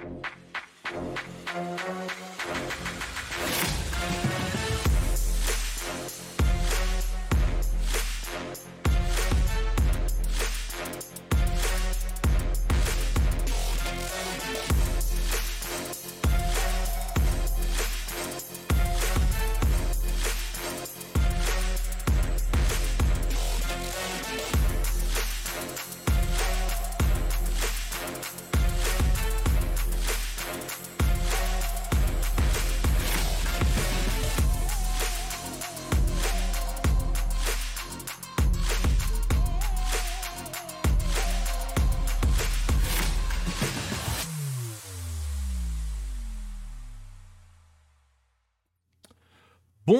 Thank 0.00 0.26
you. 2.20 2.27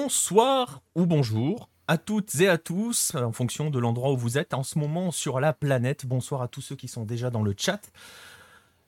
Bonsoir 0.09 0.81
ou 0.95 1.05
bonjour 1.05 1.69
à 1.87 1.99
toutes 1.99 2.33
et 2.41 2.49
à 2.49 2.57
tous, 2.57 3.13
en 3.13 3.31
fonction 3.31 3.69
de 3.69 3.77
l'endroit 3.77 4.11
où 4.11 4.17
vous 4.17 4.39
êtes 4.39 4.55
en 4.55 4.63
ce 4.63 4.79
moment 4.79 5.11
sur 5.11 5.39
la 5.39 5.53
planète. 5.53 6.07
Bonsoir 6.07 6.41
à 6.41 6.47
tous 6.47 6.61
ceux 6.61 6.75
qui 6.75 6.87
sont 6.87 7.03
déjà 7.03 7.29
dans 7.29 7.43
le 7.43 7.53
chat. 7.55 7.79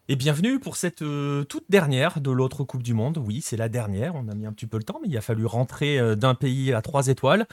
Et 0.08 0.16
bienvenue 0.16 0.60
pour 0.60 0.78
cette 0.78 1.04
euh, 1.04 1.44
toute 1.44 1.66
dernière 1.70 2.22
de 2.22 2.32
l'autre 2.32 2.64
Coupe 2.64 2.82
du 2.82 2.96
Monde. 2.96 3.20
Oui, 3.24 3.42
c'est 3.42 3.56
la 3.56 3.70
dernière. 3.70 4.16
On 4.16 4.30
a 4.30 4.34
mis 4.34 4.48
un 4.48 4.52
petit 4.52 4.66
peu 4.66 4.78
le 4.78 4.84
temps, 4.84 5.00
mais 5.00 5.10
il 5.10 5.16
a 5.16 5.22
fallu 5.22 5.46
rentrer 5.46 6.00
euh, 6.00 6.16
d'un 6.16 6.34
pays 6.34 6.74
à 6.74 6.82
trois 6.82 7.06
étoiles 7.06 7.46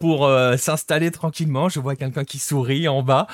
pour 0.00 0.24
euh, 0.24 0.56
s'installer 0.56 1.10
tranquillement. 1.10 1.68
Je 1.68 1.78
vois 1.78 1.96
quelqu'un 1.96 2.24
qui 2.24 2.38
sourit 2.38 2.88
en 2.88 3.02
bas. 3.02 3.26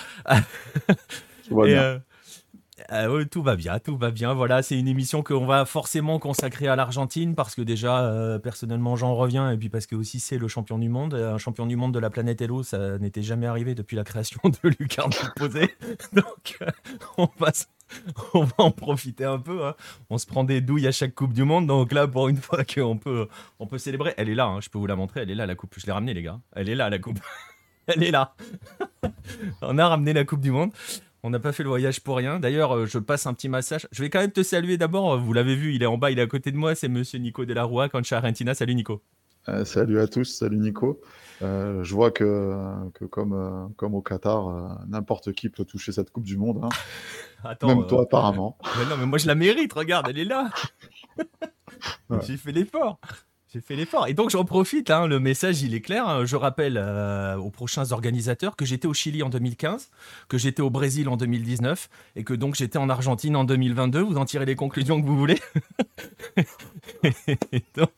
Euh, 2.92 3.24
tout 3.24 3.42
va 3.42 3.56
bien, 3.56 3.78
tout 3.78 3.96
va 3.96 4.10
bien. 4.10 4.34
Voilà, 4.34 4.62
c'est 4.62 4.78
une 4.78 4.88
émission 4.88 5.22
qu'on 5.22 5.46
va 5.46 5.64
forcément 5.64 6.18
consacrer 6.18 6.68
à 6.68 6.76
l'Argentine 6.76 7.34
parce 7.34 7.54
que 7.54 7.62
déjà, 7.62 8.04
euh, 8.04 8.38
personnellement, 8.38 8.96
j'en 8.96 9.14
reviens 9.14 9.50
et 9.50 9.56
puis 9.56 9.68
parce 9.68 9.86
que 9.86 9.96
aussi 9.96 10.20
c'est 10.20 10.38
le 10.38 10.48
champion 10.48 10.78
du 10.78 10.88
monde, 10.88 11.14
un 11.14 11.38
champion 11.38 11.66
du 11.66 11.76
monde 11.76 11.92
de 11.92 11.98
la 11.98 12.10
planète 12.10 12.40
Hello, 12.40 12.62
ça 12.62 12.98
n'était 12.98 13.22
jamais 13.22 13.46
arrivé 13.46 13.74
depuis 13.74 13.96
la 13.96 14.04
création 14.04 14.40
de 14.44 14.68
Lucarne 14.78 15.12
Posé. 15.36 15.74
Donc, 16.12 16.58
euh, 16.62 16.70
on 17.18 17.28
va 17.38 17.52
on 18.34 18.42
va 18.42 18.54
en 18.58 18.70
profiter 18.70 19.24
un 19.24 19.38
peu. 19.38 19.64
Hein. 19.64 19.74
On 20.10 20.18
se 20.18 20.26
prend 20.26 20.44
des 20.44 20.60
douilles 20.60 20.86
à 20.86 20.92
chaque 20.92 21.14
Coupe 21.14 21.32
du 21.32 21.44
Monde. 21.44 21.66
Donc 21.66 21.92
là, 21.92 22.06
pour 22.08 22.28
une 22.28 22.36
fois 22.36 22.64
qu'on 22.64 22.98
peut, 22.98 23.28
on 23.58 23.66
peut 23.66 23.78
célébrer. 23.78 24.14
Elle 24.16 24.28
est 24.28 24.34
là, 24.34 24.46
hein, 24.46 24.60
je 24.60 24.68
peux 24.68 24.78
vous 24.78 24.86
la 24.86 24.96
montrer. 24.96 25.20
Elle 25.20 25.30
est 25.30 25.34
là, 25.34 25.46
la 25.46 25.54
Coupe. 25.54 25.74
Je 25.78 25.86
l'ai 25.86 25.92
ramenée, 25.92 26.14
les 26.14 26.22
gars. 26.22 26.40
Elle 26.54 26.68
est 26.68 26.74
là, 26.74 26.90
la 26.90 26.98
Coupe. 26.98 27.20
Elle 27.86 28.02
est 28.02 28.10
là. 28.10 28.34
on 29.62 29.78
a 29.78 29.88
ramené 29.88 30.12
la 30.12 30.24
Coupe 30.24 30.40
du 30.40 30.50
Monde. 30.50 30.72
On 31.26 31.30
n'a 31.30 31.40
pas 31.40 31.50
fait 31.50 31.64
le 31.64 31.68
voyage 31.68 32.00
pour 32.02 32.18
rien. 32.18 32.38
D'ailleurs, 32.38 32.76
euh, 32.76 32.86
je 32.86 33.00
passe 33.00 33.26
un 33.26 33.34
petit 33.34 33.48
massage. 33.48 33.88
Je 33.90 34.00
vais 34.00 34.10
quand 34.10 34.20
même 34.20 34.30
te 34.30 34.44
saluer 34.44 34.76
d'abord. 34.76 35.14
Euh, 35.14 35.16
vous 35.16 35.32
l'avez 35.32 35.56
vu, 35.56 35.74
il 35.74 35.82
est 35.82 35.86
en 35.86 35.98
bas, 35.98 36.12
il 36.12 36.20
est 36.20 36.22
à 36.22 36.28
côté 36.28 36.52
de 36.52 36.56
moi. 36.56 36.76
C'est 36.76 36.86
monsieur 36.86 37.18
Nico 37.18 37.44
Delarroy, 37.44 37.88
Cancha 37.88 38.18
Argentina. 38.18 38.54
Salut 38.54 38.76
Nico. 38.76 39.02
Euh, 39.48 39.64
salut 39.64 39.98
à 39.98 40.06
tous, 40.06 40.22
salut 40.22 40.58
Nico. 40.58 41.00
je 41.40 41.92
vois 41.92 42.12
que, 42.12 42.54
comme, 43.10 43.74
comme 43.74 43.96
au 43.96 44.02
Qatar, 44.02 44.86
n'importe 44.86 45.32
qui 45.32 45.48
peut 45.48 45.64
toucher 45.64 45.90
cette 45.90 46.12
Coupe 46.12 46.22
du 46.22 46.36
Monde. 46.36 46.60
Hein. 46.62 46.68
Attends, 47.44 47.74
Même 47.74 47.88
toi, 47.88 48.02
apparemment. 48.02 48.56
non, 48.88 48.96
mais 48.96 49.06
moi 49.06 49.18
je 49.18 49.26
la 49.26 49.34
mérite, 49.34 49.72
regarde, 49.72 50.06
elle 50.08 50.18
est 50.18 50.24
là. 50.24 50.50
J'ai 52.24 52.36
fait 52.36 52.52
l'effort. 52.52 53.00
J'ai 53.56 53.62
fait 53.62 53.74
l'effort. 53.74 54.06
Et 54.06 54.12
donc 54.12 54.28
j'en 54.28 54.44
profite, 54.44 54.90
hein, 54.90 55.06
le 55.06 55.18
message 55.18 55.62
il 55.62 55.74
est 55.74 55.80
clair. 55.80 56.06
Hein. 56.06 56.26
Je 56.26 56.36
rappelle 56.36 56.76
euh, 56.76 57.38
aux 57.38 57.48
prochains 57.48 57.90
organisateurs 57.90 58.54
que 58.54 58.66
j'étais 58.66 58.86
au 58.86 58.92
Chili 58.92 59.22
en 59.22 59.30
2015, 59.30 59.88
que 60.28 60.36
j'étais 60.36 60.60
au 60.60 60.68
Brésil 60.68 61.08
en 61.08 61.16
2019 61.16 61.88
et 62.16 62.22
que 62.22 62.34
donc 62.34 62.54
j'étais 62.54 62.76
en 62.76 62.90
Argentine 62.90 63.34
en 63.34 63.44
2022. 63.44 64.00
Vous 64.00 64.18
en 64.18 64.26
tirez 64.26 64.44
les 64.44 64.56
conclusions 64.56 65.00
que 65.00 65.06
vous 65.06 65.16
voulez. 65.16 65.40
donc, 67.76 67.92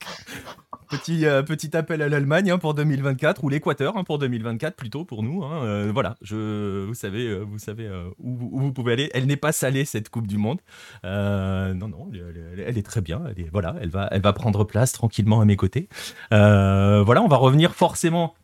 petit, 0.88 1.26
euh, 1.26 1.42
petit 1.42 1.76
appel 1.76 2.02
à 2.02 2.08
l'Allemagne 2.08 2.50
hein, 2.50 2.58
pour 2.58 2.74
2024 2.74 3.44
ou 3.44 3.48
l'Équateur 3.48 3.94
pour 4.04 4.18
2024 4.18 4.76
plutôt 4.76 5.04
pour 5.04 5.22
nous. 5.22 5.44
Euh, 5.44 5.90
voilà, 5.92 6.16
vous 6.20 6.94
savez, 6.94 7.38
vous 7.38 7.58
savez 7.58 7.88
où, 8.18 8.60
vous 8.60 8.72
pouvez 8.72 8.92
aller. 8.92 9.10
Elle 9.14 9.26
n'est 9.26 9.36
pas 9.36 9.52
salée 9.52 9.84
cette 9.84 10.08
Coupe 10.08 10.26
du 10.26 10.38
Monde. 10.38 10.60
non, 11.04 11.88
non, 11.88 12.10
elle, 12.12 12.78
est 12.78 12.86
très 12.86 13.00
bien. 13.00 13.22
Elle 13.36 13.48
voilà, 13.52 13.74
elle 13.80 13.90
va, 13.90 14.08
elle 14.10 14.22
va 14.22 14.32
prendre 14.32 14.64
place 14.64 14.92
tranquillement 14.92 15.40
à 15.40 15.44
mes 15.44 15.56
côtés. 15.56 15.88
Euh, 16.32 17.02
voilà, 17.02 17.22
on 17.22 17.28
va 17.28 17.36
revenir 17.36 17.74
forcément, 17.74 18.34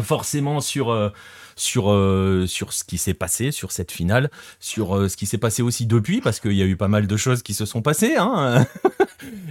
forcément 0.00 0.60
sur 0.60 0.90
euh, 0.90 1.10
sur, 1.56 1.92
euh, 1.92 2.46
sur 2.46 2.72
ce 2.72 2.84
qui 2.84 2.98
s'est 2.98 3.14
passé, 3.14 3.50
sur 3.50 3.72
cette 3.72 3.92
finale, 3.92 4.30
sur 4.60 5.10
ce 5.10 5.16
qui 5.16 5.26
s'est 5.26 5.38
passé 5.38 5.62
aussi 5.62 5.86
depuis, 5.86 6.20
parce 6.20 6.40
qu'il 6.40 6.52
y 6.52 6.62
a 6.62 6.66
eu 6.66 6.76
pas 6.76 6.88
mal 6.88 7.06
de 7.06 7.16
choses 7.16 7.42
qui 7.42 7.54
se 7.54 7.64
sont 7.64 7.82
passées. 7.82 8.16
Hein. 8.16 8.66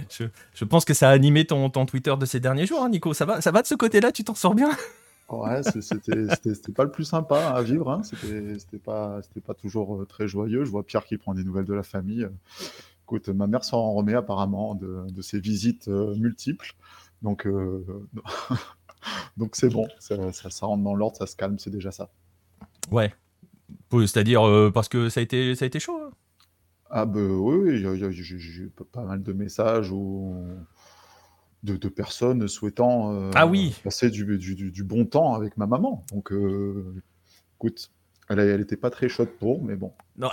je, 0.54 0.64
pense 0.64 0.84
que 0.84 0.94
ça 0.94 1.08
a 1.08 1.12
animé 1.12 1.44
ton, 1.44 1.70
ton 1.70 1.86
Twitter 1.86 2.14
de 2.18 2.26
ces 2.26 2.40
derniers 2.40 2.66
jours, 2.66 2.82
hein, 2.82 2.88
Nico. 2.88 3.14
Ça 3.14 3.24
va, 3.24 3.40
ça 3.40 3.50
va 3.50 3.62
de 3.62 3.66
ce 3.66 3.74
côté-là? 3.74 4.12
Tu 4.12 4.24
t'en 4.24 4.34
sors 4.34 4.54
bien? 4.54 4.70
Ouais, 5.28 5.62
c'était 5.62 6.72
pas 6.72 6.84
le 6.84 6.90
plus 6.90 7.04
sympa 7.04 7.38
à 7.38 7.62
vivre. 7.62 7.90
Hein. 7.90 8.02
C'était 8.02 8.78
pas, 8.78 9.20
pas 9.46 9.54
toujours 9.54 10.04
très 10.06 10.28
joyeux. 10.28 10.64
Je 10.64 10.70
vois 10.70 10.82
Pierre 10.82 11.04
qui 11.04 11.16
prend 11.16 11.32
des 11.32 11.44
nouvelles 11.44 11.64
de 11.64 11.74
la 11.74 11.82
famille 11.82 12.28
ma 13.28 13.46
mère 13.46 13.64
s'en 13.64 13.92
remet 13.92 14.14
apparemment 14.14 14.74
de, 14.74 15.22
ses 15.22 15.40
visites 15.40 15.88
euh, 15.88 16.14
multiples. 16.16 16.74
Donc, 17.22 17.46
euh, 17.46 17.84
donc 19.36 19.56
c'est 19.56 19.68
bon, 19.68 19.86
ça, 19.98 20.16
rentre 20.62 20.82
dans 20.82 20.94
l'ordre, 20.94 21.16
ça 21.16 21.26
se 21.26 21.36
calme, 21.36 21.58
c'est 21.58 21.70
déjà 21.70 21.90
ça. 21.90 22.10
Ouais. 22.90 23.12
C'est-à-dire 23.90 24.46
euh, 24.46 24.70
parce 24.70 24.88
que 24.88 25.08
ça 25.08 25.20
a 25.20 25.22
été, 25.22 25.54
ça 25.54 25.64
a 25.64 25.66
été 25.66 25.78
chaud. 25.78 26.00
Hein. 26.02 26.10
ah 26.90 27.06
ben 27.06 27.26
oui, 27.26 27.78
j'ai 27.78 28.66
pas 28.92 29.04
mal 29.04 29.22
de 29.22 29.32
messages 29.32 29.90
ou 29.90 30.34
de, 31.62 31.88
personnes 31.88 32.48
souhaitant 32.48 33.30
ah 33.34 33.46
oui. 33.46 33.74
passer 33.84 34.10
du, 34.10 34.38
du, 34.38 34.84
bon 34.84 35.04
temps 35.04 35.34
avec 35.34 35.56
ma 35.56 35.66
maman. 35.66 36.04
Donc, 36.12 36.32
écoute, 37.56 37.90
elle, 38.28 38.38
elle 38.38 38.60
était 38.60 38.76
pas 38.76 38.90
très 38.90 39.08
chaude 39.08 39.30
pour, 39.38 39.62
mais 39.62 39.76
bon. 39.76 39.92
Non, 40.16 40.30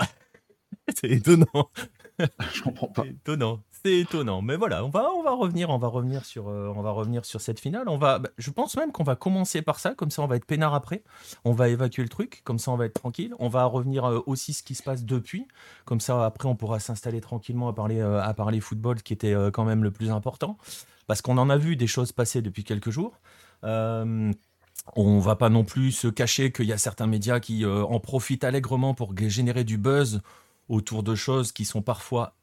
c'est 0.94 1.10
étonnant. 1.10 1.70
je 2.52 2.62
comprends 2.62 2.88
pas. 2.88 3.02
C'est 3.02 3.10
étonnant. 3.10 3.62
C'est 3.82 4.00
étonnant. 4.00 4.42
Mais 4.42 4.56
voilà, 4.56 4.84
on 4.84 4.90
va, 4.90 5.08
on 5.16 5.22
va 5.22 5.30
revenir, 5.30 5.70
on 5.70 5.78
va 5.78 5.88
revenir 5.88 6.26
sur, 6.26 6.48
euh, 6.48 6.70
on 6.76 6.82
va 6.82 6.90
revenir 6.90 7.24
sur 7.24 7.40
cette 7.40 7.60
finale. 7.60 7.88
On 7.88 7.96
va, 7.96 8.18
bah, 8.18 8.28
je 8.36 8.50
pense 8.50 8.76
même 8.76 8.92
qu'on 8.92 9.04
va 9.04 9.16
commencer 9.16 9.62
par 9.62 9.78
ça, 9.78 9.94
comme 9.94 10.10
ça 10.10 10.20
on 10.20 10.26
va 10.26 10.36
être 10.36 10.44
peinard 10.44 10.74
après. 10.74 11.02
On 11.46 11.52
va 11.52 11.70
évacuer 11.70 12.02
le 12.02 12.10
truc, 12.10 12.42
comme 12.44 12.58
ça 12.58 12.72
on 12.72 12.76
va 12.76 12.84
être 12.84 13.00
tranquille. 13.00 13.34
On 13.38 13.48
va 13.48 13.64
revenir 13.64 14.04
euh, 14.04 14.20
aussi 14.26 14.52
ce 14.52 14.62
qui 14.62 14.74
se 14.74 14.82
passe 14.82 15.04
depuis, 15.04 15.48
comme 15.86 16.00
ça 16.00 16.26
après 16.26 16.46
on 16.46 16.56
pourra 16.56 16.78
s'installer 16.78 17.22
tranquillement 17.22 17.68
à 17.68 17.72
parler, 17.72 18.00
euh, 18.00 18.20
à 18.20 18.34
parler 18.34 18.60
football, 18.60 19.02
qui 19.02 19.14
était 19.14 19.34
quand 19.52 19.64
même 19.64 19.82
le 19.82 19.90
plus 19.90 20.10
important, 20.10 20.58
parce 21.06 21.22
qu'on 21.22 21.38
en 21.38 21.48
a 21.48 21.56
vu 21.56 21.76
des 21.76 21.86
choses 21.86 22.12
passer 22.12 22.42
depuis 22.42 22.64
quelques 22.64 22.90
jours. 22.90 23.14
On 23.62 25.18
va 25.20 25.36
pas 25.36 25.48
non 25.48 25.64
plus 25.64 25.92
se 25.92 26.08
cacher 26.08 26.52
qu'il 26.52 26.66
y 26.66 26.72
a 26.72 26.78
certains 26.78 27.06
médias 27.06 27.40
qui 27.40 27.64
en 27.64 28.00
profitent 28.00 28.44
allègrement 28.44 28.94
pour 28.94 29.14
générer 29.16 29.64
du 29.64 29.78
buzz 29.78 30.20
autour 30.68 31.02
de 31.02 31.14
choses 31.14 31.52
qui 31.52 31.64
sont 31.64 31.82
parfois 31.82 32.34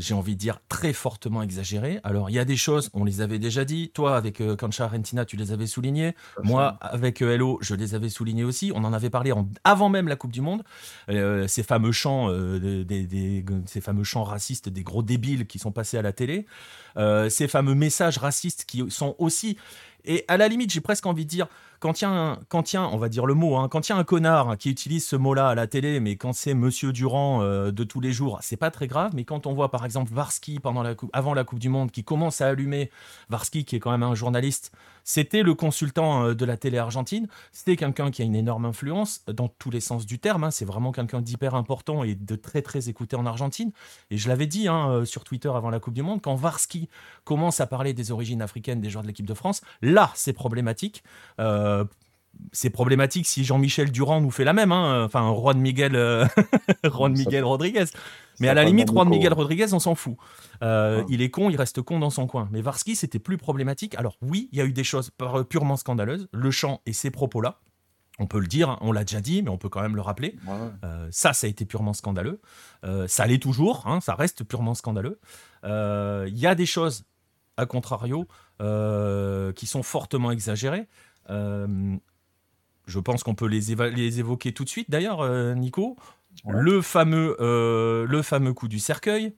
j'ai 0.00 0.14
envie 0.14 0.34
de 0.34 0.40
dire, 0.40 0.58
très 0.68 0.92
fortement 0.92 1.42
exagérées. 1.42 2.00
Alors, 2.04 2.30
il 2.30 2.32
y 2.32 2.38
a 2.38 2.44
des 2.44 2.56
choses, 2.56 2.90
on 2.94 3.04
les 3.04 3.20
avait 3.20 3.38
déjà 3.38 3.64
dit. 3.64 3.90
Toi, 3.94 4.16
avec 4.16 4.40
euh, 4.40 4.56
Cancha 4.56 4.84
Argentina, 4.84 5.24
tu 5.24 5.36
les 5.36 5.52
avais 5.52 5.66
soulignées. 5.66 6.14
Moi, 6.42 6.78
avec 6.80 7.22
euh, 7.22 7.34
Hello, 7.34 7.58
je 7.60 7.74
les 7.74 7.94
avais 7.94 8.08
soulignés 8.08 8.44
aussi. 8.44 8.72
On 8.74 8.84
en 8.84 8.92
avait 8.92 9.10
parlé 9.10 9.32
avant 9.64 9.88
même 9.88 10.08
la 10.08 10.16
Coupe 10.16 10.32
du 10.32 10.40
Monde. 10.40 10.62
Euh, 11.08 11.46
ces 11.46 11.62
fameux 11.62 11.92
chants, 11.92 12.30
des, 12.30 13.44
ces 13.66 13.80
fameux 13.80 14.04
chants 14.04 14.24
racistes 14.24 14.68
des 14.68 14.82
gros 14.82 15.02
débiles 15.02 15.46
qui 15.46 15.58
sont 15.58 15.72
passés 15.72 15.98
à 15.98 16.02
la 16.02 16.12
télé. 16.12 16.46
ces 17.28 17.48
fameux 17.48 17.74
messages 17.74 18.18
racistes 18.18 18.64
qui 18.66 18.90
sont 18.90 19.14
aussi... 19.18 19.56
Et 20.04 20.24
à 20.28 20.36
la 20.36 20.48
limite, 20.48 20.72
j'ai 20.72 20.80
presque 20.80 21.06
envie 21.06 21.24
de 21.24 21.30
dire, 21.30 21.46
quand 21.80 22.02
il 22.02 22.78
on 22.78 22.98
va 22.98 23.08
dire 23.08 23.26
le 23.26 23.34
mot, 23.34 23.56
hein, 23.56 23.68
quand 23.68 23.90
un 23.90 24.04
connard 24.04 24.58
qui 24.58 24.70
utilise 24.70 25.06
ce 25.06 25.16
mot-là 25.16 25.48
à 25.48 25.54
la 25.54 25.66
télé, 25.66 25.98
mais 25.98 26.16
quand 26.16 26.32
c'est 26.32 26.54
Monsieur 26.54 26.92
Durand 26.92 27.42
euh, 27.42 27.70
de 27.70 27.84
tous 27.84 28.00
les 28.00 28.12
jours, 28.12 28.38
c'est 28.42 28.56
pas 28.56 28.70
très 28.70 28.86
grave. 28.86 29.12
Mais 29.14 29.24
quand 29.24 29.46
on 29.46 29.54
voit 29.54 29.70
par 29.70 29.84
exemple 29.84 30.12
la 30.82 30.94
avant 31.12 31.34
la 31.34 31.44
Coupe 31.44 31.58
du 31.58 31.68
Monde 31.68 31.90
qui 31.90 32.04
commence 32.04 32.40
à 32.40 32.48
allumer, 32.48 32.90
Varski 33.30 33.64
qui 33.64 33.76
est 33.76 33.80
quand 33.80 33.90
même 33.90 34.02
un 34.02 34.14
journaliste, 34.14 34.72
c'était 35.04 35.42
le 35.42 35.54
consultant 35.54 36.24
euh, 36.24 36.34
de 36.34 36.44
la 36.44 36.56
télé 36.56 36.78
argentine, 36.78 37.28
c'était 37.52 37.76
quelqu'un 37.76 38.10
qui 38.10 38.22
a 38.22 38.24
une 38.24 38.34
énorme 38.34 38.64
influence 38.64 39.22
dans 39.26 39.48
tous 39.48 39.70
les 39.70 39.80
sens 39.80 40.06
du 40.06 40.18
terme. 40.18 40.44
Hein. 40.44 40.50
c'est 40.50 40.64
vraiment 40.64 40.92
quelqu'un 40.92 41.20
d'hyper 41.20 41.54
important 41.54 42.04
et 42.04 42.14
de 42.14 42.36
très 42.36 42.62
très 42.62 42.88
écouté 42.88 43.16
en 43.16 43.26
Argentine. 43.26 43.72
Et 44.10 44.16
je 44.16 44.28
l'avais 44.28 44.46
dit 44.46 44.68
hein, 44.68 44.90
euh, 44.90 45.04
sur 45.04 45.24
Twitter 45.24 45.50
avant 45.54 45.70
la 45.70 45.80
Coupe 45.80 45.94
du 45.94 46.02
Monde, 46.02 46.20
quand 46.22 46.34
Varski 46.34 46.88
commence 47.24 47.60
à 47.60 47.66
parler 47.66 47.92
des 47.92 48.12
origines 48.12 48.42
africaines 48.42 48.80
des 48.80 48.90
joueurs 48.90 49.02
de 49.02 49.08
l'équipe 49.08 49.26
de 49.26 49.34
France, 49.34 49.62
là 49.82 50.10
c'est 50.14 50.32
problématique. 50.32 51.02
Euh, 51.38 51.84
c'est 52.52 52.70
problématique 52.70 53.26
si 53.26 53.44
Jean-Michel 53.44 53.90
Durand 53.90 54.20
nous 54.20 54.30
fait 54.30 54.44
la 54.44 54.52
même. 54.52 54.72
Hein. 54.72 55.04
Enfin, 55.04 55.34
Juan 55.34 55.58
Miguel, 55.58 55.96
euh, 55.96 56.26
Juan 56.84 57.12
Miguel 57.12 57.44
Rodriguez. 57.44 57.86
Mais 58.40 58.48
à 58.48 58.54
la 58.54 58.64
limite, 58.64 58.88
Juan 58.88 59.08
Miguel 59.08 59.34
Rodriguez, 59.34 59.72
on 59.72 59.78
s'en 59.78 59.94
fout. 59.94 60.16
Euh, 60.62 61.04
il 61.08 61.22
est 61.22 61.30
con, 61.30 61.50
il 61.50 61.56
reste 61.56 61.82
con 61.82 61.98
dans 61.98 62.10
son 62.10 62.26
coin. 62.26 62.48
Mais 62.50 62.62
Varsky, 62.62 62.96
c'était 62.96 63.18
plus 63.18 63.36
problématique. 63.36 63.94
Alors 63.96 64.16
oui, 64.22 64.48
il 64.52 64.58
y 64.58 64.62
a 64.62 64.64
eu 64.64 64.72
des 64.72 64.84
choses 64.84 65.10
purement 65.48 65.76
scandaleuses. 65.76 66.28
Le 66.32 66.50
chant 66.50 66.80
et 66.86 66.92
ces 66.92 67.10
propos-là, 67.10 67.60
on 68.18 68.26
peut 68.26 68.40
le 68.40 68.46
dire, 68.46 68.70
hein, 68.70 68.78
on 68.80 68.92
l'a 68.92 69.04
déjà 69.04 69.20
dit, 69.20 69.42
mais 69.42 69.50
on 69.50 69.58
peut 69.58 69.68
quand 69.68 69.82
même 69.82 69.96
le 69.96 70.02
rappeler. 70.02 70.36
Euh, 70.84 71.08
ça, 71.10 71.32
ça 71.32 71.46
a 71.46 71.50
été 71.50 71.64
purement 71.64 71.92
scandaleux. 71.92 72.40
Euh, 72.84 73.06
ça 73.08 73.26
l'est 73.26 73.42
toujours, 73.42 73.86
hein, 73.86 74.00
ça 74.00 74.14
reste 74.14 74.44
purement 74.44 74.74
scandaleux. 74.74 75.20
Il 75.64 76.38
y 76.38 76.46
a 76.46 76.54
des 76.54 76.66
choses, 76.66 77.04
à 77.56 77.66
contrario, 77.66 78.26
qui 78.58 79.66
sont 79.66 79.82
fortement 79.82 80.30
exagérées. 80.30 80.88
je 81.28 82.98
pense 82.98 83.22
qu'on 83.22 83.34
peut 83.34 83.46
les, 83.46 83.74
les, 83.94 84.18
évoquer 84.18 84.52
tout 84.52 84.64
de 84.64 84.70
suite, 84.70 84.90
d'ailleurs, 84.90 85.28
Nico. 85.56 85.96
Le, 86.48 86.80
fameux, 86.80 87.36
le 87.38 88.22
fameux 88.22 88.54
coup 88.54 88.68
du 88.68 88.78
cercueil, 88.78 89.34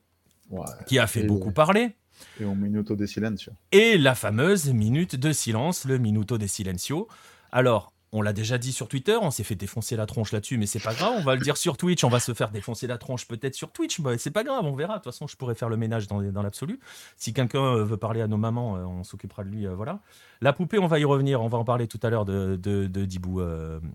qui 0.86 0.98
a 0.98 1.06
fait 1.06 1.24
beaucoup 1.24 1.52
parler. 1.52 1.96
Et 2.40 2.44
au 2.44 2.54
minuto 2.54 2.94
de 2.94 3.06
silencio. 3.06 3.52
Et 3.72 3.98
la 3.98 4.14
fameuse 4.14 4.72
minute 4.72 5.16
de 5.16 5.32
silence, 5.32 5.84
le 5.84 5.98
minuto 5.98 6.38
de 6.38 6.46
silencio. 6.46 7.08
Alors, 7.50 7.92
on 8.14 8.20
l'a 8.20 8.34
déjà 8.34 8.58
dit 8.58 8.72
sur 8.72 8.88
Twitter, 8.88 9.16
on 9.20 9.30
s'est 9.30 9.42
fait 9.42 9.54
défoncer 9.54 9.96
la 9.96 10.04
tronche 10.04 10.32
là-dessus, 10.32 10.58
mais 10.58 10.66
c'est 10.66 10.82
pas 10.82 10.92
grave. 10.92 11.14
On 11.16 11.22
va 11.22 11.34
le 11.34 11.40
dire 11.40 11.56
sur 11.56 11.78
Twitch, 11.78 12.04
on 12.04 12.10
va 12.10 12.20
se 12.20 12.34
faire 12.34 12.50
défoncer 12.50 12.86
la 12.86 12.98
tronche 12.98 13.26
peut-être 13.26 13.54
sur 13.54 13.72
Twitch. 13.72 14.02
Bah, 14.02 14.18
c'est 14.18 14.30
pas 14.30 14.44
grave, 14.44 14.66
on 14.66 14.74
verra. 14.74 14.94
De 14.94 14.98
toute 14.98 15.12
façon, 15.12 15.26
je 15.26 15.36
pourrais 15.36 15.54
faire 15.54 15.70
le 15.70 15.78
ménage 15.78 16.08
dans, 16.08 16.20
l'absolu. 16.20 16.78
Si 17.16 17.32
quelqu'un 17.32 17.64
euh, 17.64 17.84
veut 17.84 17.96
parler 17.96 18.20
à 18.20 18.28
nos 18.28 18.36
mamans, 18.36 18.76
euh, 18.76 18.84
on 18.84 19.02
s'occupera 19.02 19.44
de 19.44 19.48
lui. 19.48 19.66
Euh, 19.66 19.74
voilà. 19.74 20.00
La 20.42 20.52
poupée, 20.52 20.78
on 20.78 20.88
va 20.88 20.98
y 20.98 21.04
revenir. 21.04 21.40
On 21.40 21.48
va 21.48 21.56
en 21.56 21.64
parler 21.64 21.86
tout 21.86 22.00
à 22.02 22.10
l'heure 22.10 22.26
de, 22.26 22.56
de, 22.56 22.86
de 22.86 23.04
Dibou 23.06 23.36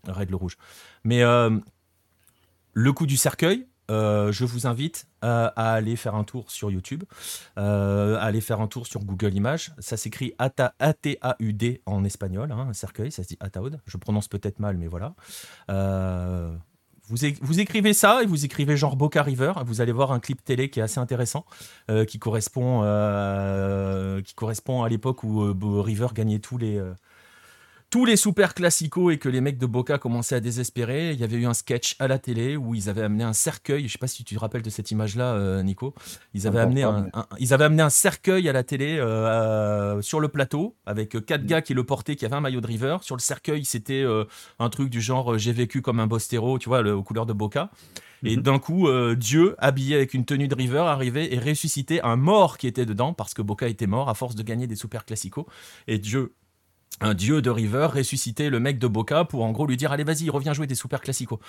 Red 0.08 0.32
le 0.32 0.36
Rouge. 0.36 0.58
Mais 1.04 1.22
le 2.78 2.94
coup 2.94 3.08
du 3.08 3.18
cercueil, 3.18 3.66
euh, 3.90 4.32
je 4.32 4.46
vous 4.46 4.68
invite 4.68 5.08
à, 5.24 5.48
aller 5.48 5.96
faire 5.96 6.14
un 6.14 6.24
tour 6.24 6.52
sur 6.52 6.70
YouTube, 6.70 7.06
euh, 7.58 8.18
à 8.18 8.26
aller 8.26 8.40
faire 8.40 8.62
un 8.62 8.68
tour 8.68 8.86
sur 8.86 9.04
Google 9.04 9.34
Images. 9.34 9.74
Ça 9.80 9.98
s'écrit 9.98 10.36
A-T-A-U-D 10.38 11.82
en 11.88 12.04
espagnol, 12.04 12.52
hein, 12.52 12.68
un 12.70 12.74
cercueil, 12.74 13.12
ça 13.12 13.24
se 13.24 13.30
dit 13.30 13.38
Ataud. 13.40 13.72
Je 13.88 13.98
prononce 13.98 14.28
peut-être 14.28 14.60
mal, 14.60 14.78
mais 14.78 14.86
voilà. 14.86 15.16
Euh, 15.72 16.56
vous, 17.08 17.18
vous, 17.42 17.60
écrivez 17.60 17.94
ça 17.94 18.22
et 18.22 18.28
vous 18.28 18.46
écrivez 18.46 18.78
genre 18.78 18.96
Boca 18.96 19.24
River. 19.24 19.54
Vous 19.66 19.82
allez 19.82 19.92
voir 19.92 20.12
un 20.12 20.20
clip 20.20 20.44
télé 20.44 20.70
qui 20.70 20.80
est 20.80 20.84
assez 20.84 21.00
intéressant, 21.00 21.48
qui, 22.08 22.20
correspond, 22.20 22.82
qui 24.24 24.36
correspond 24.36 24.84
à 24.84 24.90
l'époque 24.90 25.24
où 25.24 25.82
River 25.82 26.10
gagnait 26.14 26.40
tous 26.40 26.60
les 26.60 26.80
tous 27.90 28.04
les 28.04 28.18
super 28.18 28.54
classicos 28.54 29.14
et 29.14 29.18
que 29.18 29.30
les 29.30 29.40
mecs 29.40 29.58
de 29.58 29.66
Boca 29.66 29.98
commençaient 29.98 30.36
à 30.36 30.40
désespérer. 30.42 31.14
Il 31.14 31.20
y 31.20 31.24
avait 31.24 31.38
eu 31.38 31.46
un 31.46 31.54
sketch 31.54 31.96
à 32.00 32.08
la 32.08 32.20
télé 32.20 32.58
où 32.58 32.76
ils 32.76 32.90
avaient 32.90 33.04
amené 33.04 33.24
un 33.24 33.34
cercueil. 33.34 33.88
Je 33.88 33.94
sais 33.94 33.98
pas 33.98 34.08
si 34.08 34.26
tu 34.26 34.36
te 34.36 34.40
rappelles 34.40 34.62
de 34.62 34.70
cette 34.70 34.92
image-là, 34.92 35.36
euh, 35.36 35.64
Nico. 35.64 35.94
Ils 36.34 36.48
avaient, 36.48 36.60
amené 36.60 36.84
un, 36.84 37.08
ils 37.40 37.54
avaient 37.54 37.64
amené 37.64 37.82
un 37.82 37.90
cercueil 37.90 38.50
à 38.50 38.52
la 38.52 38.64
télé 38.64 38.98
euh, 39.00 40.02
sur 40.02 40.20
le 40.20 40.28
plateau 40.28 40.76
avec 40.86 41.26
quatre 41.26 41.46
gars 41.46 41.62
qui 41.62 41.74
le 41.74 41.86
portaient, 41.86 42.18
qui 42.18 42.26
avaient 42.26 42.36
un 42.36 42.42
maillot 42.42 42.60
de 42.60 42.68
River. 42.68 42.98
Sur 43.02 43.16
le 43.16 43.22
cercueil, 43.22 43.64
c'était 43.64 44.04
euh, 44.04 44.26
un 44.60 44.70
truc 44.70 44.90
du 44.90 45.00
genre 45.00 45.38
j'ai 45.38 45.54
vécu 45.54 45.82
comme 45.82 46.02
un 46.02 46.08
bostero, 46.08 46.60
tu 46.60 46.68
vois, 46.68 46.82
aux 46.82 47.04
couleurs 47.04 47.26
de 47.26 47.34
Boca. 47.34 47.70
Et 48.24 48.36
mm-hmm. 48.36 48.42
d'un 48.42 48.60
coup, 48.60 48.90
Dieu, 49.16 49.56
habillé 49.60 49.96
avec 49.96 50.14
une 50.16 50.26
tenue 50.26 50.48
de 50.48 50.56
River, 50.56 50.80
arrivait 50.80 51.34
et 51.34 51.40
ressuscitait 51.40 52.02
un 52.02 52.16
mort 52.16 52.58
qui 52.58 52.66
était 52.66 52.86
dedans 52.86 53.14
parce 53.14 53.34
que 53.36 53.44
Boca 53.44 53.68
était 53.68 53.86
mort 53.86 54.10
à 54.10 54.16
force 54.16 54.36
de 54.36 54.44
gagner 54.44 54.66
des 54.66 54.76
super 54.76 55.06
classicos. 55.06 55.46
Et 55.88 56.00
Dieu 56.00 56.34
un 57.00 57.14
dieu 57.14 57.42
de 57.42 57.50
River 57.50 57.88
ressusciter 57.94 58.50
le 58.50 58.60
mec 58.60 58.80
de 58.80 58.88
Boca 58.88 59.24
pour 59.26 59.44
en 59.44 59.52
gros 59.52 59.68
lui 59.68 59.78
dire 59.78 59.92
allez 59.92 60.04
vas-y 60.04 60.30
reviens 60.30 60.54
jouer 60.54 60.68
des 60.68 60.76
super 60.76 61.02
classicos. 61.02 61.40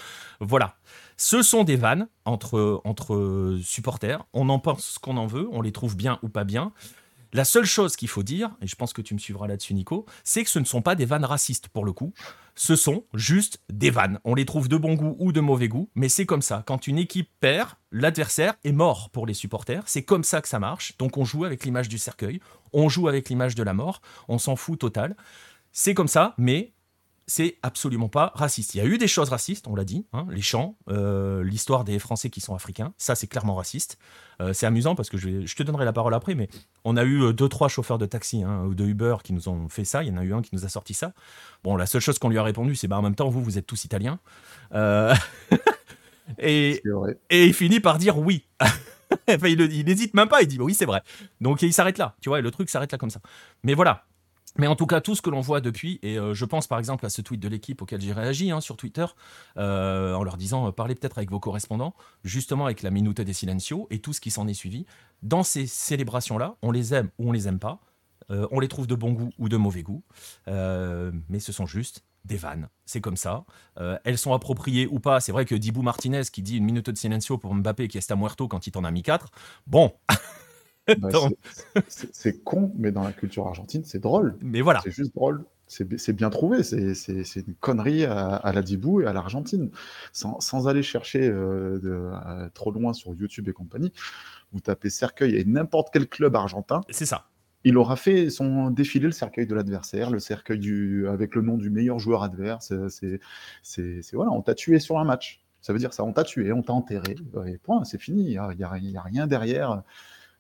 Voilà. 0.41 0.77
Ce 1.17 1.43
sont 1.43 1.65
des 1.65 1.77
vannes 1.77 2.09
entre, 2.25 2.81
entre 2.85 3.59
supporters. 3.62 4.25
On 4.33 4.49
en 4.49 4.59
pense 4.59 4.85
ce 4.85 4.99
qu'on 4.99 5.17
en 5.17 5.27
veut, 5.27 5.49
on 5.53 5.62
les 5.62 5.73
trouve 5.73 5.97
bien 5.97 6.19
ou 6.23 6.29
pas 6.29 6.45
bien. 6.45 6.73
La 7.35 7.45
seule 7.45 7.67
chose 7.67 7.95
qu'il 7.95 8.09
faut 8.09 8.23
dire, 8.23 8.56
et 8.62 8.67
je 8.67 8.75
pense 8.75 8.95
que 8.95 9.03
tu 9.03 9.12
me 9.12 9.19
suivras 9.19 9.47
là-dessus 9.47 9.75
Nico, 9.75 10.06
c'est 10.25 10.45
que 10.45 10.50
ce 10.50 10.59
ne 10.59 10.65
sont 10.65 10.81
pas 10.81 10.95
des 10.95 11.05
vannes 11.05 11.27
racistes 11.27 11.69
pour 11.69 11.85
le 11.85 11.93
coup. 11.93 12.15
Ce 12.55 12.75
sont 12.75 13.05
juste 13.12 13.61
des 13.71 13.91
vannes. 13.91 14.19
On 14.25 14.35
les 14.35 14.47
trouve 14.47 14.69
de 14.69 14.79
bon 14.79 14.95
goût 14.95 15.15
ou 15.19 15.31
de 15.31 15.41
mauvais 15.41 15.69
goût, 15.69 15.91
mais 15.95 16.09
c'est 16.09 16.25
comme 16.25 16.41
ça. 16.41 16.65
Quand 16.67 16.87
une 16.87 16.97
équipe 16.97 17.31
perd, 17.39 17.73
l'adversaire 17.93 18.55
est 18.65 18.73
mort 18.73 19.11
pour 19.11 19.27
les 19.27 19.35
supporters. 19.35 19.83
C'est 19.87 20.05
comme 20.05 20.25
ça 20.25 20.41
que 20.41 20.49
ça 20.49 20.59
marche. 20.59 20.97
Donc 20.97 21.19
on 21.19 21.25
joue 21.25 21.45
avec 21.45 21.65
l'image 21.65 21.91
du 21.91 21.99
cercueil, 21.99 22.41
on 22.73 22.88
joue 22.88 23.09
avec 23.09 23.29
l'image 23.29 23.55
de 23.55 23.62
la 23.62 23.75
mort, 23.75 24.00
on 24.29 24.38
s'en 24.38 24.56
fout 24.56 24.79
total. 24.79 25.17
C'est 25.73 25.94
comme 25.94 26.09
ça, 26.09 26.35
mais 26.38 26.73
c'est 27.29 27.59
absolument 27.62 28.09
pas 28.09 28.32
raciste. 28.35 28.75
Il 28.75 28.79
y 28.79 28.81
a 28.81 28.87
eu 28.87 28.97
des 28.97 29.06
choses 29.06 29.29
racistes, 29.29 29.69
on 29.69 29.76
l'a 29.76 29.85
dit, 29.85 30.06
hein, 30.15 30.26
les 30.31 30.41
chants, 30.41 30.76
euh, 30.88 31.44
l'histoire 31.44 31.85
des 31.85 31.99
Français 31.99 32.31
qui 32.31 32.41
sont 32.41 32.55
africains, 32.55 32.94
ça 32.97 33.15
c'est 33.15 33.26
clairement 33.26 33.55
raciste. 33.55 33.99
Euh, 34.41 34.55
c'est 34.55 34.65
amusant 34.65 34.94
parce 34.94 35.11
que 35.11 35.19
je, 35.19 35.55
te 35.55 35.62
donnerai 35.62 35.85
la 35.85 35.93
parole 35.93 36.15
après, 36.15 36.35
mais 36.35 36.49
on 36.85 36.97
a 36.97 37.05
eu 37.05 37.23
euh, 37.23 37.32
deux, 37.35 37.49
trois 37.49 37.69
chauffeurs 37.69 37.99
de 37.99 38.06
taxi 38.06 38.43
hein, 38.43 38.65
ou 38.65 38.75
de 38.75 38.85
Uber 38.87 39.17
qui 39.23 39.35
nous 39.35 39.50
ont 39.50 39.69
fait 39.69 39.85
ça. 39.85 40.03
Il 40.03 40.09
y 40.09 40.11
en 40.11 40.17
a 40.17 40.25
eu 40.25 40.32
un 40.32 40.41
qui 40.41 40.55
nous 40.55 40.64
a 40.64 40.69
sorti 40.71 40.94
ça. 40.94 41.12
Bon, 41.64 41.76
la 41.76 41.85
seule 41.85 42.00
chose 42.00 42.19
qu'on 42.19 42.31
lui 42.31 42.38
a 42.38 42.43
répondu, 42.43 42.75
c'est 42.75 42.88
bah 42.88 42.97
en 42.97 43.03
même 43.03 43.14
temps, 43.14 43.29
vous, 43.29 43.44
vous 43.44 43.59
êtes 43.59 43.67
tous 43.67 43.85
italiens. 43.85 44.19
et, 46.38 46.82
et 47.31 47.47
il 47.47 47.55
finit 47.55 47.81
par 47.81 47.99
dire 47.99 48.19
oui. 48.19 48.47
enfin, 49.35 49.49
il 49.49 49.85
n'hésite 49.85 50.15
même 50.15 50.29
pas, 50.29 50.43
il 50.43 50.49
dit 50.49 50.59
oui, 50.61 50.75
c'est 50.75 50.87
vrai. 50.87 51.03
Donc 51.41 51.63
il 51.63 51.73
s'arrête 51.73 51.99
là, 51.99 52.17
tu 52.21 52.29
vois, 52.29 52.41
le 52.41 52.51
truc 52.51 52.71
s'arrête 52.71 52.93
là 52.93 52.99
comme 52.99 53.11
ça. 53.11 53.21
Mais 53.63 53.75
voilà, 53.75 54.05
mais 54.57 54.67
en 54.67 54.77
tout 54.77 54.87
cas, 54.87 55.01
tout 55.01 55.15
ce 55.15 55.23
que 55.23 55.31
l'on 55.31 55.41
voit 55.41 55.61
depuis, 55.61 56.01
et 56.03 56.19
euh, 56.19 56.35
je 56.35 56.45
pense 56.45 56.67
par 56.67 56.79
exemple 56.79 57.07
à 57.07 57.11
ce 57.11 57.23
tweet 57.23 57.41
de 57.41 57.49
l'équipe 57.49 57.81
auquel 57.81 58.01
j'ai 58.01 58.13
réagi 58.13 58.51
hein, 58.51 58.61
sur 58.61 58.77
Twitter, 58.77 59.07
euh, 59.57 60.15
en 60.15 60.25
leur 60.25 60.37
disant 60.37 60.69
euh, 60.69 60.73
parlez 60.73 60.95
peut-être 60.95 61.19
avec 61.19 61.31
vos 61.31 61.41
correspondants, 61.41 61.95
justement 62.25 62.65
avec 62.65 62.83
la 62.83 62.91
Minute 62.91 63.21
des 63.21 63.33
Silencio 63.33 63.87
et 63.91 64.01
tout 64.01 64.13
ce 64.13 64.21
qui 64.21 64.31
s'en 64.31 64.49
est 64.49 64.55
suivi. 64.55 64.87
Dans 65.23 65.43
ces 65.43 65.67
célébrations-là, 65.67 66.57
on 66.63 66.73
les 66.73 66.95
aime 66.95 67.11
ou 67.19 67.29
on 67.29 67.33
les 67.33 67.49
aime 67.49 67.59
pas, 67.59 67.81
on 68.31 68.61
les 68.61 68.69
trouve 68.69 68.87
de 68.87 68.95
bon 68.95 69.13
goût 69.13 69.31
ou 69.39 69.49
de 69.49 69.57
mauvais 69.57 69.83
goût, 69.83 70.03
mais 70.47 71.41
ce 71.41 71.51
sont 71.51 71.65
juste 71.65 72.05
des 72.29 72.37
vannes. 72.37 72.69
C'est 72.87 73.01
comme 73.01 73.17
ça. 73.17 73.45
elles 74.05 74.19
sont 74.19 74.33
appropriées 74.33 74.87
ou 74.87 75.01
pas. 75.01 75.21
C'est 75.21 75.33
vrai 75.33 75.45
que 75.45 75.55
Dibou 75.55 75.83
Martinez 75.83 76.23
qui 76.33 76.43
dit 76.43 76.57
une 76.57 76.65
minute 76.65 76.91
de 76.91 76.97
silencio 76.97 77.39
pour 77.39 77.55
Mbappé 77.55 77.89
qui 77.89 77.99
est 77.99 78.11
à 78.11 78.17
muerto 78.17 78.49
quand 78.49 78.67
il 78.67 78.71
t'en 78.71 78.85
a 78.85 78.91
mis 78.91 79.03
4. 79.03 79.31
Bon, 79.67 79.93
Bah, 80.99 81.09
c'est 81.89 82.43
con, 82.45 82.73
mais 82.77 82.93
dans 82.93 83.03
la 83.03 83.13
culture 83.13 83.47
argentine, 83.47 83.83
c'est 83.85 83.99
drôle. 83.99 84.37
Mais 84.41 84.61
voilà. 84.61 84.81
C'est 84.83 84.91
juste 84.91 85.15
drôle. 85.15 85.45
C'est 85.67 86.13
bien 86.15 86.31
trouvé. 86.31 86.63
C'est 86.63 87.47
une 87.47 87.55
connerie 87.61 88.05
à, 88.05 88.53
la 88.55 88.63
Dibou 88.63 89.03
et 89.03 89.07
à 89.07 89.13
l'Argentine. 89.13 89.71
Sans, 90.13 90.67
aller 90.67 90.83
chercher 90.83 91.29
euh, 91.29 91.79
de, 91.79 92.51
trop 92.55 92.71
loin 92.71 92.95
sur 92.95 93.15
YouTube 93.15 93.49
et 93.49 93.53
compagnie, 93.53 93.93
vous 94.53 94.61
tapez 94.61 94.89
cercueil 94.89 95.37
et 95.37 95.45
n'importe 95.45 95.91
quel 95.93 96.09
club 96.09 96.37
argentin. 96.37 96.81
C'est 96.89 97.05
ça. 97.05 97.26
Il 97.65 97.77
aura 97.77 97.97
fait 97.97 98.31
son 98.31 98.71
défilé 98.71 99.07
le 99.07 99.12
cercueil 99.12 99.47
de 99.47 99.55
l'adversaire, 99.55 100.11
le 100.11 100.21
cercueil 100.21 100.59
du, 100.59 101.09
avec 101.09 101.35
le 101.35 101.43
nom 101.43 101.57
du 101.57 101.71
meilleur 101.71 101.99
joueur 101.99 102.23
adverse. 102.23 102.73
C'est 102.88 104.00
voilà, 104.12 104.31
on 104.31 104.43
t'a 104.43 104.55
tué 104.55 104.79
sur 104.79 104.99
un 104.99 105.05
match. 105.05 105.43
Ça 105.61 105.73
veut 105.73 105.79
dire 105.79 105.93
ça, 105.93 106.05
on 106.05 106.12
t'a 106.12 106.25
tué, 106.25 106.53
on 106.53 106.62
t'a 106.62 106.73
enterré. 106.73 107.17
Et 107.47 107.59
point, 107.59 107.85
c'est 107.85 108.00
fini. 108.00 108.23
Il 108.23 108.31
n'y 108.31 108.38
a, 108.38 108.45
a, 108.45 109.03
rien 109.03 109.27
derrière 109.27 109.83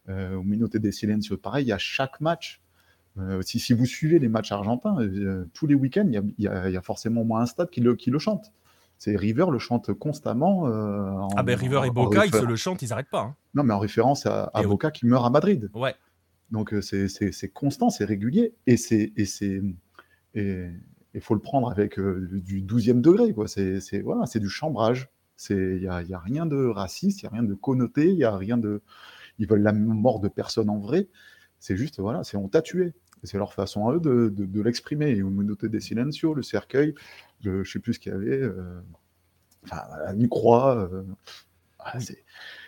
euh, 0.08 0.36
au 0.36 0.42
Minuto 0.42 0.78
des 0.78 0.92
Silencio, 0.92 1.36
pareil, 1.36 1.72
à 1.72 1.78
chaque 1.78 2.20
match. 2.20 2.62
Euh, 3.18 3.42
si, 3.42 3.58
si, 3.58 3.72
vous 3.72 3.84
suivez 3.84 4.18
les 4.18 4.28
matchs 4.28 4.52
argentins, 4.52 4.96
euh, 5.00 5.44
tous 5.52 5.66
les 5.66 5.74
week-ends, 5.74 6.08
il 6.10 6.34
y, 6.38 6.46
a 6.46 6.82
forcément 6.82 7.22
au 7.22 7.24
moins 7.24 7.40
un 7.40 7.46
stade 7.46 7.68
qui 7.68 7.80
le, 7.80 7.96
qui 7.96 8.10
le 8.10 8.18
chante. 8.18 8.52
C'est 8.96 9.16
River 9.16 9.46
le 9.50 9.58
chante 9.58 9.92
constamment. 9.92 10.66
ah 10.66 11.42
ben 11.42 11.56
River 11.56 11.82
et 11.84 11.90
Boca, 11.90 12.26
ils 12.26 12.32
se 12.32 12.44
le 12.44 12.56
chantent, 12.56 12.82
ils 12.82 12.88
n'arrient 12.88 13.04
pas. 13.04 13.20
Hein. 13.22 13.36
Non, 13.54 13.64
mais 13.64 13.74
en 13.74 13.78
référence 13.78 14.26
à, 14.26 14.50
Boca 14.64 14.90
qui 14.90 15.06
meurt 15.06 15.26
à 15.26 15.30
Madrid. 15.30 15.68
Ouais. 15.74 15.94
Donc 16.50 16.74
c'est 16.80 17.52
constant, 17.52 17.90
c'est 17.90 18.04
régulier 18.04 18.54
et 18.66 18.76
c'est 18.76 19.12
il 21.14 21.20
faut 21.20 21.34
le 21.34 21.40
prendre 21.40 21.70
avec 21.70 21.98
du 21.98 22.62
12e 22.62 23.00
degré. 23.00 23.34
C'est 23.46 24.00
voilà, 24.00 24.24
du 24.34 24.48
chambrage. 24.48 25.08
Il 25.50 25.80
y 25.80 25.86
a, 25.86 26.02
y 26.02 26.14
a, 26.14 26.18
rien 26.18 26.46
de 26.46 26.66
raciste, 26.66 27.20
il 27.20 27.24
y 27.24 27.26
a 27.26 27.30
rien 27.30 27.44
de 27.44 27.54
connoté, 27.54 28.10
il 28.10 28.16
y 28.16 28.24
a 28.24 28.36
rien 28.36 28.56
de 28.56 28.82
ils 29.38 29.46
veulent 29.46 29.62
la 29.62 29.72
mort 29.72 30.20
de 30.20 30.28
personne 30.28 30.68
en 30.68 30.78
vrai. 30.78 31.08
C'est 31.60 31.76
juste, 31.76 32.00
voilà, 32.00 32.24
c'est 32.24 32.36
on 32.36 32.48
t'a 32.48 32.62
tué. 32.62 32.94
C'est 33.24 33.38
leur 33.38 33.52
façon 33.52 33.88
à 33.88 33.94
eux 33.94 34.00
de, 34.00 34.28
de, 34.28 34.62
l'exprimer. 34.62 35.10
Et 35.10 35.68
des 35.68 35.80
silencios, 35.80 36.34
le 36.34 36.42
cercueil, 36.42 36.94
je 37.40 37.64
sais 37.64 37.80
plus 37.80 37.94
ce 37.94 37.98
qu'il 37.98 38.12
y 38.12 38.14
avait, 38.14 38.40
euh, 38.40 38.80
enfin, 39.64 39.82
une 40.14 40.28
croix. 40.28 40.88
Euh, 40.92 41.02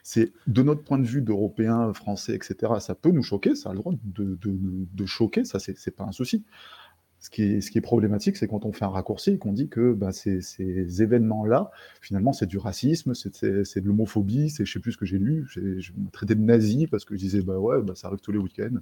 c'est 0.03 0.33
de 0.47 0.63
notre 0.63 0.83
point 0.83 0.99
de 0.99 1.07
vue 1.07 1.23
d'Européens, 1.23 1.93
Français, 1.93 2.35
etc. 2.35 2.75
Ça 2.81 2.95
peut 2.95 3.11
nous 3.11 3.23
choquer, 3.23 3.55
ça 3.55 3.71
a 3.71 3.73
le 3.73 3.79
droit 3.79 3.93
de, 4.05 4.39
de, 4.41 4.59
de 4.93 5.07
choquer, 5.07 5.45
ça 5.45 5.59
c'est 5.59 5.97
pas 5.97 6.05
un 6.05 6.13
souci. 6.13 6.45
Ce 7.21 7.29
qui, 7.29 7.43
est, 7.43 7.61
ce 7.61 7.71
qui 7.71 7.77
est 7.77 7.83
problématique, 7.83 8.39
c'est 8.39 8.49
quand 8.49 8.65
on 8.65 8.73
fait 8.73 8.87
un 8.87 8.89
raccourci 8.89 9.33
et 9.33 9.39
qu'on 9.39 9.53
dit 9.53 9.69
que 9.69 9.93
bah, 9.93 10.11
ces, 10.11 10.41
ces 10.41 11.03
événements-là, 11.03 11.71
finalement, 12.01 12.33
c'est 12.33 12.47
du 12.47 12.57
racisme, 12.57 13.13
c'est 13.13 13.43
de 13.43 13.87
l'homophobie, 13.87 14.49
c'est 14.49 14.65
je 14.65 14.73
sais 14.73 14.81
plus 14.81 14.93
ce 14.93 14.97
que 14.97 15.05
j'ai 15.05 15.19
lu, 15.19 15.47
je 15.51 15.93
me 15.93 16.11
traitais 16.11 16.35
de 16.35 16.41
nazi 16.41 16.87
parce 16.87 17.05
que 17.05 17.15
je 17.15 17.21
disais 17.21 17.43
bah 17.43 17.59
ouais, 17.59 17.83
bah, 17.83 17.95
ça 17.95 18.09
arrive 18.09 18.21
tous 18.21 18.33
les 18.33 18.39
week-ends. 18.39 18.79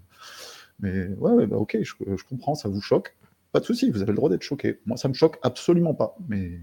Mais 0.78 1.08
ouais, 1.16 1.48
bah, 1.48 1.56
ok, 1.56 1.78
je, 1.82 1.94
je, 2.16 2.24
comprends, 2.24 2.54
ça 2.54 2.68
vous 2.68 2.80
choque. 2.80 3.16
Pas 3.50 3.58
de 3.58 3.64
souci, 3.64 3.90
vous 3.90 4.02
avez 4.02 4.12
le 4.12 4.16
droit 4.16 4.30
d'être 4.30 4.42
choqué. 4.42 4.78
Moi, 4.86 4.96
ça 4.96 5.08
me 5.08 5.14
choque 5.14 5.38
absolument 5.42 5.94
pas. 5.94 6.16
Mais 6.28 6.60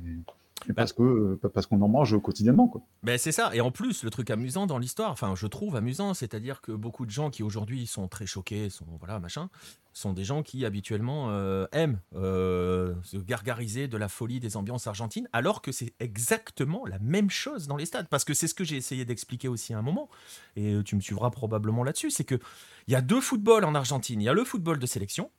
parce 0.73 0.93
que 0.93 1.39
parce 1.53 1.65
qu'on 1.65 1.81
en 1.81 1.87
mange 1.87 2.19
quotidiennement 2.21 2.67
quoi. 2.67 2.81
Ben 3.03 3.17
c'est 3.17 3.31
ça. 3.31 3.55
Et 3.55 3.61
en 3.61 3.71
plus, 3.71 4.03
le 4.03 4.09
truc 4.09 4.29
amusant 4.29 4.65
dans 4.65 4.77
l'histoire, 4.77 5.11
enfin 5.11 5.33
je 5.35 5.47
trouve 5.47 5.75
amusant, 5.75 6.13
c'est-à-dire 6.13 6.61
que 6.61 6.71
beaucoup 6.71 7.05
de 7.05 7.11
gens 7.11 7.29
qui 7.29 7.43
aujourd'hui 7.43 7.87
sont 7.87 8.07
très 8.07 8.25
choqués, 8.25 8.69
sont 8.69 8.85
voilà 8.99 9.19
machin, 9.19 9.49
sont 9.93 10.13
des 10.13 10.25
gens 10.25 10.43
qui 10.43 10.65
habituellement 10.65 11.29
euh, 11.29 11.67
aiment 11.71 11.99
euh, 12.15 12.93
se 13.03 13.17
gargariser 13.17 13.87
de 13.87 13.97
la 13.97 14.09
folie 14.09 14.39
des 14.39 14.57
ambiances 14.57 14.87
argentines, 14.87 15.29
alors 15.31 15.61
que 15.61 15.71
c'est 15.71 15.93
exactement 15.99 16.85
la 16.85 16.99
même 16.99 17.29
chose 17.29 17.67
dans 17.67 17.77
les 17.77 17.85
stades. 17.85 18.07
Parce 18.09 18.25
que 18.25 18.33
c'est 18.33 18.47
ce 18.47 18.53
que 18.53 18.63
j'ai 18.63 18.75
essayé 18.75 19.05
d'expliquer 19.05 19.47
aussi 19.47 19.73
à 19.73 19.77
un 19.77 19.81
moment, 19.81 20.09
et 20.55 20.73
euh, 20.73 20.83
tu 20.83 20.95
me 20.95 21.01
suivras 21.01 21.29
probablement 21.29 21.83
là-dessus, 21.83 22.11
c'est 22.11 22.25
que 22.25 22.39
il 22.87 22.91
y 22.91 22.95
a 22.95 23.01
deux 23.01 23.21
footballs 23.21 23.65
en 23.65 23.73
Argentine. 23.73 24.21
Il 24.21 24.25
y 24.25 24.29
a 24.29 24.33
le 24.33 24.43
football 24.43 24.77
de 24.77 24.85
sélection, 24.85 25.31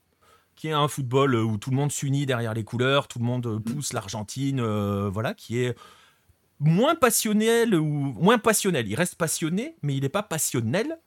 qui 0.57 0.69
est 0.69 0.73
un 0.73 0.89
football 0.89 1.37
où 1.37 1.59
tout 1.59 1.71
le 1.71 1.77
monde 1.77 1.93
s'unit 1.93 2.27
derrière 2.27 2.55
les 2.55 2.65
couleurs, 2.65 3.09
tout 3.09 3.19
le 3.19 3.25
monde 3.25 3.63
pousse 3.63 3.93
l'Argentine, 3.93 4.61
voilà, 5.09 5.35
qui 5.35 5.59
est 5.59 5.77
moins 6.59 6.95
passionnel 6.95 7.75
ou 7.75 7.85
moins 7.85 8.39
passionnel. 8.39 8.89
Il 8.89 8.95
reste 8.95 9.17
passionné, 9.17 9.77
mais 9.83 9.95
il 9.95 10.03
n'est 10.03 10.09
pas 10.09 10.23
passionnel. 10.23 10.99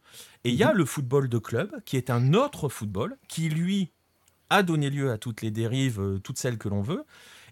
Et 0.43 0.49
il 0.49 0.55
y 0.55 0.63
a 0.63 0.71
mhm. 0.71 0.77
le 0.77 0.85
football 0.85 1.29
de 1.29 1.37
club, 1.37 1.71
qui 1.85 1.97
est 1.97 2.09
un 2.09 2.33
autre 2.33 2.69
football, 2.69 3.17
qui 3.27 3.49
lui 3.49 3.91
a 4.49 4.63
donné 4.63 4.89
lieu 4.89 5.11
à 5.11 5.17
toutes 5.17 5.41
les 5.41 5.51
dérives, 5.51 5.99
euh, 5.99 6.19
toutes 6.19 6.37
celles 6.37 6.57
que 6.57 6.69
l'on 6.69 6.81
veut, 6.81 7.05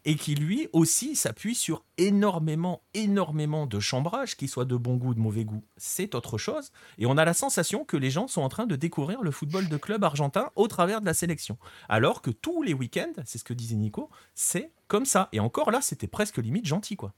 et 0.07 0.15
qui 0.15 0.35
lui 0.35 0.69
aussi 0.71 1.17
s'appuie 1.17 1.53
sur 1.53 1.83
énormément, 1.97 2.81
énormément 2.93 3.67
de 3.67 3.81
chambrage, 3.81 4.37
qui 4.37 4.47
soit 4.47 4.63
de 4.63 4.77
bon 4.77 4.95
goût 4.95 5.09
ou 5.09 5.13
de 5.13 5.19
mauvais 5.19 5.43
goût, 5.43 5.65
c'est 5.75 6.15
autre 6.15 6.37
chose. 6.37 6.71
Et 6.97 7.05
on 7.05 7.17
a 7.17 7.25
la 7.25 7.33
sensation 7.33 7.83
que 7.83 7.97
les 7.97 8.09
gens 8.09 8.27
sont 8.27 8.41
en 8.41 8.47
train 8.47 8.65
de 8.65 8.77
découvrir 8.77 9.21
le 9.21 9.31
football 9.31 9.67
de 9.67 9.75
club 9.75 10.05
argentin 10.05 10.49
au 10.55 10.69
travers 10.69 11.01
de 11.01 11.05
la 11.05 11.13
sélection. 11.13 11.57
Alors 11.89 12.21
que 12.21 12.31
tous 12.31 12.63
les 12.63 12.73
week-ends, 12.73 13.21
c'est 13.25 13.37
ce 13.37 13.43
que 13.43 13.53
disait 13.53 13.75
Nico, 13.75 14.09
c'est 14.33 14.71
comme 14.87 15.05
ça. 15.05 15.27
Et 15.33 15.41
encore 15.41 15.71
là, 15.71 15.81
c'était 15.81 16.07
presque 16.07 16.37
limite 16.37 16.65
gentil, 16.65 16.95
quoi 16.95 17.13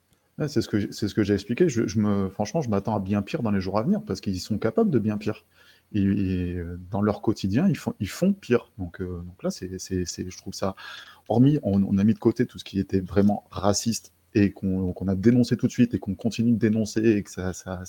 c'est 0.48 0.62
ce 0.62 1.14
que 1.14 1.24
j'ai 1.24 1.34
expliqué. 1.34 1.68
Je, 1.70 2.00
me, 2.00 2.30
franchement, 2.30 2.62
je 2.62 2.70
m'attends 2.70 2.96
à 2.96 3.00
bien 3.00 3.22
pire 3.22 3.44
dans 3.44 3.52
les 3.52 3.62
jours 3.62 3.78
à 3.78 3.84
venir 3.84 4.02
parce 4.02 4.22
qu'ils 4.22 4.40
sont 4.40 4.58
capables 4.58 4.90
de 4.90 5.00
bien 5.00 5.18
pire. 5.18 5.46
Et, 5.94 6.56
euh, 6.56 6.80
dans 6.92 7.02
leur 7.02 7.22
quotidien, 7.22 7.68
ils 7.68 8.08
font, 8.10 8.34
pire. 8.34 8.72
Donc, 8.78 9.02
euh, 9.02 9.24
là, 9.44 9.50
c'est, 9.50 9.78
je 9.78 10.38
trouve 10.38 10.54
ça. 10.54 10.76
Hormis, 11.28 11.60
on, 11.64 11.98
a 11.98 12.04
mis 12.04 12.14
de 12.14 12.20
côté 12.20 12.46
tout 12.46 12.60
ce 12.60 12.64
qui 12.64 12.80
était 12.80 13.00
vraiment 13.00 13.46
raciste 13.52 14.14
et 14.36 14.52
qu'on, 14.52 14.94
a 15.08 15.16
dénoncé 15.16 15.58
tout 15.58 15.68
de 15.68 15.72
suite 15.72 15.94
et 15.94 16.00
qu'on 16.00 16.16
continue 16.16 16.52
de 16.52 16.58
dénoncer 16.58 17.02
et 17.02 17.24
que 17.24 17.32
ça, 17.32 17.54
ça, 17.54 17.82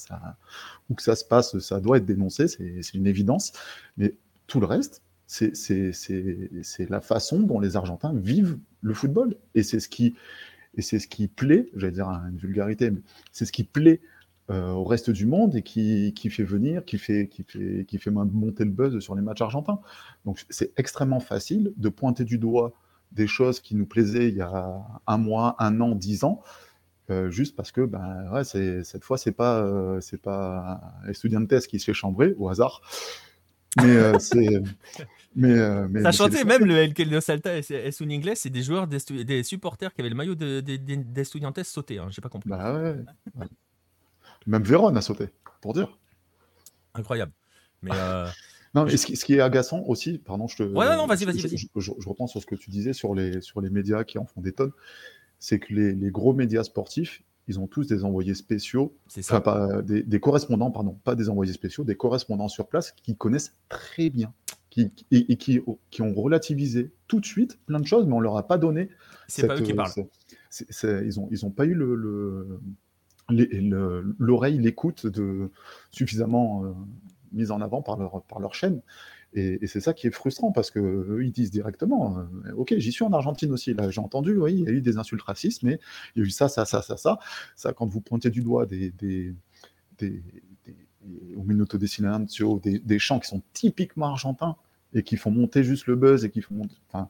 où 0.88 0.94
que 0.94 1.02
ça 1.02 1.14
se 1.14 1.24
passe, 1.24 1.58
ça 1.58 1.80
doit 1.80 1.98
être 1.98 2.06
dénoncé, 2.06 2.48
c'est, 2.48 2.94
une 2.94 3.06
évidence. 3.06 3.52
Mais 3.98 4.14
tout 4.46 4.60
le 4.60 4.66
reste, 4.66 5.02
c'est 5.26 5.52
la 6.88 7.00
façon 7.00 7.40
dont 7.40 7.60
les 7.60 7.76
Argentins 7.76 8.14
vivent 8.14 8.58
le 8.80 8.94
football. 8.94 9.36
Et 9.54 9.62
c'est 9.62 9.80
ce 9.80 9.88
qui, 9.88 10.14
et 10.76 10.82
c'est 10.82 10.98
ce 10.98 11.08
qui 11.08 11.28
plaît, 11.28 11.68
j'allais 11.76 11.92
dire 11.92 12.08
une 12.08 12.38
vulgarité, 12.38 12.90
mais 12.90 13.00
c'est 13.32 13.44
ce 13.44 13.52
qui 13.52 13.64
plaît 13.64 14.00
euh, 14.50 14.72
au 14.72 14.82
reste 14.82 15.10
du 15.10 15.26
monde 15.26 15.54
et 15.54 15.62
qui, 15.62 16.12
qui, 16.12 16.28
fait 16.28 16.42
venir, 16.42 16.84
qui 16.84 16.98
fait, 16.98 17.28
qui, 17.28 17.44
fait, 17.44 17.84
qui 17.86 17.98
fait 17.98 18.10
monter 18.10 18.64
le 18.64 18.70
buzz 18.70 18.98
sur 18.98 19.14
les 19.14 19.22
matchs 19.22 19.42
argentins. 19.42 19.78
Donc 20.24 20.44
c'est 20.50 20.72
extrêmement 20.76 21.20
facile 21.20 21.72
de 21.76 21.88
pointer 21.88 22.24
du 22.24 22.36
doigt 22.36 22.72
des 23.12 23.28
choses 23.28 23.60
qui 23.60 23.76
nous 23.76 23.86
plaisaient 23.86 24.28
il 24.28 24.34
y 24.34 24.40
a 24.40 24.82
un 25.06 25.18
mois, 25.18 25.54
un 25.60 25.80
an, 25.80 25.94
dix 25.94 26.24
ans, 26.24 26.42
euh, 27.10 27.30
juste 27.30 27.54
parce 27.54 27.70
que 27.70 27.82
ben, 27.82 28.28
ouais, 28.32 28.42
cette 28.42 29.04
fois, 29.04 29.18
c'est 29.18 29.30
pas, 29.30 29.60
euh, 29.60 30.00
c'est 30.00 30.20
pas 30.20 30.80
Estudiantes 31.08 31.66
qui 31.68 31.78
se 31.78 31.84
fait 31.84 31.94
chambrer 31.94 32.34
au 32.36 32.48
hasard. 32.48 32.82
Mais 33.76 34.18
c'est 34.18 34.62
Mais, 35.36 35.88
mais 35.90 36.02
ça 36.02 36.10
chantait 36.10 36.42
même 36.42 36.64
le 36.64 36.76
El 36.76 37.22
Salta 37.22 37.56
et 37.56 37.62
es 37.70 38.02
un 38.02 38.10
inglés, 38.10 38.34
c'est 38.34 38.50
des 38.50 38.62
joueurs, 38.62 38.88
des, 38.88 39.42
supporters 39.44 39.94
qui 39.94 40.00
avaient 40.00 40.10
le 40.10 40.16
maillot 40.16 40.34
d'Estudiantes 40.34 41.56
de, 41.56 41.62
sauté. 41.62 41.98
Hein, 41.98 42.08
J'ai 42.10 42.20
pas 42.20 42.28
compris. 42.28 42.50
Bah 42.50 42.74
ouais. 42.74 42.96
Même 44.46 44.62
Véron 44.62 44.94
a 44.94 45.00
sauté, 45.00 45.28
pour 45.60 45.74
dire. 45.74 45.98
Incroyable. 46.94 47.32
Mais 47.82 47.90
euh, 47.94 48.26
non, 48.74 48.88
ce, 48.88 49.06
qui, 49.06 49.34
est 49.34 49.40
agaçant 49.40 49.82
aussi, 49.86 50.18
pardon, 50.18 50.48
je 50.48 50.56
te. 50.56 50.62
Ouais, 50.62 50.96
non, 50.96 51.06
vas-y, 51.06 51.24
vas-y, 51.24 51.40
vas-y. 51.40 51.56
Je, 51.56 51.66
je, 51.76 52.08
reprends 52.08 52.26
sur 52.26 52.40
ce 52.40 52.46
que 52.46 52.54
tu 52.54 52.70
disais 52.70 52.92
sur 52.92 53.14
les, 53.14 53.40
sur 53.40 53.60
les 53.60 53.70
médias 53.70 54.04
qui 54.04 54.18
en 54.18 54.26
font 54.26 54.40
des 54.40 54.52
tonnes. 54.52 54.72
C'est 55.38 55.58
que 55.58 55.72
les, 55.72 55.94
les 55.94 56.10
gros 56.10 56.34
médias 56.34 56.64
sportifs, 56.64 57.22
ils 57.48 57.58
ont 57.58 57.66
tous 57.66 57.86
des 57.86 58.04
envoyés 58.04 58.34
spéciaux, 58.34 58.96
enfin, 59.18 59.40
pas, 59.40 59.82
des, 59.82 60.02
des, 60.02 60.20
correspondants, 60.20 60.70
pardon, 60.70 60.98
pas 61.02 61.14
des 61.14 61.28
envoyés 61.28 61.52
spéciaux, 61.52 61.84
des 61.84 61.96
correspondants 61.96 62.48
sur 62.48 62.68
place 62.68 62.92
qui 62.92 63.16
connaissent 63.16 63.56
très 63.68 64.10
bien 64.10 64.32
qui, 64.70 64.92
et, 65.10 65.36
qui, 65.36 65.60
qui, 65.90 66.02
ont 66.02 66.14
relativisé 66.14 66.92
tout 67.08 67.20
de 67.20 67.26
suite 67.26 67.58
plein 67.66 67.80
de 67.80 67.86
choses, 67.86 68.06
mais 68.06 68.14
on 68.14 68.20
leur 68.20 68.36
a 68.36 68.46
pas 68.46 68.56
donné. 68.56 68.88
C'est 69.26 69.46
pas 69.46 69.56
eux 69.56 69.62
qui 69.62 69.74
parlent. 69.74 69.90
ils 69.96 71.12
n'ont 71.16 71.28
ils 71.30 71.44
ont 71.44 71.50
pas 71.50 71.66
eu 71.66 71.74
le, 71.74 72.60
l'oreille, 73.30 74.58
l'écoute 74.58 75.06
de 75.06 75.50
suffisamment 75.90 76.64
euh, 76.64 76.72
mise 77.32 77.50
en 77.50 77.60
avant 77.60 77.82
par 77.82 77.96
leur, 77.96 78.22
par 78.22 78.40
leur 78.40 78.54
chaîne. 78.54 78.80
Et, 79.32 79.64
c'est 79.66 79.80
ça 79.80 79.94
qui 79.94 80.08
est 80.08 80.10
frustrant 80.10 80.50
parce 80.50 80.70
que 80.70 81.20
ils 81.22 81.30
disent 81.30 81.52
directement, 81.52 82.18
euh, 82.18 82.52
ok, 82.54 82.74
j'y 82.78 82.90
suis 82.90 83.04
en 83.04 83.12
Argentine 83.12 83.52
aussi. 83.52 83.74
Là, 83.74 83.90
j'ai 83.90 84.00
entendu, 84.00 84.36
oui, 84.36 84.54
il 84.54 84.60
y 84.64 84.68
a 84.68 84.72
eu 84.72 84.80
des 84.80 84.98
insultes 84.98 85.22
racistes, 85.22 85.62
mais 85.62 85.78
il 86.14 86.20
y 86.20 86.22
a 86.24 86.26
eu 86.26 86.30
ça, 86.30 86.48
ça, 86.48 86.64
ça, 86.64 86.82
ça, 86.82 86.96
ça. 86.96 87.18
Ça, 87.54 87.72
quand 87.72 87.86
vous 87.86 88.00
pointez 88.00 88.30
du 88.30 88.42
doigt 88.42 88.66
des, 88.66 88.90
des, 88.90 89.34
des 89.98 90.22
au 91.36 91.76
des 91.76 91.86
Silencio, 91.86 92.60
des, 92.60 92.78
des 92.78 92.98
chants 92.98 93.20
qui 93.20 93.28
sont 93.28 93.42
typiquement 93.52 94.06
argentins 94.06 94.56
et 94.92 95.02
qui 95.02 95.16
font 95.16 95.30
monter 95.30 95.64
juste 95.64 95.86
le 95.86 95.96
buzz 95.96 96.24
et 96.24 96.30
qui 96.30 96.42
font 96.42 96.62
enfin, 96.88 97.08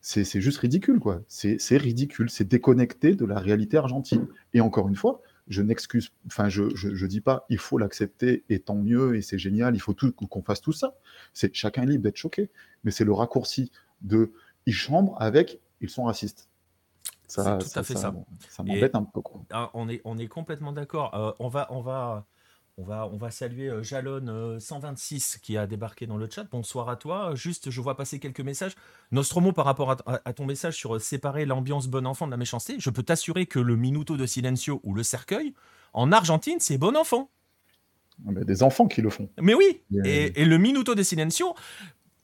c'est 0.00 0.40
juste 0.40 0.58
ridicule, 0.58 1.00
quoi. 1.00 1.22
C'est 1.26 1.76
ridicule, 1.76 2.30
c'est 2.30 2.46
déconnecté 2.46 3.16
de 3.16 3.24
la 3.24 3.40
réalité 3.40 3.76
argentine. 3.76 4.28
Et 4.54 4.60
encore 4.60 4.88
une 4.88 4.94
fois, 4.94 5.20
je 5.48 5.62
n'excuse, 5.62 6.10
enfin, 6.26 6.48
je, 6.48 6.74
je, 6.74 7.06
dis 7.06 7.20
pas, 7.20 7.46
il 7.48 7.58
faut 7.58 7.78
l'accepter 7.78 8.44
et 8.48 8.58
tant 8.58 8.74
mieux 8.74 9.16
et 9.16 9.22
c'est 9.22 9.38
génial, 9.38 9.74
il 9.74 9.80
faut 9.80 9.94
tout 9.94 10.12
qu'on 10.12 10.42
fasse 10.42 10.60
tout 10.60 10.72
ça. 10.72 10.94
C'est 11.34 11.54
chacun 11.54 11.82
est 11.82 11.86
libre 11.86 12.04
d'être 12.04 12.16
choqué, 12.16 12.50
mais 12.84 12.90
c'est 12.90 13.04
le 13.04 13.12
raccourci 13.12 13.70
de 14.02 14.32
ils 14.66 14.74
chambrent 14.74 15.20
avec 15.20 15.60
ils 15.80 15.90
sont 15.90 16.04
racistes. 16.04 16.48
Ça, 17.28 17.58
tout 17.58 17.78
à 17.78 17.82
fait 17.82 17.96
ça. 17.96 18.14
Ça, 18.48 18.62
m'embête 18.62 18.94
un 18.94 19.02
peu. 19.02 19.20
Quoi. 19.20 19.42
Ah, 19.50 19.70
on 19.74 19.88
est, 19.88 20.00
on 20.04 20.16
est 20.16 20.28
complètement 20.28 20.72
d'accord. 20.72 21.14
Euh, 21.14 21.32
on 21.40 21.48
va, 21.48 21.66
on 21.70 21.80
va 21.80 22.24
on 22.78 22.84
va, 22.84 23.08
on 23.10 23.16
va 23.16 23.30
saluer 23.30 23.68
euh, 23.68 23.82
Jalon126 23.82 25.36
euh, 25.36 25.38
qui 25.40 25.56
a 25.56 25.66
débarqué 25.66 26.06
dans 26.06 26.18
le 26.18 26.28
chat. 26.30 26.44
Bonsoir 26.50 26.88
à 26.88 26.96
toi. 26.96 27.34
Juste, 27.34 27.70
je 27.70 27.80
vois 27.80 27.96
passer 27.96 28.18
quelques 28.18 28.40
messages. 28.40 28.74
Nostromo, 29.12 29.52
par 29.52 29.64
rapport 29.64 29.96
à, 30.06 30.32
ton 30.34 30.44
message 30.44 30.76
sur 30.76 30.96
euh, 30.96 30.98
séparer 30.98 31.46
l'ambiance 31.46 31.88
bon 31.88 32.06
enfant 32.06 32.26
de 32.26 32.32
la 32.32 32.36
méchanceté, 32.36 32.76
je 32.78 32.90
peux 32.90 33.02
t'assurer 33.02 33.46
que 33.46 33.58
le 33.58 33.76
Minuto 33.76 34.16
de 34.16 34.26
Silencio 34.26 34.80
ou 34.84 34.92
le 34.92 35.02
cercueil, 35.02 35.54
en 35.94 36.12
Argentine, 36.12 36.58
c'est 36.60 36.76
bon 36.76 36.96
enfant. 36.96 37.30
Ah, 38.28 38.32
des 38.32 38.62
enfants 38.62 38.88
qui 38.88 39.00
le 39.00 39.10
font. 39.10 39.28
Mais 39.40 39.54
oui, 39.54 39.80
et, 40.04 40.40
et, 40.40 40.44
le 40.44 40.58
Minuto 40.58 40.94
de 40.94 41.02
Silencio, 41.02 41.54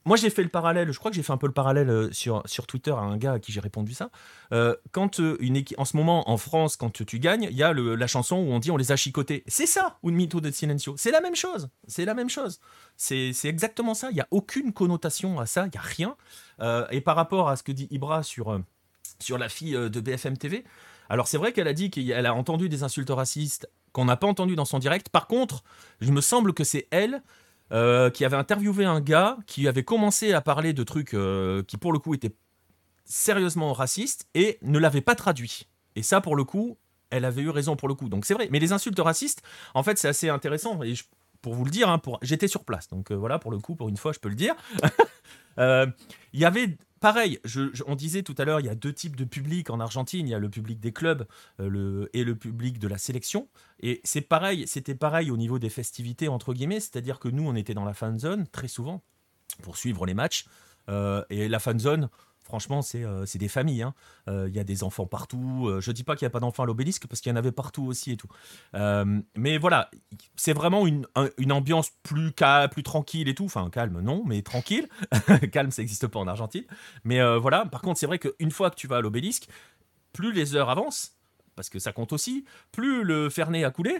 moi, 0.04 0.16
j'ai 0.16 0.30
fait 0.30 0.42
le 0.42 0.49
parallèle, 0.49 0.90
je 0.92 0.99
crois 0.99 1.11
que 1.11 1.14
j'ai 1.14 1.23
fait 1.23 1.32
un 1.32 1.37
peu 1.37 1.47
le 1.47 1.52
parallèle 1.52 1.88
euh, 1.88 2.12
sur, 2.12 2.42
sur 2.47 2.66
Twitter 2.66 2.90
à 2.90 3.00
un 3.00 3.16
gars 3.16 3.35
à 3.35 3.38
qui 3.38 3.52
j'ai 3.52 3.61
répondu 3.61 3.94
ça. 3.94 4.11
Euh, 4.52 4.75
quand 4.90 5.21
euh, 5.21 5.37
une 5.40 5.62
en 5.76 5.85
ce 5.85 5.97
moment, 5.97 6.28
en 6.28 6.37
France, 6.37 6.76
quand 6.76 7.04
tu 7.04 7.18
gagnes, 7.18 7.49
il 7.50 7.56
y 7.56 7.62
a 7.62 7.73
la 7.73 8.06
chanson 8.06 8.37
où 8.37 8.52
on 8.52 8.59
dit 8.59 8.71
on 8.71 8.76
les 8.76 8.90
a 8.90 8.97
chicotés. 8.97 9.44
C'est 9.47 9.66
ça, 9.66 9.99
un 10.04 10.11
mito 10.11 10.40
de 10.40 10.50
silencio. 10.50 10.94
C'est 10.97 11.12
la 11.12 11.21
même 11.21 11.37
chose. 11.37 11.68
C'est 11.87 12.04
la 12.04 12.14
même 12.14 12.30
chose. 12.30 12.61
C'est 12.97 13.32
exactement 13.44 13.94
ça. 13.94 14.09
Il 14.11 14.14
n'y 14.14 14.21
a 14.21 14.28
aucune 14.30 14.73
connotation 14.73 15.38
à 15.38 15.47
ça. 15.47 15.66
Il 15.66 15.71
n'y 15.71 15.78
a 15.78 15.82
rien. 15.82 16.16
et 16.90 17.00
par 17.00 17.16
rapport 17.16 17.49
à 17.49 17.56
ce 17.56 17.62
que 17.62 17.73
dit 17.73 17.87
Ibra 17.90 18.23
sur, 18.23 18.61
sur 19.21 19.38
la 19.38 19.49
fille 19.49 19.75
de 19.75 20.00
BFM 20.00 20.37
TV, 20.37 20.64
alors 21.09 21.28
c'est 21.28 21.38
vrai 21.38 21.52
qu'elle 21.52 21.68
a 21.68 21.75
dit 21.75 21.90
qu'elle 21.90 22.26
a 22.26 22.35
entendu 22.35 22.68
des 22.68 22.82
insultes 22.82 23.11
racistes 23.11 23.68
qu'on 23.92 24.06
n'a 24.06 24.16
pas 24.16 24.26
entendu 24.26 24.56
dans 24.56 24.64
son 24.64 24.78
direct. 24.78 25.11
Par 25.11 25.26
contre, 25.26 25.62
je 26.00 26.11
me 26.11 26.21
semble 26.21 26.54
que 26.54 26.64
c'est 26.64 26.88
elle 26.90 27.23
euh, 27.72 28.10
qui 28.10 28.24
avait 28.24 28.36
interviewé 28.36 28.84
un 28.84 29.00
gars 29.00 29.38
qui 29.46 29.66
avait 29.66 29.82
commencé 29.82 30.32
à 30.32 30.40
parler 30.40 30.72
de 30.72 30.82
trucs 30.84 31.14
euh, 31.14 31.62
qui 31.62 31.78
pour 31.78 31.92
le 31.92 31.98
coup 31.98 32.12
étaient 32.14 32.34
sérieusement 33.04 33.72
racistes 33.72 34.28
et 34.34 34.58
ne 34.62 34.78
l'avait 34.78 35.00
pas 35.00 35.14
traduit. 35.14 35.68
Et 35.96 36.02
ça 36.02 36.20
pour 36.20 36.36
le 36.36 36.44
coup, 36.44 36.76
elle 37.10 37.24
avait 37.24 37.42
eu 37.42 37.50
raison 37.50 37.76
pour 37.76 37.88
le 37.88 37.94
coup. 37.94 38.08
Donc 38.08 38.24
c'est 38.26 38.34
vrai. 38.34 38.48
Mais 38.50 38.58
les 38.58 38.72
insultes 38.72 38.98
racistes, 38.98 39.42
en 39.74 39.82
fait, 39.82 39.98
c'est 39.98 40.08
assez 40.08 40.28
intéressant. 40.28 40.82
Et 40.82 40.94
pour 41.40 41.54
vous 41.54 41.64
le 41.64 41.70
dire, 41.70 41.88
hein, 41.88 42.00
j'étais 42.20 42.48
sur 42.48 42.64
place. 42.64 42.88
Donc 42.88 43.10
euh, 43.10 43.14
voilà, 43.14 43.38
pour 43.38 43.50
le 43.50 43.58
coup, 43.58 43.74
pour 43.74 43.88
une 43.88 43.96
fois, 43.96 44.12
je 44.12 44.18
peux 44.18 44.28
le 44.28 44.34
dire. 44.34 44.54
Il 45.58 46.40
y 46.40 46.44
avait 46.44 46.76
pareil, 47.02 47.38
on 47.87 47.97
disait 47.97 48.23
tout 48.23 48.35
à 48.38 48.44
l'heure, 48.44 48.61
il 48.61 48.66
y 48.66 48.71
a 48.71 48.75
deux 48.75 48.92
types 48.94 49.16
de 49.16 49.25
public 49.25 49.68
en 49.68 49.80
Argentine. 49.80 50.26
Il 50.26 50.30
y 50.30 50.35
a 50.35 50.38
le 50.38 50.49
public 50.49 50.80
des 50.80 50.92
clubs 50.92 51.26
euh, 51.61 52.06
et 52.14 52.25
le 52.25 52.35
public 52.37 52.78
de 52.78 52.88
la 52.88 52.97
sélection. 52.97 53.49
Et 53.80 54.00
c'était 54.04 54.94
pareil 54.94 55.30
au 55.30 55.37
niveau 55.37 55.59
des 55.59 55.68
festivités 55.68 56.28
entre 56.28 56.54
guillemets, 56.54 56.80
c'est-à-dire 56.80 57.18
que 57.18 57.28
nous, 57.28 57.47
on 57.47 57.54
était 57.56 57.75
dans 57.75 57.85
la 57.85 57.92
fan 57.92 58.18
zone 58.18 58.47
très 58.47 58.68
souvent 58.68 59.02
pour 59.62 59.76
suivre 59.76 60.06
les 60.06 60.14
matchs. 60.14 60.47
Euh, 60.88 61.25
et 61.28 61.49
la 61.49 61.59
fan 61.59 61.78
zone, 61.78 62.09
franchement, 62.42 62.82
c'est 62.82 63.04
euh, 63.04 63.25
des 63.34 63.49
familles. 63.49 63.82
Hein. 63.82 63.94
Euh, 64.28 64.46
il 64.49 64.54
y 64.54 64.58
a 64.58 64.64
des 64.64 64.84
enfants 64.84 65.06
partout. 65.06 65.66
Euh, 65.68 65.80
je 65.80 65.90
dis 65.92 66.04
pas 66.04 66.16
qu'il 66.16 66.26
n'y 66.26 66.28
a 66.28 66.30
pas 66.30 66.40
d'enfants 66.40 66.62
à 66.62 66.66
l'obélisque, 66.66 67.06
parce 67.06 67.20
qu'il 67.20 67.30
y 67.30 67.32
en 67.32 67.37
avait 67.37 67.52
partout 67.52 67.84
aussi 67.84 68.12
et 68.12 68.16
tout. 68.16 68.28
mais 69.34 69.58
voilà, 69.58 69.90
c'est 70.37 70.52
vraiment 70.52 70.87
une, 70.87 71.06
ambiance 71.50 71.90
plus, 72.02 72.32
plus 72.70 72.82
tranquille 72.82 73.28
et 73.28 73.34
tout. 73.34 73.44
Enfin, 73.44 73.68
calme, 73.70 74.00
non, 74.00 74.22
mais 74.26 74.42
tranquille. 74.42 74.88
calme, 75.52 75.70
ça 75.70 75.82
n'existe 75.82 76.06
pas 76.06 76.18
en 76.18 76.26
Argentine. 76.26 76.64
Mais 77.04 77.20
voilà, 77.38 77.66
par 77.66 77.82
contre, 77.82 77.99
c'est 77.99 78.06
vrai 78.06 78.18
qu'une 78.18 78.50
fois 78.50 78.70
que 78.70 78.76
tu 78.76 78.87
vas 78.87 78.96
à 78.96 79.00
l'obélisque, 79.00 79.49
plus 80.12 80.32
les 80.32 80.54
heures 80.54 80.70
avancent, 80.70 81.16
parce 81.54 81.68
que 81.68 81.78
ça 81.78 81.92
compte 81.92 82.12
aussi, 82.12 82.44
plus 82.71 83.04
le 83.04 83.30
Fernet 83.30 83.64
a 83.64 83.71
coulé, 83.71 83.99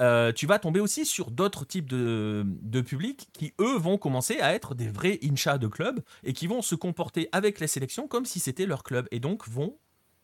euh, 0.00 0.32
tu 0.32 0.46
vas 0.46 0.58
tomber 0.58 0.80
aussi 0.80 1.04
sur 1.06 1.30
d'autres 1.30 1.64
types 1.64 1.88
de, 1.88 2.44
publics 2.86 3.28
qui, 3.32 3.52
eux, 3.60 3.76
vont 3.76 3.98
commencer 3.98 4.40
à 4.40 4.54
être 4.54 4.74
des 4.74 4.88
vrais 4.88 5.18
inchas 5.22 5.58
de 5.58 5.66
club 5.66 6.00
et 6.24 6.32
qui 6.32 6.46
vont 6.46 6.62
se 6.62 6.74
comporter 6.74 7.28
avec 7.32 7.60
les 7.60 7.66
sélections 7.66 8.08
comme 8.08 8.24
si 8.24 8.40
c'était 8.40 8.66
leur 8.66 8.82
club 8.82 9.06
et 9.10 9.20
donc 9.20 9.48
vont 9.48 9.76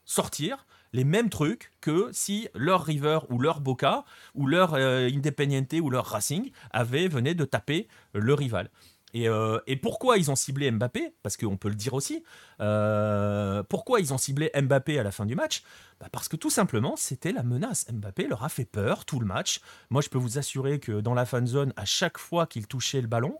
sortir 0.05 0.67
les 0.93 1.05
mêmes 1.05 1.29
trucs 1.29 1.73
que 1.81 2.09
si 2.13 2.49
leur 2.55 2.85
River 2.85 3.19
ou 3.29 3.39
leur 3.39 3.61
Boca 3.61 4.05
ou 4.35 4.47
leur 4.47 4.75
euh, 4.75 5.09
Independiente 5.09 5.75
ou 5.83 5.91
leur 5.91 6.07
Racing 6.07 6.51
avaient 6.71 7.09
venaient 7.09 7.35
de 7.35 7.45
taper 7.45 7.89
le 8.15 8.33
rival. 8.33 8.71
Euh, 9.25 9.61
et, 9.67 9.77
pourquoi 9.77 10.19
ils 10.19 10.31
ont 10.31 10.37
ciblé 10.37 10.71
Mbappé 10.71 11.15
Parce 11.23 11.37
qu'on 11.37 11.57
peut 11.57 11.69
le 11.69 11.75
dire 11.75 11.95
aussi. 11.95 12.23
Euh, 12.61 13.63
pourquoi 13.63 14.01
ils 14.01 14.13
ont 14.13 14.19
ciblé 14.19 14.51
Mbappé 14.55 14.99
à 14.99 15.03
la 15.03 15.11
fin 15.11 15.27
du 15.27 15.35
match? 15.35 15.63
Bah, 16.01 16.09
Parce 16.13 16.29
que 16.29 16.37
tout 16.37 16.51
simplement, 16.51 16.97
c'était 16.97 17.33
la 17.33 17.43
menace. 17.43 17.87
Mbappé 17.91 18.27
leur 18.27 18.45
a 18.45 18.49
fait 18.49 18.65
peur 18.65 19.05
tout 19.05 19.21
le 19.21 19.27
match. 19.27 19.61
Moi, 19.91 20.03
je 20.03 20.09
peux 20.09 20.19
vous 20.19 20.39
assurer 20.39 20.81
que 20.81 21.01
dans 21.01 21.15
la 21.15 21.25
fan 21.25 21.47
zone, 21.47 21.73
à 21.77 21.85
chaque 21.85 22.19
fois 22.19 22.47
qu'il 22.47 22.67
touchait 22.67 23.01
le 23.01 23.09
ballon, 23.09 23.39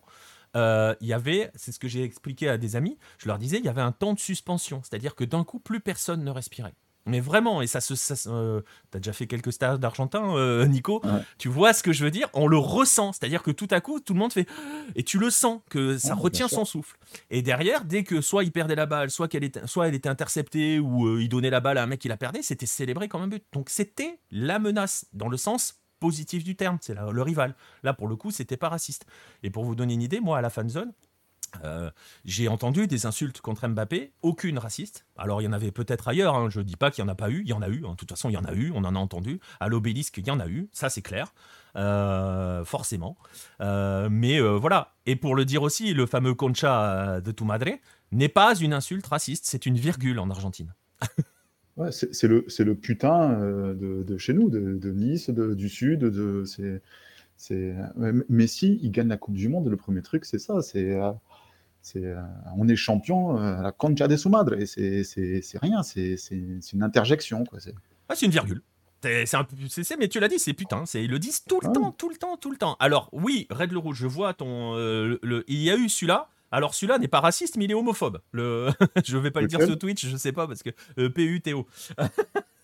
euh, 0.57 0.95
il 1.01 1.09
y 1.09 1.13
avait, 1.13 1.51
c'est 1.55 1.73
ce 1.73 1.79
que 1.79 1.89
j'ai 1.89 2.03
expliqué 2.03 2.49
à 2.49 2.57
des 2.57 2.77
amis, 2.77 2.99
je 3.19 3.29
leur 3.29 3.39
disais, 3.39 3.59
il 3.59 3.65
y 3.65 3.69
avait 3.69 3.83
un 3.83 3.93
temps 3.93 4.15
de 4.15 4.19
suspension. 4.19 4.81
C'est-à-dire 4.83 5.15
que 5.15 5.25
d'un 5.25 5.45
coup, 5.45 5.59
plus 5.61 5.81
personne 5.81 6.25
ne 6.25 6.31
respirait. 6.31 6.75
Mais 7.07 7.21
vraiment, 7.21 7.63
et 7.63 7.67
ça 7.67 7.81
se. 7.81 7.95
Euh, 8.29 8.61
T'as 8.91 8.99
déjà 8.99 9.13
fait 9.13 9.27
quelques 9.27 9.53
stades 9.53 9.81
d'Argentin, 9.81 10.37
euh, 10.37 10.67
Nico. 10.67 11.03
Tu 11.39 11.49
vois 11.49 11.73
ce 11.73 11.83
que 11.83 11.93
je 11.93 12.05
veux 12.05 12.11
dire? 12.11 12.29
On 12.35 12.47
le 12.47 12.59
ressent. 12.59 13.13
C'est-à-dire 13.13 13.43
que 13.43 13.51
tout 13.51 13.69
à 13.71 13.81
coup, 13.81 14.01
tout 14.01 14.13
le 14.13 14.19
monde 14.19 14.33
fait. 14.33 14.49
Et 14.95 15.03
tu 15.03 15.19
le 15.19 15.31
sens, 15.31 15.61
que 15.71 15.99
ça 15.99 16.15
retient 16.15 16.49
son 16.49 16.65
souffle. 16.65 16.97
Et 17.31 17.43
derrière, 17.43 17.85
dès 17.85 18.05
que 18.05 18.21
soit 18.21 18.45
il 18.45 18.53
perdait 18.53 18.75
la 18.75 18.87
balle, 18.87 19.11
soit, 19.11 19.29
qu'elle 19.29 19.45
était, 19.45 19.67
soit 19.67 19.89
elle 19.89 19.95
était 19.95 20.09
interceptée, 20.09 20.79
ou 20.79 21.07
euh, 21.07 21.23
il 21.23 21.29
donnait 21.29 21.51
la 21.51 21.61
balle 21.61 21.79
à 21.79 21.83
un 21.83 21.87
mec 21.87 22.01
qui 22.01 22.09
la 22.09 22.17
perdait, 22.17 22.43
c'était 22.43 22.67
célébré 22.67 23.09
comme 23.09 23.23
un 23.23 23.29
but. 23.29 23.45
Donc 23.53 23.71
c'était 23.71 24.19
la 24.31 24.59
menace, 24.59 25.07
dans 25.13 25.29
le 25.29 25.37
sens 25.37 25.81
positif 26.01 26.45
du 26.45 26.57
terme. 26.57 26.79
C'est 26.81 26.95
le 26.95 27.23
rival. 27.23 27.55
Là, 27.83 27.95
pour 27.95 28.09
le 28.09 28.17
coup, 28.17 28.31
c'était 28.31 28.57
pas 28.57 28.69
raciste. 28.69 29.07
Et 29.43 29.51
pour 29.51 29.65
vous 29.65 29.75
donner 29.75 29.95
une 29.95 30.03
idée, 30.03 30.21
moi, 30.21 30.39
à 30.39 30.41
la 30.41 30.51
fan 30.51 30.69
zone, 30.69 30.93
euh, 31.65 31.91
j'ai 32.25 32.49
entendu 32.49 32.87
des 32.87 33.07
insultes 33.07 33.41
contre 33.41 33.67
Mbappé, 33.67 34.13
aucune 34.23 34.59
raciste. 34.59 35.07
Alors 35.17 35.41
il 35.41 35.45
y 35.45 35.49
en 35.49 35.53
avait 35.53 35.71
peut-être 35.71 36.09
ailleurs, 36.09 36.35
hein, 36.35 36.49
je 36.51 36.61
ne 36.61 36.65
dis 36.65 36.77
pas 36.77 36.91
qu'il 36.91 37.05
n'y 37.05 37.11
en 37.11 37.13
a 37.13 37.17
pas 37.17 37.31
eu, 37.31 37.43
il 37.43 37.49
y 37.49 37.53
en 37.53 37.63
a 37.63 37.69
eu, 37.69 37.85
hein. 37.87 37.93
de 37.93 37.97
toute 37.97 38.11
façon 38.11 38.29
il 38.29 38.33
y 38.33 38.37
en 38.37 38.45
a 38.45 38.53
eu, 38.53 38.73
on 38.75 38.85
en 38.85 38.95
a 38.95 38.99
entendu. 38.99 39.41
À 39.61 39.69
l'obélisque, 39.69 40.19
il 40.19 40.27
y 40.27 40.31
en 40.31 40.41
a 40.41 40.49
eu, 40.49 40.69
ça 40.73 40.91
c'est 40.91 41.03
clair, 41.03 41.33
euh, 41.77 42.65
forcément. 42.65 43.17
Euh, 43.61 44.09
mais 44.11 44.41
voilà, 44.41 44.95
et 45.07 45.17
pour 45.17 45.35
le 45.35 45.45
dire 45.45 45.63
aussi, 45.63 45.95
le 45.95 46.07
fameux 46.07 46.35
concha 46.35 47.21
de 47.21 47.33
tu 47.33 47.45
madre 47.45 47.71
n'est 48.13 48.29
pas 48.29 48.55
une 48.55 48.73
insulte 48.73 49.07
raciste, 49.07 49.47
c'est 49.47 49.67
une 49.67 49.77
virgule 49.77 50.19
en 50.19 50.31
Argentine. 50.31 50.75
c'est 51.91 52.25
le, 52.25 52.75
putain 52.75 53.39
de, 53.75 54.17
chez 54.19 54.33
nous, 54.33 54.49
de, 54.51 54.91
Nice, 54.93 55.31
du 55.31 55.69
Sud, 55.69 56.01
de, 56.01 56.45
Messi, 58.29 58.79
il 58.83 58.91
gagne 58.91 59.09
la 59.09 59.17
Coupe 59.17 59.35
du 59.35 59.49
Monde. 59.49 59.69
Le 59.69 59.77
premier 59.77 60.03
truc, 60.03 60.25
c'est 60.25 60.39
ça. 60.39 60.63
C'est 60.63 60.99
euh, 61.97 62.21
on 62.57 62.69
est 62.69 62.77
champion 62.77 63.37
à 63.37 63.41
euh, 63.41 63.63
la 63.63 63.73
concha 63.73 64.09
de 64.09 64.17
su 64.17 64.29
madre. 64.29 64.55
Et 64.55 64.67
c'est 64.67 65.59
rien, 65.61 65.83
c'est 65.83 66.17
une 66.73 66.83
interjection. 66.83 67.45
C'est 67.59 67.75
ah, 68.09 68.15
une 68.21 68.31
virgule. 68.31 68.63
C'est 69.03 69.97
mais 69.99 70.09
tu 70.09 70.19
l'as 70.19 70.29
dit, 70.29 70.39
c'est 70.39 70.53
putain. 70.53 70.85
Ils 70.95 71.11
le 71.11 71.19
disent 71.19 71.45
tout 71.45 71.61
le 71.63 71.73
temps, 71.73 71.93
tout 71.93 72.09
le 72.09 72.17
temps, 72.17 72.37
tout 72.37 72.51
le 72.51 72.57
temps. 72.57 72.77
Alors, 72.81 73.09
oui, 73.13 73.47
Red 73.51 73.73
le 73.73 73.79
Rouge, 73.79 73.99
je 73.99 74.07
vois 74.07 74.35
ton. 74.35 74.75
Euh, 74.77 75.19
le, 75.23 75.45
il 75.49 75.63
y 75.63 75.71
a 75.71 75.77
eu 75.77 75.89
celui-là. 75.89 76.29
Alors, 76.51 76.75
celui-là 76.75 76.99
n'est 76.99 77.09
pas 77.09 77.21
raciste, 77.21 77.57
mais 77.57 77.65
il 77.65 77.71
est 77.71 77.75
homophobe. 77.75 78.21
Le... 78.33 78.71
je 79.05 79.17
vais 79.19 79.31
pas 79.31 79.41
le 79.41 79.49
dire 79.49 79.63
sur 79.63 79.79
Twitch, 79.79 80.07
je 80.07 80.17
sais 80.17 80.33
pas, 80.33 80.47
parce 80.47 80.63
que 80.63 80.71
PUTO. 81.09 81.67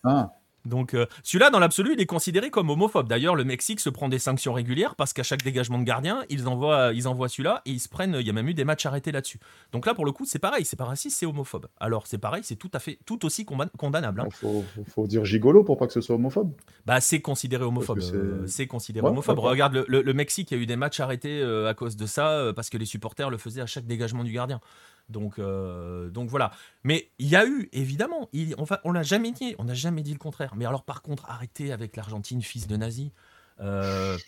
ah. 0.04 0.32
Donc 0.64 0.94
euh, 0.94 1.06
celui-là, 1.22 1.50
dans 1.50 1.58
l'absolu, 1.58 1.92
il 1.94 2.00
est 2.00 2.06
considéré 2.06 2.50
comme 2.50 2.70
homophobe. 2.70 3.08
D'ailleurs, 3.08 3.34
le 3.34 3.44
Mexique 3.44 3.80
se 3.80 3.90
prend 3.90 4.08
des 4.08 4.18
sanctions 4.18 4.52
régulières 4.52 4.94
parce 4.94 5.12
qu'à 5.12 5.22
chaque 5.22 5.42
dégagement 5.42 5.78
de 5.78 5.84
gardien, 5.84 6.24
ils 6.28 6.46
envoient, 6.48 6.92
ils 6.94 7.08
envoient 7.08 7.28
celui-là 7.28 7.62
et 7.66 7.70
ils 7.70 7.80
se 7.80 7.88
prennent. 7.88 8.16
Il 8.20 8.26
y 8.26 8.30
a 8.30 8.32
même 8.32 8.48
eu 8.48 8.54
des 8.54 8.64
matchs 8.64 8.86
arrêtés 8.86 9.12
là-dessus. 9.12 9.38
Donc 9.72 9.86
là, 9.86 9.94
pour 9.94 10.04
le 10.04 10.12
coup, 10.12 10.24
c'est 10.24 10.38
pareil, 10.38 10.64
c'est 10.64 10.76
pas 10.76 10.84
raciste, 10.84 11.18
c'est 11.18 11.26
homophobe. 11.26 11.66
Alors 11.80 12.06
c'est 12.06 12.18
pareil, 12.18 12.42
c'est 12.44 12.56
tout 12.56 12.70
à 12.72 12.78
fait, 12.78 12.98
tout 13.06 13.24
aussi 13.24 13.44
condamnable. 13.44 14.24
Il 14.42 14.48
hein. 14.48 14.62
faut, 14.88 15.06
dire 15.06 15.24
gigolo 15.24 15.64
pour 15.64 15.76
pas 15.78 15.86
que 15.86 15.92
ce 15.92 16.00
soit 16.00 16.14
homophobe. 16.14 16.52
Bah 16.86 17.00
c'est 17.00 17.20
considéré 17.20 17.64
homophobe. 17.64 18.00
C'est 18.46 18.62
euh, 18.64 18.66
considéré 18.66 19.06
homophobe. 19.06 19.38
Regarde, 19.38 19.84
le, 19.88 20.12
Mexique, 20.12 20.50
il 20.50 20.56
y 20.56 20.60
a 20.60 20.62
eu 20.62 20.66
des 20.66 20.76
matchs 20.76 21.00
arrêtés 21.00 21.40
euh, 21.40 21.68
à 21.68 21.74
cause 21.74 21.96
de 21.96 22.06
ça 22.06 22.52
parce 22.54 22.70
que 22.70 22.78
les 22.78 22.86
supporters 22.86 23.30
le 23.30 23.38
faisaient 23.38 23.62
à 23.62 23.66
chaque 23.66 23.86
dégagement 23.86 24.24
du 24.24 24.32
gardien. 24.32 24.60
Donc, 25.08 25.38
euh, 25.38 26.10
donc 26.10 26.28
voilà. 26.28 26.52
Mais 26.84 27.10
il 27.18 27.28
y 27.28 27.36
a 27.36 27.46
eu, 27.46 27.68
évidemment, 27.72 28.28
on, 28.58 28.64
on 28.84 28.92
l'a 28.92 29.02
jamais 29.02 29.32
dit, 29.32 29.54
on 29.58 29.64
n'a 29.64 29.74
jamais 29.74 30.02
dit 30.02 30.12
le 30.12 30.18
contraire. 30.18 30.54
Mais 30.56 30.66
alors, 30.66 30.84
par 30.84 31.02
contre, 31.02 31.28
arrêtez 31.28 31.72
avec 31.72 31.96
l'Argentine, 31.96 32.42
fils 32.42 32.66
de 32.66 32.76
nazi. 32.76 33.12
Euh, 33.60 34.18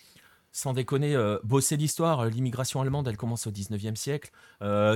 sans 0.53 0.73
déconner, 0.73 1.17
euh, 1.17 1.39
bosser 1.43 1.77
l'histoire, 1.77 2.27
l'immigration 2.27 2.81
allemande, 2.81 3.09
elle 3.09 3.17
commence 3.17 3.49
au 3.49 3.51
19e 3.51 3.97
siècle. 3.97 4.31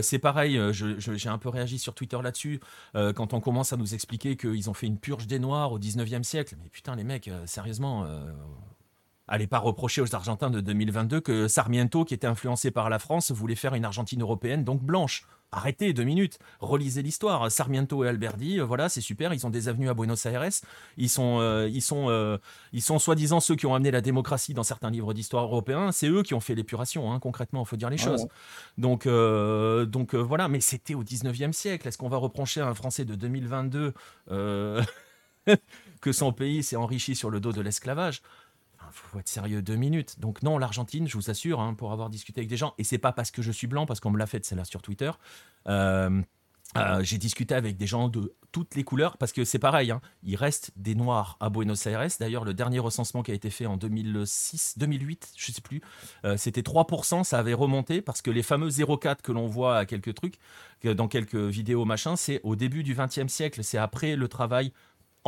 c'est 0.03 0.21
pareil, 0.21 0.61
j'ai 0.73 1.29
un 1.29 1.39
peu 1.39 1.49
réagi 1.49 1.81
sur 1.81 1.95
Twitter 1.95 2.19
là-dessus, 2.23 2.61
quand 2.95 3.33
on 3.35 3.41
commence 3.41 3.73
à 3.73 3.77
nous 3.77 3.95
expliquer 3.95 4.37
qu'ils 4.37 4.71
ont 4.71 4.75
fait 4.75 4.87
une 4.87 4.99
purge 4.99 5.27
des 5.27 5.41
Noirs 5.41 5.73
au 5.73 5.79
19e 5.81 6.23
siècle. 6.23 6.55
Mais 6.63 6.69
putain, 6.69 6.95
les 6.95 7.05
mecs, 7.05 7.31
sérieusement, 7.47 8.07
Allez 9.29 9.47
pas 9.47 9.59
reprocher 9.59 10.01
aux 10.01 10.15
Argentins 10.15 10.51
de 10.51 10.61
2022 10.61 11.21
que 11.21 11.49
Sarmiento, 11.49 12.05
qui 12.05 12.15
était 12.15 12.27
influencé 12.27 12.71
par 12.71 12.89
la 12.89 12.99
France, 12.99 13.31
voulait 13.31 13.55
faire 13.55 13.75
une 13.75 13.85
Argentine 13.85 14.23
européenne, 14.23 14.65
donc 14.65 14.83
blanche. 14.83 15.27
Arrêtez 15.51 15.95
deux 15.95 16.05
minutes, 16.05 16.39
relisez 16.61 17.01
l'histoire. 17.03 17.51
Sarmiento 17.51 18.05
et 18.05 18.09
Alberdi, 18.09 18.61
euh, 18.61 18.65
voilà, 18.65 18.91
c'est 18.91 19.01
super. 19.01 19.33
Ils 19.33 19.47
ont 19.47 19.51
des 19.51 19.69
avenues 19.69 19.89
à 19.89 19.95
Buenos 19.95 20.27
Aires. 20.27 20.47
Ils 20.99 21.09
sont, 21.09 21.39
euh, 21.41 21.69
ils 21.73 21.81
sont, 21.81 22.11
euh, 22.11 22.37
ils 22.73 22.83
sont 22.83 22.99
soi-disant 22.99 23.41
ceux 23.41 23.57
qui 23.57 23.65
ont 23.65 23.75
amené 23.75 23.91
la 23.91 24.03
démocratie 24.03 24.53
dans 24.53 24.63
certains 24.63 24.91
livres 24.91 25.15
d'histoire 25.15 25.45
européens. 25.45 25.91
C'est 25.91 26.09
eux 26.09 26.23
qui 26.23 26.35
ont 26.35 26.41
fait 26.41 26.55
l'épuration, 26.55 27.13
hein, 27.13 27.19
concrètement. 27.19 27.63
Il 27.63 27.67
faut 27.67 27.77
dire 27.77 27.89
les 27.89 28.01
ah 28.01 28.05
choses. 28.05 28.29
Donc, 28.77 29.09
donc 29.09 30.15
voilà. 30.15 30.49
Mais 30.49 30.61
c'était 30.61 30.95
au 30.95 31.03
19e 31.03 31.53
siècle. 31.53 31.89
Est-ce 31.89 31.97
qu'on 31.97 32.11
va 32.11 32.19
reprocher 32.19 32.61
à 32.61 32.69
un 32.69 32.75
Français 32.75 33.07
de 33.07 33.15
2022 33.15 33.95
que 36.01 36.13
son 36.13 36.33
pays 36.33 36.63
s'est 36.63 36.77
enrichi 36.77 37.15
sur 37.15 37.31
le 37.31 37.41
dos 37.41 37.53
de 37.53 37.63
l'esclavage? 37.63 38.21
Faut 38.93 39.19
être 39.19 39.29
sérieux 39.29 39.63
deux 39.63 39.77
minutes. 39.77 40.21
Donc 40.21 40.43
non, 40.43 40.59
l'Argentine, 40.59 41.09
je 41.09 41.17
vous 41.17 41.31
assure, 41.31 41.61
hein, 41.61 41.75
pour 41.75 41.93
avoir 41.93 42.11
discuté 42.11 42.41
avec 42.41 42.49
des 42.49 42.57
gens, 42.57 42.75
et 42.79 42.85
c'est 42.85 42.99
pas 42.99 43.13
parce 43.13 43.31
que 43.31 43.43
je 43.43 43.53
suis 43.53 43.67
blanc, 43.67 43.87
parce 43.87 44.01
qu'on 44.01 44.11
me 44.11 44.19
l'a 44.19 44.27
fait 44.27 44.45
celle-là 44.45 44.65
sur 44.65 44.83
Twitter. 44.83 45.11
Euh, 45.69 46.23
euh, 46.77 47.03
j'ai 47.03 47.17
discuté 47.17 47.55
avec 47.55 47.79
des 47.79 47.87
gens 47.87 48.09
de 48.09 48.35
toutes 48.53 48.75
les 48.75 48.85
couleurs 48.85 49.17
parce 49.17 49.33
que 49.33 49.45
c'est 49.45 49.59
pareil, 49.59 49.91
hein, 49.91 50.03
il 50.23 50.37
reste 50.37 50.71
des 50.77 50.95
noirs 50.95 51.39
à 51.41 51.49
Buenos 51.49 51.87
Aires. 51.87 52.07
D'ailleurs, 52.21 52.45
le 52.45 52.53
dernier 52.53 52.79
recensement 52.79 53.23
qui 53.23 53.31
a 53.31 53.35
été 53.35 53.49
fait 53.49 53.65
en 53.65 53.79
2006, 53.79 54.75
2008, 54.77 55.33
je 55.37 55.53
sais 55.53 55.61
plus, 55.63 55.81
euh, 56.25 56.37
c'était 56.37 56.61
3%. 56.61 57.25
Ça 57.25 57.39
avait 57.39 57.55
remonté 57.55 58.03
parce 58.03 58.21
que 58.21 58.31
les 58.31 58.43
fameux 58.43 58.69
0,4 58.69 59.23
que 59.23 59.33
l'on 59.33 59.47
voit 59.47 59.79
à 59.79 59.87
quelques 59.87 60.15
trucs, 60.15 60.39
dans 60.85 61.09
quelques 61.09 61.35
vidéos 61.35 61.85
machin, 61.85 62.17
c'est 62.17 62.41
au 62.45 62.55
début 62.55 62.83
du 62.83 62.95
XXe 62.95 63.33
siècle. 63.33 63.65
C'est 63.65 63.79
après 63.79 64.15
le 64.15 64.29
travail 64.29 64.73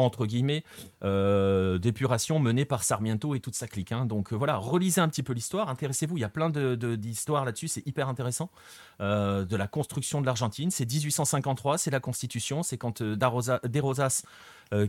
entre 0.05 0.27
guillemets, 0.27 0.65
euh, 1.05 1.79
d'épuration 1.79 2.39
menée 2.39 2.65
par 2.65 2.83
Sarmiento 2.83 3.35
et 3.35 3.41
toute 3.41 3.55
sa 3.55 3.67
clique. 3.67 3.93
Hein. 3.93 4.07
Donc 4.07 4.33
euh, 4.33 4.37
voilà, 4.37 4.57
relisez 4.57 5.01
un 5.01 5.09
petit 5.09 5.23
peu 5.23 5.33
l'histoire, 5.33 5.69
intéressez-vous, 5.69 6.17
il 6.17 6.21
y 6.21 6.25
a 6.25 6.29
plein 6.29 6.51
d'histoires 6.51 7.43
de, 7.43 7.47
là-dessus, 7.47 7.69
c'est 7.69 7.87
hyper 7.87 8.09
intéressant. 8.09 8.51
Euh, 9.01 9.45
de 9.45 9.57
la 9.57 9.67
construction 9.67 10.21
de 10.21 10.27
l'Argentine, 10.27 10.71
c'est 10.71 10.91
1853, 10.91 11.79
c'est 11.79 11.91
la 11.91 12.01
Constitution, 12.01 12.63
c'est 12.63 12.79
quand 12.79 13.03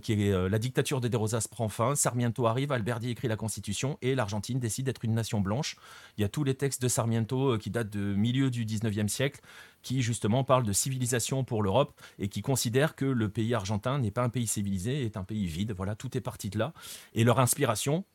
qui 0.03 0.13
est 0.13 0.49
la 0.49 0.59
dictature 0.59 1.01
de 1.01 1.07
De 1.07 1.17
Rosas 1.17 1.47
prend 1.49 1.67
fin, 1.67 1.95
Sarmiento 1.95 2.45
arrive, 2.45 2.71
Alberti 2.71 3.09
écrit 3.09 3.27
la 3.27 3.35
Constitution 3.35 3.97
et 4.03 4.13
l'Argentine 4.13 4.59
décide 4.59 4.85
d'être 4.85 5.03
une 5.03 5.15
nation 5.15 5.41
blanche. 5.41 5.75
Il 6.17 6.21
y 6.21 6.23
a 6.23 6.29
tous 6.29 6.43
les 6.43 6.53
textes 6.53 6.83
de 6.83 6.87
Sarmiento 6.87 7.57
qui 7.57 7.71
datent 7.71 7.89
de 7.89 8.13
milieu 8.13 8.51
du 8.51 8.63
19e 8.63 9.07
siècle 9.07 9.41
qui 9.81 10.01
justement 10.01 10.43
parlent 10.43 10.65
de 10.65 10.73
civilisation 10.73 11.43
pour 11.43 11.63
l'Europe 11.63 11.99
et 12.19 12.27
qui 12.27 12.41
considèrent 12.41 12.95
que 12.95 13.05
le 13.05 13.29
pays 13.29 13.53
argentin 13.53 13.99
n'est 13.99 14.11
pas 14.11 14.23
un 14.23 14.29
pays 14.29 14.47
civilisé, 14.47 15.03
est 15.03 15.17
un 15.17 15.23
pays 15.23 15.45
vide. 15.45 15.73
Voilà, 15.75 15.95
tout 15.95 16.17
est 16.17 16.21
parti 16.21 16.49
de 16.49 16.59
là. 16.59 16.73
Et 17.13 17.23
leur 17.23 17.39
inspiration, 17.39 18.05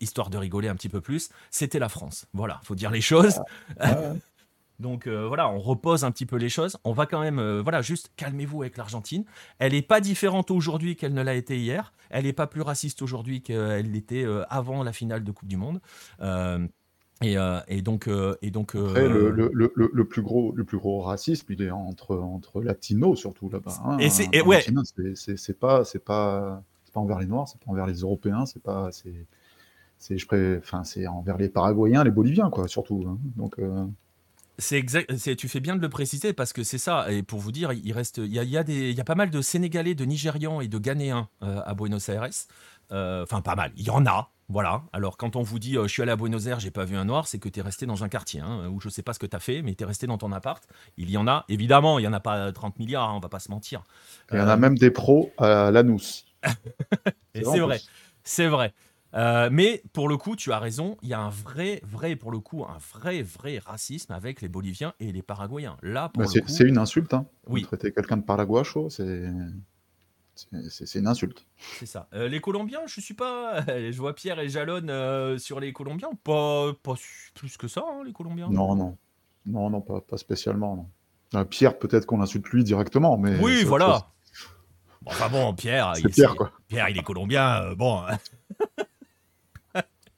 histoire 0.00 0.30
de 0.30 0.36
rigoler 0.36 0.68
un 0.68 0.74
petit 0.74 0.88
peu 0.88 1.00
plus, 1.00 1.30
c'était 1.50 1.78
la 1.78 1.88
France. 1.88 2.26
Voilà, 2.32 2.60
faut 2.64 2.74
dire 2.74 2.90
les 2.90 3.00
choses. 3.00 3.40
Ah, 3.78 4.14
donc 4.78 5.06
euh, 5.06 5.26
voilà, 5.26 5.48
on 5.48 5.58
repose 5.58 6.04
un 6.04 6.10
petit 6.10 6.26
peu 6.26 6.36
les 6.36 6.48
choses. 6.48 6.76
On 6.84 6.92
va 6.92 7.06
quand 7.06 7.20
même, 7.20 7.38
euh, 7.38 7.62
voilà, 7.62 7.82
juste 7.82 8.10
calmez-vous 8.16 8.62
avec 8.62 8.76
l'Argentine. 8.76 9.24
Elle 9.58 9.72
n'est 9.72 9.82
pas 9.82 10.00
différente 10.00 10.50
aujourd'hui 10.50 10.96
qu'elle 10.96 11.14
ne 11.14 11.22
l'a 11.22 11.34
été 11.34 11.58
hier. 11.58 11.92
Elle 12.10 12.24
n'est 12.24 12.32
pas 12.32 12.46
plus 12.46 12.62
raciste 12.62 13.00
aujourd'hui 13.00 13.42
qu'elle 13.42 13.90
l'était 13.90 14.24
euh, 14.24 14.44
avant 14.50 14.82
la 14.82 14.92
finale 14.92 15.24
de 15.24 15.32
Coupe 15.32 15.48
du 15.48 15.56
Monde. 15.56 15.80
Et, 17.22 17.82
donc, 17.82 18.08
et 18.42 18.50
donc 18.50 18.74
Après, 18.74 19.08
le, 19.08 20.04
plus 20.04 20.22
gros, 20.22 20.52
le 20.54 20.64
plus 20.64 20.78
gros 20.78 21.00
racisme, 21.00 21.46
il 21.50 21.62
est 21.62 21.70
entre, 21.70 22.16
entre 22.16 22.62
latinos 22.62 23.18
surtout 23.18 23.48
là-bas. 23.48 23.82
Hein. 23.84 23.98
Et 23.98 24.10
c'est 24.10 24.42
ouais. 24.42 24.64
c'est 25.14 25.58
pas 25.58 25.84
c'est 25.84 26.04
pas 26.04 26.62
pas 26.92 27.00
envers 27.00 27.18
les 27.18 27.26
noirs, 27.26 27.48
c'est 27.48 27.58
pas 27.58 27.70
envers 27.70 27.86
les 27.86 28.00
Européens, 28.00 28.46
c'est 28.46 28.62
pas 28.62 28.90
c'est 28.92 29.26
c'est 29.98 30.18
je 30.18 30.26
enfin 30.58 30.84
c'est 30.84 31.06
envers 31.06 31.38
les 31.38 31.48
Paraguayens, 31.48 32.04
les 32.04 32.10
Boliviens 32.10 32.50
quoi 32.50 32.68
surtout. 32.68 33.04
Hein. 33.08 33.18
Donc 33.36 33.56
C'est 34.58 34.76
exact. 34.76 35.12
Tu 35.36 35.48
fais 35.48 35.60
bien 35.60 35.76
de 35.76 35.80
le 35.80 35.88
préciser 35.88 36.32
parce 36.32 36.52
que 36.52 36.62
c'est 36.62 36.78
ça. 36.78 37.10
Et 37.10 37.22
pour 37.22 37.40
vous 37.40 37.52
dire, 37.52 37.72
il 37.72 37.92
reste, 37.92 38.18
il 38.18 38.32
y 38.32 38.38
a, 38.38 38.44
il 38.44 38.50
y 38.50 38.56
a 38.56 38.64
des, 38.64 38.90
il 38.90 38.96
y 38.96 39.00
a 39.00 39.04
pas 39.04 39.14
mal 39.14 39.30
de 39.30 39.40
Sénégalais, 39.40 39.94
de 39.94 40.04
Nigérians 40.04 40.60
et 40.60 40.68
de 40.68 40.78
Ghanéens 40.78 41.28
euh, 41.42 41.60
à 41.64 41.74
Buenos 41.74 42.08
Aires. 42.08 42.28
Euh, 42.90 43.22
enfin, 43.22 43.40
pas 43.40 43.54
mal. 43.54 43.72
Il 43.76 43.84
y 43.84 43.90
en 43.90 44.06
a. 44.06 44.30
Voilà. 44.48 44.82
Alors, 44.92 45.16
quand 45.16 45.36
on 45.36 45.42
vous 45.42 45.58
dit 45.58 45.78
euh, 45.78 45.84
je 45.84 45.88
suis 45.88 46.02
allé 46.02 46.10
à 46.10 46.16
Buenos 46.16 46.46
Aires, 46.46 46.60
j'ai 46.60 46.70
pas 46.70 46.84
vu 46.84 46.96
un 46.96 47.06
noir, 47.06 47.26
c'est 47.26 47.38
que 47.38 47.48
tu 47.48 47.60
es 47.60 47.62
resté 47.62 47.86
dans 47.86 48.04
un 48.04 48.08
quartier 48.08 48.40
hein, 48.40 48.68
où 48.68 48.80
je 48.80 48.88
sais 48.90 49.02
pas 49.02 49.14
ce 49.14 49.18
que 49.18 49.26
tu 49.26 49.34
as 49.34 49.40
fait, 49.40 49.62
mais 49.62 49.74
tu 49.74 49.84
es 49.84 49.86
resté 49.86 50.06
dans 50.06 50.18
ton 50.18 50.30
appart. 50.32 50.62
Il 50.98 51.10
y 51.10 51.16
en 51.16 51.26
a. 51.26 51.44
Évidemment, 51.48 51.98
il 51.98 52.02
y 52.02 52.08
en 52.08 52.12
a 52.12 52.20
pas 52.20 52.52
30 52.52 52.78
milliards, 52.78 53.08
hein, 53.08 53.14
on 53.16 53.20
va 53.20 53.28
pas 53.28 53.40
se 53.40 53.50
mentir. 53.50 53.82
Il 54.30 54.38
y 54.38 54.40
en 54.40 54.48
a 54.48 54.56
même 54.56 54.76
des 54.76 54.90
pros 54.90 55.32
à 55.38 55.70
Lanous. 55.70 56.24
c'est 57.34 57.60
vrai. 57.60 57.80
C'est 58.24 58.48
vrai. 58.48 58.74
Euh, 59.14 59.50
mais 59.52 59.82
pour 59.92 60.08
le 60.08 60.16
coup, 60.16 60.36
tu 60.36 60.52
as 60.52 60.58
raison, 60.58 60.96
il 61.02 61.08
y 61.08 61.14
a 61.14 61.20
un 61.20 61.28
vrai, 61.28 61.82
vrai, 61.84 62.16
pour 62.16 62.30
le 62.30 62.40
coup, 62.40 62.64
un 62.64 62.78
vrai, 62.94 63.22
vrai 63.22 63.58
racisme 63.58 64.12
avec 64.12 64.40
les 64.40 64.48
Boliviens 64.48 64.94
et 65.00 65.12
les 65.12 65.22
Paraguayens. 65.22 65.76
Là, 65.82 66.10
c'est 66.46 66.64
une 66.64 66.78
insulte. 66.78 67.12
Hein. 67.12 67.26
Oui. 67.46 67.62
Traiter 67.62 67.92
quelqu'un 67.92 68.16
de 68.16 68.24
paraguacho, 68.24 68.90
c'est. 68.90 69.26
C'est 70.68 70.98
une 70.98 71.06
insulte. 71.06 71.46
C'est 71.78 71.86
ça. 71.86 72.08
Euh, 72.14 72.28
les 72.28 72.40
Colombiens, 72.40 72.80
je 72.86 73.00
suis 73.00 73.14
pas. 73.14 73.60
Je 73.66 73.96
vois 73.98 74.14
Pierre 74.14 74.40
et 74.40 74.48
Jalonne 74.48 74.90
euh, 74.90 75.38
sur 75.38 75.60
les 75.60 75.72
Colombiens. 75.72 76.10
Pas, 76.24 76.72
pas 76.82 76.94
plus 77.34 77.56
que 77.56 77.68
ça, 77.68 77.84
hein, 77.86 78.02
les 78.04 78.12
Colombiens. 78.12 78.48
Non, 78.50 78.74
non. 78.74 78.96
Non, 79.46 79.70
non, 79.70 79.80
pas, 79.80 80.00
pas 80.00 80.16
spécialement. 80.16 80.88
Pierre, 81.50 81.78
peut-être 81.78 82.06
qu'on 82.06 82.20
insulte 82.20 82.48
lui 82.48 82.62
directement, 82.62 83.16
mais. 83.16 83.38
Oui, 83.40 83.64
voilà. 83.64 84.08
enfin 85.06 85.28
bon, 85.28 85.54
Pierre. 85.54 85.94
C'est 85.96 86.08
Pierre, 86.08 86.36
quoi. 86.36 86.52
Pierre, 86.68 86.88
il 86.90 86.98
est 86.98 87.02
colombien. 87.02 87.74
bon. 87.74 88.02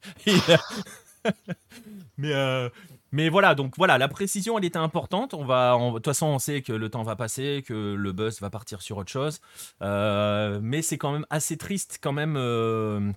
mais, 2.18 2.32
euh, 2.32 2.68
mais 3.14 3.28
voilà, 3.28 3.54
donc 3.54 3.74
voilà, 3.76 3.96
la 3.96 4.08
précision, 4.08 4.58
elle 4.58 4.64
était 4.64 4.76
importante. 4.76 5.34
On 5.34 5.44
va, 5.44 5.78
de 5.78 5.92
toute 5.94 6.04
façon, 6.04 6.26
on 6.26 6.40
sait 6.40 6.62
que 6.62 6.72
le 6.72 6.88
temps 6.88 7.04
va 7.04 7.14
passer, 7.14 7.62
que 7.64 7.94
le 7.94 8.10
buzz 8.10 8.40
va 8.40 8.50
partir 8.50 8.82
sur 8.82 8.96
autre 8.96 9.10
chose. 9.10 9.40
Euh, 9.82 10.58
mais 10.60 10.82
c'est 10.82 10.98
quand 10.98 11.12
même 11.12 11.24
assez 11.30 11.56
triste, 11.56 12.00
quand 12.02 12.12
même. 12.12 12.34
Euh, 12.36 13.12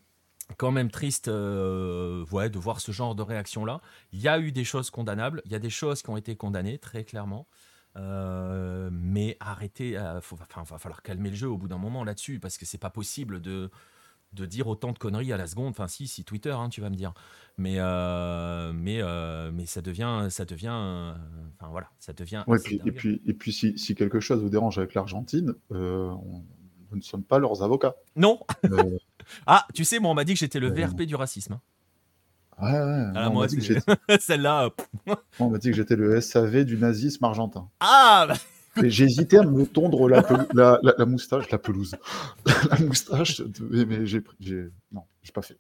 quand 0.58 0.72
même 0.72 0.92
triste 0.92 1.28
ouais, 1.28 2.50
de 2.50 2.60
voir 2.60 2.80
ce 2.80 2.92
genre 2.92 3.16
de 3.16 3.24
réaction-là. 3.24 3.82
Il 4.14 4.22
y 4.22 4.28
a 4.28 4.38
eu 4.40 4.52
des 4.52 4.64
choses 4.64 4.92
condamnables, 4.92 5.42
il 5.46 5.52
y 5.52 5.56
a 5.56 5.60
des 5.60 5.72
choses 5.72 6.04
qui 6.04 6.10
ont 6.12 6.16
été 6.16 6.36
condamnées, 6.36 6.78
très 6.78 7.04
clairement. 7.04 7.48
mais 7.96 9.36
arrêtez, 9.40 9.90
il 9.90 9.98
va 9.98 10.22
falloir 10.22 11.02
calmer 11.02 11.32
le 11.32 11.36
jeu 11.36 11.50
au 11.50 11.58
bout 11.58 11.68
d'un 11.68 11.80
moment 11.80 12.04
là-dessus, 12.04 12.40
parce 12.40 12.58
que 12.60 12.66
c'est 12.66 12.78
pas 12.78 12.92
possible 12.92 13.42
de, 13.42 13.72
de 14.38 14.46
dire 14.46 14.68
autant 14.68 14.92
de 14.92 14.98
conneries 14.98 15.34
à 15.34 15.38
la 15.38 15.48
seconde. 15.48 15.70
Enfin, 15.70 15.88
si, 15.88 16.08
si 16.08 16.24
Twitter, 16.24 16.52
hein, 16.52 16.70
tu 16.70 16.82
vas 16.82 16.90
me 16.90 16.96
dire. 16.96 17.14
Mais, 17.58 17.76
euh, 17.78 18.72
mais, 18.74 19.00
euh, 19.02 19.52
mais 19.52 19.66
ça 19.66 19.82
devient, 19.82 20.28
ça 20.30 20.46
devient, 20.46 20.70
euh, 20.72 21.14
enfin 21.60 21.72
voilà, 21.72 21.90
ça 22.00 22.14
devient. 22.14 22.44
et 22.86 22.92
puis, 22.92 23.22
et 23.26 23.34
puis 23.34 23.52
si, 23.52 23.78
si, 23.78 23.96
quelque 23.96 24.20
chose 24.20 24.42
vous 24.42 24.50
dérange 24.50 24.78
avec 24.78 24.94
l'Argentine, 24.94 25.56
nous 25.72 26.98
ne 26.98 27.02
sommes 27.02 27.24
pas 27.24 27.40
leurs 27.40 27.64
avocats. 27.64 27.96
Non. 28.16 28.40
ah, 29.48 29.66
tu 29.74 29.84
sais, 29.84 30.00
moi, 30.00 30.12
on 30.12 30.14
m'a 30.14 30.24
dit 30.24 30.34
que 30.34 30.40
j'étais 30.40 30.60
le 30.60 30.70
VRP 30.70 31.04
du 31.04 31.16
racisme. 31.16 31.54
Hein. 31.54 31.62
Ouais, 32.60 32.72
ouais. 32.72 33.12
Ah, 33.16 33.30
moi, 33.30 33.48
celle-là. 34.20 34.70
on 35.40 35.50
m'a 35.50 35.58
dit 35.58 35.70
que 35.70 35.76
j'étais 35.76 35.96
le 35.96 36.20
SAV 36.22 36.64
du 36.64 36.78
nazisme 36.78 37.24
argentin. 37.26 37.70
Ah. 37.80 38.26
Bah, 38.30 38.36
j'ai 38.84 39.06
hésité 39.06 39.38
à 39.38 39.44
me 39.44 39.66
tondre 39.66 40.08
la, 40.08 41.06
moustache, 41.06 41.50
la 41.50 41.58
pelouse, 41.58 41.96
la 42.72 42.80
moustache, 42.86 43.42
mais 43.62 44.06
j'ai, 44.06 44.22
j'ai, 44.40 44.70
non, 44.92 45.04
j'ai 45.24 45.32
pas 45.32 45.42
fait. 45.42 45.58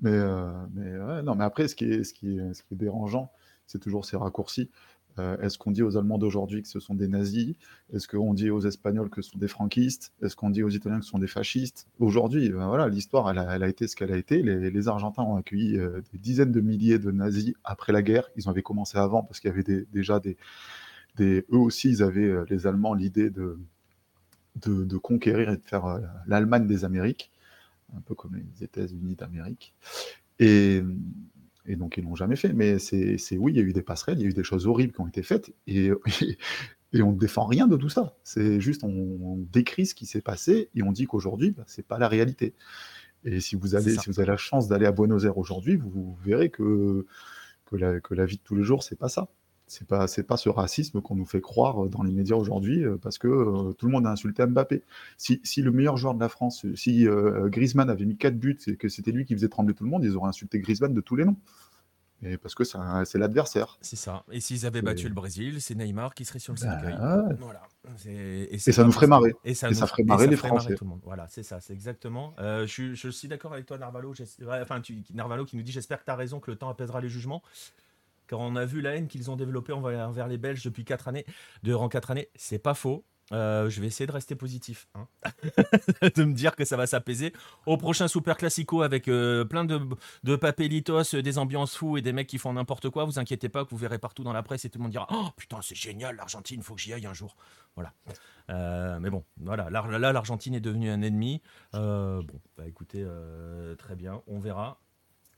Mais, 0.00 0.12
euh, 0.12 0.50
mais 0.72 0.98
ouais, 0.98 1.22
non, 1.22 1.34
mais 1.34 1.44
après, 1.44 1.68
ce 1.68 1.74
qui 1.74 1.84
est, 1.84 2.04
ce 2.04 2.14
qui 2.14 2.38
est, 2.38 2.54
ce 2.54 2.62
qui 2.62 2.74
est 2.74 2.76
dérangeant, 2.76 3.30
c'est 3.66 3.78
toujours 3.78 4.04
ces 4.04 4.16
raccourcis. 4.16 4.70
Euh, 5.18 5.36
est-ce 5.38 5.58
qu'on 5.58 5.70
dit 5.70 5.82
aux 5.82 5.96
Allemands 5.96 6.18
d'aujourd'hui 6.18 6.62
que 6.62 6.68
ce 6.68 6.80
sont 6.80 6.94
des 6.94 7.08
nazis? 7.08 7.56
Est-ce 7.92 8.08
qu'on 8.08 8.32
dit 8.32 8.50
aux 8.50 8.60
Espagnols 8.60 9.10
que 9.10 9.22
ce 9.22 9.30
sont 9.30 9.38
des 9.38 9.48
franquistes? 9.48 10.12
Est-ce 10.22 10.36
qu'on 10.36 10.50
dit 10.50 10.62
aux 10.62 10.68
Italiens 10.70 11.00
que 11.00 11.04
ce 11.04 11.10
sont 11.10 11.18
des 11.18 11.26
fascistes? 11.26 11.88
Aujourd'hui, 11.98 12.50
ben 12.50 12.66
voilà, 12.68 12.88
l'histoire, 12.88 13.28
elle 13.30 13.38
a, 13.38 13.54
elle 13.54 13.62
a, 13.62 13.68
été 13.68 13.88
ce 13.88 13.96
qu'elle 13.96 14.12
a 14.12 14.16
été. 14.16 14.42
Les, 14.42 14.70
les, 14.70 14.88
Argentins 14.88 15.22
ont 15.22 15.36
accueilli 15.36 15.78
euh, 15.78 16.00
des 16.12 16.18
dizaines 16.18 16.52
de 16.52 16.60
milliers 16.60 16.98
de 16.98 17.10
nazis 17.10 17.54
après 17.64 17.92
la 17.92 18.02
guerre. 18.02 18.30
Ils 18.36 18.48
en 18.48 18.52
avaient 18.52 18.62
commencé 18.62 18.98
avant 18.98 19.22
parce 19.22 19.40
qu'il 19.40 19.50
y 19.50 19.52
avait 19.52 19.84
déjà 19.92 20.20
des, 20.20 20.36
eux 21.20 21.44
aussi, 21.50 21.90
ils 21.90 22.02
avaient, 22.02 22.28
euh, 22.28 22.44
les 22.48 22.66
Allemands, 22.66 22.94
l'idée 22.94 23.30
de, 23.30 23.58
de, 24.56 24.96
conquérir 24.96 25.50
et 25.50 25.56
de 25.56 25.62
faire 25.64 25.86
euh, 25.86 26.00
l'Allemagne 26.26 26.66
des 26.66 26.84
Amériques, 26.84 27.30
un 27.96 28.00
peu 28.00 28.14
comme 28.14 28.36
les 28.36 28.64
États-Unis 28.64 29.16
d'Amérique. 29.16 29.74
Et, 30.38 30.82
et, 31.66 31.76
donc, 31.76 31.96
ils 31.96 32.04
l'ont 32.04 32.14
jamais 32.14 32.36
fait. 32.36 32.52
Mais 32.52 32.78
c'est 32.78 33.36
oui, 33.36 33.52
il 33.52 33.56
y 33.56 33.60
a 33.60 33.62
eu 33.62 33.72
des 33.72 33.82
passerelles, 33.82 34.18
il 34.18 34.22
y 34.22 34.26
a 34.26 34.28
eu 34.28 34.34
des 34.34 34.44
choses 34.44 34.66
horribles 34.66 34.92
qui 34.92 35.00
ont 35.00 35.08
été 35.08 35.22
faites, 35.22 35.52
et, 35.66 35.90
et, 36.92 37.02
on 37.02 37.12
ne 37.12 37.18
défend 37.18 37.46
rien 37.46 37.66
de 37.66 37.76
tout 37.76 37.88
ça. 37.88 38.16
C'est 38.24 38.60
juste, 38.60 38.84
on, 38.84 39.36
décrit 39.52 39.86
ce 39.86 39.94
qui 39.94 40.06
s'est 40.06 40.22
passé, 40.22 40.70
et 40.74 40.82
on 40.82 40.92
dit 40.92 41.06
qu'aujourd'hui, 41.06 41.50
bah, 41.50 41.64
ce 41.66 41.80
n'est 41.80 41.84
pas 41.84 41.98
la 41.98 42.08
réalité. 42.08 42.54
Et 43.24 43.40
si 43.40 43.54
vous 43.54 43.74
avez, 43.74 43.96
si 43.96 44.08
vous 44.08 44.18
avez 44.18 44.28
la 44.28 44.36
chance 44.36 44.68
d'aller 44.68 44.86
à 44.86 44.92
Buenos 44.92 45.24
Aires 45.24 45.36
aujourd'hui, 45.36 45.76
vous, 45.76 46.16
verrez 46.24 46.48
que, 46.50 47.06
que 47.66 47.76
la, 47.76 48.00
que, 48.00 48.14
la, 48.14 48.24
vie 48.24 48.36
de 48.36 48.42
tous 48.42 48.54
les 48.54 48.62
jours, 48.62 48.82
c'est 48.82 48.96
pas 48.96 49.08
ça. 49.08 49.28
C'est 49.70 49.86
pas, 49.86 50.08
c'est 50.08 50.24
pas 50.24 50.36
ce 50.36 50.48
racisme 50.48 51.00
qu'on 51.00 51.14
nous 51.14 51.24
fait 51.24 51.40
croire 51.40 51.88
dans 51.88 52.02
les 52.02 52.10
médias 52.10 52.34
aujourd'hui 52.34 52.84
euh, 52.84 52.96
parce 53.00 53.18
que 53.18 53.28
euh, 53.28 53.72
tout 53.72 53.86
le 53.86 53.92
monde 53.92 54.04
a 54.04 54.10
insulté 54.10 54.44
Mbappé. 54.44 54.82
Si, 55.16 55.40
si, 55.44 55.62
le 55.62 55.70
meilleur 55.70 55.96
joueur 55.96 56.14
de 56.14 56.18
la 56.18 56.28
France, 56.28 56.66
si 56.74 57.06
euh, 57.06 57.48
Griezmann 57.48 57.88
avait 57.88 58.04
mis 58.04 58.16
4 58.16 58.36
buts 58.36 58.58
et 58.66 58.74
que 58.74 58.88
c'était 58.88 59.12
lui 59.12 59.24
qui 59.24 59.32
faisait 59.32 59.48
trembler 59.48 59.74
tout 59.74 59.84
le 59.84 59.90
monde, 59.90 60.02
ils 60.02 60.16
auraient 60.16 60.28
insulté 60.28 60.58
Griezmann 60.58 60.92
de 60.92 61.00
tous 61.00 61.14
les 61.14 61.24
noms. 61.24 61.36
Et 62.24 62.36
parce 62.36 62.56
que 62.56 62.64
c'est 62.64 63.18
l'adversaire. 63.18 63.78
C'est 63.80 63.94
ça. 63.94 64.24
Et 64.32 64.40
s'ils 64.40 64.66
avaient 64.66 64.82
battu 64.82 65.08
le 65.08 65.14
Brésil, 65.14 65.60
c'est 65.60 65.76
Neymar 65.76 66.14
qui 66.14 66.24
serait 66.24 66.40
sur 66.40 66.52
le 66.52 66.58
cercueil. 66.58 66.96
Bah, 66.98 67.28
voilà. 67.38 67.62
Et, 68.06 68.58
ça 68.58 68.82
nous 68.82 68.92
ferait 68.92 69.06
marrer. 69.06 69.34
Et 69.44 69.54
ça, 69.54 69.72
ferait 69.72 70.02
marrer 70.02 70.26
les 70.26 70.36
Français. 70.36 70.74
tout 70.74 70.84
le 70.84 70.90
monde. 70.90 71.00
Voilà, 71.04 71.28
c'est 71.28 71.44
ça, 71.44 71.60
c'est 71.60 71.74
exactement. 71.74 72.34
je, 72.40 72.94
je, 72.94 73.08
suis 73.08 73.28
d'accord 73.28 73.52
avec 73.52 73.66
toi, 73.66 73.78
Narvalo. 73.78 74.12
Enfin, 74.60 74.80
tu, 74.80 75.04
Narvalo 75.14 75.44
qui 75.44 75.56
nous 75.56 75.62
dit 75.62 75.70
J'espère 75.70 76.00
que 76.00 76.04
tu 76.06 76.10
as 76.10 76.16
raison, 76.16 76.40
que 76.40 76.50
le 76.50 76.56
temps 76.56 76.68
apaisera 76.68 77.00
les 77.00 77.08
jugements 77.08 77.40
car 78.30 78.38
on 78.38 78.54
a 78.54 78.64
vu 78.64 78.80
la 78.80 78.94
haine 78.94 79.08
qu'ils 79.08 79.28
ont 79.28 79.34
développée 79.34 79.72
envers 79.72 80.28
les 80.28 80.38
Belges 80.38 80.62
depuis 80.62 80.84
4 80.84 81.08
années, 81.08 81.26
durant 81.64 81.88
4 81.88 82.12
années. 82.12 82.28
C'est 82.36 82.60
pas 82.60 82.74
faux. 82.74 83.04
Euh, 83.32 83.68
je 83.68 83.80
vais 83.80 83.88
essayer 83.88 84.06
de 84.06 84.12
rester 84.12 84.34
positif, 84.34 84.88
hein. 84.94 85.06
de 86.16 86.24
me 86.24 86.32
dire 86.32 86.54
que 86.54 86.64
ça 86.64 86.76
va 86.76 86.86
s'apaiser. 86.86 87.32
Au 87.66 87.76
prochain 87.76 88.08
Super 88.08 88.36
Classico 88.36 88.82
avec 88.82 89.08
euh, 89.08 89.44
plein 89.44 89.64
de, 89.64 89.80
de 90.24 90.36
papelitos, 90.36 91.02
des 91.12 91.38
ambiances 91.38 91.76
fous 91.76 91.96
et 91.96 92.02
des 92.02 92.12
mecs 92.12 92.26
qui 92.26 92.38
font 92.38 92.52
n'importe 92.52 92.88
quoi, 92.90 93.04
vous 93.04 93.18
inquiétez 93.18 93.48
pas 93.48 93.64
que 93.64 93.70
vous 93.70 93.76
verrez 93.76 93.98
partout 93.98 94.24
dans 94.24 94.32
la 94.32 94.42
presse 94.42 94.64
et 94.64 94.70
tout 94.70 94.78
le 94.78 94.82
monde 94.82 94.92
dira 94.92 95.06
Oh 95.10 95.28
putain, 95.36 95.60
c'est 95.62 95.76
génial, 95.76 96.16
l'Argentine, 96.16 96.62
faut 96.62 96.74
que 96.74 96.80
j'y 96.80 96.92
aille 96.92 97.06
un 97.06 97.14
jour. 97.14 97.36
Voilà. 97.76 97.92
Euh, 98.50 98.98
mais 98.98 99.10
bon, 99.10 99.24
voilà, 99.38 99.70
là, 99.70 100.12
l'Argentine 100.12 100.54
est 100.54 100.60
devenue 100.60 100.90
un 100.90 101.02
ennemi. 101.02 101.40
bon, 101.72 102.40
bah 102.56 102.66
écoutez, 102.66 103.06
très 103.78 103.94
bien, 103.94 104.22
on 104.26 104.40
verra. 104.40 104.80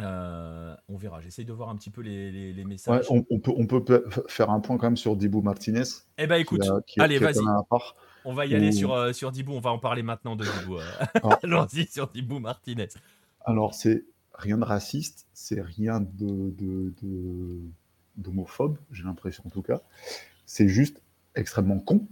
Euh, 0.02 0.74
on 0.88 0.96
verra. 0.96 1.20
J'essaye 1.20 1.44
de 1.44 1.52
voir 1.52 1.68
un 1.68 1.76
petit 1.76 1.90
peu 1.90 2.00
les, 2.02 2.64
messages. 2.64 3.06
on, 3.08 3.22
peut, 3.22 3.52
on 3.56 3.66
peut 3.66 4.04
faire 4.26 4.50
un 4.50 4.60
point 4.60 4.76
quand 4.76 4.86
même 4.86 4.96
sur 4.96 5.16
Dibou 5.16 5.42
Martinez. 5.42 5.82
Eh 6.18 6.26
ben 6.26 6.36
écoute, 6.36 6.62
allez, 6.98 7.18
vas-y. 7.18 7.44
On 8.24 8.34
va 8.34 8.46
y 8.46 8.54
aller 8.54 8.72
sur, 8.72 8.92
euh, 8.92 9.12
sur 9.12 9.32
Dibou. 9.32 9.52
On 9.52 9.60
va 9.60 9.70
en 9.70 9.78
parler 9.78 10.02
maintenant 10.02 10.36
de 10.36 10.44
Dibou. 10.44 10.78
Euh. 10.78 10.84
Ah. 11.22 11.38
Allons-y 11.42 11.86
sur 11.86 12.08
Dibou 12.08 12.38
Martinez. 12.38 12.88
Alors, 13.44 13.74
c'est 13.74 14.04
rien 14.34 14.58
de 14.58 14.64
raciste, 14.64 15.26
c'est 15.32 15.60
rien 15.60 16.00
de, 16.00 16.54
d'homophobe, 18.16 18.78
j'ai 18.90 19.04
l'impression 19.04 19.44
en 19.46 19.50
tout 19.50 19.62
cas. 19.62 19.80
C'est 20.46 20.68
juste 20.68 21.00
extrêmement 21.34 21.78
con. 21.78 22.06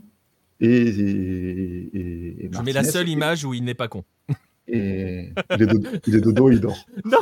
Et, 0.61 0.89
et, 0.89 2.51
Je 2.53 2.61
mets 2.61 2.73
la 2.73 2.85
seule 2.85 3.09
image 3.09 3.45
où 3.45 3.55
il 3.55 3.65
n'est 3.65 3.75
pas 3.75 3.89
con. 3.89 4.05
Et 4.73 5.33
il 5.57 5.63
est, 5.63 5.67
de, 6.21 6.31
dos, 6.31 6.51
il 6.51 6.61
dort. 6.61 6.87
Non, 7.05 7.19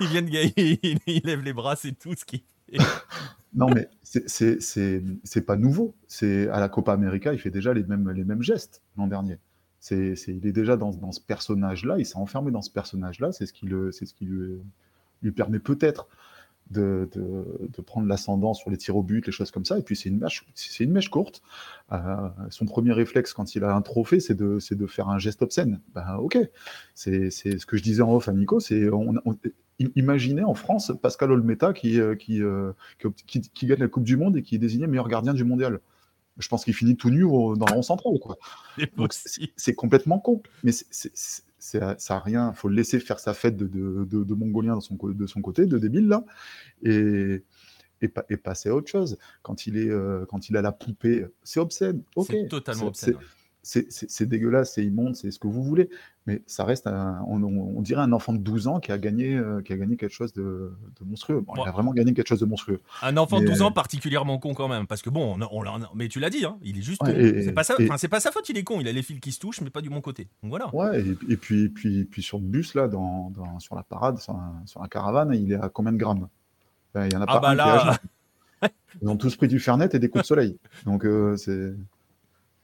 il, 0.00 0.08
vient 0.08 0.22
de 0.22 0.28
il, 0.28 0.98
il, 1.06 1.22
lève 1.24 1.42
les 1.42 1.52
bras, 1.52 1.76
c'est 1.76 1.98
tout 1.98 2.14
ce 2.14 2.24
qui. 2.24 2.44
non, 3.54 3.68
mais 3.70 3.88
c'est 4.02 5.46
pas 5.46 5.56
nouveau. 5.56 5.94
C'est 6.08 6.48
à 6.48 6.60
la 6.60 6.68
Copa 6.68 6.92
América, 6.92 7.32
il 7.32 7.38
fait 7.38 7.50
déjà 7.50 7.72
les 7.72 7.84
mêmes, 7.84 8.10
les 8.10 8.24
mêmes 8.24 8.42
gestes 8.42 8.82
l'an 8.96 9.06
dernier. 9.06 9.38
C'est 9.80 10.14
il 10.28 10.46
est 10.46 10.52
déjà 10.52 10.76
dans, 10.76 10.92
dans 10.92 11.12
ce 11.12 11.20
personnage-là, 11.20 11.96
il 11.98 12.06
s'est 12.06 12.16
enfermé 12.16 12.50
dans 12.50 12.62
ce 12.62 12.70
personnage-là, 12.70 13.32
c'est 13.32 13.44
ce 13.44 13.52
qui, 13.52 13.66
le, 13.66 13.92
ce 13.92 14.04
qui 14.04 14.24
lui, 14.24 14.58
lui 15.22 15.32
permet 15.32 15.58
peut-être 15.58 16.08
de, 16.70 17.08
de, 17.14 17.82
prendre 17.82 18.06
l'ascendant 18.06 18.54
sur 18.54 18.70
les 18.70 18.76
tirs 18.76 18.96
au 18.96 19.02
but, 19.02 19.26
les 19.26 19.32
choses 19.32 19.50
comme 19.50 19.64
ça. 19.64 19.78
Et 19.78 19.82
puis 19.82 19.96
c'est 19.96 20.08
une 20.08 20.18
mèche, 20.18 20.46
c'est 20.54 20.84
une 20.84 20.92
mèche 20.92 21.08
courte. 21.08 21.42
Euh, 21.92 22.28
son 22.50 22.64
premier 22.64 22.92
réflexe 22.92 23.32
quand 23.32 23.54
il 23.54 23.64
a 23.64 23.74
un 23.74 23.82
trophée, 23.82 24.20
c'est 24.20 24.34
de, 24.34 24.58
de 24.70 24.86
faire 24.86 25.08
un 25.08 25.18
geste 25.18 25.42
obscène. 25.42 25.80
Ben 25.94 26.16
ok, 26.16 26.38
c'est 26.94 27.30
ce 27.30 27.66
que 27.66 27.76
je 27.76 27.82
disais 27.82 28.02
en 28.02 28.14
off 28.14 28.28
à 28.28 28.32
Nico, 28.32 28.60
c'est 28.60 28.88
on, 28.90 29.14
imaginez 29.78 30.42
en 30.42 30.54
France 30.54 30.92
Pascal 31.02 31.32
Olmeta 31.32 31.72
qui, 31.72 32.00
euh, 32.00 32.14
euh, 32.30 32.72
qui, 33.26 33.40
qui, 33.40 33.66
gagne 33.66 33.80
la 33.80 33.88
Coupe 33.88 34.04
du 34.04 34.16
Monde 34.16 34.36
et 34.36 34.42
qui 34.42 34.54
est 34.54 34.58
désigné 34.58 34.86
meilleur 34.86 35.08
gardien 35.08 35.34
du 35.34 35.44
mondial. 35.44 35.80
Je 36.38 36.48
pense 36.48 36.64
qu'il 36.64 36.74
finit 36.74 36.96
tout 36.96 37.10
nu 37.10 37.22
dans 37.22 37.66
le 37.66 37.74
rond 37.74 37.82
central. 37.82 38.14
C'est 39.56 39.74
complètement 39.74 40.18
con. 40.18 40.42
Mais 40.64 40.72
c'est 40.72 41.12
ça 41.64 41.96
a 42.08 42.18
rien, 42.18 42.52
faut 42.52 42.68
le 42.68 42.74
laisser 42.74 43.00
faire 43.00 43.18
sa 43.18 43.34
fête 43.34 43.56
de, 43.56 43.66
de, 43.66 44.24
de, 44.24 44.34
mongolien 44.34 44.76
de 44.76 44.82
son, 44.82 44.96
de 44.96 45.26
son 45.26 45.40
côté, 45.40 45.66
de 45.66 45.78
débile 45.78 46.08
là. 46.08 46.24
Et, 46.82 47.42
et, 48.00 48.36
passer 48.36 48.68
à 48.68 48.74
autre 48.74 48.90
chose. 48.90 49.16
Quand 49.42 49.66
il, 49.66 49.78
est, 49.78 49.90
quand 50.28 50.50
il 50.50 50.56
a 50.56 50.62
la 50.62 50.72
poupée, 50.72 51.24
c'est 51.42 51.60
obscène. 51.60 52.02
C'est 52.26 52.48
totalement 52.48 52.88
obscène 52.88 53.16
c'est 53.64 54.26
dégueulasse, 54.26 54.74
c'est 54.74 54.84
immonde, 54.84 55.16
c'est 55.16 55.30
ce 55.30 55.38
que 55.38 55.46
vous 55.46 55.62
voulez, 55.62 55.88
mais 56.26 56.42
ça 56.46 56.64
reste, 56.64 56.86
un, 56.86 57.24
on, 57.26 57.80
dirait 57.80 58.02
un 58.02 58.12
enfant 58.12 58.32
de 58.32 58.38
12 58.38 58.68
ans 58.68 58.80
qui 58.80 58.92
a 58.92 58.98
gagné, 58.98 59.34
euh, 59.34 59.62
qui 59.62 59.72
a 59.72 59.76
gagné 59.76 59.96
quelque 59.96 60.12
chose 60.12 60.32
de, 60.34 60.72
monstrueux. 61.04 61.40
Bon, 61.40 61.54
Il 61.56 61.68
a 61.68 61.72
vraiment 61.72 61.92
gagné 61.92 62.12
quelque 62.12 62.28
chose 62.28 62.40
de 62.40 62.44
monstrueux. 62.44 62.80
Un 63.02 63.16
enfant 63.16 63.40
de 63.40 63.46
12 63.46 63.62
ans 63.62 63.72
particulièrement 63.72 64.38
con 64.38 64.54
quand 64.54 64.68
même, 64.68 64.86
parce 64.86 65.02
que 65.02 65.10
bon, 65.10 65.38
on, 65.50 65.64
mais 65.94 66.08
tu 66.08 66.20
l'as 66.20 66.30
dit, 66.30 66.44
hein, 66.44 66.58
il 66.62 66.78
est 66.78 66.82
juste 66.82 67.00
con. 67.00 67.06
C'est 67.06 67.52
pas, 67.52 67.64
sa, 67.64 67.76
pas 68.08 68.20
sa 68.20 68.30
faute, 68.30 68.48
il 68.48 68.58
est 68.58 68.64
con, 68.64 68.80
il 68.80 68.88
a 68.88 68.92
les 68.92 69.02
fils 69.02 69.20
qui 69.20 69.32
se 69.32 69.40
touchent, 69.40 69.62
mais 69.62 69.70
pas 69.70 69.80
du 69.80 69.90
bon 69.90 70.00
côté. 70.00 70.28
Donc 70.42 70.50
voilà. 70.50 70.74
Ouais, 70.74 71.02
et, 71.28 71.36
puis, 71.36 71.68
puis, 71.70 72.04
puis 72.04 72.22
sur 72.22 72.38
le 72.38 72.44
bus, 72.44 72.74
là, 72.74 72.88
dans, 72.88 73.32
sur 73.58 73.74
la 73.74 73.82
parade, 73.82 74.18
sur, 74.18 74.80
la 74.80 74.88
caravane, 74.88 75.32
il 75.34 75.52
est 75.52 75.56
à 75.56 75.68
combien 75.68 75.92
de 75.92 75.98
grammes? 75.98 76.28
Il 76.94 77.12
y 77.12 77.16
en 77.16 77.22
a 77.22 77.24
ah 77.26 77.40
pas 77.40 77.40
bah 77.40 77.54
là... 77.54 77.98
Ils 79.02 79.08
ont 79.08 79.16
tous 79.16 79.36
pris 79.36 79.48
du 79.48 79.58
Fernet 79.58 79.88
et 79.92 79.98
des 79.98 80.08
coups 80.08 80.22
de 80.22 80.26
soleil. 80.26 80.58
Donc 80.84 81.04
euh, 81.04 81.36
c'est... 81.36 81.74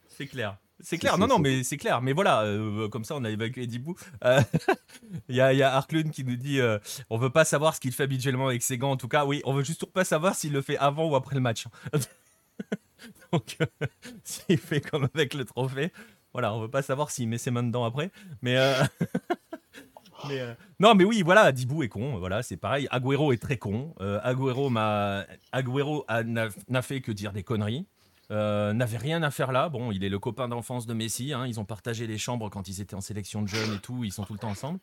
C'est 0.09 0.27
clair. 0.27 0.57
C'est 0.83 0.99
clair, 0.99 1.19
non, 1.19 1.27
non, 1.27 1.38
mais 1.38 1.62
c'est 1.62 1.77
clair. 1.77 2.01
Mais 2.03 2.12
voilà, 2.12 2.43
euh, 2.43 2.88
comme 2.88 3.05
ça, 3.05 3.14
on 3.16 3.25
a 3.25 3.31
évacué 3.31 3.66
Dibou. 3.66 3.97
Euh, 4.25 4.40
il 5.29 5.37
y, 5.37 5.40
a, 5.40 5.53
y 5.53 5.62
a 5.62 5.87
qui 6.12 6.25
nous 6.25 6.37
dit 6.37 6.61
euh, 6.61 6.79
on 7.11 7.19
veut 7.19 7.31
pas 7.31 7.45
savoir 7.45 7.75
ce 7.75 7.81
qu'il 7.81 7.93
fait 7.93 8.05
habituellement 8.05 8.49
avec 8.49 8.62
ses 8.62 8.79
gants. 8.79 8.93
En 8.93 8.97
tout 8.97 9.09
cas, 9.09 9.25
oui, 9.25 9.43
on 9.45 9.53
veut 9.53 9.64
juste 9.64 9.87
pas 9.87 10.05
savoir 10.05 10.35
s'il 10.35 10.53
le 10.53 10.62
fait 10.62 10.79
avant 10.79 11.09
ou 11.09 11.16
après 11.16 11.35
le 11.35 11.40
match. 11.40 11.66
Donc, 13.33 13.59
s'il 14.25 14.59
fait 14.59 14.81
comme 14.81 15.09
avec 15.14 15.35
le 15.35 15.45
trophée, 15.45 15.93
voilà, 16.33 16.55
on 16.55 16.61
veut 16.61 16.71
pas 16.71 16.83
savoir 16.83 17.11
s'il 17.11 17.29
met 17.29 17.38
ses 17.38 17.51
mains 17.51 17.62
dedans 17.62 17.85
après. 17.85 18.11
Mais. 18.43 18.57
non, 20.79 20.95
mais 20.95 21.05
oui, 21.05 21.23
voilà, 21.23 21.51
Dibou 21.53 21.83
est 21.83 21.88
con, 21.88 22.19
voilà, 22.19 22.43
c'est 22.43 22.59
pareil. 22.59 22.87
Agüero 22.90 23.33
est 23.33 23.40
très 23.40 23.57
con. 23.57 23.95
Agüero 24.23 24.71
n'a 24.71 25.27
fait 26.83 27.01
que 27.01 27.12
dire 27.12 27.33
des 27.33 27.43
conneries. 27.43 27.87
Euh, 28.31 28.73
n'avait 28.73 28.99
rien 28.99 29.23
à 29.23 29.31
faire 29.31 29.53
là. 29.53 29.69
Bon, 29.69 29.90
il 29.90 30.05
est 30.05 30.09
le 30.09 30.19
copain 30.19 30.49
d'enfance 30.49 30.87
de 30.87 30.95
Messi. 30.95 31.33
Hein. 31.33 31.47
Ils 31.47 31.59
ont 31.59 31.64
partagé 31.64 32.07
les 32.07 32.19
chambres 32.19 32.49
quand 32.49 32.69
ils 32.69 32.81
étaient 32.81 32.95
en 32.95 33.01
sélection 33.01 33.43
de 33.43 33.49
jeunes 33.49 33.75
et 33.75 33.79
tout. 33.79 34.05
Ils 34.05 34.12
sont 34.12 34.25
tout 34.25 34.35
le 34.35 34.38
temps 34.38 34.51
ensemble. 34.51 34.79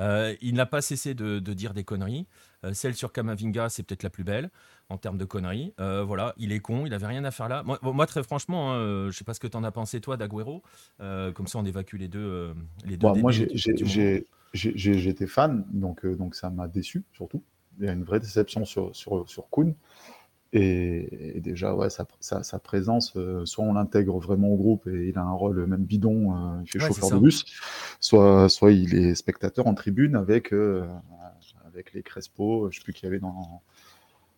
Euh, 0.00 0.34
il 0.42 0.54
n'a 0.54 0.66
pas 0.66 0.82
cessé 0.82 1.14
de, 1.14 1.38
dire 1.38 1.72
des 1.72 1.84
conneries. 1.84 2.26
Euh, 2.64 2.72
celle 2.74 2.94
sur 2.94 3.12
Kamavinga, 3.12 3.68
c'est 3.68 3.84
peut-être 3.84 4.02
la 4.02 4.10
plus 4.10 4.24
belle 4.24 4.50
en 4.88 4.98
termes 4.98 5.18
de 5.18 5.24
conneries. 5.24 5.72
voilà, 5.78 6.34
il 6.36 6.52
est 6.52 6.60
con, 6.60 6.84
il 6.84 6.90
n'avait 6.90 7.06
rien 7.06 7.24
à 7.24 7.30
faire 7.30 7.48
là. 7.48 7.64
Moi, 7.82 8.06
très 8.06 8.22
franchement, 8.22 8.74
hein, 8.74 9.10
je 9.10 9.16
sais 9.16 9.24
pas 9.24 9.34
ce 9.34 9.40
que 9.40 9.46
tu 9.46 9.56
en 9.56 9.64
as 9.64 9.72
pensé 9.72 10.00
toi 10.00 10.16
d'Aguero. 10.16 10.62
comme 10.98 11.46
ça, 11.46 11.58
on 11.58 11.64
évacue 11.64 11.96
les 11.96 12.08
deux. 12.08 12.54
les 12.84 12.96
deux 12.96 13.08
moi, 13.14 13.32
j'étais 14.52 15.26
fan, 15.26 15.64
donc, 15.72 16.04
donc 16.04 16.34
ça 16.34 16.50
m'a 16.50 16.68
déçu 16.68 17.04
surtout. 17.12 17.42
Il 17.80 17.86
y 17.86 17.88
a 17.88 17.92
une 17.92 18.04
vraie 18.04 18.20
déception 18.20 18.64
sur, 18.64 18.94
sur, 18.94 19.28
sur 19.28 19.48
Kuhn. 19.50 19.74
Et, 20.56 21.40
déjà, 21.40 21.74
ouais, 21.74 21.90
sa, 21.90 22.06
sa, 22.20 22.58
présence, 22.60 23.12
euh, 23.16 23.44
soit 23.44 23.64
on 23.64 23.72
l'intègre 23.72 24.20
vraiment 24.20 24.50
au 24.50 24.56
groupe 24.56 24.86
et 24.86 25.08
il 25.08 25.18
a 25.18 25.22
un 25.22 25.32
rôle 25.32 25.66
même 25.66 25.84
bidon, 25.84 26.32
euh, 26.32 26.62
il 26.62 26.70
fait 26.70 26.78
chauffeur 26.78 27.10
de 27.10 27.18
bus, 27.18 27.44
soit, 27.98 28.48
soit 28.48 28.70
il 28.70 28.94
est 28.94 29.16
spectateur 29.16 29.66
en 29.66 29.74
tribune 29.74 30.14
avec, 30.14 30.54
euh, 30.54 30.86
avec 31.66 31.92
les 31.92 32.04
Crespo, 32.04 32.70
je 32.70 32.78
sais 32.78 32.84
plus 32.84 32.92
qui 32.92 33.04
y 33.04 33.08
avait 33.08 33.18
dans. 33.18 33.62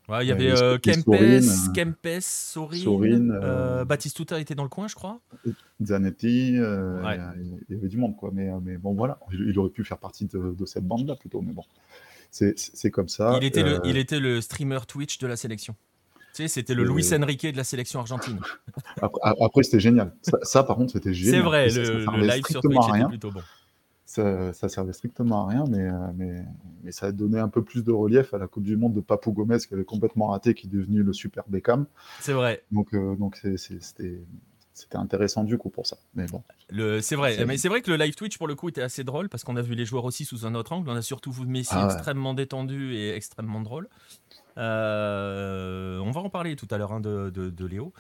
Ouais, 0.09 0.25
il 0.25 0.29
y 0.29 0.33
avait 0.33 0.79
Kempes, 0.79 1.05
Kempes, 1.75 2.21
Sorin, 2.21 3.85
Batistuta 3.85 4.41
était 4.41 4.55
dans 4.55 4.63
le 4.63 4.71
coin, 4.71 4.89
je 4.89 4.95
crois. 4.95 5.21
Zanetti, 5.85 6.53
il 6.53 6.55
y 6.55 7.75
avait 7.75 7.89
du 7.89 7.99
monde, 7.99 8.17
quoi. 8.17 8.31
Mais, 8.33 8.49
mais 8.63 8.79
bon, 8.79 8.95
voilà, 8.95 9.19
il, 9.33 9.59
aurait 9.59 9.69
pu 9.69 9.85
faire 9.85 9.99
partie 9.99 10.25
de, 10.25 10.55
de 10.59 10.65
cette 10.65 10.87
bande-là 10.87 11.17
plutôt, 11.17 11.43
mais 11.43 11.53
bon, 11.53 11.65
c'est 12.31 12.91
comme 12.91 13.09
ça. 13.09 13.37
Il 13.39 13.45
était, 13.45 13.63
le, 13.63 13.81
il 13.85 13.99
était 13.99 14.21
le 14.21 14.41
streamer 14.41 14.79
Twitch 14.89 15.19
de 15.19 15.27
la 15.27 15.37
sélection 15.37 15.75
c'était 16.49 16.75
le 16.75 16.85
Luis 16.85 17.15
Enrique 17.15 17.47
de 17.47 17.57
la 17.57 17.65
sélection 17.65 18.01
argentine. 18.01 18.39
Après, 19.23 19.63
c'était 19.63 19.81
génial. 19.81 20.13
Ça, 20.43 20.63
par 20.63 20.77
contre, 20.77 20.93
c'était 20.93 21.15
génial. 21.15 21.35
C'est 21.35 21.41
vrai, 21.43 21.69
le, 21.69 22.27
live 22.27 22.45
sur 22.51 22.61
Twitch 22.61 22.89
était 22.95 23.09
plutôt 23.09 23.31
bon. 23.31 23.41
Ça, 24.05 24.53
ça, 24.53 24.69
servait 24.69 24.93
strictement 24.93 25.47
à 25.47 25.51
rien, 25.51 25.65
mais, 25.69 25.81
euh, 25.81 25.93
mais, 26.15 26.45
mais, 26.85 26.93
ça 26.93 27.07
a 27.07 27.13
donné 27.13 27.41
un 27.41 27.49
peu 27.49 27.63
plus 27.63 27.83
de 27.83 27.91
relief 27.91 28.33
à 28.35 28.39
la 28.39 28.47
Coupe 28.47 28.63
du 28.63 28.77
Monde 28.77 28.95
de 28.95 29.01
Papou 29.01 29.33
Gomez 29.33 29.59
qui 29.59 29.75
avait 29.75 29.85
complètement 29.85 30.29
raté, 30.29 30.55
qui 30.55 30.69
est 30.69 30.71
devenu 30.71 31.03
le 31.03 31.13
super 31.13 31.43
Beckham. 31.49 31.87
C'est 32.21 32.33
vrai. 32.33 32.63
Donc, 32.71 32.95
euh, 32.95 33.17
donc 33.17 33.37
c'était 33.57 34.21
c'était 34.77 34.97
intéressant 34.99 35.43
du 35.43 35.57
coup 35.57 35.71
pour 35.71 35.87
ça. 35.87 35.97
Mais 36.15 36.27
bon. 36.27 36.43
C'est 37.01 37.17
vrai, 37.17 37.47
mais 37.47 37.57
c'est 37.57 37.69
vrai 37.69 37.81
que 37.81 37.91
le 37.91 37.97
live 37.97 38.15
Twitch 38.15 38.37
pour 38.37 38.47
le 38.47 38.55
coup 38.55 38.69
était 38.69 38.83
assez 38.83 39.05
drôle 39.05 39.31
parce 39.31 39.43
qu'on 39.43 39.57
a 39.57 39.63
vu 39.63 39.75
les 39.75 39.87
joueurs 39.87 40.05
aussi 40.05 40.27
sous 40.27 40.45
un 40.45 40.55
autre 40.55 40.73
angle. 40.73 40.91
On 40.91 40.95
a 40.95 41.01
surtout 41.01 41.33
vu 41.33 41.47
Messi 41.47 41.73
ah 41.73 41.89
extrêmement 41.91 42.35
détendu 42.35 42.95
et 42.95 43.15
extrêmement 43.15 43.63
drôle. 43.63 43.89
Euh, 44.59 45.99
on 45.99 46.11
va 46.11 46.21
en 46.21 46.31
parler 46.31 46.57
tout 46.57 46.69
à 46.71 46.79
l'heure 46.79 46.93
hein, 46.93 47.01
de, 47.01 47.67
Léo. 47.67 47.93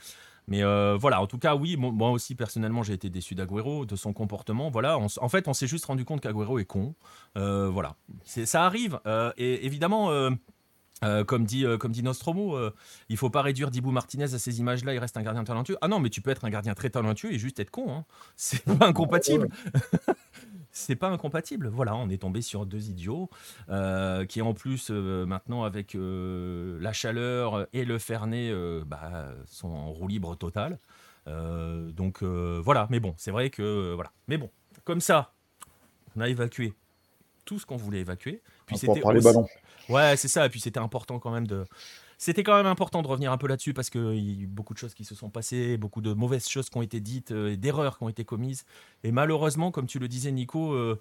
Mais 0.48 0.62
euh, 0.62 0.96
voilà, 0.98 1.20
en 1.20 1.26
tout 1.26 1.38
cas, 1.38 1.56
oui, 1.56 1.76
moi 1.76 2.10
aussi 2.10 2.36
personnellement, 2.36 2.82
j'ai 2.84 2.92
été 2.92 3.10
déçu 3.10 3.34
d'Aguero, 3.34 3.84
de 3.84 3.96
son 3.96 4.12
comportement. 4.12 4.70
Voilà, 4.70 4.96
en 4.98 5.28
fait, 5.28 5.48
on 5.48 5.54
s'est 5.54 5.66
juste 5.66 5.86
rendu 5.86 6.04
compte 6.04 6.20
qu'Aguero 6.20 6.58
est 6.58 6.64
con. 6.64 6.94
Euh, 7.36 7.68
voilà, 7.68 7.96
ça 8.24 8.64
arrive. 8.64 9.00
et 9.36 9.66
évidemment, 9.66 10.30
comme, 11.26 11.44
dit, 11.44 11.64
comme 11.80 11.90
dit 11.90 12.04
Nostromo, 12.04 12.56
il 13.08 13.16
faut 13.16 13.30
pas 13.30 13.42
réduire 13.42 13.72
Dibou 13.72 13.90
Martinez 13.90 14.34
à 14.34 14.38
ces 14.38 14.60
images-là, 14.60 14.94
il 14.94 14.98
reste 14.98 15.16
un 15.16 15.22
gardien 15.22 15.42
talentueux. 15.42 15.78
Ah 15.80 15.88
non, 15.88 15.98
mais 15.98 16.10
tu 16.10 16.20
peux 16.20 16.30
être 16.30 16.44
un 16.44 16.50
gardien 16.50 16.74
très 16.74 16.90
talentueux 16.90 17.32
et 17.32 17.38
juste 17.38 17.58
être 17.58 17.70
con. 17.70 17.92
Hein. 17.92 18.04
C'est 18.36 18.62
pas 18.62 18.86
incompatible. 18.86 19.48
c'est 20.76 20.96
pas 20.96 21.08
incompatible. 21.08 21.68
Voilà, 21.68 21.96
on 21.96 22.08
est 22.10 22.18
tombé 22.18 22.42
sur 22.42 22.66
deux 22.66 22.90
idiots 22.90 23.30
euh, 23.70 24.26
qui 24.26 24.42
en 24.42 24.52
plus 24.52 24.90
euh, 24.90 25.24
maintenant 25.24 25.64
avec 25.64 25.94
euh, 25.94 26.78
la 26.80 26.92
chaleur 26.92 27.66
et 27.72 27.84
le 27.84 27.98
fernet 27.98 28.52
bah, 28.84 29.30
sont 29.46 29.70
en 29.70 29.90
roue 29.90 30.08
libre 30.08 30.36
total. 30.36 30.78
donc 31.26 32.22
voilà, 32.22 32.86
mais 32.90 33.00
bon, 33.00 33.14
c'est 33.16 33.30
vrai 33.30 33.50
que 33.50 33.94
voilà, 33.94 34.12
mais 34.28 34.36
bon, 34.36 34.50
comme 34.84 35.00
ça, 35.00 35.32
on 36.14 36.20
a 36.20 36.28
évacué 36.28 36.74
tout 37.44 37.58
ce 37.58 37.64
qu'on 37.64 37.76
voulait 37.76 38.00
évacuer. 38.00 38.42
Puis 38.66 38.76
c'était 38.76 39.00
ballons. 39.00 39.46
Ouais, 39.88 40.16
c'est 40.16 40.28
ça. 40.28 40.46
Et 40.46 40.48
puis 40.48 40.60
c'était 40.60 40.80
important 40.80 41.18
quand 41.18 41.30
même 41.30 41.46
de 41.46 41.64
c'était 42.18 42.42
quand 42.42 42.56
même 42.56 42.66
important 42.66 43.02
de 43.02 43.08
revenir 43.08 43.30
un 43.30 43.36
peu 43.36 43.46
là-dessus 43.46 43.74
parce 43.74 43.90
qu'il 43.90 44.00
y 44.00 44.40
a 44.40 44.42
eu 44.42 44.46
beaucoup 44.46 44.72
de 44.72 44.78
choses 44.78 44.94
qui 44.94 45.04
se 45.04 45.14
sont 45.14 45.28
passées, 45.28 45.76
beaucoup 45.76 46.00
de 46.00 46.14
mauvaises 46.14 46.48
choses 46.48 46.70
qui 46.70 46.78
ont 46.78 46.82
été 46.82 47.00
dites, 47.00 47.32
euh, 47.32 47.56
d'erreurs 47.56 47.98
qui 47.98 48.04
ont 48.04 48.08
été 48.08 48.24
commises. 48.24 48.64
Et 49.04 49.12
malheureusement, 49.12 49.70
comme 49.70 49.86
tu 49.86 49.98
le 49.98 50.08
disais, 50.08 50.32
Nico, 50.32 50.72
euh, 50.72 50.98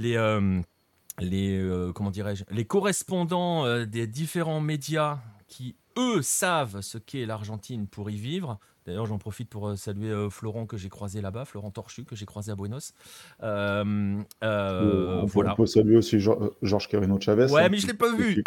euh, 0.00 1.92
comment 1.92 2.10
dirais-je, 2.10 2.44
les 2.50 2.64
correspondants 2.64 3.84
des 3.86 4.06
différents 4.06 4.60
médias 4.60 5.20
qui, 5.46 5.76
eux, 5.96 6.20
savent 6.22 6.80
ce 6.80 6.98
qu'est 6.98 7.26
l'Argentine 7.26 7.86
pour 7.86 8.10
y 8.10 8.16
vivre, 8.16 8.58
D'ailleurs, 8.86 9.06
j'en 9.06 9.18
profite 9.18 9.48
pour 9.48 9.68
euh, 9.68 9.76
saluer 9.76 10.10
euh, 10.10 10.30
Florent 10.30 10.66
que 10.66 10.76
j'ai 10.76 10.88
croisé 10.88 11.20
là-bas, 11.20 11.44
Florent 11.44 11.72
Torchu 11.72 12.04
que 12.04 12.14
j'ai 12.14 12.24
croisé 12.24 12.52
à 12.52 12.54
Buenos. 12.54 12.94
Euh, 13.42 14.22
on, 14.42 15.24
voilà. 15.26 15.56
peut 15.56 15.66
saluer 15.66 15.96
aussi 15.96 16.20
Georges 16.20 16.88
Quirino 16.88 17.20
Chavez. 17.20 17.50
Ouais, 17.50 17.68
mais 17.68 17.78
je 17.78 17.86
ne 17.86 17.92
l'ai 17.92 17.98
pas 17.98 18.14
vu. 18.14 18.44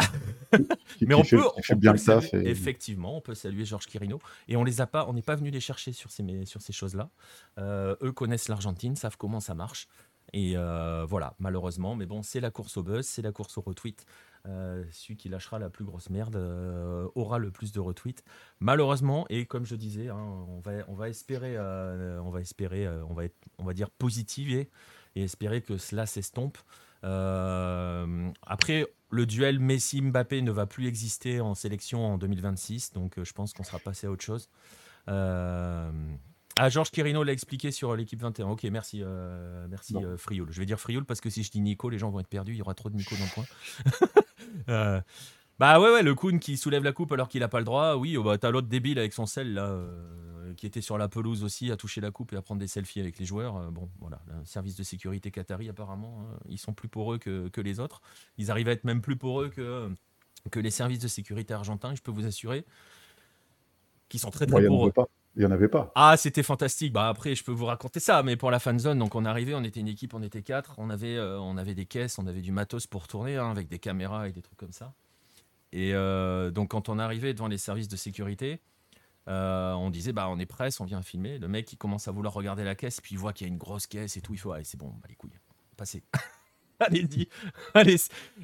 mais 1.02 1.14
on 1.14 1.24
peut, 1.24 1.42
bien 1.76 1.98
ça. 1.98 2.22
Effectivement, 2.34 3.18
on 3.18 3.22
peut 3.22 3.36
saluer 3.36 3.66
Georges 3.66 3.88
Quirino. 3.88 4.20
Et 4.48 4.56
on 4.56 4.64
les 4.64 4.80
a 4.80 4.88
pas, 4.88 5.06
on 5.10 5.14
n'est 5.14 5.22
pas 5.22 5.36
venu 5.36 5.50
les 5.50 5.60
chercher 5.60 5.92
sur 5.92 6.10
ces, 6.10 6.24
sur 6.46 6.62
ces 6.62 6.74
choses-là. 6.74 7.10
eux 7.60 8.12
connaissent 8.14 8.48
l'Argentine, 8.48 8.96
savent 8.96 9.18
comment 9.18 9.42
ça 9.42 9.56
marche. 9.56 9.90
Et 10.32 10.56
voilà, 10.56 11.36
malheureusement, 11.40 11.96
mais 11.96 12.06
bon, 12.06 12.24
c'est 12.24 12.40
la 12.40 12.50
course 12.50 12.78
au 12.78 12.84
buzz, 12.84 13.06
c'est 13.06 13.22
la 13.22 13.34
course 13.34 13.58
au 13.58 13.62
retweet. 13.62 14.06
Euh, 14.50 14.84
celui 14.92 15.16
qui 15.16 15.30
lâchera 15.30 15.60
la 15.60 15.70
plus 15.70 15.86
grosse 15.86 16.10
merde 16.10 16.36
euh, 16.36 17.08
aura 17.14 17.38
le 17.38 17.52
plus 17.52 17.72
de 17.72 17.80
retweets. 17.80 18.24
Malheureusement, 18.60 19.26
et 19.30 19.46
comme 19.46 19.66
je 19.66 19.76
disais, 19.76 20.10
hein, 20.10 20.46
on, 20.48 20.60
va, 20.60 20.72
on 20.88 20.96
va 20.96 21.10
espérer, 21.10 21.56
euh, 21.56 22.22
on 22.24 22.30
va 22.30 22.42
espérer, 22.42 22.88
on 23.10 23.14
va 23.14 23.26
être, 23.26 23.36
on 23.58 23.64
va 23.64 23.74
dire 23.74 23.90
positiver 23.90 24.70
et 25.16 25.24
espérer 25.24 25.62
que 25.62 25.78
cela 25.78 26.06
s'estompe. 26.06 26.58
après, 27.04 28.88
le 29.12 29.26
duel 29.26 29.60
Messi-Mbappé 29.60 30.42
ne 30.42 30.52
va 30.52 30.66
plus 30.66 30.88
exister 30.88 31.42
en 31.42 31.54
sélection 31.54 32.06
en 32.06 32.18
2026, 32.18 32.94
donc 32.94 33.22
je 33.22 33.34
pense 33.34 33.54
qu'on 33.54 33.64
sera 33.64 33.80
passé 33.80 34.08
à 34.08 34.12
autre 34.12 34.24
chose. 34.24 34.50
Ah, 35.08 36.68
Georges 36.68 36.92
Quirino 36.92 37.24
l'a 37.24 37.32
expliqué 37.32 37.72
sur 37.72 37.96
l'équipe 37.96 38.22
21. 38.22 38.48
Ok, 38.48 38.64
merci, 38.64 39.04
merci 39.70 39.96
Frioul. 40.18 40.52
Je 40.52 40.60
vais 40.60 40.66
dire 40.66 40.80
Frioul 40.80 41.06
parce 41.06 41.22
que 41.22 41.30
si 41.30 41.44
je 41.44 41.52
dis 41.52 41.62
Nico, 41.62 41.90
les 41.90 41.98
gens 41.98 42.10
vont 42.10 42.20
être 42.20 42.28
perdus. 42.28 42.54
Il 42.54 42.58
y 42.58 42.62
aura 42.62 42.74
trop 42.74 42.90
de 42.90 42.96
Nico 42.96 43.16
dans 43.16 43.26
le 43.26 43.32
coin. 43.32 43.46
Euh, 44.70 45.02
bah 45.60 45.80
ouais, 45.80 45.92
ouais, 45.92 46.04
le 46.04 46.16
Kuhn 46.16 46.40
qui 46.40 46.56
soulève 46.56 46.84
la 46.84 46.94
coupe 46.94 47.12
alors 47.12 47.28
qu'il 47.28 47.42
n'a 47.42 47.50
pas 47.50 47.60
le 47.60 47.66
droit. 47.66 47.96
Oui, 47.96 48.16
oh 48.16 48.24
bah, 48.24 48.38
t'as 48.38 48.50
l'autre 48.50 48.68
débile 48.68 48.98
avec 48.98 49.14
son 49.14 49.26
sel 49.26 49.54
là, 49.54 49.66
euh, 49.66 50.54
qui 50.56 50.66
était 50.66 50.82
sur 50.82 50.98
la 50.98 51.10
pelouse 51.10 51.44
aussi, 51.44 51.72
à 51.72 51.78
toucher 51.78 52.00
la 52.00 52.12
coupe 52.12 52.32
et 52.32 52.38
à 52.38 52.42
prendre 52.42 52.60
des 52.60 52.68
selfies 52.68 53.02
avec 53.02 53.20
les 53.20 53.26
joueurs. 53.26 53.58
Euh, 53.58 53.70
bon, 53.70 53.90
voilà, 54.00 54.22
le 54.28 54.46
service 54.46 54.76
de 54.76 54.84
sécurité 54.84 55.32
qatari 55.32 55.68
apparemment, 55.68 56.22
hein, 56.22 56.40
ils 56.48 56.58
sont 56.58 56.74
plus 56.74 56.88
poreux 56.88 57.18
que, 57.18 57.50
que, 57.50 57.60
les 57.60 57.80
autres. 57.80 58.02
Ils 58.38 58.52
arrivent 58.52 58.70
à 58.70 58.72
être 58.72 58.86
même 58.86 59.02
plus 59.02 59.18
poreux 59.18 59.50
que, 59.50 59.90
que 60.50 60.60
les 60.60 60.72
services 60.72 61.00
de 61.00 61.10
sécurité 61.10 61.54
argentins, 61.54 61.94
je 61.94 62.02
peux 62.02 62.12
vous 62.12 62.26
assurer, 62.26 62.66
qui 64.08 64.18
sont 64.18 64.32
très 64.32 64.46
très 64.46 64.66
poreux. 64.66 64.94
Il 65.40 65.44
n'y 65.44 65.48
en 65.48 65.52
avait 65.52 65.70
pas. 65.70 65.90
Ah, 65.96 66.18
c'était 66.18 66.44
fantastique. 66.44 66.92
Bah 66.92 67.08
après, 67.08 67.34
je 67.34 67.46
peux 67.46 67.54
vous 67.54 67.66
raconter 67.66 68.02
ça, 68.02 68.24
mais 68.24 68.36
pour 68.36 68.52
la 68.52 68.60
fan 68.60 68.78
zone, 68.78 69.00
donc 69.00 69.16
on 69.16 69.24
arrivé, 69.24 69.56
on 69.56 69.64
était 69.64 69.80
une 69.80 69.88
équipe, 69.88 70.14
on 70.14 70.22
était 70.22 70.42
quatre, 70.42 70.74
on 70.78 70.90
avait, 70.90 71.16
euh, 71.16 71.40
on 71.40 71.56
avait 71.56 71.76
des 71.76 71.86
caisses, 71.86 72.20
on 72.20 72.28
avait 72.28 72.42
du 72.42 72.52
matos 72.52 72.88
pour 72.88 73.08
tourner, 73.08 73.38
hein, 73.38 73.50
avec 73.50 73.70
des 73.70 73.80
caméras 73.80 74.28
et 74.28 74.34
des 74.34 74.42
trucs 74.42 74.58
comme 74.58 74.74
ça. 74.74 74.92
Et 75.72 75.94
euh, 75.94 76.52
donc, 76.52 76.72
quand 76.72 76.90
on 76.90 77.00
arrivait 77.00 77.34
devant 77.34 77.48
les 77.48 77.58
services 77.58 77.88
de 77.88 77.96
sécurité, 77.96 78.60
euh, 79.30 79.72
on 79.76 79.90
disait, 79.90 80.12
bah, 80.12 80.28
on 80.30 80.40
est 80.40 80.46
presse, 80.46 80.82
on 80.82 80.86
vient 80.86 81.02
filmer. 81.02 81.40
Le 81.40 81.48
mec, 81.48 81.72
il 81.72 81.78
commence 81.78 82.10
à 82.10 82.12
vouloir 82.12 82.34
regarder 82.34 82.66
la 82.66 82.76
caisse, 82.76 83.00
puis 83.00 83.16
il 83.16 83.18
voit 83.18 83.32
qu'il 83.32 83.48
y 83.48 83.50
a 83.50 83.54
une 83.54 83.58
grosse 83.58 83.88
caisse 83.88 84.18
et 84.18 84.22
tout. 84.22 84.34
Il 84.34 84.40
faut, 84.40 84.52
allez, 84.52 84.66
c'est 84.66 84.78
bon, 84.78 84.88
bah, 84.88 85.08
les 85.08 85.16
couilles, 85.16 85.32
passez. 85.78 86.04
Allez-y, 86.82 87.28
allez. 87.74 87.98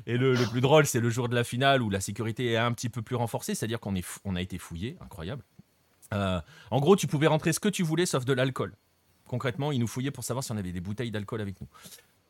Et 0.06 0.18
le, 0.18 0.36
plus 0.50 0.60
drôle, 0.60 0.86
c'est 0.86 1.00
le 1.00 1.10
jour 1.10 1.30
de 1.30 1.36
la 1.36 1.46
finale 1.46 1.82
où 1.82 1.90
la 1.90 2.02
sécurité 2.02 2.52
est 2.52 2.58
un 2.58 2.74
petit 2.74 2.90
peu 2.90 3.02
plus 3.02 3.16
renforcée, 3.16 3.56
c'est-à-dire 3.56 3.80
qu'on 3.80 3.96
a 3.96 4.42
été 4.42 4.58
fouillé, 4.58 4.98
incroyable. 5.00 5.44
Euh, 6.13 6.41
en 6.72 6.80
gros, 6.80 6.96
tu 6.96 7.08
pouvais 7.08 7.28
rentrer 7.28 7.54
ce 7.54 7.60
que 7.60 7.70
tu 7.70 7.84
voulais, 7.84 8.06
sauf 8.06 8.26
de 8.26 8.34
l'alcool. 8.34 8.76
Concrètement, 9.28 9.72
ils 9.72 9.80
nous 9.80 9.88
fouillaient 9.88 10.12
pour 10.12 10.24
savoir 10.24 10.44
si 10.44 10.52
on 10.52 10.58
avait 10.58 10.72
des 10.72 10.82
bouteilles 10.82 11.12
d'alcool 11.12 11.41
avec 11.41 11.60
nous. 11.62 11.68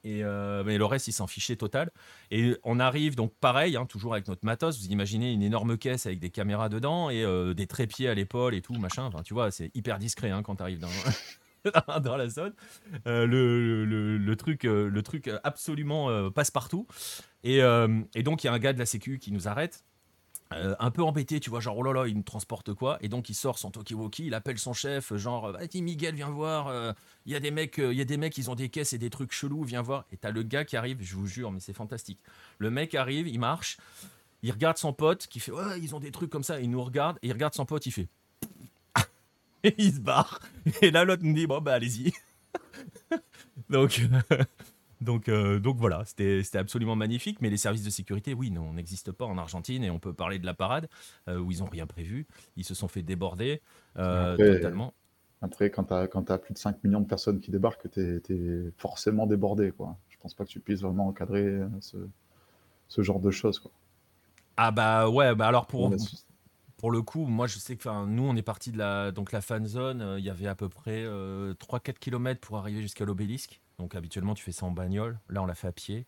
Et 0.03 0.23
euh, 0.23 0.63
mais 0.63 0.77
le 0.77 0.85
reste, 0.85 1.07
ils 1.07 1.13
s'en 1.13 1.27
fichaient 1.27 1.55
total. 1.55 1.89
Et 2.29 2.55
on 2.63 2.79
arrive 2.79 3.15
donc 3.15 3.33
pareil, 3.41 3.75
hein, 3.75 3.85
toujours 3.85 4.13
avec 4.13 4.27
notre 4.27 4.45
matos. 4.45 4.79
Vous 4.79 4.87
imaginez 4.87 5.33
une 5.33 5.41
énorme 5.41 5.77
caisse 5.77 6.05
avec 6.05 6.19
des 6.19 6.29
caméras 6.29 6.69
dedans 6.69 7.09
et 7.09 7.23
euh, 7.23 7.53
des 7.53 7.65
trépieds 7.65 8.07
à 8.07 8.13
l'épaule 8.13 8.53
et 8.53 8.61
tout, 8.61 8.75
machin. 8.75 9.09
Tu 9.25 9.33
vois, 9.33 9.49
c'est 9.51 9.71
hyper 9.75 9.97
discret 9.97 10.29
hein, 10.29 10.43
quand 10.43 10.57
tu 10.57 10.61
arrives 10.61 10.79
dans, 12.03 12.15
la 12.15 12.29
zone. 12.29 12.53
Le, 13.05 13.83
le, 13.85 14.35
truc, 14.35 14.63
le 14.63 15.01
truc 15.01 15.31
absolument 15.43 16.29
passe 16.29 16.51
partout. 16.51 16.85
Et, 17.43 17.57
et 17.57 18.23
donc, 18.23 18.43
il 18.43 18.47
y 18.47 18.49
a 18.49 18.53
un 18.53 18.59
gars 18.59 18.73
de 18.73 18.79
la 18.79 18.85
Sécu 18.85 19.17
qui 19.17 19.31
nous 19.31 19.47
arrête 19.47 19.83
euh, 20.53 20.75
un 20.79 20.91
peu 20.91 21.01
embêté, 21.01 21.39
tu 21.39 21.49
vois, 21.49 21.59
genre 21.59 21.75
oh 21.77 21.81
là 21.81 21.91
là, 21.91 22.07
il 22.07 22.15
nous 22.15 22.21
transporte 22.21 22.71
quoi? 22.73 22.99
Et 23.01 23.09
donc 23.09 23.29
il 23.29 23.33
sort 23.33 23.57
son 23.57 23.71
talkie-walkie, 23.71 24.27
il 24.27 24.33
appelle 24.35 24.59
son 24.59 24.73
chef, 24.73 25.15
genre 25.15 25.51
vas-y 25.51 25.81
Miguel, 25.81 26.13
viens 26.13 26.29
voir, 26.29 26.67
euh, 26.67 26.93
il 27.25 27.31
y 27.31 27.35
a 27.35 27.39
des 27.39 27.49
mecs, 27.49 27.79
euh, 27.79 27.91
y 27.91 28.01
a 28.01 28.05
des 28.05 28.17
mecs, 28.17 28.37
ils 28.37 28.51
ont 28.51 28.55
des 28.55 28.69
caisses 28.69 28.93
et 28.93 28.99
des 28.99 29.09
trucs 29.09 29.31
chelous, 29.31 29.63
viens 29.63 29.81
voir. 29.81 30.05
Et 30.11 30.17
t'as 30.17 30.29
le 30.29 30.43
gars 30.43 30.63
qui 30.63 30.77
arrive, 30.77 30.99
je 31.01 31.15
vous 31.15 31.25
jure, 31.25 31.51
mais 31.51 31.59
c'est 31.59 31.73
fantastique. 31.73 32.19
Le 32.59 32.69
mec 32.69 32.93
arrive, 32.93 33.27
il 33.27 33.39
marche, 33.39 33.77
il 34.43 34.51
regarde 34.51 34.77
son 34.77 34.93
pote 34.93 35.25
qui 35.25 35.39
fait 35.39 35.51
ouais, 35.51 35.79
ils 35.81 35.95
ont 35.95 35.99
des 35.99 36.11
trucs 36.11 36.29
comme 36.29 36.43
ça, 36.43 36.59
il 36.59 36.69
nous 36.69 36.83
regarde, 36.83 37.17
et 37.23 37.27
il 37.27 37.33
regarde 37.33 37.55
son 37.55 37.65
pote, 37.65 37.83
il 37.87 37.91
fait 37.91 38.07
et 39.63 39.73
il 39.79 39.95
se 39.95 39.99
barre. 39.99 40.41
Et 40.83 40.91
là 40.91 41.05
l'autre 41.05 41.23
nous 41.23 41.33
dit 41.33 41.47
bon 41.47 41.59
bah 41.59 41.73
allez-y. 41.73 42.13
donc 43.71 43.99
donc, 45.01 45.29
euh, 45.29 45.59
donc 45.59 45.77
voilà, 45.77 46.03
c'était 46.05 46.57
absolument 46.57 46.95
magnifique. 46.95 47.41
Mais 47.41 47.49
les 47.49 47.57
services 47.57 47.83
de 47.83 47.89
sécurité, 47.89 48.33
oui, 48.33 48.51
non, 48.51 48.73
n'existent 48.73 49.13
pas 49.13 49.25
en 49.25 49.37
Argentine. 49.37 49.83
Et 49.83 49.91
on 49.91 49.99
peut 49.99 50.13
parler 50.13 50.39
de 50.39 50.45
la 50.45 50.53
parade, 50.53 50.87
euh, 51.27 51.39
où 51.39 51.51
ils 51.51 51.59
n'ont 51.59 51.69
rien 51.69 51.85
prévu. 51.85 52.27
Ils 52.55 52.63
se 52.63 52.73
sont 52.73 52.87
fait 52.87 53.01
déborder 53.01 53.61
euh, 53.97 54.35
totalement. 54.37 54.93
Après, 55.41 55.69
quand 55.69 55.85
tu 55.85 55.93
as, 55.93 56.37
plus 56.37 56.53
de 56.53 56.59
5 56.59 56.83
millions 56.83 57.01
de 57.01 57.07
personnes 57.07 57.39
qui 57.39 57.51
débarquent, 57.51 57.89
tu 57.91 58.01
es, 58.01 58.71
forcément 58.77 59.27
débordé. 59.27 59.71
Quoi. 59.71 59.97
Je 60.09 60.17
pense 60.17 60.33
pas 60.33 60.45
que 60.45 60.49
tu 60.49 60.59
puisses 60.59 60.81
vraiment 60.81 61.07
encadrer 61.07 61.59
ce, 61.81 63.01
genre 63.01 63.19
de 63.19 63.31
choses. 63.31 63.59
Quoi. 63.59 63.71
Ah 64.57 64.71
bah 64.71 65.09
ouais, 65.09 65.35
bah 65.35 65.47
alors 65.47 65.67
pour, 65.67 65.93
pour 66.77 66.89
le 66.89 67.01
coup, 67.01 67.25
moi 67.25 67.45
je 67.45 67.59
sais 67.59 67.75
que 67.75 68.05
nous 68.05 68.23
on 68.23 68.35
est 68.37 68.41
parti 68.41 68.71
de 68.71 68.77
la, 68.77 69.11
donc 69.11 69.33
la 69.33 69.41
fan 69.41 69.67
zone, 69.67 70.15
il 70.17 70.23
y 70.23 70.29
avait 70.29 70.47
à 70.47 70.55
peu 70.55 70.69
près 70.69 71.03
3-4 71.03 71.99
km 71.99 72.39
pour 72.39 72.57
arriver 72.57 72.81
jusqu'à 72.81 73.03
l'obélisque. 73.03 73.61
Donc 73.79 73.95
habituellement, 73.95 74.33
tu 74.33 74.43
fais 74.43 74.51
ça 74.51 74.65
en 74.65 74.71
bagnole. 74.71 75.19
Là, 75.29 75.41
on 75.43 75.45
l'a 75.45 75.55
fait 75.55 75.67
à 75.67 75.71
pied. 75.71 76.05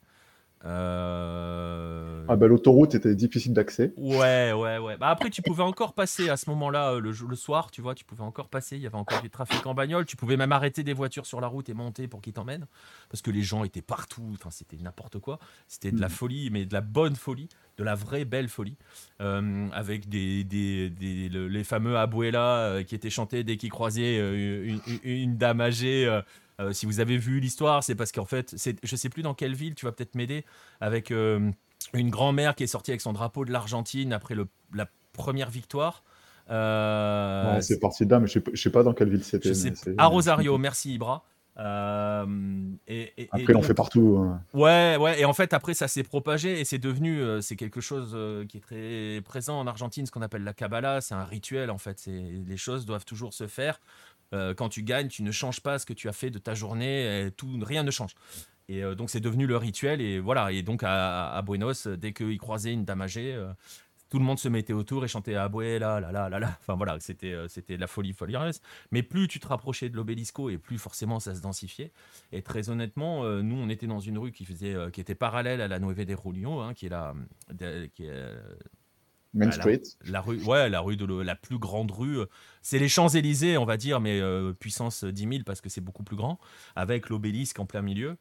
Euh, 0.65 2.25
ah 2.27 2.35
bah 2.35 2.47
l'autoroute 2.47 2.95
était 2.95 3.13
difficile 3.13 3.53
d'accès. 3.53 3.93
Ouais, 3.95 4.51
ouais, 4.53 4.79
ouais. 4.79 4.97
Bah 4.97 5.09
après, 5.09 5.29
tu 5.29 5.41
pouvais 5.41 5.63
encore 5.63 5.93
passer 5.93 6.29
à 6.29 6.37
ce 6.37 6.49
moment-là, 6.49 6.93
euh, 6.93 6.99
le, 6.99 7.11
le, 7.11 7.35
soir, 7.35 7.69
tu 7.69 7.81
vois, 7.81 7.93
tu 7.93 8.03
pouvais 8.03 8.23
encore 8.23 8.49
passer. 8.49 8.75
Il 8.75 8.81
y 8.81 8.87
avait 8.87 8.97
encore 8.97 9.21
du 9.21 9.29
trafic 9.29 9.65
en 9.67 9.75
bagnole. 9.75 10.05
Tu 10.05 10.15
pouvais 10.15 10.35
même 10.35 10.51
arrêter 10.51 10.83
des 10.83 10.93
voitures 10.93 11.27
sur 11.27 11.41
la 11.41 11.47
route 11.47 11.69
et 11.69 11.73
monter 11.73 12.07
pour 12.07 12.21
qu'ils 12.21 12.33
t'emmènent. 12.33 12.65
Parce 13.09 13.21
que 13.21 13.29
les 13.29 13.43
gens 13.43 13.63
étaient 13.63 13.83
partout. 13.83 14.29
Enfin, 14.33 14.49
c'était 14.49 14.77
n'importe 14.77 15.19
quoi. 15.19 15.37
C'était 15.67 15.91
de 15.91 16.01
la 16.01 16.07
mm. 16.07 16.11
folie, 16.11 16.49
mais 16.49 16.65
de 16.65 16.73
la 16.73 16.81
bonne 16.81 17.15
folie, 17.15 17.49
de 17.77 17.83
la 17.83 17.93
vraie 17.93 18.25
belle 18.25 18.49
folie. 18.49 18.77
Euh, 19.21 19.67
avec 19.73 20.09
des, 20.09 20.43
des, 20.43 20.89
les 21.29 21.63
fameux 21.63 21.97
Abuela 21.97 22.83
qui 22.85 22.95
étaient 22.95 23.11
chantés 23.11 23.43
dès 23.43 23.57
qu'ils 23.57 23.71
croisaient 23.71 24.17
une, 24.17 24.81
une, 25.03 25.37
dame 25.37 25.61
âgée. 25.61 26.07
Euh, 26.07 26.21
si 26.71 26.85
vous 26.85 26.99
avez 26.99 27.17
vu 27.17 27.39
l'histoire, 27.39 27.83
c'est 27.83 27.95
parce 27.95 28.11
qu'en 28.11 28.25
fait, 28.25 28.55
je 28.83 28.95
sais 28.95 29.09
plus 29.09 29.21
dans 29.21 29.33
quelle 29.33 29.53
ville, 29.53 29.75
tu 29.75 29.85
vas 29.85 29.91
peut-être 29.91 30.15
m'aider, 30.15 30.43
avec 30.81 31.11
euh, 31.11 31.51
une 31.93 32.09
grand-mère 32.09 32.55
qui 32.55 32.63
est 32.63 32.67
sortie 32.67 32.91
avec 32.91 33.01
son 33.01 33.13
drapeau 33.13 33.45
de 33.45 33.51
l'Argentine 33.51 34.13
après 34.13 34.35
le, 34.35 34.47
la 34.73 34.87
première 35.13 35.49
victoire. 35.49 36.03
Euh, 36.49 37.59
c'est 37.61 37.79
parti 37.79 38.05
mais 38.05 38.27
je 38.27 38.39
ne 38.39 38.55
sais, 38.55 38.69
pas 38.69 38.81
dans 38.81 38.93
quelle 38.93 39.09
ville 39.09 39.23
c'était. 39.23 39.51
À 39.97 40.07
Rosario, 40.07 40.57
merci 40.57 40.93
Ibra. 40.93 41.25
et, 41.57 43.29
après, 43.31 43.53
on 43.53 43.61
fait 43.61 43.73
partout. 43.73 44.17
Hein. 44.17 44.41
Ouais, 44.53 44.95
ouais. 44.99 45.19
Et 45.19 45.25
en 45.25 45.33
fait, 45.33 45.53
après, 45.53 45.73
ça 45.73 45.87
s'est 45.87 46.03
propagé 46.03 46.59
et 46.59 46.65
c'est 46.65 46.77
devenu, 46.77 47.21
c'est 47.41 47.57
quelque 47.57 47.81
chose 47.81 48.17
qui 48.47 48.57
est 48.57 48.61
très 48.61 49.21
présent 49.25 49.59
en 49.59 49.67
Argentine, 49.67 50.05
ce 50.05 50.11
qu'on 50.11 50.21
appelle 50.21 50.43
la 50.43 50.53
Kabbalah. 50.53 51.01
C'est 51.01 51.15
un 51.15 51.25
rituel, 51.25 51.69
en 51.69 51.77
fait. 51.77 52.07
Les 52.07 52.57
choses 52.57 52.85
doivent 52.85 53.05
toujours 53.05 53.33
se 53.33 53.47
faire. 53.47 53.79
Euh, 54.33 54.53
quand 54.53 54.69
tu 54.69 54.83
gagnes, 54.83 55.07
tu 55.07 55.23
ne 55.23 55.31
changes 55.31 55.61
pas 55.61 55.79
ce 55.79 55.85
que 55.85 55.93
tu 55.93 56.09
as 56.09 56.13
fait 56.13 56.29
de 56.29 56.39
ta 56.39 56.53
journée, 56.53 57.29
tout, 57.37 57.59
rien 57.61 57.83
ne 57.83 57.91
change. 57.91 58.13
Et 58.69 58.83
euh, 58.83 58.95
donc 58.95 59.09
c'est 59.09 59.21
devenu 59.21 59.47
le 59.47 59.57
rituel 59.57 60.01
et 60.01 60.19
voilà. 60.19 60.51
Et 60.51 60.61
donc 60.61 60.81
à, 60.83 61.41
Buenos, 61.45 61.87
dès 61.87 62.13
qu'ils 62.13 62.37
croisaient 62.37 62.73
une 62.73 62.85
dame 62.85 63.01
âgée, 63.01 63.33
euh, 63.33 63.51
tout 64.09 64.19
le 64.19 64.25
monde 64.25 64.39
se 64.39 64.49
mettait 64.49 64.73
autour 64.73 65.03
et 65.05 65.07
chantait 65.07 65.35
Abuela, 65.35 65.99
là 65.99 66.11
là 66.11 66.29
là 66.29 66.39
là. 66.39 66.57
Enfin 66.61 66.75
voilà, 66.75 66.97
c'était 66.99 67.35
c'était 67.47 67.77
la 67.77 67.87
folie 67.87 68.13
folieuse. 68.13 68.61
Mais 68.91 69.03
plus 69.03 69.27
tu 69.27 69.39
te 69.39 69.47
rapprochais 69.47 69.89
de 69.89 69.95
l'obélisco 69.95 70.49
et 70.49 70.57
plus 70.57 70.77
forcément 70.77 71.19
ça 71.19 71.35
se 71.35 71.41
densifiait. 71.41 71.91
Et 72.31 72.41
très 72.41 72.69
honnêtement, 72.69 73.23
nous 73.41 73.55
on 73.55 73.69
était 73.69 73.87
dans 73.87 73.99
une 73.99 74.17
rue 74.17 74.31
qui 74.31 74.45
faisait 74.45 74.75
qui 74.91 75.01
était 75.01 75.15
parallèle 75.15 75.61
à 75.61 75.67
la 75.67 75.79
Nueve 75.79 76.05
de 76.05 76.15
Julio, 76.15 76.59
hein, 76.59 76.73
qui 76.73 76.85
est 76.87 76.89
la 76.89 77.13
qui 77.93 78.05
est 78.05 78.33
Main 79.37 79.51
Street. 79.51 79.81
La, 80.05 80.21
rue, 80.21 80.41
ouais, 80.43 80.69
la 80.69 80.81
rue 80.81 80.97
de 80.97 81.05
la 81.21 81.35
plus 81.35 81.57
grande 81.57 81.91
rue. 81.91 82.19
C'est 82.61 82.79
les 82.79 82.89
Champs-Élysées, 82.89 83.57
on 83.57 83.65
va 83.65 83.77
dire, 83.77 84.01
mais 84.01 84.19
euh, 84.19 84.53
puissance 84.53 85.03
10 85.03 85.21
000 85.21 85.33
parce 85.45 85.61
que 85.61 85.69
c'est 85.69 85.81
beaucoup 85.81 86.03
plus 86.03 86.17
grand, 86.17 86.39
avec 86.75 87.09
l'obélisque 87.09 87.59
en 87.59 87.65
plein 87.65 87.81
milieu. 87.81 88.17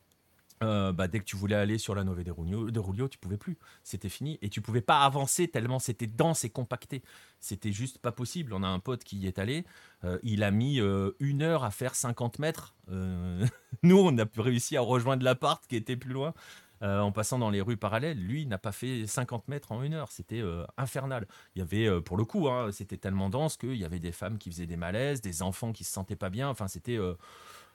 Euh, 0.62 0.90
bah, 0.90 1.07
dès 1.07 1.18
que 1.18 1.24
tu 1.24 1.37
voulais 1.37 1.55
aller 1.55 1.76
sur 1.76 1.94
la 1.94 2.02
Nové 2.02 2.24
de 2.24 2.31
Rulio, 2.31 2.70
de 2.70 2.81
Rulio 2.81 3.09
tu 3.09 3.18
pouvais 3.18 3.37
plus. 3.37 3.59
C'était 3.83 4.09
fini. 4.09 4.38
Et 4.40 4.48
tu 4.48 4.62
pouvais 4.62 4.81
pas 4.81 5.00
avancer 5.00 5.48
tellement 5.48 5.79
c'était 5.79 6.07
dense 6.07 6.44
et 6.44 6.50
compacté. 6.50 7.02
C'était 7.40 7.72
juste 7.72 7.98
pas 7.98 8.12
possible. 8.12 8.55
On 8.55 8.62
a 8.62 8.68
un 8.68 8.79
pote 8.79 9.05
qui 9.05 9.18
y 9.18 9.26
est 9.26 9.38
allé. 9.38 9.64
Euh, 10.05 10.18
il 10.22 10.42
a 10.42 10.50
mis 10.50 10.81
une 11.20 11.42
heure 11.42 11.64
à 11.64 11.70
faire 11.70 11.94
50 11.94 12.38
mètres. 12.38 12.74
nous, 13.83 13.98
on 13.98 14.16
a 14.16 14.24
réussi 14.38 14.76
à 14.76 14.81
rejoindre 14.81 15.24
l'appart 15.24 15.66
qui 15.66 15.76
était 15.76 15.96
plus 15.96 16.12
loin. 16.12 16.33
Euh, 16.82 17.00
en 17.00 17.10
passant 17.10 17.38
dans 17.38 17.48
les 17.48 17.62
rues 17.62 17.76
parallèles. 17.76 18.18
Lui 18.18 18.46
n'a 18.46 18.58
pas 18.58 18.72
fait 18.72 19.06
50 19.06 19.48
mètres 19.48 19.72
en 19.72 19.82
une 19.82 19.94
heure. 19.94 20.10
C'était 20.12 20.40
euh, 20.40 20.64
infernal. 20.76 21.26
Il 21.54 21.60
y 21.60 21.62
avait, 21.62 21.86
euh, 21.86 22.00
pour 22.00 22.16
le 22.16 22.24
coup, 22.24 22.48
hein, 22.48 22.70
c'était 22.70 22.98
tellement 22.98 23.30
dense 23.30 23.56
qu'il 23.56 23.76
y 23.76 23.84
avait 23.84 23.98
des 23.98 24.12
femmes 24.12 24.36
qui 24.36 24.50
faisaient 24.50 24.66
des 24.66 24.76
malaises, 24.76 25.20
des 25.22 25.42
enfants 25.42 25.72
qui 25.72 25.84
se 25.84 25.92
sentaient 25.92 26.16
pas 26.16 26.30
bien. 26.30 26.48
Enfin, 26.48 26.68
c'était. 26.68 26.98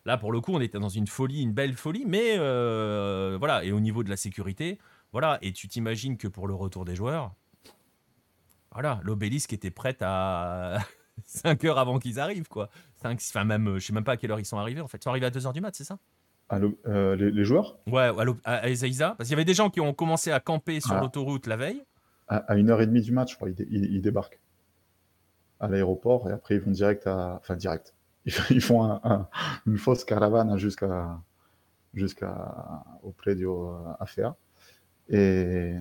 Là, 0.05 0.17
pour 0.17 0.31
le 0.31 0.41
coup, 0.41 0.53
on 0.53 0.61
était 0.61 0.79
dans 0.79 0.89
une 0.89 1.07
folie, 1.07 1.41
une 1.41 1.53
belle 1.53 1.75
folie, 1.75 2.05
mais 2.05 2.37
voilà. 3.37 3.63
Et 3.63 3.71
au 3.71 3.79
niveau 3.79 4.03
de 4.03 4.09
la 4.09 4.17
sécurité, 4.17 4.77
voilà. 5.11 5.39
Et 5.41 5.51
tu 5.53 5.67
t'imagines 5.67 6.17
que 6.17 6.27
pour 6.27 6.47
le 6.47 6.53
retour 6.53 6.85
des 6.85 6.95
joueurs, 6.95 7.33
voilà, 8.71 9.01
l'obélisque 9.03 9.53
était 9.53 9.71
prête 9.71 10.01
à 10.01 10.77
5 11.25 11.63
heures 11.65 11.77
avant 11.79 11.99
qu'ils 11.99 12.19
arrivent, 12.19 12.47
quoi. 12.47 12.69
enfin, 13.03 13.43
même, 13.43 13.77
je 13.79 13.85
sais 13.85 13.93
même 13.93 14.03
pas 14.03 14.13
à 14.13 14.17
quelle 14.17 14.31
heure 14.31 14.39
ils 14.39 14.45
sont 14.45 14.57
arrivés, 14.57 14.81
en 14.81 14.87
fait. 14.87 14.97
Ils 14.97 15.03
sont 15.03 15.09
arrivés 15.09 15.25
à 15.25 15.31
2 15.31 15.45
heures 15.45 15.53
du 15.53 15.61
mat, 15.61 15.75
c'est 15.75 15.83
ça? 15.83 15.97
Euh, 16.87 17.15
les, 17.15 17.45
joueurs 17.45 17.77
Ouais, 17.87 18.11
à, 18.43 18.55
à 18.55 18.69
Ezeiza. 18.69 19.15
Parce 19.17 19.29
qu'il 19.29 19.35
y 19.35 19.39
avait 19.39 19.45
des 19.45 19.53
gens 19.53 19.69
qui 19.69 19.81
ont 19.81 19.93
commencé 19.93 20.31
à 20.31 20.39
camper 20.39 20.79
sur 20.79 20.93
ah. 20.93 21.01
l'autoroute 21.01 21.47
la 21.47 21.57
veille. 21.57 21.83
À, 22.27 22.55
une 22.55 22.69
heure 22.69 22.81
et 22.81 22.87
demie 22.87 23.01
du 23.01 23.11
match, 23.11 23.31
je 23.31 23.35
crois, 23.35 23.49
ils, 23.49 24.01
débarquent 24.01 24.39
à 25.59 25.67
l'aéroport 25.67 26.29
et 26.29 26.31
après 26.31 26.55
ils 26.55 26.61
vont 26.61 26.71
direct 26.71 27.05
à. 27.07 27.37
Enfin, 27.41 27.55
direct. 27.55 27.93
Ils, 28.51 28.61
font 28.61 29.01
une 29.65 29.79
fausse 29.79 30.05
caravane 30.05 30.55
jusqu'à 30.57 31.19
jusqu'à 31.95 32.83
au 33.01 33.11
Predio 33.11 33.75
AFEA. 33.99 34.35
Et 35.09 35.73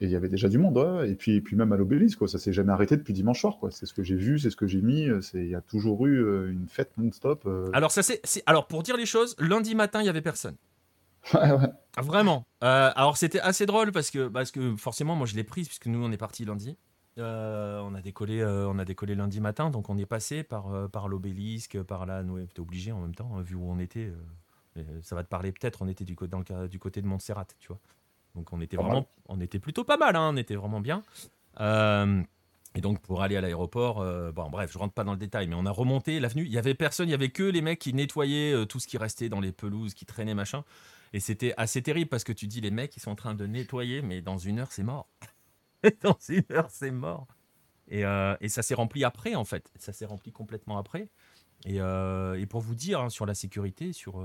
il 0.00 0.10
y 0.10 0.16
avait 0.16 0.28
déjà 0.28 0.48
du 0.48 0.58
monde, 0.58 0.76
et 1.06 1.14
puis, 1.14 1.40
puis 1.40 1.56
même 1.56 1.72
à 1.72 1.76
l'obélisque, 1.76 2.18
quoi. 2.18 2.28
ça 2.28 2.38
s'est 2.38 2.52
jamais 2.52 2.72
arrêté 2.72 2.96
depuis 2.96 3.12
dimanche 3.12 3.40
soir. 3.40 3.58
Quoi. 3.58 3.70
C'est 3.70 3.86
ce 3.86 3.94
que 3.94 4.02
j'ai 4.02 4.16
vu, 4.16 4.38
c'est 4.38 4.50
ce 4.50 4.56
que 4.56 4.66
j'ai 4.66 4.82
mis. 4.82 5.08
Il 5.34 5.48
y 5.48 5.54
a 5.54 5.60
toujours 5.60 6.06
eu 6.06 6.18
euh, 6.18 6.50
une 6.50 6.68
fête 6.68 6.92
non-stop. 6.96 7.44
Euh. 7.46 7.70
Alors, 7.72 7.92
ça, 7.92 8.02
c'est, 8.02 8.20
alors, 8.46 8.66
pour 8.66 8.82
dire 8.82 8.96
les 8.96 9.06
choses, 9.06 9.36
lundi 9.38 9.74
matin, 9.74 10.02
il 10.02 10.06
y 10.06 10.08
avait 10.08 10.22
personne. 10.22 10.56
Ouais, 11.32 11.52
ouais. 11.52 11.68
Ah, 11.96 12.02
vraiment. 12.02 12.44
Euh, 12.62 12.90
alors, 12.96 13.16
c'était 13.16 13.40
assez 13.40 13.64
drôle 13.64 13.92
parce 13.92 14.10
que, 14.10 14.28
parce 14.28 14.50
que 14.50 14.76
forcément, 14.76 15.16
moi, 15.16 15.26
je 15.26 15.34
l'ai 15.34 15.44
prise 15.44 15.68
puisque 15.68 15.86
nous, 15.86 16.04
on 16.04 16.12
est 16.12 16.18
parti 16.18 16.44
lundi. 16.44 16.76
on, 17.16 17.94
a 17.94 18.00
décollé, 18.02 18.44
on 18.44 18.78
a 18.78 18.84
décollé 18.84 19.14
lundi 19.14 19.40
matin, 19.40 19.70
donc 19.70 19.88
on 19.88 19.96
est 19.96 20.04
passé 20.04 20.42
par, 20.42 20.90
par 20.90 21.08
l'obélisque, 21.08 21.82
par 21.82 22.04
là. 22.04 22.22
Nous, 22.22 22.36
était 22.38 22.60
obligé 22.60 22.92
en 22.92 23.00
même 23.00 23.14
temps, 23.14 23.30
hein, 23.34 23.40
vu 23.40 23.54
où 23.54 23.64
on 23.70 23.78
était. 23.78 24.12
ça 25.00 25.14
va 25.14 25.22
te 25.22 25.28
parler 25.28 25.50
peut-être, 25.50 25.80
on 25.80 25.88
était 25.88 26.04
du, 26.04 26.14
dans 26.28 26.40
le, 26.40 26.68
du 26.68 26.78
côté 26.78 27.00
de 27.00 27.06
Montserrat, 27.06 27.46
tu 27.58 27.68
vois. 27.68 27.80
Donc 28.34 28.52
on 28.52 28.60
était 28.60 28.76
vraiment, 28.76 29.06
on 29.28 29.40
était 29.40 29.58
plutôt 29.58 29.84
pas 29.84 29.96
mal, 29.96 30.16
hein, 30.16 30.30
on 30.32 30.36
était 30.36 30.56
vraiment 30.56 30.80
bien. 30.80 31.02
Euh, 31.60 32.22
et 32.74 32.80
donc 32.80 33.00
pour 33.00 33.22
aller 33.22 33.36
à 33.36 33.40
l'aéroport, 33.40 34.00
euh, 34.00 34.32
bon 34.32 34.50
bref, 34.50 34.72
je 34.72 34.78
rentre 34.78 34.94
pas 34.94 35.04
dans 35.04 35.12
le 35.12 35.18
détail, 35.18 35.46
mais 35.46 35.54
on 35.54 35.66
a 35.66 35.70
remonté 35.70 36.18
l'avenue. 36.18 36.44
Il 36.44 36.52
y 36.52 36.58
avait 36.58 36.74
personne, 36.74 37.08
il 37.08 37.12
y 37.12 37.14
avait 37.14 37.28
que 37.28 37.44
les 37.44 37.62
mecs 37.62 37.78
qui 37.78 37.94
nettoyaient 37.94 38.52
euh, 38.52 38.64
tout 38.64 38.80
ce 38.80 38.88
qui 38.88 38.98
restait 38.98 39.28
dans 39.28 39.40
les 39.40 39.52
pelouses, 39.52 39.94
qui 39.94 40.04
traînaient 40.04 40.34
machin. 40.34 40.64
Et 41.12 41.20
c'était 41.20 41.54
assez 41.56 41.80
terrible 41.80 42.08
parce 42.08 42.24
que 42.24 42.32
tu 42.32 42.48
dis 42.48 42.60
les 42.60 42.72
mecs 42.72 42.96
ils 42.96 43.00
sont 43.00 43.12
en 43.12 43.16
train 43.16 43.34
de 43.34 43.46
nettoyer, 43.46 44.02
mais 44.02 44.20
dans 44.20 44.38
une 44.38 44.58
heure 44.58 44.72
c'est 44.72 44.82
mort. 44.82 45.08
dans 46.02 46.18
une 46.28 46.44
heure, 46.50 46.70
c'est 46.70 46.90
mort. 46.90 47.28
Et, 47.88 48.00
et 48.40 48.48
ça 48.48 48.62
s'est 48.62 48.74
rempli 48.74 49.04
après, 49.04 49.34
en 49.34 49.44
fait. 49.44 49.70
Ça 49.78 49.92
s'est 49.92 50.06
rempli 50.06 50.32
complètement 50.32 50.78
après. 50.78 51.10
Et, 51.66 51.76
et 51.76 52.46
pour 52.46 52.62
vous 52.62 52.74
dire, 52.74 53.00
hein, 53.00 53.10
sur 53.10 53.26
la 53.26 53.34
sécurité, 53.34 53.92
sur 53.92 54.24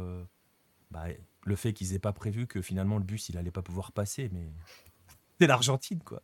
bah, 0.90 1.08
le 1.46 1.56
fait 1.56 1.74
qu'ils 1.74 1.94
aient 1.94 2.00
pas 2.00 2.14
prévu 2.14 2.48
que 2.48 2.62
finalement 2.62 2.98
le 2.98 3.04
bus, 3.04 3.30
il 3.30 3.38
allait 3.38 3.52
pas 3.52 3.62
pouvoir 3.62 3.92
passer, 3.92 4.30
mais 4.34 4.50
c'est 5.40 5.48
l'Argentine, 5.48 6.00
quoi. 6.04 6.22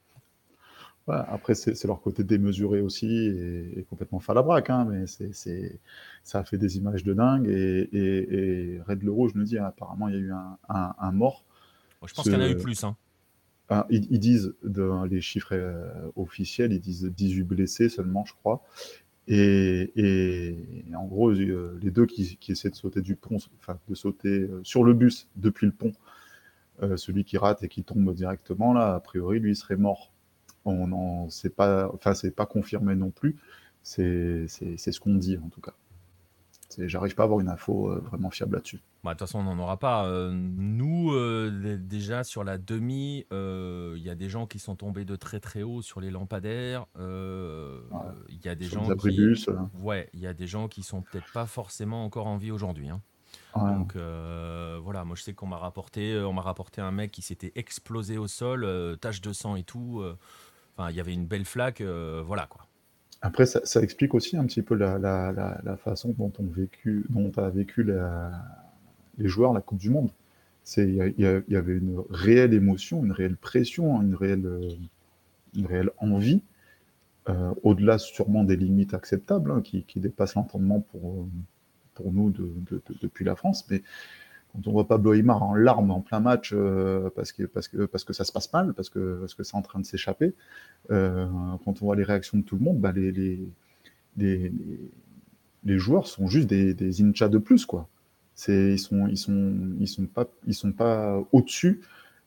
Ouais, 1.08 1.18
après, 1.28 1.54
c'est 1.54 1.84
leur 1.86 2.02
côté 2.02 2.24
démesuré 2.24 2.82
aussi 2.82 3.06
et, 3.08 3.80
et 3.80 3.84
complètement 3.84 4.20
falabraque, 4.20 4.72
hein, 4.72 4.86
mais 4.90 5.06
c'est, 5.06 5.80
ça 6.24 6.40
a 6.40 6.44
fait 6.44 6.58
des 6.58 6.78
images 6.78 7.04
de 7.04 7.14
dingue. 7.14 7.48
Et, 7.48 7.82
et, 7.94 8.34
et 8.74 8.82
Red 8.82 9.04
Le 9.04 9.12
Rouge 9.12 9.34
nous 9.36 9.44
dit, 9.44 9.60
hein, 9.60 9.66
apparemment, 9.66 10.08
il 10.08 10.16
y 10.16 10.18
a 10.18 10.22
eu 10.22 10.32
un, 10.32 10.58
un, 10.68 10.96
un 10.98 11.12
mort. 11.12 11.46
Bon, 12.02 12.08
je 12.08 12.14
pense 12.16 12.24
qu'il 12.24 12.34
y 12.34 12.36
en 12.36 12.42
a 12.42 12.50
eu 12.50 12.58
plus. 12.58 12.84
Hein. 12.84 12.98
ah, 13.70 13.86
ils, 13.92 14.08
ils 14.10 14.20
disent, 14.20 14.56
dans 14.64 15.06
les 15.06 15.22
chiffres 15.22 15.54
euh, 15.54 16.10
officiels, 16.16 16.74
ils 16.74 16.82
disent 16.82 17.06
18 17.06 17.44
blessés 17.44 17.88
seulement, 17.90 18.26
je 18.26 18.34
crois. 18.34 18.64
Et, 19.28 20.86
en 20.96 21.06
gros, 21.06 21.32
euh, 21.32 21.80
les 21.82 21.92
deux 21.92 22.06
qui, 22.06 22.38
essaient 22.48 22.70
de 22.70 22.76
sauter 22.76 23.02
du 23.02 23.16
pont, 23.16 23.38
enfin, 23.60 23.80
de 23.88 23.96
sauter 23.96 24.30
euh, 24.30 24.62
sur 24.64 24.84
le 24.84 24.94
bus 24.94 25.28
depuis 25.36 25.66
le 25.66 25.72
pont, 25.72 25.94
euh, 26.84 26.98
celui 26.98 27.24
qui 27.24 27.38
rate 27.38 27.64
et 27.64 27.68
qui 27.68 27.84
tombe 27.84 28.14
directement, 28.14 28.74
là, 28.74 28.96
a 28.96 29.00
priori, 29.00 29.40
lui, 29.40 29.56
serait 29.56 29.78
mort. 29.78 30.12
On 30.66 30.88
n'en 30.88 31.30
sait 31.30 31.50
pas, 31.50 31.92
enfin, 31.94 32.14
c'est 32.14 32.32
pas 32.32 32.46
confirmé 32.46 32.96
non 32.96 33.12
plus. 33.12 33.38
C'est 33.84 34.48
ce 34.48 35.00
qu'on 35.00 35.16
dit, 35.16 35.38
en 35.38 35.50
tout 35.50 35.62
cas. 35.62 35.74
J'arrive 36.80 37.16
pas 37.16 37.24
à 37.24 37.26
avoir 37.26 37.40
une 37.40 37.50
info 37.50 37.90
euh, 37.92 38.00
vraiment 38.00 38.30
fiable 38.30 38.56
là-dessus. 38.56 38.82
Bah, 39.04 39.14
de 39.14 39.20
toute 39.20 39.28
façon, 39.28 39.40
on 39.40 39.44
n'en 39.44 39.60
aura 39.60 39.78
pas. 39.78 40.06
Euh, 40.08 40.32
nous, 40.34 41.12
euh, 41.14 41.52
dé- 41.52 41.78
déjà 41.78 42.24
sur 42.24 42.44
la 42.44 42.58
demi, 42.58 43.26
il 43.32 44.02
y 44.02 44.10
a 44.10 44.16
des 44.16 44.30
gens 44.30 44.48
qui 44.48 44.60
sont 44.60 44.76
tombés 44.76 45.06
de 45.06 45.16
très 45.16 45.40
très 45.40 45.64
haut 45.64 45.82
sur 45.82 46.02
les 46.02 46.12
lampadaires. 46.12 46.86
Ouais. 46.96 48.00
Il 48.30 48.44
y 48.44 48.50
a 48.50 48.56
des 48.56 48.66
Sur 48.68 48.84
gens 48.84 48.96
qui, 48.96 49.36
ouais, 49.82 50.10
il 50.14 50.20
y 50.20 50.28
a 50.28 50.34
des 50.34 50.48
gens 50.48 50.68
qui 50.68 50.84
sont 50.84 51.02
peut-être 51.02 51.32
pas 51.34 51.46
forcément 51.46 52.04
encore 52.06 52.28
en 52.28 52.38
vie 52.38 52.52
aujourd'hui. 52.52 52.90
hein. 52.90 53.02
ouais. 53.56 53.74
Donc 53.74 53.96
voilà, 53.96 55.06
moi 55.06 55.16
je 55.16 55.24
sais 55.24 55.34
qu'on 55.34 55.48
m'a 55.48 55.58
rapporté, 55.58 56.18
on 56.20 56.34
m'a 56.34 56.42
rapporté 56.42 56.82
un 56.82 56.92
mec 56.92 57.12
qui 57.12 57.22
s'était 57.22 57.52
explosé 57.56 58.18
au 58.18 58.28
sol, 58.28 58.98
tache 59.00 59.22
de 59.22 59.34
sang 59.34 59.56
et 59.56 59.64
tout. 59.64 60.04
Enfin, 60.78 60.90
il 60.90 60.96
y 60.96 61.00
avait 61.00 61.14
une 61.14 61.26
belle 61.26 61.46
flaque, 61.46 61.82
voilà 61.82 62.48
quoi. 62.48 62.66
Après, 63.22 63.46
ça, 63.46 63.82
explique 63.82 64.14
aussi 64.14 64.38
un 64.38 64.46
petit 64.46 64.62
peu 64.62 64.76
la, 64.76 65.78
façon 65.78 66.14
dont 66.18 66.32
on 66.40 66.44
vécu, 66.44 67.06
a 67.38 67.50
vécu 67.50 67.84
les 69.18 69.28
joueurs 69.28 69.54
la 69.54 69.62
Coupe 69.62 69.80
du 69.80 69.90
Monde. 69.90 70.12
Il 70.78 71.14
y, 71.18 71.56
avait 71.56 71.78
une 71.78 72.02
réelle 72.10 72.54
émotion, 72.54 73.04
une 73.04 73.12
réelle 73.12 73.38
pression, 73.38 74.02
une 74.02 74.16
réelle, 74.16 74.46
euh, 74.46 74.70
une 75.56 75.68
réelle 75.68 75.92
envie, 75.98 76.42
euh, 77.30 77.54
au-delà 77.64 78.00
sûrement 78.00 78.44
des 78.44 78.56
limites 78.56 78.94
acceptables, 78.94 79.52
hein, 79.52 79.62
qui, 79.62 79.86
dépassent 80.00 80.36
l'entendement 80.36 80.82
pour, 80.82 81.22
euh, 81.22 81.26
nous 82.12 82.32
de, 82.32 82.52
de- 82.72 82.82
de- 82.88 82.96
depuis 83.02 83.26
la 83.26 83.36
France. 83.36 83.68
Quand 84.56 84.68
on 84.70 84.72
voit 84.72 84.88
Pablo 84.88 85.14
Aymar 85.14 85.44
en 85.44 85.54
larmes 85.54 85.92
en 85.92 86.02
plein 86.02 86.20
match 86.20 86.52
euh, 86.54 87.10
parce, 87.16 87.32
que, 87.32 87.44
parce, 87.44 87.68
que, 87.68 88.14
ça 88.14 88.24
se 88.24 88.32
passe 88.32 88.52
mal, 88.54 88.74
parce 88.74 88.90
que, 88.90 89.18
parce 89.20 89.34
que 89.34 89.44
c'est 89.44 89.56
en 89.56 89.62
train 89.62 89.80
de 89.80 89.86
s'échapper, 89.86 90.34
euh, 90.92 91.28
quand 91.64 91.82
on 91.82 91.86
voit 91.86 91.96
les 91.96 92.04
réactions 92.04 92.38
de 92.38 92.44
tout 92.44 92.56
le 92.56 92.64
monde, 92.64 92.80
bah, 92.80 92.94
les, 92.94 93.40
joueurs 95.66 96.08
sont 96.08 96.28
juste 96.28 96.48
des, 96.48 96.74
des 96.74 97.02
inchas 97.04 97.28
de 97.28 97.38
plus, 97.38 97.66
quoi. 97.66 97.90
Ils 98.48 98.80
sont, 98.80 99.08
ils 99.08 99.18
sont, 99.18 100.08
pas, 100.08 101.22
au-dessus 101.32 101.82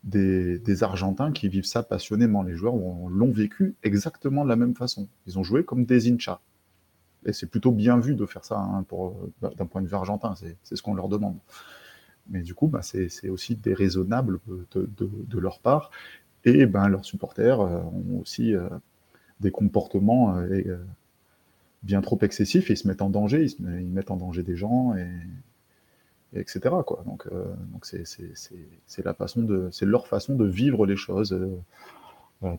des, 0.05 0.83
Argentins 0.83 1.33
qui 1.33 1.49
vivent 1.49 1.65
ça 1.65 1.83
passionnément. 1.83 2.43
Les 2.43 2.55
joueurs 2.55 2.75
ont- 2.75 3.09
l'ont 3.09 3.31
vécu 3.31 3.75
exactement 3.83 4.45
de 4.45 4.49
la 4.49 4.57
même 4.57 4.75
façon. 4.75 5.09
Ils 5.27 5.39
ont 5.39 5.43
joué 5.43 5.65
comme 5.65 5.85
des 5.85 6.11
inchas. 6.11 6.41
Et 7.27 7.33
c'est 7.33 7.47
plutôt 7.47 7.73
bien 7.73 7.99
vu 7.99 8.15
de 8.15 8.25
faire 8.27 8.45
ça 8.45 8.59
hein, 8.59 8.85
pour, 8.89 9.17
d'un 9.43 9.67
point 9.67 9.83
de 9.83 9.89
vue 9.89 9.95
argentin. 9.95 10.35
C'est 10.63 10.77
ce 10.77 10.83
qu'on 10.83 10.95
leur 10.95 11.09
demande. 11.09 11.37
Mais 12.29 12.43
du 12.43 12.55
coup, 12.55 12.69
bah, 12.69 12.83
c'est, 12.83 13.29
aussi 13.29 13.57
déraisonnable 13.57 14.41
de, 14.73 15.39
leur 15.39 15.61
part. 15.61 15.91
Et 16.45 16.67
ben, 16.67 16.89
leurs 16.89 17.05
supporters 17.05 17.61
euh, 17.61 17.81
ont 17.81 18.21
aussi 18.21 18.55
euh, 18.55 18.69
des 19.41 19.51
comportements 19.51 20.37
euh, 20.37 20.77
bien 21.83 22.01
trop 22.01 22.19
excessifs. 22.23 22.71
Ils 22.71 22.77
se 22.77 22.87
mettent 22.87 23.03
en 23.03 23.11
danger, 23.11 23.47
ils, 23.59 23.91
mettent 23.91 24.11
en 24.11 24.17
danger 24.17 24.43
des 24.43 24.57
gens, 24.57 24.95
et, 24.95 25.09
et 26.35 26.41
etc. 26.41 26.61
Donc, 27.07 27.27
c'est, 27.83 29.05
leur 29.85 30.07
façon 30.07 30.35
de 30.35 30.45
vivre 30.45 30.87
les 30.87 30.97
choses 30.97 31.39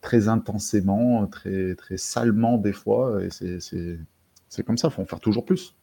très 0.02 0.28
intensément, 0.28 1.26
très, 1.28 1.76
très 1.76 1.98
salement 1.98 2.58
des 2.58 2.74
fois. 2.74 3.24
Et 3.24 3.30
c'est, 3.30 4.64
comme 4.66 4.78
ça, 4.78 4.90
faut 4.90 5.02
en 5.02 5.06
faire 5.06 5.20
toujours 5.20 5.46
plus. 5.46 5.76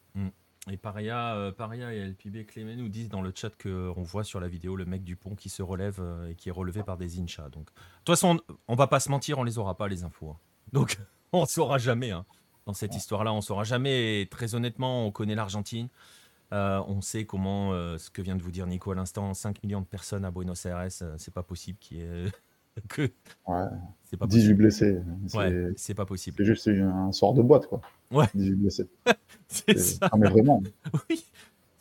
Et 0.70 0.76
Paria, 0.76 1.34
euh, 1.36 1.52
Paria 1.52 1.94
et 1.94 1.98
LPB 2.00 2.44
Clément 2.46 2.74
nous 2.76 2.88
disent 2.88 3.08
dans 3.08 3.22
le 3.22 3.32
chat 3.34 3.50
qu'on 3.56 4.02
voit 4.02 4.24
sur 4.24 4.40
la 4.40 4.48
vidéo 4.48 4.74
le 4.74 4.84
mec 4.84 5.04
du 5.04 5.14
pont 5.14 5.36
qui 5.36 5.48
se 5.48 5.62
relève 5.62 5.98
euh, 6.00 6.28
et 6.30 6.34
qui 6.34 6.48
est 6.48 6.52
relevé 6.52 6.82
par 6.82 6.96
des 6.96 7.20
inchas. 7.20 7.48
Donc, 7.50 7.66
de 7.66 7.70
toute 8.04 8.14
façon, 8.16 8.40
on 8.66 8.74
va 8.74 8.88
pas 8.88 8.98
se 8.98 9.08
mentir, 9.10 9.38
on 9.38 9.44
les 9.44 9.58
aura 9.58 9.76
pas 9.76 9.86
les 9.86 10.02
infos. 10.02 10.30
hein. 10.30 10.38
Donc, 10.72 10.98
on 11.32 11.46
saura 11.46 11.78
jamais. 11.78 12.10
hein. 12.10 12.26
Dans 12.66 12.72
cette 12.74 12.96
histoire-là, 12.96 13.32
on 13.32 13.40
saura 13.40 13.62
jamais. 13.62 14.22
Et 14.22 14.26
très 14.26 14.56
honnêtement, 14.56 15.06
on 15.06 15.12
connaît 15.12 15.36
l'Argentine. 15.36 15.88
Euh, 16.52 16.82
on 16.88 17.00
sait 17.00 17.26
comment, 17.26 17.72
euh, 17.72 17.96
ce 17.98 18.10
que 18.10 18.22
vient 18.22 18.34
de 18.36 18.42
vous 18.42 18.50
dire 18.50 18.66
Nico 18.66 18.90
à 18.90 18.94
l'instant, 18.96 19.34
5 19.34 19.62
millions 19.62 19.80
de 19.80 19.86
personnes 19.86 20.24
à 20.24 20.30
Buenos 20.32 20.64
Aires, 20.66 20.88
euh, 21.02 21.14
c'est 21.18 21.34
pas 21.34 21.42
possible 21.44 21.78
qu'il 21.78 21.98
y 21.98 22.00
ait 22.02 22.26
que. 22.88 23.02
Ouais. 23.46 23.64
C'est 24.04 24.16
pas 24.16 24.26
18 24.26 24.40
possible. 24.40 24.58
blessés. 24.58 25.00
C'est, 25.26 25.36
Ouais, 25.38 25.94
pas 25.96 26.06
possible. 26.06 26.36
c'est 26.38 26.44
juste 26.44 26.68
un 26.68 27.10
sort 27.12 27.34
de 27.34 27.42
boîte, 27.42 27.66
quoi. 27.66 27.80
Ouais. 28.10 28.26
18 28.34 28.54
blessés. 28.54 28.88
C'est 29.48 29.78
ça. 29.78 30.08
Ah, 30.12 30.16
mais 30.16 30.28
vraiment. 30.28 30.62
Oui, 31.10 31.24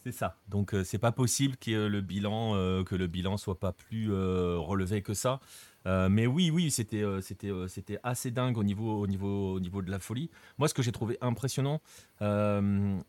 c'est 0.04 0.12
ça. 0.12 0.38
Donc 0.50 0.74
euh, 0.76 0.84
c'est 0.84 1.00
pas 1.00 1.12
possible 1.12 1.58
que 1.58 1.88
le 1.88 2.02
bilan 2.02 2.56
euh, 2.56 2.84
que 2.84 2.94
le 2.96 3.08
bilan 3.08 3.38
soit 3.38 3.60
pas 3.60 3.72
plus 3.72 4.12
euh, 4.14 4.58
relevé 4.60 5.02
que 5.02 5.14
ça. 5.16 5.40
Euh, 5.86 6.10
mais 6.10 6.26
oui, 6.26 6.50
oui, 6.50 6.72
c'était 6.72 7.04
euh, 7.04 7.22
c'était 7.22 7.52
euh, 7.52 7.68
c'était 7.68 8.00
assez 8.04 8.32
dingue 8.32 8.58
au 8.58 8.64
niveau 8.64 9.00
au 9.02 9.08
niveau 9.08 9.54
au 9.54 9.60
niveau 9.60 9.82
de 9.82 9.92
la 9.92 10.00
folie. 10.00 10.30
Moi, 10.58 10.68
ce 10.68 10.74
que 10.74 10.82
j'ai 10.82 10.92
trouvé 10.92 11.18
impressionnant, 11.22 11.82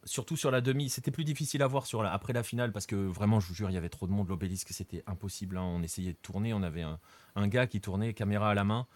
surtout 0.04 0.36
sur 0.36 0.50
la 0.50 0.60
demi, 0.60 0.90
c'était 0.90 1.10
plus 1.10 1.24
difficile 1.24 1.62
à 1.62 1.66
voir 1.66 1.86
sur 1.86 2.04
après 2.04 2.32
la 2.32 2.42
finale 2.42 2.72
parce 2.72 2.86
que 2.86 2.96
vraiment, 2.96 3.40
je 3.40 3.48
vous 3.48 3.54
jure, 3.54 3.70
il 3.70 3.74
y 3.74 3.78
avait 3.78 3.88
trop 3.88 4.06
de 4.06 4.12
monde. 4.12 4.28
L'obélisque, 4.28 4.68
c'était 4.70 5.02
impossible. 5.06 5.56
hein. 5.56 5.62
On 5.62 5.82
essayait 5.82 6.12
de 6.12 6.18
tourner, 6.20 6.52
on 6.52 6.62
avait 6.62 6.82
un, 6.82 7.48
gars 7.48 7.66
qui 7.66 7.80
tournait 7.80 8.12
caméra 8.14 8.50
à 8.50 8.54
la 8.54 8.64
main. 8.64 8.86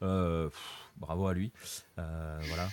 Bravo 0.00 1.26
à 1.26 1.34
lui. 1.34 1.52
Voilà. 1.96 2.68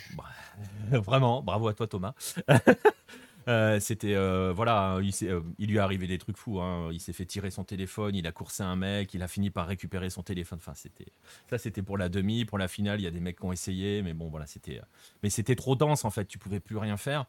Vraiment, 0.90 1.42
bravo 1.42 1.68
à 1.68 1.74
toi 1.74 1.86
Thomas. 1.86 2.14
Euh, 3.48 3.80
c'était 3.80 4.14
euh, 4.14 4.52
voilà, 4.54 4.96
euh, 4.96 5.42
il 5.58 5.68
lui 5.68 5.76
est 5.76 5.80
arrivé 5.80 6.06
des 6.06 6.18
trucs 6.18 6.36
fous. 6.36 6.60
hein. 6.60 6.90
Il 6.92 7.00
s'est 7.00 7.14
fait 7.14 7.24
tirer 7.24 7.50
son 7.50 7.64
téléphone, 7.64 8.14
il 8.14 8.26
a 8.26 8.32
coursé 8.32 8.62
un 8.62 8.76
mec, 8.76 9.14
il 9.14 9.22
a 9.22 9.28
fini 9.28 9.48
par 9.48 9.66
récupérer 9.66 10.10
son 10.10 10.22
téléphone. 10.22 10.58
Enfin, 10.60 10.74
c'était 10.74 11.06
ça, 11.48 11.56
c'était 11.56 11.82
pour 11.82 11.96
la 11.96 12.10
demi, 12.10 12.44
pour 12.44 12.58
la 12.58 12.68
finale. 12.68 13.00
Il 13.00 13.04
y 13.04 13.06
a 13.06 13.10
des 13.10 13.20
mecs 13.20 13.38
qui 13.38 13.46
ont 13.46 13.52
essayé, 13.52 14.02
mais 14.02 14.12
bon, 14.12 14.28
voilà, 14.28 14.46
c'était. 14.46 14.82
Mais 15.22 15.30
c'était 15.30 15.56
trop 15.56 15.76
dense 15.76 16.04
en 16.04 16.10
fait. 16.10 16.26
Tu 16.26 16.38
pouvais 16.38 16.60
plus 16.60 16.76
rien 16.76 16.96
faire. 16.96 17.26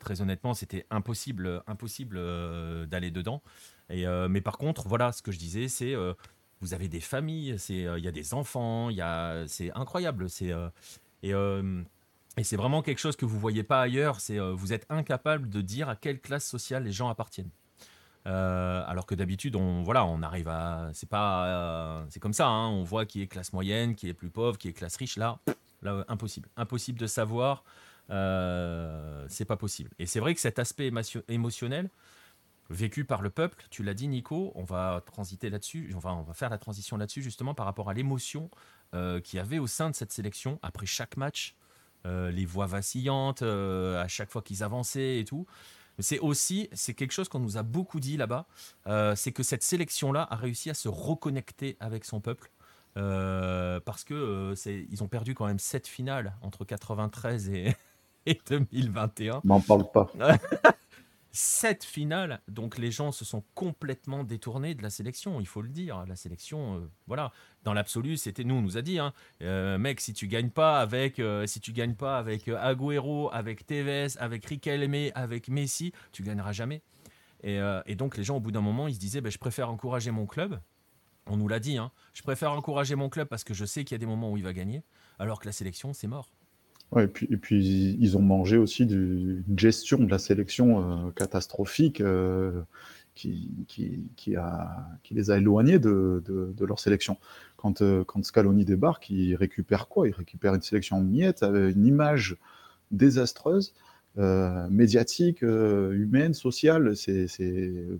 Très 0.00 0.20
honnêtement, 0.20 0.52
c'était 0.52 0.86
impossible, 0.90 1.62
impossible 1.66 2.20
d'aller 2.88 3.10
dedans. 3.10 3.42
Et 3.88 4.04
mais 4.28 4.42
par 4.42 4.58
contre, 4.58 4.86
voilà, 4.86 5.12
ce 5.12 5.22
que 5.22 5.32
je 5.32 5.38
disais, 5.38 5.66
c'est 5.68 5.94
vous 6.60 6.74
avez 6.74 6.88
des 6.88 7.00
familles, 7.00 7.56
c'est 7.58 7.86
il 7.98 8.04
y 8.04 8.08
a 8.08 8.12
des 8.12 8.34
enfants, 8.34 8.90
il 8.90 8.96
y 8.96 9.00
a, 9.00 9.44
c'est 9.48 9.72
incroyable. 9.72 10.28
C'est 10.30 10.52
et 12.38 12.44
c'est 12.44 12.56
vraiment 12.56 12.82
quelque 12.82 12.98
chose 12.98 13.16
que 13.16 13.26
vous 13.26 13.38
voyez 13.38 13.62
pas 13.62 13.82
ailleurs. 13.82 14.20
C'est 14.20 14.38
euh, 14.38 14.52
vous 14.52 14.72
êtes 14.72 14.86
incapable 14.88 15.50
de 15.50 15.60
dire 15.60 15.88
à 15.88 15.96
quelle 15.96 16.20
classe 16.20 16.46
sociale 16.46 16.84
les 16.84 16.92
gens 16.92 17.08
appartiennent. 17.08 17.50
Euh, 18.26 18.84
alors 18.86 19.04
que 19.06 19.14
d'habitude, 19.14 19.56
on 19.56 19.82
voilà, 19.82 20.04
on 20.04 20.22
arrive 20.22 20.48
à, 20.48 20.90
c'est 20.94 21.08
euh, 21.12 22.04
comme 22.20 22.32
ça. 22.32 22.46
hein, 22.46 22.68
on 22.68 22.84
voit 22.84 23.04
qui 23.04 23.20
est 23.20 23.26
classe 23.26 23.52
moyenne, 23.52 23.94
qui 23.94 24.08
est 24.08 24.14
plus 24.14 24.30
pauvre, 24.30 24.56
qui 24.56 24.68
est 24.68 24.72
classe 24.72 24.96
riche. 24.96 25.16
Là, 25.16 25.40
là, 25.82 26.04
impossible, 26.08 26.48
impossible 26.56 26.98
de 26.98 27.06
savoir. 27.06 27.64
C'est 28.08 29.44
pas 29.44 29.56
possible. 29.56 29.90
Et 29.98 30.06
c'est 30.06 30.20
vrai 30.20 30.34
que 30.34 30.40
cet 30.40 30.58
aspect 30.58 30.86
émotion- 30.88 31.22
émotionnel 31.28 31.90
vécu 32.70 33.04
par 33.04 33.20
le 33.20 33.28
peuple, 33.28 33.64
tu 33.70 33.82
l'as 33.82 33.92
dit 33.92 34.08
Nico, 34.08 34.52
on 34.54 34.64
va 34.64 35.02
transiter 35.04 35.50
là-dessus, 35.50 35.92
on 35.94 35.98
va, 35.98 36.14
on 36.14 36.22
va 36.22 36.32
faire 36.32 36.48
la 36.48 36.58
transition 36.58 36.96
là-dessus 36.96 37.22
justement 37.22 37.54
par 37.54 37.66
rapport 37.66 37.90
à 37.90 37.94
l'émotion 37.94 38.50
qu'il 38.92 39.36
y 39.36 39.40
avait 39.40 39.58
au 39.58 39.66
sein 39.66 39.90
de 39.90 39.94
cette 39.94 40.12
sélection 40.12 40.58
après 40.62 40.86
chaque 40.86 41.16
match, 41.16 41.56
les 42.04 42.44
voix 42.46 42.66
vacillantes, 42.66 43.42
euh, 43.42 44.02
à 44.02 44.08
chaque 44.08 44.30
fois 44.30 44.42
qu'ils 44.42 44.62
avançaient 44.62 45.18
et 45.20 45.24
tout. 45.24 45.46
C'est 45.98 46.18
aussi, 46.20 46.68
c'est 46.72 46.94
quelque 46.94 47.12
chose 47.12 47.28
qu'on 47.28 47.38
nous 47.38 47.58
a 47.58 47.62
beaucoup 47.62 48.00
dit 48.00 48.16
là-bas, 48.16 48.46
euh, 48.86 49.14
c'est 49.14 49.30
que 49.32 49.42
cette 49.42 49.62
sélection-là 49.62 50.26
a 50.30 50.36
réussi 50.36 50.70
à 50.70 50.74
se 50.74 50.88
reconnecter 50.88 51.76
avec 51.80 52.04
son 52.04 52.20
peuple. 52.20 52.50
euh, 52.98 53.80
parce 53.80 54.04
que 54.04 54.12
euh, 54.14 54.54
c'est, 54.54 54.86
ils 54.90 55.02
ont 55.02 55.08
perdu 55.08 55.34
quand 55.34 55.46
même 55.46 55.58
sept 55.58 55.86
finales 55.86 56.34
entre 56.42 56.64
93 56.64 57.48
et, 57.50 57.74
et 58.26 58.38
2021. 58.48 59.40
M'en 59.44 59.60
parle 59.60 59.90
pas. 59.90 60.10
cette 61.34 61.82
finale, 61.82 62.42
donc 62.46 62.76
les 62.76 62.90
gens 62.90 63.10
se 63.10 63.24
sont 63.24 63.42
complètement 63.54 64.22
détournés 64.22 64.74
de 64.74 64.82
la 64.82 64.90
sélection, 64.90 65.40
il 65.40 65.46
faut 65.46 65.62
le 65.62 65.70
dire. 65.70 66.04
La 66.06 66.14
sélection, 66.14 66.76
euh, 66.76 66.90
voilà, 67.06 67.32
dans 67.64 67.72
l'absolu, 67.72 68.18
c'était 68.18 68.44
nous, 68.44 68.56
on 68.56 68.60
nous 68.60 68.76
a 68.76 68.82
dit, 68.82 68.98
hein, 68.98 69.14
euh, 69.40 69.78
mec, 69.78 70.02
si 70.02 70.12
tu 70.12 70.28
gagnes 70.28 70.50
pas 70.50 70.78
avec, 70.78 71.18
euh, 71.18 71.46
si 71.46 71.58
tu 71.58 71.72
gagnes 71.72 71.94
pas 71.94 72.18
avec 72.18 72.48
Agüero, 72.48 73.30
avec 73.32 73.66
Tevez, 73.66 74.18
avec 74.18 74.44
Riquelme, 74.44 75.10
avec 75.14 75.48
Messi, 75.48 75.92
tu 76.12 76.22
gagneras 76.22 76.52
jamais. 76.52 76.82
Et, 77.44 77.96
donc 77.96 78.16
les 78.16 78.22
gens, 78.22 78.36
au 78.36 78.40
bout 78.40 78.52
d'un 78.52 78.60
moment, 78.60 78.86
ils 78.86 78.94
se 78.94 79.00
disaient, 79.00 79.20
ben, 79.20 79.32
je 79.32 79.38
préfère 79.38 79.68
encourager 79.68 80.12
mon 80.12 80.26
club. 80.26 80.60
On 81.26 81.36
nous 81.36 81.48
l'a 81.48 81.60
dit, 81.60 81.76
hein, 81.76 81.90
je 82.12 82.22
préfère 82.22 82.52
encourager 82.52 82.94
mon 82.94 83.08
club 83.08 83.26
parce 83.26 83.42
que 83.42 83.54
je 83.54 83.64
sais 83.64 83.84
qu'il 83.84 83.94
y 83.94 83.96
a 83.96 83.98
des 83.98 84.06
moments 84.06 84.30
où 84.30 84.36
il 84.36 84.44
va 84.44 84.52
gagner, 84.52 84.82
alors 85.18 85.40
que 85.40 85.46
la 85.46 85.52
sélection, 85.52 85.92
c'est 85.92 86.06
mort. 86.06 86.28
Et, 87.00 87.06
puis, 87.06 87.96
ils 87.98 88.18
ont 88.18 88.22
mangé 88.22 88.58
aussi 88.58 88.84
d'une 88.84 89.42
gestion 89.56 89.98
de 89.98 90.10
la 90.10 90.18
sélection 90.18 91.06
euh, 91.06 91.10
catastrophique 91.12 92.02
euh, 92.02 92.62
qui, 93.14 93.48
les 95.10 95.30
a 95.30 95.38
éloignés 95.38 95.78
de, 95.78 96.22
leur 96.60 96.78
sélection. 96.78 97.16
Quand, 97.56 97.80
euh, 97.80 98.04
quand 98.04 98.22
Scaloni 98.24 98.66
débarque, 98.66 99.08
il 99.08 99.34
récupère 99.36 99.88
quoi? 99.88 100.06
Il 100.06 100.14
récupère 100.14 100.54
une 100.54 100.60
sélection 100.60 101.00
miette, 101.00 101.42
une 101.42 101.86
image 101.86 102.36
désastreuse, 102.90 103.72
médiatique, 104.16 105.40
humaine, 105.40 106.34
sociale. 106.34 106.94
C'est, 106.94 107.26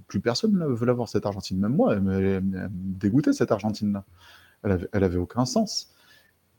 Plus 0.07 0.21
personne 0.21 0.53
ne 0.53 0.67
veut 0.67 0.85
l'avoir, 0.85 1.09
cette 1.09 1.25
Argentine. 1.25 1.59
Même 1.59 1.77
moi, 1.77 1.95
elle 1.95 2.03
me 2.03 2.69
dégoûtait, 2.71 3.33
cette 3.33 3.53
Argentine-là. 3.53 4.05
Elle 4.65 4.89
elle 4.93 5.05
avait 5.05 5.17
aucun 5.17 5.47
sens. 5.47 5.93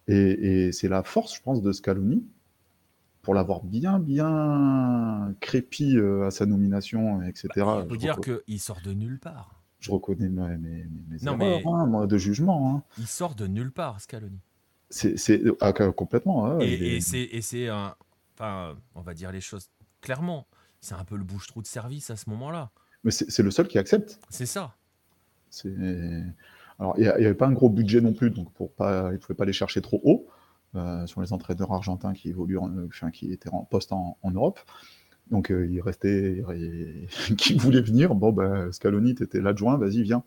Et, 0.08 0.72
c'est 0.72 0.90
la 0.90 1.04
force, 1.04 1.36
je 1.36 1.42
pense, 1.42 1.62
de 1.62 1.72
Scaloni, 1.72 2.26
pour 3.22 3.34
l'avoir 3.34 3.64
bien, 3.64 4.00
bien 4.00 5.34
crépi 5.40 5.96
euh, 5.98 6.28
à 6.28 6.32
sa 6.32 6.46
nomination, 6.46 7.22
etc. 7.24 7.48
Bah, 7.56 7.82
il 7.84 7.90
faut 7.90 7.96
dire 7.96 8.18
qu'il 8.20 8.60
sort 8.60 8.82
de 8.84 8.94
nulle 8.94 9.20
part. 9.20 9.62
Je 9.80 9.92
reconnais 9.92 10.30
mes, 10.30 10.58
mes, 10.58 10.88
mes 11.10 11.26
erreurs 11.26 11.68
hein, 11.68 12.08
de 12.08 12.18
jugement. 12.18 12.76
Hein. 12.76 12.84
Il 12.98 13.08
sort 13.08 13.36
de 13.36 13.48
nulle 13.48 13.72
part, 13.72 14.00
Scaloni. 14.02 14.40
C'est 14.90 15.42
ah, 15.60 15.74
complètement. 15.74 16.60
et, 16.62 16.98
et 16.98 17.42
c'est 17.42 17.68
un. 17.68 17.96
Enfin, 18.36 18.76
on 18.96 19.02
va 19.02 19.14
dire 19.14 19.32
les 19.32 19.42
choses 19.42 19.70
clairement. 20.02 20.48
C'est 20.82 20.96
un 20.96 21.06
peu 21.06 21.16
le 21.16 21.24
bouche-trou 21.24 21.62
de 21.62 21.68
service 21.68 22.10
à 22.10 22.16
ce 22.16 22.30
moment-là. 22.30 22.72
Mais 23.04 23.12
c'est 23.12 23.42
le 23.42 23.52
seul 23.52 23.68
qui 23.68 23.78
accepte. 23.78 24.20
C'est 24.30 24.46
ça. 24.46 24.76
C'est. 25.50 25.74
Alors, 26.80 26.96
il 26.98 27.04
n'y 27.04 27.08
avait 27.08 27.34
pas 27.34 27.48
un 27.48 27.54
gros 27.54 27.70
budget 27.70 28.02
non 28.02 28.14
plus, 28.14 28.30
donc 28.30 28.52
pour 28.54 28.72
pas, 28.72 29.10
il 29.10 29.14
ne 29.14 29.18
pouvait 29.18 29.36
pas 29.36 29.46
les 29.46 29.54
chercher 29.54 29.82
trop 29.82 30.02
haut 30.04 30.28
euh, 30.76 31.06
sur 31.06 31.22
les 31.22 31.34
entraîneurs 31.34 31.72
argentins 31.72 32.14
qui 32.14 32.30
évoluent, 32.30 32.58
enfin, 32.58 33.12
qui 33.12 33.32
étaient 33.32 33.50
en 33.50 33.64
poste 33.64 33.92
en, 33.92 34.18
Europe. 34.34 34.60
Donc, 35.30 35.52
euh, 35.52 35.68
il 35.70 35.82
restait, 35.82 36.44
qui 37.38 37.54
voulait 37.54 37.82
venir. 37.82 38.16
Bon, 38.16 38.32
ben, 38.32 38.72
Scaloni, 38.72 39.12
était 39.12 39.40
l'adjoint, 39.40 39.78
vas-y, 39.78 40.02
viens. 40.02 40.24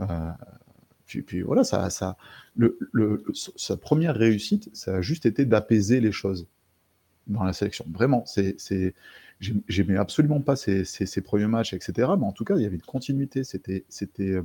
Euh, 0.00 0.30
puis, 1.06 1.40
voilà, 1.40 1.64
ça, 1.64 1.88
ça, 1.88 2.18
sa 3.56 3.76
première 3.78 4.14
réussite, 4.14 4.68
ça 4.74 4.96
a 4.96 5.00
juste 5.00 5.24
été 5.24 5.46
d'apaiser 5.46 6.00
les 6.02 6.12
choses 6.12 6.46
dans 7.26 7.42
la 7.42 7.54
sélection. 7.54 7.86
Vraiment, 7.90 8.24
c'est, 8.26 8.56
j'aimais 9.40 9.96
absolument 9.96 10.42
pas 10.42 10.56
ses, 10.56 11.22
premiers 11.24 11.46
matchs, 11.46 11.72
etc. 11.72 12.10
Mais 12.18 12.26
en 12.26 12.32
tout 12.32 12.44
cas, 12.44 12.56
il 12.56 12.62
y 12.62 12.66
avait 12.66 12.76
une 12.76 12.82
continuité. 12.82 13.44
C'était, 13.44 13.86
c'était, 13.88 14.42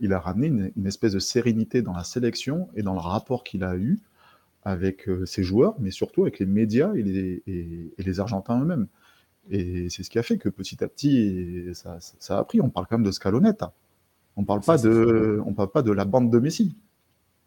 il, 0.00 0.12
a 0.12 0.18
ramené 0.20 0.70
une, 0.76 0.86
espèce 0.86 1.12
de 1.12 1.18
sérénité 1.18 1.82
dans 1.82 1.92
la 1.92 2.04
sélection 2.04 2.68
et 2.74 2.82
dans 2.82 2.92
le 2.92 3.00
rapport 3.00 3.42
qu'il 3.42 3.64
a 3.64 3.76
eu 3.76 3.98
avec 4.64 5.08
euh, 5.08 5.26
ses 5.26 5.42
joueurs, 5.42 5.74
mais 5.80 5.90
surtout 5.90 6.22
avec 6.22 6.38
les 6.38 6.46
médias 6.46 6.92
et 6.94 7.02
les, 7.98 8.20
Argentins 8.20 8.60
eux-mêmes. 8.60 8.86
Et 9.50 9.90
c'est 9.90 10.04
ce 10.04 10.10
qui 10.10 10.20
a 10.20 10.22
fait 10.22 10.38
que 10.38 10.48
petit 10.48 10.82
à 10.84 10.88
petit, 10.88 11.68
ça, 11.74 12.38
a 12.38 12.44
pris. 12.44 12.60
On 12.60 12.70
parle 12.70 12.86
quand 12.86 12.96
même 12.96 13.06
de 13.06 13.10
Scalonetta. 13.10 13.72
On 14.36 14.44
parle 14.44 14.60
pas 14.60 14.78
de, 14.78 15.42
on 15.44 15.52
parle 15.52 15.70
pas 15.70 15.82
de 15.82 15.90
la 15.90 16.04
bande 16.04 16.30
de 16.30 16.38
Messi. 16.38 16.76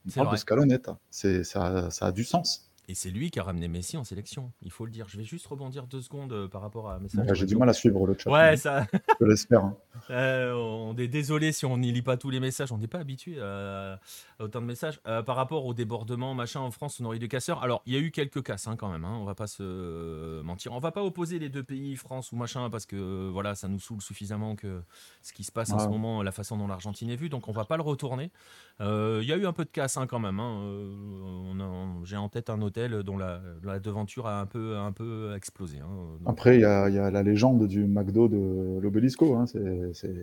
On 0.05 0.11
parle 0.11 0.33
de 0.33 0.37
Scalonetta. 0.37 0.99
ça 1.09 1.89
a 2.01 2.11
du 2.11 2.25
sens. 2.25 2.64
Et 2.87 2.93
c'est 2.93 3.09
lui 3.09 3.31
qui 3.31 3.39
a 3.39 3.43
ramené 3.43 3.67
Messi 3.67 3.97
en 3.97 4.03
sélection, 4.03 4.51
il 4.61 4.71
faut 4.71 4.85
le 4.85 4.91
dire. 4.91 5.07
Je 5.09 5.17
vais 5.17 5.23
juste 5.23 5.47
rebondir 5.47 5.87
deux 5.87 6.01
secondes 6.01 6.31
euh, 6.33 6.47
par 6.47 6.61
rapport 6.61 6.89
à 6.89 6.99
message. 6.99 7.27
J'ai 7.33 7.47
du 7.47 7.55
mal 7.55 7.67
à 7.67 7.73
suivre 7.73 8.05
le 8.05 8.15
chat. 8.17 8.29
Ouais, 8.29 8.55
ça. 8.57 8.85
Je 9.19 9.25
l'espère. 9.25 9.63
Hein. 9.63 9.75
Euh, 10.11 10.53
on 10.53 10.95
est 10.97 11.07
désolé 11.07 11.51
si 11.51 11.65
on 11.65 11.77
n'y 11.77 11.91
lit 11.91 12.03
pas 12.03 12.17
tous 12.17 12.29
les 12.29 12.39
messages. 12.39 12.71
On 12.71 12.77
n'est 12.77 12.87
pas 12.87 12.99
habitué 12.99 13.41
à, 13.41 13.99
autant 14.39 14.61
de 14.61 14.65
messages. 14.65 14.99
Euh, 15.07 15.23
par 15.23 15.35
rapport 15.35 15.65
au 15.65 15.73
débordement, 15.73 16.35
machin, 16.35 16.59
en 16.59 16.69
France, 16.69 16.99
on 16.99 17.05
aurait 17.05 17.15
eu 17.15 17.19
des 17.19 17.29
casseurs. 17.29 17.63
Alors, 17.63 17.81
il 17.87 17.93
y 17.93 17.95
a 17.95 17.99
eu 17.99 18.11
quelques 18.11 18.43
casses 18.43 18.67
hein, 18.67 18.75
quand 18.75 18.91
même. 18.91 19.03
Hein. 19.03 19.17
On 19.19 19.23
va 19.23 19.33
pas 19.33 19.47
se 19.47 20.41
mentir. 20.41 20.73
On 20.73 20.79
va 20.79 20.91
pas 20.91 21.01
opposer 21.01 21.39
les 21.39 21.49
deux 21.49 21.63
pays, 21.63 21.95
France 21.95 22.33
ou 22.33 22.35
machin, 22.35 22.69
parce 22.69 22.85
que 22.85 23.29
voilà, 23.29 23.55
ça 23.55 23.67
nous 23.67 23.79
saoule 23.79 24.01
suffisamment 24.01 24.55
que 24.55 24.83
ce 25.23 25.33
qui 25.33 25.43
se 25.43 25.51
passe 25.51 25.71
en 25.71 25.79
ce 25.79 25.87
moment, 25.87 26.21
la 26.21 26.33
façon 26.33 26.57
dont 26.57 26.67
l'Argentine 26.67 27.09
est 27.09 27.15
vue. 27.15 27.29
Donc, 27.29 27.47
on 27.47 27.53
va 27.53 27.65
pas 27.65 27.77
le 27.77 27.83
retourner. 27.83 28.31
Il 28.81 29.23
y 29.23 29.33
a 29.33 29.37
eu 29.37 29.47
un 29.47 29.53
peu 29.53 29.63
de 29.63 29.71
casse 29.71 29.97
quand 30.07 30.19
même. 30.19 30.41
J'ai 32.03 32.17
en 32.17 32.29
tête 32.29 32.49
un 32.49 32.61
autre 32.61 32.74
dont 33.03 33.17
la, 33.17 33.79
devanture 33.79 34.27
a 34.27 34.39
un 34.39 34.45
peu, 34.45 34.77
un 34.77 34.91
peu 34.91 35.33
explosé. 35.35 35.79
Hein, 35.79 35.87
Après, 36.25 36.55
il 36.55 36.61
y 36.61 36.65
a, 36.65 36.89
la 36.89 37.23
légende 37.23 37.67
du 37.67 37.85
McDo 37.85 38.27
de 38.27 38.79
l'Obélisco. 38.79 39.35
Hein, 39.35 39.45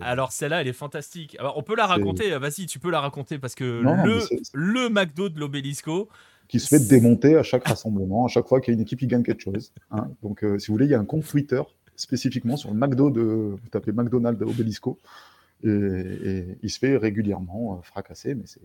Alors, 0.01 0.31
celle-là, 0.31 0.61
elle 0.61 0.67
est 0.67 0.73
fantastique. 0.73 1.35
Alors, 1.39 1.57
on 1.57 1.63
peut 1.63 1.75
la 1.75 1.85
raconter. 1.85 2.37
Vas-y, 2.37 2.65
tu 2.67 2.79
peux 2.79 2.91
la 2.91 3.01
raconter 3.01 3.39
parce 3.39 3.55
que 3.55 3.63
le, 3.63 4.19
le 4.53 4.89
McDo 4.89 5.29
de 5.29 5.39
l'Obélisco. 5.39 6.09
Qui 6.47 6.59
se 6.59 6.67
fait 6.67 6.87
démonter 6.87 7.37
à 7.37 7.43
chaque 7.43 7.67
rassemblement, 7.67 8.25
à 8.25 8.27
chaque 8.27 8.47
fois 8.47 8.59
qu'il 8.59 8.73
y 8.73 8.75
a 8.75 8.75
une 8.75 8.81
équipe 8.81 8.99
qui 8.99 9.07
gagne 9.07 9.23
quelque 9.23 9.41
chose. 9.41 9.71
Hein. 9.91 10.09
Donc, 10.21 10.43
euh, 10.43 10.59
si 10.59 10.67
vous 10.67 10.73
voulez, 10.73 10.85
il 10.85 10.91
y 10.91 10.95
a 10.95 10.99
un 10.99 11.05
compte 11.05 11.25
Twitter 11.25 11.61
spécifiquement 11.95 12.57
sur 12.57 12.71
le 12.71 12.77
McDo 12.77 13.09
de. 13.09 13.21
Vous 13.21 13.69
tapez 13.71 13.91
McDonald's 13.91 14.41
Obélisco. 14.41 14.99
Et, 15.63 16.57
il 16.61 16.69
se 16.69 16.79
fait 16.79 16.97
régulièrement 16.97 17.77
euh, 17.77 17.81
fracasser, 17.81 18.35
mais 18.35 18.43
c'est 18.45 18.61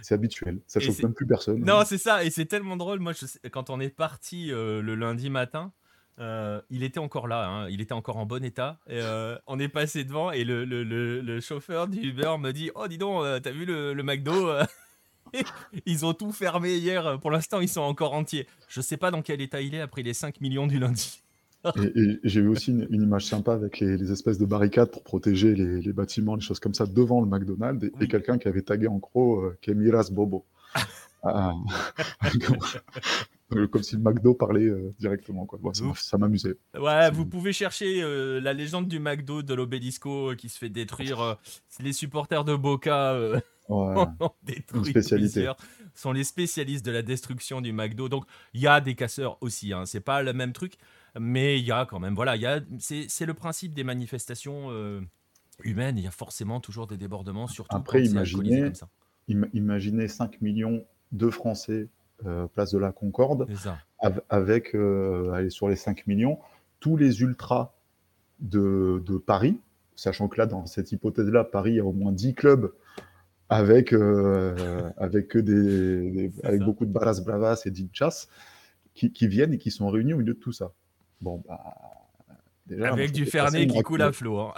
c'est 0.00 0.14
habituel. 0.14 0.60
Ça 0.66 0.80
choque 0.80 1.02
même 1.02 1.14
plus 1.14 1.26
personne. 1.26 1.64
Non, 1.64 1.82
c'est 1.84 1.98
ça. 1.98 2.24
Et 2.24 2.30
c'est 2.30 2.46
tellement 2.46 2.76
drôle. 2.76 3.00
Moi, 3.00 3.12
quand 3.50 3.70
on 3.70 3.80
est 3.80 3.90
parti 3.90 4.52
euh, 4.52 4.82
le 4.82 4.94
lundi 4.94 5.30
matin, 5.30 5.72
euh, 6.18 6.60
il 6.70 6.82
était 6.82 7.00
encore 7.00 7.28
là. 7.28 7.48
Hein. 7.48 7.68
Il 7.70 7.80
était 7.80 7.94
encore 7.94 8.16
en 8.16 8.26
bon 8.26 8.44
état. 8.44 8.78
Et, 8.86 9.00
euh, 9.00 9.38
on 9.46 9.58
est 9.58 9.68
passé 9.68 10.04
devant 10.04 10.30
et 10.30 10.44
le, 10.44 10.64
le, 10.64 10.84
le, 10.84 11.40
chauffeur 11.40 11.88
du 11.88 12.00
Uber 12.00 12.36
me 12.38 12.52
dit 12.52 12.70
Oh, 12.74 12.88
dis 12.88 12.98
donc, 12.98 13.24
t'as 13.42 13.50
vu 13.50 13.64
le, 13.64 13.94
le 13.94 14.02
McDo 14.02 14.50
Ils 15.86 16.04
ont 16.04 16.14
tout 16.14 16.32
fermé 16.32 16.76
hier. 16.76 17.18
Pour 17.20 17.30
l'instant, 17.30 17.60
ils 17.60 17.68
sont 17.68 17.80
encore 17.80 18.12
entiers. 18.12 18.46
Je 18.68 18.80
sais 18.80 18.96
pas 18.96 19.10
dans 19.10 19.22
quel 19.22 19.40
état 19.40 19.60
il 19.60 19.74
est 19.74 19.80
après 19.80 20.02
les 20.02 20.14
5 20.14 20.40
millions 20.40 20.66
du 20.66 20.78
lundi. 20.78 21.22
Et, 21.76 22.18
j'ai 22.24 22.40
vu 22.40 22.48
aussi 22.48 22.72
une, 22.72 23.02
image 23.02 23.26
sympa 23.26 23.52
avec 23.52 23.80
les, 23.80 24.10
espèces 24.10 24.38
de 24.38 24.46
barricades 24.46 24.90
pour 24.90 25.02
protéger 25.02 25.54
les, 25.54 25.92
bâtiments, 25.92 26.34
les 26.34 26.40
choses 26.40 26.60
comme 26.60 26.74
ça, 26.74 26.86
devant 26.86 27.20
le 27.20 27.26
McDonald's, 27.26 27.90
et, 28.00 28.08
quelqu'un 28.08 28.38
qui 28.38 28.48
avait 28.48 28.62
tagué 28.62 28.88
en 28.88 28.98
gros 28.98 29.40
euh, 29.40 29.58
Kemiras 29.60 30.10
Bobo. 30.10 30.44
Ah. 31.24 31.52
comme, 33.70 33.82
si 33.84 33.94
le 33.94 34.02
McDo 34.02 34.34
parlait 34.34 34.66
euh, 34.66 34.92
directement. 34.98 35.46
Quoi. 35.46 35.60
ça 35.94 36.18
m'amusait. 36.18 36.56
Ouais, 36.76 37.12
vous 37.12 37.26
pouvez 37.26 37.52
chercher 37.52 38.02
euh, 38.02 38.40
la 38.40 38.52
légende 38.52 38.88
du 38.88 38.98
McDo 38.98 39.40
de 39.42 39.54
l'Obélisco 39.54 40.34
qui 40.34 40.48
se 40.48 40.58
fait 40.58 40.68
détruire. 40.68 41.38
les 41.78 41.92
supporters 41.92 42.44
de 42.44 42.56
Boca 42.56 43.16
ouais. 43.68 44.04
spécialité. 44.84 45.52
sont 45.94 46.10
les 46.10 46.24
spécialistes 46.24 46.84
de 46.84 46.90
la 46.90 47.02
destruction 47.02 47.60
du 47.60 47.72
McDo. 47.72 48.08
Donc 48.08 48.24
il 48.52 48.60
y 48.60 48.66
a 48.66 48.80
des 48.80 48.96
casseurs 48.96 49.38
aussi. 49.40 49.72
Hein. 49.72 49.84
C'est 49.86 50.00
pas 50.00 50.24
le 50.24 50.32
même 50.32 50.52
truc. 50.52 50.74
Mais 51.18 51.58
il 51.58 51.66
y 51.66 51.72
a 51.72 51.84
quand 51.84 52.00
même, 52.00 52.14
voilà, 52.14 52.36
il 52.36 52.42
y 52.42 52.46
a, 52.46 52.60
c'est, 52.78 53.26
le 53.26 53.34
principe 53.34 53.74
des 53.74 53.84
manifestations 53.84 54.68
euh, 54.70 55.00
humaines. 55.62 55.98
Il 55.98 56.04
y 56.04 56.06
a 56.06 56.12
forcément 56.12 56.60
toujours 56.60 56.86
des 56.86 56.96
débordements, 56.96 57.46
surtout 57.46 57.76
Après, 57.76 58.02
imaginez, 58.02 58.62
comme 58.62 58.74
ça. 58.74 58.88
imaginez 59.28 60.08
5 60.08 60.40
millions 60.40 60.84
de 61.12 61.28
Français 61.28 61.88
euh, 62.24 62.46
place 62.46 62.72
de 62.72 62.78
la 62.78 62.92
Concorde, 62.92 63.46
avec, 64.30 64.74
euh, 64.74 65.50
sur 65.50 65.68
les 65.68 65.76
5 65.76 66.06
millions, 66.06 66.38
tous 66.80 66.96
les 66.96 67.20
ultras 67.20 67.74
de, 68.40 69.02
de, 69.04 69.18
Paris, 69.18 69.58
sachant 69.94 70.28
que 70.28 70.38
là, 70.38 70.46
dans 70.46 70.64
cette 70.64 70.92
hypothèse-là, 70.92 71.44
Paris 71.44 71.78
a 71.78 71.84
au 71.84 71.92
moins 71.92 72.12
10 72.12 72.34
clubs 72.34 72.72
avec, 73.50 73.92
avec, 74.96 75.36
des, 75.36 76.32
avec 76.42 76.62
beaucoup 76.62 76.86
de 76.86 76.90
barras 76.90 77.20
bravas 77.20 77.60
et 77.66 77.70
d'inchas 77.70 78.28
qui, 78.94 79.12
qui 79.12 79.28
viennent 79.28 79.52
et 79.52 79.58
qui 79.58 79.70
sont 79.70 79.90
réunis 79.90 80.14
au 80.14 80.18
milieu 80.18 80.32
de 80.32 80.38
tout 80.38 80.52
ça. 80.52 80.72
Bon, 81.22 81.42
bah. 81.48 81.62
Déjà, 82.66 82.92
Avec 82.92 83.12
du 83.12 83.26
Fernet 83.26 83.66
qui 83.66 83.80
coule 83.82 84.02
à 84.02 84.12
flot. 84.12 84.38
Hein. 84.38 84.54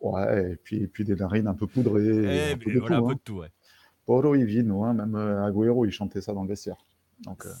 Ouais, 0.00 0.52
et 0.52 0.56
puis, 0.56 0.82
et 0.82 0.86
puis 0.86 1.04
des 1.04 1.14
narines 1.16 1.46
un 1.46 1.54
peu 1.54 1.66
poudrées. 1.66 2.06
Eh, 2.06 2.52
un, 2.52 2.58
peu 2.58 2.72
de, 2.72 2.80
tout, 2.80 2.92
un 2.92 3.02
peu 3.02 3.14
de 3.14 3.20
tout, 3.20 3.34
ouais. 3.36 3.48
Poro 4.04 4.34
Ivino, 4.34 4.84
hein, 4.84 4.94
même 4.94 5.14
euh, 5.14 5.44
Agüero, 5.44 5.84
il 5.84 5.90
chantait 5.90 6.20
ça 6.20 6.32
dans 6.32 6.42
le 6.42 6.48
vestiaire. 6.48 6.76
Donc. 7.24 7.46
Euh, 7.46 7.52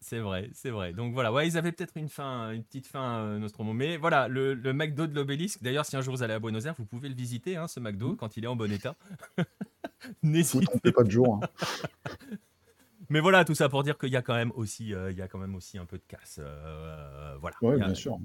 c'est 0.00 0.18
vrai, 0.18 0.50
c'est 0.52 0.70
vrai. 0.70 0.92
Donc 0.92 1.14
voilà, 1.14 1.32
ouais, 1.32 1.46
ils 1.46 1.56
avaient 1.56 1.72
peut-être 1.72 1.96
une 1.96 2.08
fin, 2.08 2.50
une 2.50 2.62
petite 2.62 2.86
fin 2.86 3.20
euh, 3.20 3.38
Nostromo. 3.38 3.72
Mais 3.72 3.96
voilà, 3.96 4.28
le, 4.28 4.54
le 4.54 4.72
McDo 4.72 5.06
de 5.06 5.14
l'obélisque. 5.14 5.62
D'ailleurs, 5.62 5.86
si 5.86 5.96
un 5.96 6.00
jour 6.00 6.14
vous 6.14 6.22
allez 6.22 6.34
à 6.34 6.38
Buenos 6.38 6.66
Aires, 6.66 6.74
vous 6.78 6.84
pouvez 6.84 7.08
le 7.08 7.14
visiter, 7.14 7.56
hein, 7.56 7.68
ce 7.68 7.80
McDo, 7.80 8.12
mmh. 8.12 8.16
quand 8.16 8.36
il 8.36 8.44
est 8.44 8.48
en 8.48 8.56
bon 8.56 8.70
état. 8.70 8.96
N'hésitez 10.22 10.92
pas 10.92 11.04
de 11.04 11.10
jour. 11.10 11.40
Hein. 11.42 11.48
Mais 13.08 13.20
voilà, 13.20 13.44
tout 13.44 13.54
ça 13.54 13.68
pour 13.68 13.82
dire 13.82 13.98
qu'il 13.98 14.10
y 14.10 14.16
a 14.16 14.22
quand 14.22 14.34
même 14.34 14.52
aussi, 14.54 14.94
euh, 14.94 15.10
il 15.10 15.18
y 15.18 15.22
a 15.22 15.28
quand 15.28 15.38
même 15.38 15.54
aussi 15.54 15.78
un 15.78 15.84
peu 15.84 15.98
de 15.98 16.02
casse. 16.08 16.38
Euh, 16.42 17.36
voilà. 17.40 17.56
Oui, 17.62 17.76
bien 17.76 17.94
sûr. 17.94 18.18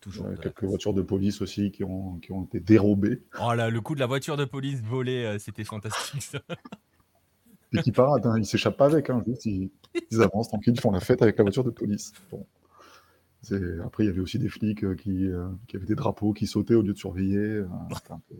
Toujours. 0.00 0.26
Euh, 0.26 0.36
quelques 0.36 0.64
voitures 0.64 0.94
de 0.94 1.02
police 1.02 1.42
aussi 1.42 1.70
qui 1.70 1.84
ont, 1.84 2.18
qui 2.18 2.32
ont 2.32 2.44
été 2.44 2.58
dérobées. 2.58 3.22
Oh 3.40 3.54
là, 3.54 3.70
le 3.70 3.80
coup 3.80 3.94
de 3.94 4.00
la 4.00 4.06
voiture 4.06 4.36
de 4.36 4.44
police 4.44 4.82
volée, 4.82 5.24
euh, 5.24 5.38
c'était 5.38 5.64
fantastique 5.64 6.22
ça. 6.22 6.40
Et 7.72 7.78
qui 7.82 7.92
parade, 7.92 8.26
hein, 8.26 8.34
ils 8.36 8.44
s'échappent 8.44 8.76
pas 8.76 8.86
avec, 8.86 9.08
hein, 9.10 9.22
juste, 9.26 9.46
ils, 9.46 9.70
ils 10.10 10.20
avancent 10.20 10.48
tranquille, 10.48 10.74
ils 10.76 10.80
font 10.80 10.90
la 10.90 11.00
fête 11.00 11.22
avec 11.22 11.38
la 11.38 11.44
voiture 11.44 11.64
de 11.64 11.70
police. 11.70 12.12
Bon. 12.30 12.44
Après, 13.84 14.04
il 14.04 14.06
y 14.06 14.10
avait 14.10 14.20
aussi 14.20 14.38
des 14.38 14.48
flics 14.48 14.84
euh, 14.84 14.94
qui, 14.94 15.26
euh, 15.26 15.48
qui 15.66 15.76
avaient 15.76 15.86
des 15.86 15.94
drapeaux 15.94 16.32
qui 16.32 16.46
sautaient 16.46 16.74
au 16.74 16.82
lieu 16.82 16.92
de 16.92 16.98
surveiller. 16.98 17.38
euh, 17.38 17.66
peu- 18.08 18.36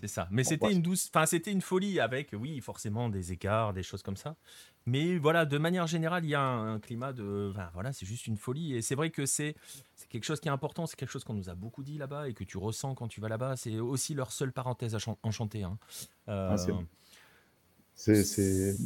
C'est 0.00 0.08
ça. 0.08 0.28
Mais 0.30 0.44
c'était 0.44 0.72
une 0.72 0.82
douce, 0.82 1.08
enfin 1.12 1.26
c'était 1.26 1.52
une 1.52 1.60
folie 1.60 2.00
avec, 2.00 2.30
oui, 2.32 2.60
forcément 2.60 3.08
des 3.08 3.32
écarts, 3.32 3.72
des 3.72 3.82
choses 3.82 4.02
comme 4.02 4.16
ça. 4.16 4.36
Mais 4.84 5.16
voilà, 5.16 5.46
de 5.46 5.58
manière 5.58 5.86
générale, 5.86 6.24
il 6.24 6.30
y 6.30 6.34
a 6.34 6.40
un, 6.40 6.74
un 6.74 6.80
climat 6.80 7.12
de, 7.12 7.52
voilà, 7.72 7.92
c'est 7.92 8.06
juste 8.06 8.26
une 8.26 8.36
folie. 8.36 8.74
Et 8.74 8.82
c'est 8.82 8.96
vrai 8.96 9.10
que 9.10 9.26
c'est, 9.26 9.54
c'est 9.94 10.08
quelque 10.08 10.24
chose 10.24 10.40
qui 10.40 10.48
est 10.48 10.52
important, 10.52 10.86
c'est 10.86 10.96
quelque 10.96 11.10
chose 11.10 11.24
qu'on 11.24 11.34
nous 11.34 11.50
a 11.50 11.54
beaucoup 11.54 11.84
dit 11.84 11.98
là-bas 11.98 12.28
et 12.28 12.34
que 12.34 12.42
tu 12.42 12.58
ressens 12.58 12.94
quand 12.94 13.06
tu 13.06 13.20
vas 13.20 13.28
là-bas. 13.28 13.56
C'est 13.56 13.78
aussi 13.78 14.14
leur 14.14 14.32
seule 14.32 14.52
parenthèse 14.52 14.96
enchantée. 15.22 15.62
Hein. 15.62 15.78
Euh, 16.28 16.48
Ah, 16.50 16.56
c'est- 16.56 16.72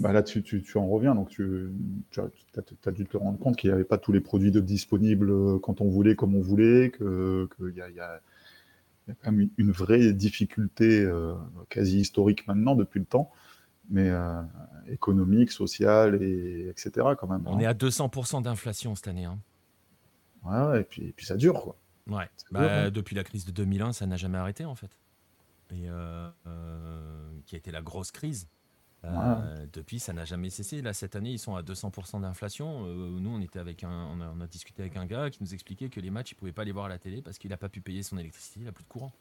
bah 0.03 0.13
là, 0.13 0.23
tu, 0.23 0.43
tu, 0.43 0.63
tu 0.63 0.79
en 0.79 0.89
reviens, 0.89 1.15
donc 1.15 1.31
tu, 1.31 1.71
tu 2.11 2.21
as, 2.21 2.91
dû 2.91 3.07
te 3.07 3.17
rendre 3.17 3.39
compte 3.39 3.57
qu'il 3.57 3.71
n'y 3.71 3.75
avait 3.75 3.85
pas 3.85 3.99
tous 3.99 4.13
les 4.13 4.21
produits 4.21 4.51
de 4.51 4.61
disponibles 4.61 5.31
euh, 5.31 5.59
quand 5.59 5.81
on 5.81 5.89
voulait, 5.89 6.17
comme 6.17 6.35
on 6.35 6.41
voulait, 6.41 6.91
qu'il 6.91 7.73
y 7.75 7.81
a, 7.81 7.89
il 7.89 7.95
y, 7.95 8.01
a, 8.01 8.21
il 8.21 8.23
y 9.09 9.13
a 9.13 9.15
quand 9.23 9.33
même 9.33 9.51
une- 9.57 9.73
vraie 9.73 10.13
difficulté 10.13 11.03
euh, 11.03 11.35
quasi 11.69 12.01
historique 12.01 12.47
maintenant, 12.47 12.75
depuis 12.75 13.01
le 13.01 13.07
temps, 13.07 13.31
mais 13.89 14.09
euh, 14.11 14.43
économique, 14.89 15.51
sociale, 15.51 16.23
et, 16.23 16.69
etc. 16.69 16.91
quand 17.19 17.29
même. 17.29 17.43
on 17.47 17.57
hein. 17.57 17.61
est 17.61 17.67
à 17.67 17.75
200% 17.75 18.43
d'inflation 18.43 18.95
cette 18.95 19.09
année. 19.09 19.25
Hein. 19.25 19.39
Ouais, 20.45 20.81
et, 20.81 20.85
puis, 20.85 21.07
et 21.07 21.13
puis 21.13 21.27
ça 21.27 21.37
dure, 21.37 21.63
quoi. 21.63 21.77
Ouais. 22.09 22.29
Bah, 22.51 22.85
hein. 22.85 22.91
Depuis 22.91 23.17
la 23.17 23.25
crise 23.25 23.45
de 23.45 23.51
2001, 23.51 23.93
ça 23.93 24.07
n'a 24.07 24.17
jamais 24.17 24.39
arrêté 24.39 24.65
en 24.65 24.77
fait. 24.77 24.91
Et 25.71 25.87
euh, 25.89 26.31
qui 27.47 27.57
a 27.57 27.59
été 27.59 27.73
la 27.73 27.83
grosse 27.83 28.13
crise. 28.13 28.49
Euh, 29.07 29.67
Depuis, 29.73 29.99
ça 30.01 30.13
n'a 30.13 30.25
jamais 30.25 30.51
cessé. 30.51 30.83
Là, 30.83 30.93
cette 30.93 31.17
année, 31.17 31.31
ils 31.31 31.39
sont 31.39 31.55
à 31.55 31.63
200% 31.63 32.21
d'inflation. 32.21 32.85
Euh, 32.87 33.19
nous, 33.21 33.31
on 33.31 33.41
était 33.41 33.59
avec 33.59 33.85
un, 33.85 34.09
on 34.13 34.21
a, 34.21 34.33
on 34.37 34.41
a 34.41 34.47
discuté 34.47 34.83
avec 34.83 34.97
un 34.97 35.07
gars 35.07 35.31
qui 35.31 35.43
nous 35.43 35.55
expliquait 35.55 35.89
que 35.89 36.01
les 36.01 36.11
matchs, 36.11 36.33
il 36.33 36.35
pouvait 36.35 36.53
pas 36.53 36.65
les 36.65 36.73
voir 36.73 36.87
à 36.87 36.89
la 36.89 36.99
télé 36.99 37.23
parce 37.23 37.39
qu'il 37.39 37.51
n'a 37.51 37.57
pas 37.57 37.69
pu 37.69 37.81
payer 37.81 38.03
son 38.03 38.19
électricité, 38.19 38.61
il 38.63 38.69
a 38.69 38.73
plus 38.73 38.85
de 38.85 38.89
courant. 38.89 39.13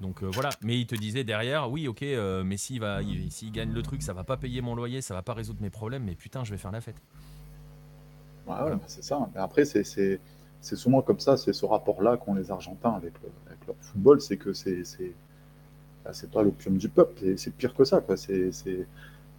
Donc 0.00 0.22
euh, 0.22 0.30
voilà. 0.32 0.50
Mais 0.62 0.78
il 0.80 0.86
te 0.86 0.94
disait 0.94 1.24
derrière, 1.24 1.70
oui, 1.70 1.88
ok, 1.88 2.02
mais 2.44 2.56
s'il 2.56 2.80
va, 2.80 3.02
il- 3.02 3.30
s'il 3.30 3.52
gagne 3.52 3.72
le 3.72 3.82
truc, 3.82 4.02
ça 4.02 4.12
va 4.12 4.24
pas 4.24 4.36
payer 4.36 4.60
mon 4.62 4.74
loyer, 4.74 5.02
ça 5.02 5.14
va 5.14 5.22
pas 5.22 5.34
résoudre 5.34 5.60
mes 5.62 5.70
problèmes, 5.70 6.04
mais 6.04 6.14
putain, 6.14 6.44
je 6.44 6.50
vais 6.50 6.58
faire 6.58 6.72
la 6.72 6.80
fête. 6.80 7.00
Ouais, 8.46 8.54
bah, 8.56 8.80
c'est 8.86 9.04
ça. 9.04 9.28
Après, 9.36 9.64
c'est, 9.64 9.84
c'est, 9.84 10.20
c'est 10.60 10.76
souvent 10.76 11.02
comme 11.02 11.20
ça, 11.20 11.36
c'est 11.36 11.52
ce 11.52 11.64
rapport-là 11.66 12.16
qu'ont 12.16 12.34
les 12.34 12.50
Argentins 12.50 12.92
avec, 12.92 13.14
avec 13.46 13.66
leur 13.66 13.76
football, 13.80 14.20
c'est 14.20 14.36
que 14.36 14.52
c'est, 14.52 14.84
c'est, 14.84 15.12
bah, 16.04 16.12
c'est 16.12 16.30
pas 16.30 16.42
l'opium 16.42 16.78
du 16.78 16.88
peuple, 16.88 17.12
c'est, 17.20 17.36
c'est 17.36 17.50
pire 17.54 17.74
que 17.74 17.84
ça. 17.84 18.00
Quoi. 18.00 18.16
C'est, 18.16 18.50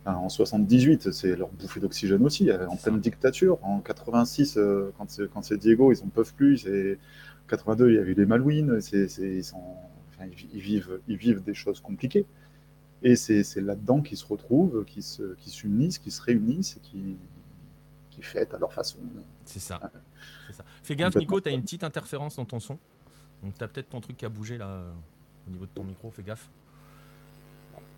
en 0.05 0.29
78, 0.29 1.11
c'est 1.11 1.35
leur 1.35 1.49
bouffée 1.49 1.79
d'oxygène 1.79 2.23
aussi, 2.25 2.49
en 2.51 2.75
pleine 2.75 2.99
dictature. 2.99 3.59
En 3.63 3.79
86, 3.79 4.57
euh, 4.57 4.91
quand, 4.97 5.09
c'est, 5.09 5.29
quand 5.31 5.41
c'est 5.43 5.57
Diego, 5.57 5.91
ils 5.91 6.01
en 6.03 6.07
peuvent 6.07 6.33
plus. 6.33 6.59
C'est, 6.59 6.97
82, 7.47 7.89
il 7.91 7.95
y 7.95 7.99
a 7.99 8.01
eu 8.01 8.13
les 8.13 8.25
Malouines. 8.25 8.81
C'est, 8.81 9.07
c'est, 9.07 9.29
ils, 9.37 9.43
sont, 9.43 9.61
enfin, 10.09 10.25
ils, 10.25 10.35
vi- 10.35 10.49
ils 10.53 10.59
vivent, 10.61 10.99
ils 11.07 11.17
vivent 11.17 11.43
des 11.43 11.53
choses 11.53 11.79
compliquées. 11.81 12.25
Et 13.03 13.15
c'est, 13.15 13.43
c'est 13.43 13.61
là-dedans 13.61 14.01
qu'ils 14.01 14.17
se 14.17 14.25
retrouvent, 14.25 14.85
qu'ils 14.85 15.03
se, 15.03 15.35
qu'ils 15.35 15.51
s'unissent, 15.51 15.97
qu'ils 15.99 16.11
se 16.11 16.21
réunissent 16.21 16.77
et 16.77 16.79
qui, 16.81 17.17
qui 18.11 18.21
fêtent 18.21 18.53
à 18.53 18.59
leur 18.59 18.73
façon. 18.73 18.97
C'est 19.45 19.59
ça. 19.59 19.79
C'est 20.47 20.53
ça. 20.53 20.65
Fais 20.83 20.95
gaffe. 20.95 21.15
Nico, 21.15 21.39
t'as 21.41 21.51
une 21.51 21.61
petite 21.61 21.83
interférence 21.83 22.35
dans 22.37 22.45
ton 22.45 22.59
son. 22.59 22.77
Donc 23.43 23.53
t'as 23.57 23.67
peut-être 23.67 23.89
ton 23.89 24.01
truc 24.01 24.17
qui 24.17 24.25
a 24.25 24.29
bougé 24.29 24.57
là 24.57 24.83
au 25.47 25.51
niveau 25.51 25.65
de 25.65 25.71
ton 25.71 25.83
micro. 25.83 26.11
Fais 26.11 26.23
gaffe. 26.23 26.49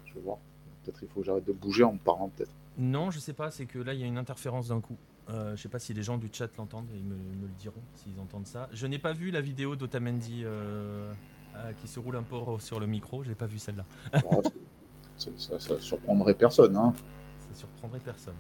Je 0.06 0.14
vais 0.16 0.22
voir. 0.22 0.38
Peut-être 0.84 1.02
il 1.04 1.08
faut 1.10 1.22
que 1.22 1.26
j'arrête 1.26 1.46
de 1.46 1.54
bouger 1.54 1.84
en 1.84 1.94
me 1.94 1.98
parlant, 2.00 2.30
peut-être. 2.30 2.52
Non, 2.78 3.10
je 3.12 3.20
sais 3.20 3.34
pas, 3.34 3.52
c'est 3.52 3.66
que 3.66 3.80
là 3.80 3.94
il 3.94 4.00
y 4.00 4.04
a 4.04 4.08
une 4.08 4.18
interférence 4.18 4.68
d'un 4.70 4.82
coup. 4.82 4.98
Euh, 5.30 5.56
je 5.56 5.62
sais 5.62 5.70
pas 5.70 5.80
si 5.80 5.94
les 5.94 6.04
gens 6.04 6.18
du 6.18 6.28
chat 6.32 6.50
l'entendent 6.58 6.90
ils 6.94 7.04
me, 7.04 7.16
me 7.16 7.48
le 7.48 7.54
diront 7.58 7.82
s'ils 7.96 8.20
entendent 8.20 8.48
ça. 8.48 8.68
Je 8.74 8.86
n'ai 8.88 9.00
pas 9.00 9.14
vu 9.14 9.32
la 9.32 9.40
vidéo 9.42 9.76
d'Otamendi 9.78 10.42
euh, 10.44 11.14
euh, 11.56 11.72
qui 11.82 11.88
se 11.88 12.00
roule 12.00 12.18
un 12.18 12.24
peu 12.24 12.36
sur 12.60 12.80
le 12.80 12.88
micro, 12.88 13.24
j'ai 13.24 13.36
pas 13.36 13.46
vu 13.46 13.58
celle-là. 13.60 13.86
C'est- 15.18 15.40
ça, 15.40 15.60
ça 15.60 15.80
surprendrait 15.80 16.34
personne. 16.34 16.76
Hein. 16.76 16.94
Ça 17.50 17.60
surprendrait 17.60 18.00
personne. 18.00 18.36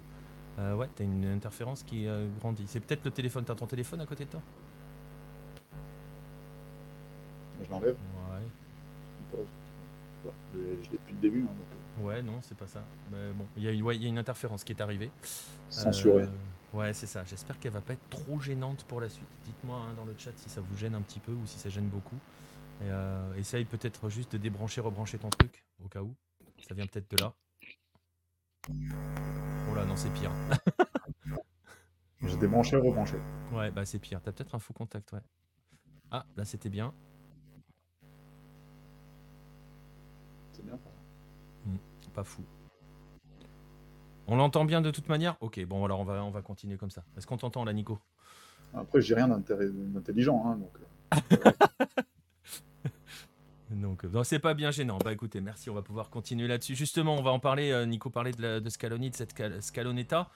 Euh, 0.59 0.75
ouais, 0.75 0.89
t'as 0.95 1.03
une 1.03 1.25
interférence 1.25 1.83
qui 1.83 2.05
grandit. 2.39 2.65
C'est 2.67 2.79
peut-être 2.81 3.05
le 3.05 3.11
téléphone, 3.11 3.45
t'as 3.45 3.55
ton 3.55 3.67
téléphone 3.67 4.01
à 4.01 4.05
côté 4.05 4.25
de 4.25 4.29
toi? 4.31 4.41
Je 7.63 7.69
l'enlève. 7.71 7.95
Ouais. 7.95 8.41
Je 9.33 10.29
je 10.53 10.57
l'ai 10.59 10.83
je 10.83 10.91
l'ai 10.91 10.97
depuis 10.97 11.13
le 11.13 11.19
début. 11.21 11.41
hein, 11.41 11.45
donc, 11.47 11.82
Ouais, 11.99 12.21
non, 12.21 12.39
c'est 12.41 12.57
pas 12.57 12.67
ça. 12.67 12.83
Mais 13.11 13.31
bon, 13.33 13.45
il 13.55 13.63
y, 13.63 13.67
a 13.67 13.71
une- 13.71 13.83
ouais, 13.83 13.97
y 13.97 14.05
a 14.05 14.09
une 14.09 14.17
interférence 14.17 14.63
qui 14.63 14.71
est 14.73 14.81
arrivée. 14.81 15.11
euh, 15.23 15.69
censuré. 15.69 16.23
Euh, 16.23 16.27
ouais, 16.77 16.93
c'est 16.93 17.05
ça. 17.07 17.23
J'espère 17.23 17.59
qu'elle 17.59 17.71
va 17.71 17.81
pas 17.81 17.93
être 17.93 18.09
trop 18.09 18.39
gênante 18.39 18.83
pour 18.85 18.99
la 18.99 19.09
suite. 19.09 19.27
Dites-moi 19.45 19.77
hein, 19.77 19.93
dans 19.95 20.05
le 20.05 20.15
chat 20.17 20.31
si 20.37 20.49
ça 20.49 20.61
vous 20.61 20.75
gêne 20.77 20.95
un 20.95 21.01
petit 21.01 21.19
peu 21.19 21.31
ou 21.31 21.45
si 21.45 21.59
ça 21.59 21.69
gêne 21.69 21.87
beaucoup. 21.87 22.17
Et, 22.81 22.85
euh, 22.89 23.33
essaye 23.35 23.65
peut-être 23.65 24.09
juste 24.09 24.31
de 24.33 24.37
débrancher, 24.37 24.81
rebrancher 24.81 25.17
ton 25.19 25.29
truc 25.29 25.63
au 25.83 25.87
cas 25.87 26.01
où. 26.01 26.13
Ça 26.67 26.73
vient 26.73 26.85
peut-être 26.87 27.09
de 27.11 27.17
là. 27.17 27.33
Oh 28.69 29.75
là, 29.75 29.85
non, 29.85 29.95
c'est 29.95 30.11
pire. 30.13 30.31
J'ai 32.21 32.37
débranché 32.37 32.77
rebranché. 32.77 33.17
Ouais, 33.51 33.69
bah 33.69 33.85
c'est 33.85 33.99
pire. 33.99 34.21
T'as 34.21 34.31
peut-être 34.31 34.55
un 34.55 34.59
faux 34.59 34.73
contact, 34.73 35.11
ouais. 35.11 35.19
Ah, 36.09 36.25
là 36.37 36.45
c'était 36.45 36.69
bien. 36.69 36.93
C'est 40.53 40.65
bien. 40.65 40.79
Pas 42.13 42.23
fou. 42.23 42.43
On 44.27 44.35
l'entend 44.37 44.65
bien 44.65 44.81
de 44.81 44.91
toute 44.91 45.09
manière? 45.09 45.35
Ok, 45.41 45.63
bon 45.65 45.83
alors 45.83 45.99
on 45.99 46.03
va, 46.05 46.23
on 46.23 46.29
va 46.31 46.41
continuer 46.41 46.77
comme 46.77 46.91
ça. 46.91 47.03
Est-ce 47.17 47.27
qu'on 47.27 47.37
t'entend 47.37 47.65
là, 47.65 47.73
Nico? 47.73 47.99
Après, 48.73 49.01
j'ai 49.01 49.15
rien 49.15 49.27
d'intelligent. 49.27 50.43
Hein, 50.45 50.57
donc, 50.57 50.71
euh, 51.45 51.51
Donc, 53.71 54.03
non, 54.05 54.23
c'est 54.23 54.39
pas 54.39 54.53
bien 54.53 54.71
gênant. 54.71 54.97
Bah 55.03 55.11
écoutez, 55.11 55.41
merci, 55.41 55.69
on 55.69 55.73
va 55.73 55.81
pouvoir 55.81 56.09
continuer 56.09 56.47
là-dessus. 56.47 56.75
Justement, 56.75 57.15
on 57.15 57.21
va 57.23 57.31
en 57.31 57.39
parler. 57.39 57.71
euh, 57.71 57.85
Nico 57.85 58.09
parlait 58.09 58.31
de, 58.31 58.41
la, 58.41 58.59
de 58.59 58.69
Scaloni, 58.69 59.09
de 59.09 59.15
cette 59.15 59.33
Scal- 59.33 59.61
Scalonetta. 59.61 60.29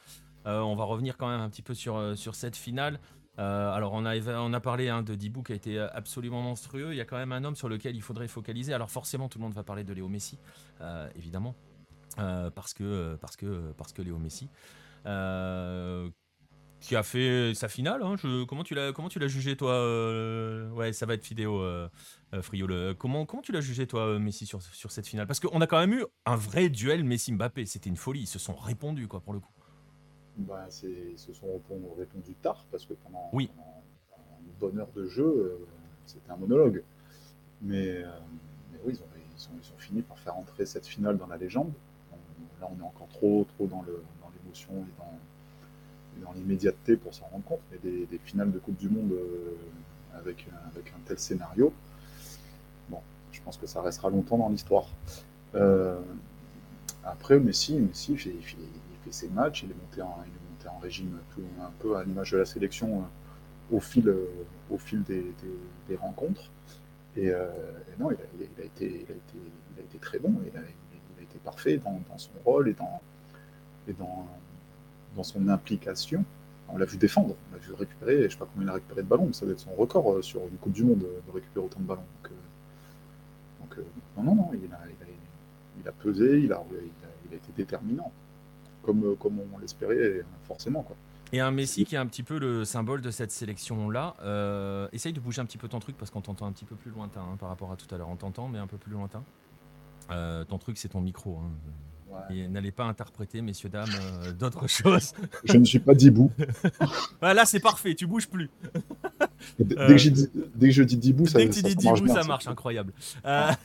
Euh, 0.45 0.59
on 0.61 0.75
va 0.75 0.84
revenir 0.86 1.17
quand 1.17 1.28
même 1.30 1.41
un 1.41 1.49
petit 1.49 1.61
peu 1.61 1.73
sur, 1.73 2.17
sur 2.17 2.36
cette 2.36 2.55
finale. 2.55 2.99
Euh, 3.39 3.71
alors, 3.71 3.93
on 3.93 4.05
a, 4.05 4.17
on 4.39 4.53
a 4.53 4.59
parlé 4.59 4.89
hein, 4.89 5.03
de 5.03 5.15
Dibou 5.15 5.43
qui 5.43 5.51
a 5.51 5.55
été 5.55 5.77
euh, 5.77 5.88
absolument 5.93 6.41
monstrueux. 6.41 6.93
Il 6.93 6.97
y 6.97 7.01
a 7.01 7.05
quand 7.05 7.17
même 7.17 7.31
un 7.31 7.43
homme 7.43 7.55
sur 7.55 7.69
lequel 7.69 7.95
il 7.95 8.01
faudrait 8.01 8.27
focaliser. 8.27 8.73
Alors, 8.73 8.89
forcément, 8.89 9.29
tout 9.29 9.38
le 9.38 9.43
monde 9.43 9.53
va 9.53 9.63
parler 9.63 9.83
de 9.83 9.93
Léo 9.93 10.07
Messi, 10.07 10.39
euh, 10.81 11.07
évidemment, 11.15 11.55
parce, 12.15 12.73
que, 12.73 13.17
Léo 13.99 14.17
Messi. 14.17 14.49
qui 16.79 16.95
a 16.95 17.03
fait 17.03 17.53
sa 17.53 17.67
finale. 17.67 18.01
hein. 18.03 18.15
Comment 18.47 18.63
tu 18.63 18.73
l'as 18.73 19.27
jugé 19.27 19.55
toi 19.55 19.73
Ouais, 20.73 20.93
ça 20.93 21.05
va 21.05 21.13
être 21.13 21.25
vidéo. 21.25 21.63
Friol. 22.41 22.95
Comment, 22.95 23.25
tu 23.43 23.51
l'as 23.51 23.61
jugé, 23.61 23.85
toi, 23.85 24.17
Messi, 24.17 24.47
sur, 24.47 24.63
sur 24.63 24.91
cette 24.91 25.07
finale? 25.07 25.27
Parce 25.27 25.39
qu'on 25.39 25.61
a 25.61 25.67
quand 25.67 25.79
même 25.79 25.93
eu 25.93 26.05
un 26.25 26.35
vrai 26.35 26.69
duel 26.69 27.03
Messi-Mbappé. 27.03 27.67
C'était 27.67 27.89
une 27.89 27.97
folie. 27.97 28.21
Ils 28.21 28.27
se 28.27 28.39
sont 28.39 28.55
répondus, 28.55 29.07
quoi, 29.07 29.21
pour 29.21 29.33
le 29.33 29.39
coup. 29.39 29.51
Bah, 30.38 30.65
se 30.69 31.33
sont 31.33 31.47
répon- 31.47 31.95
répondu 31.97 32.33
tard 32.35 32.65
parce 32.71 32.85
que 32.85 32.93
pendant, 32.93 33.29
Oui. 33.33 33.49
pendant- 33.55 33.83
pendant 34.11 34.39
une 34.41 34.53
bonne 34.59 34.79
heure 34.79 34.91
de 34.95 35.07
jeu, 35.07 35.25
euh, 35.25 35.65
c'était 36.05 36.29
un 36.31 36.38
monologue. 36.38 36.83
Mais, 37.61 38.03
euh, 38.03 38.09
mais 38.71 38.79
oui, 38.85 38.93
ils 38.95 39.01
ont, 39.01 39.51
ils, 39.63 39.73
ont 39.73 39.77
fini 39.79 40.01
par 40.01 40.17
faire 40.19 40.38
entrer 40.38 40.65
cette 40.65 40.85
finale 40.85 41.17
dans 41.17 41.27
la 41.27 41.38
légende. 41.38 41.71
On- 42.11 42.61
là, 42.61 42.69
on 42.75 42.79
est 42.79 42.85
encore 42.85 43.07
trop, 43.09 43.45
trop 43.55 43.67
dans 43.67 43.81
le- 43.81 44.03
dans 44.21 44.29
l'émotion 44.41 44.73
et 44.73 44.99
dans, 44.99 46.25
dans 46.27 46.33
l'immédiateté 46.33 46.97
pour 46.97 47.13
s'en 47.13 47.25
rendre 47.27 47.43
compte. 47.45 47.61
Mais 47.71 47.77
des, 47.79 48.05
des 48.05 48.17
finales 48.19 48.51
de 48.51 48.59
Coupe 48.59 48.77
du 48.77 48.89
Monde 48.89 49.11
euh, 49.11 49.55
avec, 50.15 50.47
un- 50.51 50.67
avec 50.69 50.88
un 50.95 50.99
tel 51.05 51.17
scénario, 51.19 51.73
bon, 52.89 52.99
je 53.31 53.41
pense 53.41 53.57
que 53.57 53.65
ça 53.67 53.81
restera 53.81 54.09
longtemps 54.11 54.38
dans 54.38 54.49
l'histoire. 54.49 54.85
Euh, 55.55 55.99
après, 57.03 57.39
Messi, 57.39 57.75
Messi 57.79 58.11
il 58.13 58.19
fait, 58.19 58.29
il 58.35 58.43
ses 59.12 59.30
matchs, 59.30 59.64
il 59.64 59.72
est 59.72 59.76
monté 59.76 60.01
en, 60.01 60.18
il 60.26 60.30
est 60.30 60.51
monté 60.51 60.68
en 60.68 60.80
régime 60.80 61.20
tout- 61.34 61.41
un 61.62 61.72
peu 61.80 61.97
à 61.97 62.03
l'image 62.03 62.32
de 62.32 62.38
la 62.38 62.45
sélection 62.45 62.99
euh, 62.99 63.76
au 63.76 63.80
fil, 63.80 64.08
euh, 64.08 64.26
au 64.70 64.78
fil 64.78 65.03
des, 65.03 65.24
rencontres. 65.99 66.51
Et, 67.16 67.32
non, 67.99 68.12
il 68.12 68.18
a, 68.62 68.64
été, 68.64 69.08
très 69.99 70.20
bon, 70.20 70.36
il 70.45 70.55
a, 70.58 70.62
été 71.22 71.39
parfait 71.43 71.78
dans, 71.78 72.18
son 72.18 72.30
rôle 72.45 72.70
et 72.70 72.76
dans, 73.93 75.24
son 75.24 75.47
implication. 75.47 76.24
On 76.70 76.78
l'a 76.78 76.86
vu 76.86 76.97
défendre, 76.97 77.36
on 77.49 77.55
l'a 77.55 77.60
vu 77.60 77.74
récupérer, 77.74 78.18
je 78.20 78.24
ne 78.26 78.30
sais 78.30 78.38
pas 78.38 78.47
combien 78.53 78.68
il 78.68 78.70
a 78.70 78.74
récupéré 78.74 79.01
de 79.01 79.08
ballons, 79.08 79.26
mais 79.28 79.34
ça 79.34 79.45
doit 79.45 79.53
être 79.53 79.62
son 79.62 79.74
record 79.74 80.14
euh, 80.14 80.22
sur 80.22 80.41
une 80.41 80.58
Coupe 80.58 80.74
du 80.74 80.84
Monde 80.84 80.99
de 80.99 81.32
récupérer 81.32 81.66
autant 81.66 81.80
de 81.80 81.86
ballons. 81.86 82.03
Donc, 83.62 83.78
non, 84.18 84.24
non, 84.24 84.36
non, 84.36 84.51
il 84.53 85.88
a, 85.88 85.91
pesé, 85.91 86.39
il 86.39 86.51
a 86.51 86.62
été 87.32 87.51
déterminant, 87.55 88.12
comme, 88.88 89.03
euh, 89.03 89.15
comme 89.15 89.39
on 89.53 89.59
l'espérait 89.59 89.95
euh, 89.95 90.25
forcément. 90.47 90.81
Quoi. 90.81 90.95
Et 91.33 91.41
un 91.41 91.51
Messi 91.51 91.83
qui 91.83 91.95
est 91.95 91.97
un 91.97 92.05
petit 92.05 92.23
peu 92.23 92.39
le 92.39 92.63
symbole 92.63 93.01
de 93.01 93.11
cette 93.11 93.31
sélection-là. 93.31 94.15
Euh, 94.21 94.88
essaye 94.93 95.13
de 95.13 95.19
bouger 95.19 95.41
un 95.41 95.45
petit 95.45 95.57
peu 95.57 95.67
ton 95.67 95.79
truc 95.79 95.97
parce 95.97 96.09
qu'on 96.09 96.21
t'entend 96.21 96.45
un 96.45 96.51
petit 96.51 96.65
peu 96.65 96.75
plus 96.75 96.91
lointain 96.91 97.21
hein, 97.21 97.35
par 97.38 97.49
rapport 97.49 97.71
à 97.71 97.75
tout 97.75 97.93
à 97.93 97.97
l'heure. 97.97 98.09
On 98.09 98.15
t'entend, 98.15 98.47
mais 98.47 98.59
un 98.59 98.67
peu 98.67 98.77
plus 98.77 98.93
lointain. 98.93 99.23
Euh, 100.09 100.45
ton 100.45 100.57
truc, 100.57 100.77
c'est 100.77 100.89
ton 100.89 101.01
micro. 101.01 101.38
Hein. 101.38 101.51
N'allez 102.49 102.71
pas 102.71 102.85
interpréter, 102.85 103.41
messieurs, 103.41 103.69
dames, 103.69 103.89
euh, 104.01 104.31
d'autres 104.39 104.67
choses. 104.67 105.13
Je 105.43 105.57
ne 105.57 105.65
suis 105.65 105.79
pas 105.79 105.93
Dibou. 105.93 106.31
Bah, 107.21 107.33
là, 107.33 107.45
c'est 107.45 107.59
parfait, 107.59 107.93
tu 107.93 108.07
bouges 108.07 108.29
plus. 108.29 108.49
dès, 109.59 109.75
que 109.75 109.97
je 109.97 110.83
dis 110.83 110.97
Dibou, 110.97 111.27
ça, 111.27 111.39
dès 111.39 111.49
que 111.49 111.53
tu 111.53 111.61
dis 111.61 111.75
Dibou, 111.75 112.07
ça 112.07 112.23
marche, 112.23 112.47
incroyable. 112.47 112.93
Ah 113.23 113.57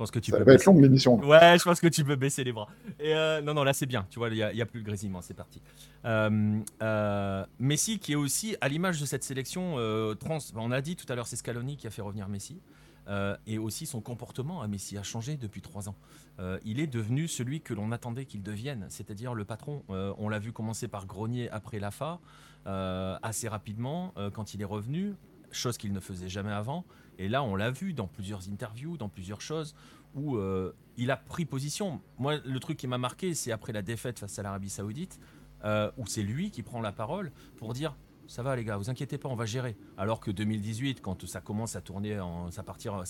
pense 0.00 0.10
que 0.10 0.18
tu 0.18 0.30
ça 0.30 0.38
peux 0.38 0.44
va 0.44 0.54
être 0.54 0.64
longue 0.64 0.80
l'émission. 0.80 1.18
Ouais, 1.20 1.58
je 1.58 1.62
pense 1.62 1.78
que 1.78 1.86
tu 1.86 2.04
peux 2.04 2.16
baisser 2.16 2.42
les 2.42 2.52
bras. 2.52 2.68
Et 2.98 3.14
euh, 3.14 3.42
non, 3.42 3.52
non, 3.52 3.64
là 3.64 3.74
c'est 3.74 3.84
bien. 3.84 4.06
Tu 4.08 4.18
vois, 4.18 4.30
il 4.30 4.54
n'y 4.54 4.62
a, 4.62 4.66
plus 4.66 4.80
le 4.80 4.86
grésillement, 4.86 5.20
c'est 5.20 5.34
parti. 5.34 5.60
Euh, 6.06 6.58
euh, 6.82 7.44
Messi 7.58 7.98
qui 7.98 8.12
est 8.12 8.16
aussi 8.16 8.56
à 8.62 8.68
l'image 8.70 8.98
de 8.98 9.04
cette 9.04 9.24
sélection 9.24 9.76
trans. 10.18 10.38
On 10.54 10.70
a 10.70 10.80
dit 10.80 10.96
tout 10.96 11.04
à 11.12 11.14
l'heure, 11.14 11.26
c'est 11.26 11.36
Scaloni 11.36 11.76
qui 11.76 11.86
a 11.86 11.90
fait 11.90 12.00
revenir 12.00 12.28
Messi. 12.28 12.62
et 13.46 13.58
aussi 13.58 13.84
son 13.84 14.00
comportement 14.00 14.62
à 14.62 14.68
Messi 14.68 14.96
a 14.96 15.02
changé 15.02 15.36
depuis 15.36 15.60
trois 15.60 15.90
ans. 15.90 15.96
il 16.64 16.80
est 16.80 16.86
devenu 16.86 17.28
celui 17.28 17.60
que 17.60 17.74
l'on 17.74 17.92
attendait 17.92 18.24
qu'il 18.24 18.42
devienne, 18.42 18.86
c'est-à-dire 18.88 19.34
le 19.34 19.44
patron. 19.44 19.82
on 19.88 20.30
l'a 20.30 20.38
vu 20.38 20.52
commencer 20.52 20.88
par 20.88 21.04
grogner 21.04 21.50
après 21.50 21.78
l'AFA, 21.78 22.20
assez 22.64 23.48
rapidement 23.48 24.14
quand 24.32 24.54
il 24.54 24.62
est 24.62 24.70
revenu, 24.76 25.14
chose 25.52 25.76
qu'il 25.76 25.92
ne 25.92 26.00
faisait 26.00 26.30
jamais 26.30 26.52
avant. 26.52 26.86
Et 27.20 27.28
là, 27.28 27.42
on 27.42 27.54
l'a 27.54 27.70
vu 27.70 27.92
dans 27.92 28.06
plusieurs 28.06 28.48
interviews, 28.48 28.96
dans 28.96 29.10
plusieurs 29.10 29.42
choses, 29.42 29.74
où 30.14 30.36
euh, 30.36 30.74
il 30.96 31.10
a 31.10 31.18
pris 31.18 31.44
position. 31.44 32.00
Moi, 32.18 32.38
le 32.42 32.60
truc 32.60 32.78
qui 32.78 32.86
m'a 32.86 32.96
marqué, 32.96 33.34
c'est 33.34 33.52
après 33.52 33.74
la 33.74 33.82
défaite 33.82 34.18
face 34.18 34.38
à 34.38 34.42
l'Arabie 34.42 34.70
Saoudite, 34.70 35.20
euh, 35.64 35.90
où 35.98 36.06
c'est 36.06 36.22
lui 36.22 36.50
qui 36.50 36.62
prend 36.62 36.80
la 36.80 36.92
parole 36.92 37.30
pour 37.58 37.74
dire 37.74 37.94
ça 38.26 38.42
va 38.42 38.56
les 38.56 38.64
gars, 38.64 38.78
vous 38.78 38.88
inquiétez 38.88 39.18
pas, 39.18 39.28
on 39.28 39.34
va 39.34 39.44
gérer. 39.44 39.76
Alors 39.98 40.20
que 40.20 40.30
2018, 40.30 41.02
quand 41.02 41.26
ça 41.26 41.42
commence 41.42 41.76
à 41.76 41.82
tourner, 41.82 42.18
ça, 42.52 42.62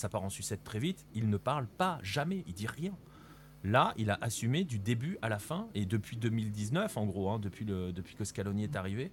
part 0.09 0.23
en 0.23 0.29
sucette 0.29 0.63
très 0.63 0.79
vite, 0.79 1.05
il 1.13 1.29
ne 1.29 1.37
parle 1.37 1.67
pas 1.67 1.99
jamais, 2.01 2.43
il 2.47 2.53
dit 2.53 2.67
rien. 2.67 2.91
Là, 3.63 3.93
il 3.97 4.09
a 4.09 4.17
assumé 4.19 4.65
du 4.65 4.79
début 4.79 5.19
à 5.21 5.29
la 5.29 5.39
fin, 5.39 5.69
et 5.73 5.85
depuis 5.85 6.17
2019, 6.17 6.97
en 6.97 7.05
gros, 7.05 7.29
hein, 7.29 7.39
depuis, 7.39 7.65
depuis 7.65 8.15
que 8.15 8.25
Scaloni 8.25 8.63
est 8.63 8.75
arrivé, 8.75 9.11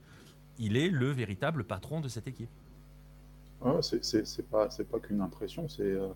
il 0.58 0.76
est 0.76 0.88
le 0.88 1.10
véritable 1.10 1.62
patron 1.62 2.00
de 2.00 2.08
cette 2.08 2.26
équipe. 2.26 2.50
Ouais, 3.62 3.80
c'est 3.82 4.48
pas, 4.48 4.68
pas 4.68 4.98
qu'une 5.00 5.20
impression, 5.20 5.68
c'est. 5.68 5.82
Euh, 5.82 6.08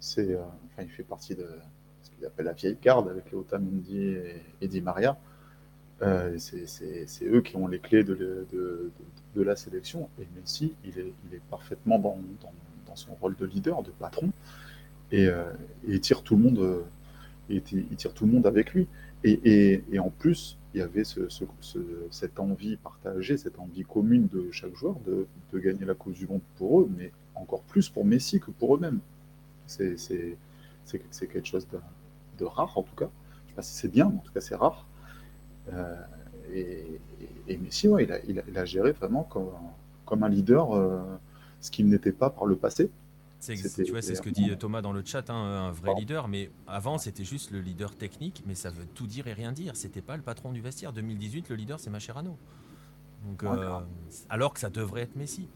c'est 0.00 0.34
euh, 0.34 0.42
enfin, 0.66 0.82
il 0.82 0.88
fait 0.88 1.02
partie 1.02 1.34
de 1.34 1.46
ce 2.02 2.10
qu'il 2.10 2.24
appelle 2.24 2.46
la 2.46 2.54
vieille 2.54 2.78
garde 2.82 3.08
avec 3.08 3.32
Otamendi 3.32 3.98
et, 3.98 4.42
et 4.60 4.68
Di 4.68 4.80
Maria. 4.80 5.16
Euh, 6.02 6.36
c'est 6.38 7.24
eux 7.26 7.42
qui 7.42 7.56
ont 7.56 7.68
les 7.68 7.78
clés 7.78 8.02
de, 8.02 8.46
de, 8.52 9.42
la 9.42 9.54
sélection. 9.54 10.08
Et 10.18 10.26
Messi, 10.34 10.74
il 10.84 10.98
est, 10.98 11.12
il 11.28 11.34
est 11.34 11.42
parfaitement 11.50 11.98
dans, 11.98 12.18
dans, 12.40 12.52
dans, 12.86 12.96
son 12.96 13.14
rôle 13.14 13.36
de 13.36 13.46
leader, 13.46 13.82
de 13.82 13.90
patron, 13.90 14.30
et, 15.12 15.26
et 15.26 15.30
il 15.86 16.00
tire 16.00 16.22
tout 16.22 16.36
le 16.36 16.42
monde. 16.42 16.84
Et 17.50 17.60
tire 17.60 18.14
tout 18.14 18.26
le 18.26 18.32
monde 18.32 18.46
avec 18.46 18.72
lui. 18.72 18.88
Et, 19.22 19.84
et 19.92 19.98
en 20.00 20.10
plus, 20.10 20.58
il 20.74 20.78
y 20.78 20.82
avait 20.82 21.04
ce, 21.04 21.20
cette 22.10 22.40
envie 22.40 22.76
partagée, 22.76 23.36
cette 23.36 23.58
envie 23.58 23.84
commune 23.84 24.26
de 24.28 24.50
chaque 24.50 24.74
joueur 24.74 24.96
de, 25.00 25.26
gagner 25.58 25.84
la 25.84 25.94
Coupe 25.94 26.14
du 26.14 26.26
Monde 26.26 26.40
pour 26.56 26.80
eux, 26.80 26.90
mais 26.96 27.12
encore 27.34 27.62
plus 27.62 27.88
pour 27.88 28.04
Messi 28.04 28.40
que 28.40 28.50
pour 28.50 28.74
eux-mêmes. 28.76 29.00
C'est 29.66 29.96
quelque 31.20 31.44
chose 31.44 31.66
de, 32.38 32.44
rare, 32.44 32.76
en 32.76 32.82
tout 32.82 32.94
cas. 32.94 33.10
Je 33.30 33.44
ne 33.44 33.48
sais 33.48 33.54
pas 33.56 33.62
si 33.62 33.74
c'est 33.74 33.88
bien, 33.88 34.08
mais 34.08 34.16
en 34.16 34.22
tout 34.22 34.32
cas, 34.32 34.40
c'est 34.40 34.54
rare. 34.54 34.86
Euh, 35.72 35.94
et, 36.52 37.56
Messi, 37.58 37.88
il, 38.26 38.58
a, 38.58 38.64
géré 38.64 38.92
vraiment 38.92 39.24
comme, 39.24 39.50
comme 40.06 40.22
un 40.22 40.28
leader, 40.28 40.72
euh, 40.72 41.02
ce 41.60 41.70
qu'il 41.70 41.88
n'était 41.88 42.12
pas 42.12 42.30
par 42.30 42.46
le 42.46 42.56
passé. 42.56 42.90
C'est 43.42 43.56
tu 43.84 43.90
vois, 43.90 44.02
c'est 44.02 44.14
ce 44.14 44.22
que 44.22 44.30
dit 44.30 44.56
Thomas 44.56 44.82
dans 44.82 44.92
le 44.92 45.02
chat, 45.04 45.28
hein, 45.28 45.34
un 45.34 45.72
vrai 45.72 45.94
leader. 45.98 46.28
Mais 46.28 46.48
avant, 46.68 46.96
c'était 46.96 47.24
juste 47.24 47.50
le 47.50 47.60
leader 47.60 47.96
technique, 47.96 48.44
mais 48.46 48.54
ça 48.54 48.70
veut 48.70 48.86
tout 48.94 49.08
dire 49.08 49.26
et 49.26 49.32
rien 49.32 49.50
dire. 49.50 49.74
C'était 49.74 50.00
pas 50.00 50.16
le 50.16 50.22
patron 50.22 50.52
du 50.52 50.60
vestiaire. 50.60 50.92
2018, 50.92 51.48
le 51.48 51.56
leader, 51.56 51.80
c'est 51.80 51.90
Macherano. 51.90 52.38
Donc, 53.26 53.42
euh, 53.42 53.80
alors 54.30 54.54
que 54.54 54.60
ça 54.60 54.70
devrait 54.70 55.02
être 55.02 55.16
Messi. 55.16 55.48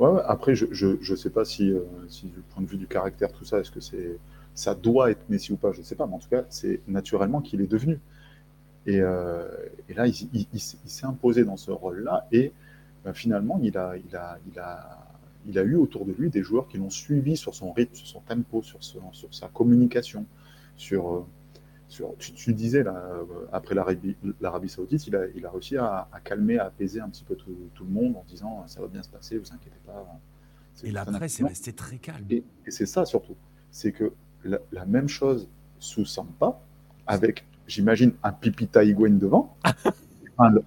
Ouais, 0.00 0.20
après, 0.26 0.56
je, 0.56 0.66
je, 0.72 1.14
sais 1.14 1.30
pas 1.30 1.44
si, 1.44 1.70
euh, 1.70 1.82
si, 2.08 2.26
du 2.26 2.40
point 2.40 2.64
de 2.64 2.68
vue 2.68 2.78
du 2.78 2.88
caractère, 2.88 3.32
tout 3.32 3.44
ça, 3.44 3.60
est-ce 3.60 3.70
que 3.70 3.80
c'est 3.80 4.18
ça 4.54 4.74
doit 4.74 5.12
être 5.12 5.28
Messi 5.28 5.52
ou 5.52 5.56
pas, 5.56 5.70
je 5.70 5.78
ne 5.78 5.84
sais 5.84 5.94
pas, 5.94 6.06
mais 6.08 6.14
en 6.14 6.18
tout 6.18 6.28
cas, 6.28 6.42
c'est 6.48 6.80
naturellement 6.88 7.40
qu'il 7.40 7.60
est 7.60 7.68
devenu. 7.68 8.00
Et, 8.86 9.00
euh, 9.00 9.48
et 9.88 9.94
là, 9.94 10.08
il, 10.08 10.46
il, 10.52 10.60
s'est 10.60 11.06
imposé 11.06 11.44
dans 11.44 11.56
ce 11.56 11.70
rôle-là, 11.70 12.26
et 12.32 12.52
ben, 13.04 13.14
finalement, 13.14 13.60
il 13.62 13.78
a, 13.78 13.96
il 13.96 14.16
a, 14.16 14.38
il 14.50 14.58
a 14.58 15.11
il 15.46 15.58
a 15.58 15.62
eu 15.62 15.74
autour 15.76 16.04
de 16.04 16.12
lui 16.12 16.30
des 16.30 16.42
joueurs 16.42 16.68
qui 16.68 16.78
l'ont 16.78 16.90
suivi 16.90 17.36
sur 17.36 17.54
son 17.54 17.72
rythme, 17.72 17.94
sur 17.94 18.06
son 18.06 18.20
tempo, 18.20 18.62
sur, 18.62 18.82
sur 18.82 19.34
sa 19.34 19.48
communication, 19.48 20.26
sur, 20.76 21.12
euh, 21.12 21.26
sur 21.88 22.16
tu, 22.18 22.54
disais 22.54 22.82
là, 22.82 22.94
euh, 22.94 23.24
après 23.52 23.74
l'Arabie 23.74 24.68
Saoudite, 24.68 25.06
il 25.06 25.16
a, 25.16 25.26
il 25.34 25.44
a 25.44 25.50
réussi 25.50 25.76
à, 25.76 26.08
calmer, 26.24 26.58
à 26.58 26.66
apaiser 26.66 27.00
un 27.00 27.08
petit 27.08 27.24
peu 27.24 27.34
tout, 27.34 27.54
le 27.80 27.90
monde 27.90 28.16
en 28.16 28.24
disant 28.28 28.64
ça 28.66 28.80
va 28.80 28.86
bien 28.86 29.02
se 29.02 29.08
passer, 29.08 29.38
vous 29.38 29.52
inquiétez 29.52 29.80
pas. 29.86 30.06
Et 30.84 30.90
la 30.90 31.04
presse 31.04 31.40
est 31.40 31.44
restée 31.44 31.72
très 31.72 31.98
calme. 31.98 32.24
Et, 32.30 32.44
c'est 32.68 32.86
ça 32.86 33.04
surtout, 33.04 33.36
c'est 33.70 33.92
que 33.92 34.12
la, 34.44 34.86
même 34.86 35.08
chose 35.08 35.48
sous 35.78 36.04
Sampa, 36.04 36.60
avec, 37.06 37.44
j'imagine, 37.66 38.12
un 38.22 38.32
Pipita 38.32 38.84
Higuain 38.84 39.18
devant, 39.18 39.56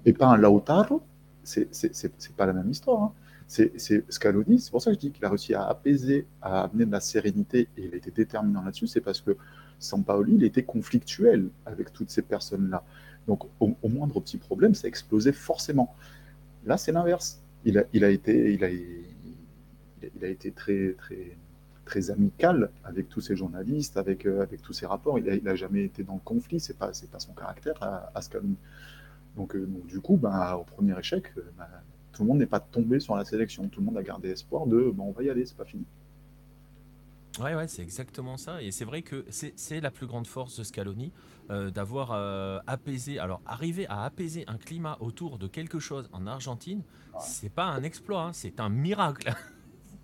et, 0.05 0.13
pas 0.13 0.27
un 0.27 0.37
Lautaro, 0.37 1.01
c'est 1.43 2.35
pas 2.37 2.45
la 2.45 2.53
même 2.53 2.69
histoire. 2.69 3.03
Hein 3.03 3.13
c'est 3.47 4.03
Scaloni, 4.09 4.59
c'est 4.59 4.71
pour 4.71 4.81
ça 4.81 4.89
que 4.91 4.95
je 4.95 4.99
dis 4.99 5.11
qu'il 5.11 5.23
a 5.23 5.29
réussi 5.29 5.53
à 5.53 5.65
apaiser, 5.67 6.25
à 6.41 6.63
amener 6.63 6.85
de 6.85 6.91
la 6.91 6.99
sérénité, 6.99 7.69
et 7.77 7.85
il 7.85 7.93
a 7.93 7.97
été 7.97 8.11
déterminant 8.11 8.63
là-dessus, 8.63 8.87
c'est 8.87 9.01
parce 9.01 9.21
que 9.21 9.37
Sampaoli, 9.79 10.35
il 10.35 10.43
était 10.43 10.63
conflictuel 10.63 11.49
avec 11.65 11.93
toutes 11.93 12.09
ces 12.09 12.21
personnes-là. 12.21 12.83
Donc, 13.27 13.43
au, 13.59 13.75
moindre 13.87 14.19
petit 14.19 14.37
problème, 14.37 14.73
ça 14.73 14.87
explosait 14.87 15.31
forcément. 15.31 15.95
Là, 16.65 16.77
c'est 16.77 16.91
l'inverse. 16.91 17.41
Il 17.65 17.77
a, 17.77 17.85
été, 18.09 18.57
très, 20.55 20.93
très, 20.93 21.37
très 21.85 22.11
amical 22.11 22.69
avec 22.83 23.09
tous 23.09 23.21
ces 23.21 23.35
journalistes, 23.35 23.97
avec, 23.97 24.25
euh, 24.25 24.45
tous 24.61 24.73
ces 24.73 24.85
rapports. 24.85 25.17
Il 25.17 25.43
n'a 25.43 25.55
jamais 25.55 25.83
été 25.85 26.03
dans 26.03 26.13
le 26.15 26.19
conflit, 26.19 26.59
c'est 26.59 26.77
pas, 26.77 26.91
pas 27.11 27.19
son 27.19 27.33
caractère 27.33 27.81
à. 27.81 28.21
Donc, 29.35 29.55
euh, 29.55 29.65
donc, 29.65 29.87
du 29.87 29.99
coup, 29.99 30.17
ben, 30.17 30.53
au 30.53 30.63
premier 30.63 30.97
échec, 30.97 31.25
euh, 31.37 31.41
ben, 31.57 31.67
tout 32.15 32.23
le 32.23 32.29
monde 32.29 32.39
n'est 32.39 32.45
pas 32.45 32.59
tombé 32.59 32.99
sur 32.99 33.15
la 33.15 33.25
sélection. 33.25 33.67
Tout 33.67 33.81
le 33.81 33.85
monde 33.85 33.97
a 33.97 34.03
gardé 34.03 34.29
espoir 34.29 34.65
de 34.65 34.89
bon, 34.89 35.09
on 35.09 35.11
va 35.11 35.23
y 35.23 35.29
aller, 35.29 35.45
c'est 35.45 35.57
pas 35.57 35.65
fini. 35.65 35.85
Ouais, 37.39 37.53
ouais, 37.53 37.67
c'est 37.67 37.81
exactement 37.81 38.37
ça. 38.37 38.61
Et 38.61 38.71
c'est 38.71 38.85
vrai 38.85 39.01
que 39.01 39.25
c'est 39.29 39.81
la 39.81 39.91
plus 39.91 40.07
grande 40.07 40.25
force 40.25 40.57
de 40.57 40.63
Scaloni, 40.63 41.11
euh, 41.49 41.69
d'avoir 41.69 42.11
euh, 42.13 42.59
apaisé, 42.65 43.19
alors 43.19 43.41
arriver 43.45 43.85
à 43.87 44.05
apaiser 44.05 44.45
un 44.47 44.57
climat 44.57 44.97
autour 45.01 45.37
de 45.37 45.47
quelque 45.47 45.79
chose 45.79 46.09
en 46.13 46.27
Argentine, 46.27 46.81
c'est 47.19 47.51
pas 47.51 47.65
un 47.65 47.83
exploit, 47.83 48.21
hein, 48.21 48.33
c'est 48.33 48.61
un 48.61 48.69
miracle. 48.69 49.33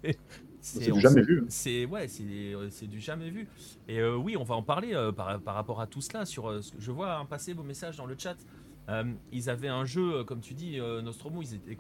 c'est 0.60 0.92
du 0.92 1.00
jamais 1.00 1.22
vu. 1.22 1.46
C'est 1.48 1.86
ouais, 1.86 2.10
c'est 2.10 2.88
du 2.88 3.00
jamais 3.00 3.30
vu. 3.30 3.48
Et 3.88 4.00
euh, 4.00 4.18
oui, 4.18 4.36
on 4.36 4.44
va 4.44 4.56
en 4.56 4.64
parler 4.64 4.94
par, 5.16 5.40
par, 5.40 5.56
rapport 5.56 5.80
à 5.80 5.88
tout 5.88 6.02
cela. 6.02 6.26
Sur, 6.26 6.62
je 6.62 6.92
vois 6.92 7.16
un 7.16 7.26
passer 7.26 7.54
vos 7.54 7.64
messages 7.64 7.96
dans 7.96 8.06
le 8.06 8.16
chat 8.18 8.36
euh, 8.92 9.04
ils 9.32 9.50
avaient 9.50 9.68
un 9.68 9.86
jeu, 9.86 10.16
euh, 10.16 10.24
comme 10.24 10.42
tu 10.42 10.54
dis, 10.54 10.80
euh, 10.80 11.02
Nostromo, 11.02 11.42
ils 11.42 11.56
étaient, 11.56 11.78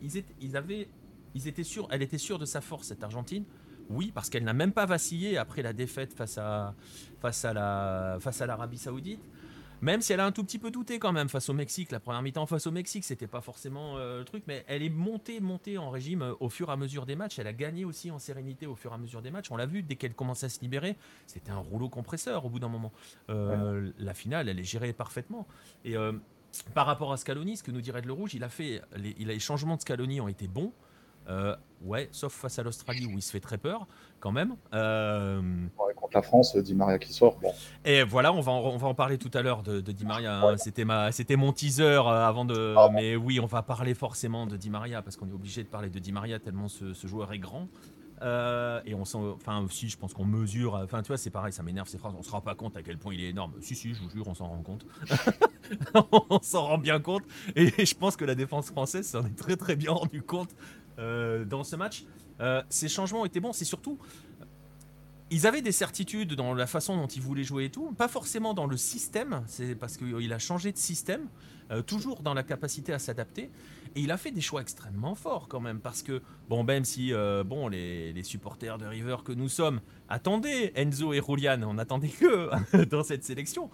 ils 0.00 0.16
étaient, 0.16 0.34
ils 0.40 0.56
avaient, 0.56 0.88
ils 1.34 1.48
étaient 1.48 1.64
sûrs, 1.64 1.88
elle 1.90 2.02
était 2.02 2.18
sûre 2.18 2.38
de 2.38 2.44
sa 2.44 2.60
force, 2.60 2.88
cette 2.88 3.02
Argentine. 3.02 3.44
Oui, 3.90 4.12
parce 4.14 4.30
qu'elle 4.30 4.44
n'a 4.44 4.52
même 4.52 4.72
pas 4.72 4.86
vacillé 4.86 5.36
après 5.36 5.62
la 5.62 5.72
défaite 5.72 6.14
face 6.14 6.38
à, 6.38 6.74
face 7.20 7.44
à 7.44 7.52
la, 7.52 8.18
face 8.20 8.40
à 8.40 8.46
l'Arabie 8.46 8.78
Saoudite. 8.78 9.28
Même 9.80 10.00
si 10.00 10.12
elle 10.12 10.20
a 10.20 10.26
un 10.26 10.30
tout 10.30 10.44
petit 10.44 10.60
peu 10.60 10.70
douté 10.70 11.00
quand 11.00 11.10
même 11.10 11.28
face 11.28 11.48
au 11.48 11.52
Mexique, 11.52 11.90
la 11.90 11.98
première 11.98 12.22
mi-temps 12.22 12.46
face 12.46 12.68
au 12.68 12.70
Mexique, 12.70 13.02
c'était 13.02 13.26
pas 13.26 13.40
forcément 13.40 13.96
le 13.98 14.22
truc, 14.22 14.44
mais 14.46 14.64
elle 14.68 14.84
est 14.84 14.88
montée, 14.88 15.40
montée 15.40 15.76
en 15.76 15.90
régime 15.90 16.36
au 16.38 16.48
fur 16.48 16.68
et 16.68 16.72
à 16.72 16.76
mesure 16.76 17.04
des 17.04 17.16
matchs. 17.16 17.40
Elle 17.40 17.48
a 17.48 17.52
gagné 17.52 17.84
aussi 17.84 18.12
en 18.12 18.20
sérénité 18.20 18.68
au 18.68 18.76
fur 18.76 18.92
et 18.92 18.94
à 18.94 18.98
mesure 18.98 19.22
des 19.22 19.32
matchs. 19.32 19.50
On 19.50 19.56
l'a 19.56 19.66
vu 19.66 19.82
dès 19.82 19.96
qu'elle 19.96 20.14
commençait 20.14 20.46
à 20.46 20.50
se 20.50 20.60
libérer, 20.60 20.96
c'était 21.26 21.50
un 21.50 21.58
rouleau 21.58 21.88
compresseur 21.88 22.44
au 22.44 22.48
bout 22.48 22.60
d'un 22.60 22.68
moment. 22.68 22.92
La 23.26 24.14
finale, 24.14 24.48
elle 24.48 24.60
est 24.60 24.64
gérée 24.64 24.92
parfaitement. 24.92 25.48
Et 25.84 25.96
par 26.74 26.86
rapport 26.86 27.12
à 27.12 27.16
Scaloni, 27.16 27.56
ce 27.56 27.62
que 27.62 27.70
nous 27.70 27.80
dirait 27.80 28.02
Le 28.02 28.12
Rouge, 28.12 28.34
il 28.34 28.44
a 28.44 28.48
fait, 28.48 28.82
les, 28.96 29.14
il 29.18 29.30
a, 29.30 29.32
les 29.32 29.38
changements 29.38 29.76
de 29.76 29.80
Scaloni 29.80 30.20
ont 30.20 30.28
été 30.28 30.48
bons. 30.48 30.72
Euh, 31.28 31.54
ouais, 31.84 32.08
sauf 32.10 32.32
face 32.32 32.58
à 32.58 32.62
l'Australie 32.62 33.06
où 33.06 33.12
il 33.12 33.22
se 33.22 33.30
fait 33.30 33.40
très 33.40 33.58
peur, 33.58 33.86
quand 34.18 34.32
même. 34.32 34.56
Euh... 34.74 35.40
contre 35.94 36.14
la 36.14 36.22
France, 36.22 36.56
Di 36.56 36.74
Maria 36.74 36.98
qui 36.98 37.12
sort. 37.12 37.36
Bon. 37.40 37.52
Et 37.84 38.02
voilà, 38.02 38.32
on 38.32 38.40
va, 38.40 38.52
en, 38.52 38.60
on 38.60 38.76
va 38.76 38.88
en 38.88 38.94
parler 38.94 39.18
tout 39.18 39.30
à 39.34 39.42
l'heure 39.42 39.62
de, 39.62 39.80
Di 39.80 40.04
Maria. 40.04 40.40
Hein. 40.40 40.56
C'était 40.56 40.84
ma, 40.84 41.12
c'était 41.12 41.36
mon 41.36 41.52
teaser 41.52 41.84
euh, 41.84 42.26
avant 42.26 42.44
de. 42.44 42.74
Ah, 42.76 42.88
mais 42.92 43.14
oui, 43.16 43.38
on 43.40 43.46
va 43.46 43.62
parler 43.62 43.94
forcément 43.94 44.46
de 44.46 44.56
Di 44.56 44.70
Maria 44.70 45.02
parce 45.02 45.16
qu'on 45.16 45.28
est 45.28 45.34
obligé 45.34 45.62
de 45.62 45.68
parler 45.68 45.90
de 45.90 45.98
Di 45.98 46.12
Maria 46.12 46.38
tellement 46.38 46.68
ce, 46.68 46.92
joueur 47.06 47.32
est 47.32 47.38
grand. 47.38 47.68
Et 48.22 48.94
on 48.94 49.04
s'en, 49.04 49.30
enfin 49.30 49.60
aussi, 49.60 49.88
je 49.88 49.96
pense 49.96 50.14
qu'on 50.14 50.24
mesure. 50.24 50.74
Enfin, 50.74 51.02
tu 51.02 51.08
vois, 51.08 51.18
c'est 51.18 51.30
pareil, 51.30 51.52
ça 51.52 51.62
m'énerve 51.62 51.88
ces 51.88 51.98
phrases. 51.98 52.14
On 52.18 52.22
se 52.22 52.30
rend 52.30 52.40
pas 52.40 52.54
compte 52.54 52.76
à 52.76 52.82
quel 52.82 52.98
point 52.98 53.14
il 53.14 53.20
est 53.20 53.30
énorme. 53.30 53.52
Si, 53.60 53.74
si, 53.74 53.94
je 53.94 54.00
vous 54.00 54.10
jure, 54.10 54.26
on 54.28 54.34
s'en 54.34 54.48
rend 54.48 54.62
compte. 54.62 54.86
on 56.30 56.40
s'en 56.42 56.66
rend 56.66 56.78
bien 56.78 57.00
compte. 57.00 57.22
Et 57.56 57.84
je 57.84 57.94
pense 57.94 58.16
que 58.16 58.24
la 58.24 58.34
défense 58.34 58.70
française 58.70 59.06
s'en 59.08 59.24
est 59.24 59.36
très 59.36 59.56
très 59.56 59.76
bien 59.76 59.92
rendu 59.92 60.22
compte 60.22 60.50
dans 60.96 61.64
ce 61.64 61.76
match. 61.76 62.04
ces 62.68 62.88
changements 62.88 63.24
étaient 63.24 63.40
bons. 63.40 63.52
C'est 63.52 63.64
surtout 63.64 63.98
ils 65.32 65.46
avaient 65.46 65.62
des 65.62 65.72
certitudes 65.72 66.34
dans 66.34 66.52
la 66.52 66.66
façon 66.66 66.94
dont 66.94 67.06
ils 67.06 67.22
voulaient 67.22 67.42
jouer 67.42 67.64
et 67.64 67.70
tout, 67.70 67.92
pas 67.92 68.06
forcément 68.06 68.52
dans 68.52 68.66
le 68.66 68.76
système, 68.76 69.42
c'est 69.46 69.74
parce 69.74 69.96
qu'il 69.96 70.30
a 70.32 70.38
changé 70.38 70.72
de 70.72 70.76
système, 70.76 71.26
euh, 71.70 71.80
toujours 71.80 72.22
dans 72.22 72.34
la 72.34 72.42
capacité 72.42 72.92
à 72.92 72.98
s'adapter, 72.98 73.50
et 73.94 74.00
il 74.00 74.10
a 74.10 74.16
fait 74.16 74.30
des 74.30 74.40
choix 74.40 74.60
extrêmement 74.60 75.14
forts 75.14 75.48
quand 75.48 75.60
même, 75.60 75.80
parce 75.80 76.02
que, 76.02 76.22
bon, 76.48 76.64
même 76.64 76.84
si, 76.84 77.12
euh, 77.12 77.44
bon, 77.44 77.68
les, 77.68 78.22
supporters 78.22 78.78
de 78.78 78.86
River 78.86 79.16
que 79.24 79.32
nous 79.32 79.48
sommes, 79.48 79.80
attendez 80.08 80.72
Enzo 80.76 81.12
et 81.12 81.20
Julian, 81.26 81.60
on 81.64 81.78
attendait 81.78 82.08
que 82.08 82.84
dans 82.84 83.02
cette 83.02 83.24
sélection, 83.24 83.70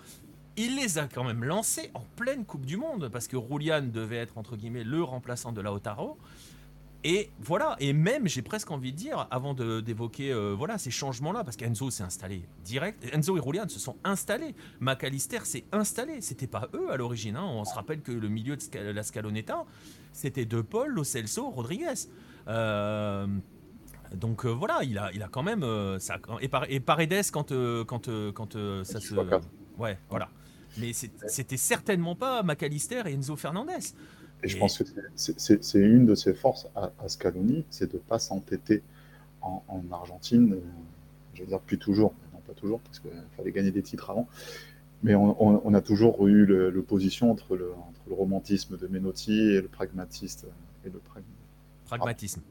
il 0.57 0.77
les 0.77 0.99
a 0.99 1.07
quand 1.07 1.25
même 1.25 1.45
lancés 1.45 1.91
en 1.95 2.03
pleine 2.17 2.45
Coupe 2.45 2.67
du 2.67 2.77
Monde, 2.77 3.09
parce 3.13 3.29
que 3.29 3.37
Julian 3.39 3.83
devait 3.83 4.17
être, 4.17 4.39
entre 4.39 4.57
guillemets, 4.57 4.85
le 4.85 5.03
remplaçant 5.03 5.53
de 5.53 5.61
Lautaro, 5.61 6.19
et 7.05 7.31
voilà, 7.39 7.77
et 7.79 7.93
même 7.93 8.27
j'ai 8.27 8.43
presque 8.43 8.73
envie 8.73 8.91
de 8.93 8.97
dire, 8.97 9.29
avant 9.31 9.55
d'évoquer 9.55 10.33
euh, 10.33 10.55
voilà 10.59 10.79
ces 10.79 10.91
changements-là, 10.91 11.45
parce 11.45 11.57
qu'Enzo 11.57 11.91
s'est 11.91 12.03
installé 12.03 12.43
direct, 12.65 13.07
Enzo 13.13 13.37
et 13.37 13.41
Roulian 13.41 13.69
se 13.69 13.79
sont 13.79 13.97
installés, 14.03 14.57
McAllister 14.81 15.45
s'est 15.45 15.65
installé, 15.71 16.21
c'était 16.21 16.49
pas 16.49 16.69
eux 16.75 16.91
à 16.91 16.97
l'origine, 16.97 17.37
hein. 17.37 17.45
on 17.45 17.65
se 17.65 17.73
rappelle 17.73 18.01
que 18.01 18.11
le 18.11 18.29
milieu 18.29 18.57
de 18.57 18.91
la 18.91 19.03
Scaloneta, 19.05 19.65
c'était 20.19 20.45
De 20.45 20.61
Paul, 20.61 20.93
Lo 20.93 21.05
Celso, 21.05 21.51
Rodriguez. 21.51 21.95
Euh, 22.49 23.27
donc 24.15 24.45
euh, 24.45 24.49
voilà, 24.51 24.81
il 24.83 24.99
a, 24.99 25.11
il 25.13 25.23
a 25.23 25.29
quand 25.29 25.43
même 25.43 25.65
ça, 25.99 26.17
et, 26.41 26.49
par, 26.49 26.65
et 26.69 26.81
Paredes 26.81 27.31
quand 27.31 27.53
quand 27.87 28.09
quand 28.33 28.85
ça 28.85 29.01
se 29.01 29.15
ouais 29.79 29.99
voilà, 30.09 30.31
mais 30.79 30.93
c'était 30.93 31.57
certainement 31.57 32.15
pas 32.15 32.43
McAllister 32.43 33.03
et 33.07 33.13
Enzo 33.13 33.37
Fernandez. 33.37 33.95
Et, 34.43 34.49
je 34.49 34.57
pense 34.57 34.79
que 34.79 34.85
c'est 35.17 35.79
une 35.79 36.07
de 36.07 36.15
ses 36.15 36.35
forces 36.35 36.69
à, 36.75 36.91
Scaloni, 37.09 37.65
c'est 37.71 37.91
de 37.91 37.97
ne 37.97 38.03
pas 38.03 38.19
s'entêter 38.19 38.83
en, 39.41 39.63
Argentine. 39.91 40.55
Euh, 40.55 40.61
je 41.35 41.43
veux 41.43 41.49
dire, 41.49 41.61
plus 41.61 41.79
toujours, 41.79 42.15
non 42.33 42.41
pas 42.47 42.55
toujours, 42.55 42.81
parce 42.81 43.01
qu'il 43.01 43.11
fallait 43.37 43.53
gagner 43.53 43.71
des 43.71 43.83
titres 43.83 44.11
avant. 44.11 44.29
Mais 45.03 45.15
on, 45.15 45.75
a 45.75 45.81
toujours 45.81 46.27
eu 46.27 46.45
l'opposition 46.45 47.31
entre 47.31 47.57
le, 47.57 47.71
entre 47.73 48.01
le 48.09 48.15
romantisme 48.15 48.77
de 48.77 48.89
Menotti 48.89 49.33
et 49.33 49.61
le 49.61 49.69
pragmatiste. 49.69 50.47
Et 50.85 50.91
le 50.91 51.01
Pragmatisme. 51.87 52.43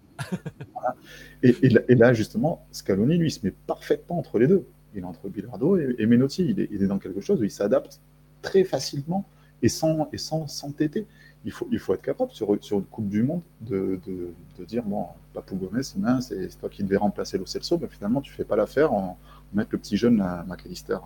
et, 1.44 1.96
là, 1.96 2.14
justement, 2.14 2.66
Scaloni, 2.72 3.18
lui, 3.18 3.32
se 3.32 3.46
met 3.46 3.54
parfaitement 3.68 4.18
entre 4.18 4.40
les 4.40 4.48
deux. 4.48 4.66
Il 4.96 5.02
est 5.02 5.04
entre 5.04 5.28
Bilardo 5.28 5.78
et, 5.78 6.06
Menotti. 6.06 6.46
Il 6.46 6.60
est, 6.62 6.70
il 6.72 6.82
est, 6.84 6.88
dans 6.88 7.00
quelque 7.00 7.20
chose 7.20 7.42
où 7.42 7.44
il 7.44 7.52
s'adapte 7.52 8.00
très 8.42 8.64
facilement 8.64 9.26
et 9.62 9.70
sans 9.70 10.08
et 10.14 10.18
sans 10.18 10.48
s'entêter 10.48 11.06
il 11.48 11.52
faut, 11.52 11.68
il 11.72 11.80
faut 11.80 11.94
être 11.94 12.02
capable 12.02 12.32
sur, 12.32 12.58
sur 12.62 12.80
une 12.80 12.86
Coupe 12.86 13.08
du 13.08 13.24
Monde 13.24 13.42
de, 13.62 14.00
de, 14.06 14.66
dire 14.66 14.84
bon, 14.84 15.06
Papou 15.34 15.56
Gomez, 15.56 15.82
c'est 15.84 16.60
toi 16.60 16.70
qui 16.70 16.84
devais 16.84 16.98
remplacer 16.98 17.38
Lo 17.38 17.46
Celso, 17.46 17.78
mais 17.78 17.88
finalement 17.88 18.20
tu 18.20 18.34
fais 18.34 18.44
pas 18.44 18.58
l'affaire 18.58 18.92
en 18.92 19.18
mettre 19.54 19.70
le 19.72 19.78
petit 19.78 19.96
jeune 19.96 20.20
à 20.20 20.44
McAllister. 20.46 20.98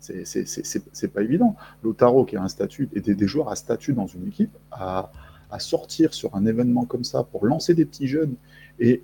C'est 0.00 1.12
pas 1.12 1.22
évident. 1.22 1.56
Lotaro, 1.82 2.24
qui 2.24 2.36
a 2.36 2.42
un 2.42 2.48
statut, 2.48 2.88
et 2.94 3.00
des, 3.00 3.26
joueurs 3.26 3.50
à 3.50 3.56
statut 3.56 3.92
dans 3.92 4.06
une 4.06 4.26
équipe, 4.28 4.56
à, 4.72 5.12
à, 5.50 5.58
sortir 5.58 6.14
sur 6.14 6.34
un 6.34 6.46
événement 6.46 6.84
comme 6.84 7.04
ça 7.04 7.22
pour 7.22 7.46
lancer 7.46 7.74
des 7.74 7.84
petits 7.84 8.08
jeunes 8.08 8.34
et, 8.78 9.02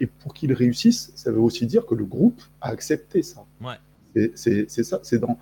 et 0.00 0.06
pour 0.06 0.34
qu'ils 0.34 0.52
réussissent, 0.52 1.12
ça 1.14 1.30
veut 1.30 1.40
aussi 1.40 1.66
dire 1.66 1.86
que 1.86 1.94
le 1.94 2.04
groupe 2.04 2.40
a 2.60 2.68
accepté 2.68 3.22
ça. 3.22 3.44
Ouais. 3.60 4.30
C'est 4.34 4.66
ça, 4.68 5.00
c'est 5.02 5.18
dans, 5.18 5.38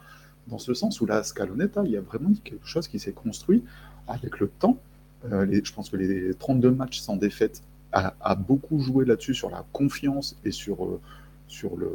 dans 0.47 0.59
ce 0.59 0.75
sens 0.75 1.01
où 1.01 1.07
la 1.07 1.23
Scalonetta, 1.23 1.83
il 1.85 1.93
y 1.93 1.97
a 1.97 2.01
vraiment 2.01 2.31
quelque 2.45 2.67
chose 2.67 2.87
qui 2.89 2.99
s'est 2.99 3.13
construit 3.13 3.65
avec 4.07 4.39
le 4.41 4.49
temps, 4.49 4.79
euh, 5.31 5.61
je 5.63 5.73
pense 5.73 5.91
que 5.91 5.97
les 5.97 6.35
32 6.35 6.71
matchs 6.71 7.01
sans 7.01 7.17
défaite 7.17 7.63
a, 7.93 8.35
beaucoup 8.37 8.79
joué 8.79 9.05
là-dessus, 9.05 9.35
sur 9.35 9.51
la 9.51 9.65
confiance 9.73 10.37
et 10.45 10.53
sur, 10.53 10.85
euh, 10.85 11.01
sur 11.49 11.77
le, 11.77 11.91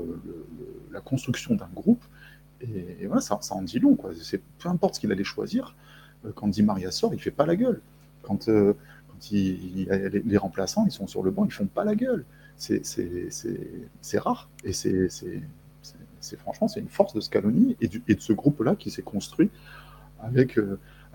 la 0.91 0.99
construction 0.99 1.55
d'un 1.55 1.69
groupe. 1.73 2.03
Et, 2.61 3.05
voilà, 3.05 3.21
ça, 3.21 3.39
ça, 3.41 3.55
en 3.55 3.61
dit 3.61 3.79
long. 3.79 3.95
Quoi. 3.95 4.11
Peu 4.59 4.69
importe 4.69 4.95
ce 4.95 4.99
qu'il 4.99 5.11
allait 5.11 5.23
choisir, 5.23 5.75
euh, 6.25 6.31
quand 6.33 6.47
Di 6.47 6.63
Maria 6.63 6.91
sort, 6.91 7.13
il 7.13 7.19
fait 7.19 7.31
pas 7.31 7.45
la 7.45 7.55
gueule. 7.55 7.81
Quand, 8.21 8.45
quand 8.45 9.31
il, 9.31 9.87
les, 10.25 10.37
remplaçants, 10.37 10.85
ils 10.87 10.91
sont 10.91 11.07
sur 11.07 11.21
le 11.21 11.31
banc, 11.31 11.45
ils 11.45 11.51
font 11.51 11.67
pas 11.67 11.83
la 11.83 11.95
gueule. 11.95 12.25
C'est 12.57 12.81
rare. 14.17 14.49
Et 14.63 14.73
c'est 14.73 15.09
franchement, 16.39 16.67
c'est 16.67 16.79
une 16.79 16.89
force 16.89 17.13
de 17.13 17.21
Scaloni 17.21 17.77
et, 17.81 17.89
et 18.07 18.15
de 18.15 18.21
ce 18.21 18.33
groupe-là 18.33 18.75
qui 18.75 18.89
s'est 18.89 19.03
construit 19.03 19.51
avec 20.21 20.57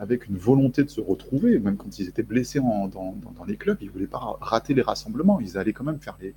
avec 0.01 0.27
une 0.29 0.39
volonté 0.39 0.83
de 0.83 0.89
se 0.89 1.01
retrouver, 1.01 1.59
même 1.59 1.77
quand 1.77 1.99
ils 1.99 2.09
étaient 2.09 2.23
blessés 2.23 2.59
dans, 2.59 3.13
les 3.47 3.57
clubs, 3.57 3.77
ils 3.83 3.91
voulaient 3.91 4.07
pas 4.07 4.39
rater 4.41 4.73
les 4.73 4.81
rassemblements, 4.81 5.41
ils 5.41 5.59
allaient 5.59 5.75
quand 5.75 5.85
même 5.85 6.01
faire 6.01 6.17
les, 6.23 6.35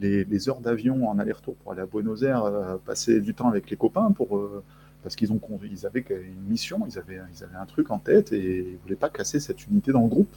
les, 0.00 0.48
heures 0.48 0.60
d'avion 0.60 1.08
en 1.08 1.18
aller-retour 1.18 1.54
pour 1.56 1.72
aller 1.72 1.82
à 1.82 1.86
Buenos 1.86 2.22
Aires, 2.22 2.44
euh, 2.44 2.76
passer 2.76 3.20
du 3.20 3.34
temps 3.34 3.48
avec 3.48 3.70
les 3.70 3.76
copains, 3.76 4.10
pour, 4.12 4.36
euh, 4.36 4.62
parce 5.02 5.16
qu'ils 5.16 5.30
ils 5.70 5.86
avaient 5.86 6.04
une 6.08 6.42
mission, 6.48 6.86
ils 6.88 6.98
avaient, 6.98 7.20
ils 7.34 7.44
avaient 7.44 7.56
un 7.56 7.66
truc 7.66 7.90
en 7.90 7.98
tête 7.98 8.32
et 8.32 8.58
ils 8.58 8.72
ne 8.72 8.78
voulaient 8.78 8.96
pas 8.96 9.10
casser 9.10 9.40
cette 9.40 9.66
unité 9.66 9.92
dans 9.92 10.02
le 10.02 10.08
groupe. 10.08 10.34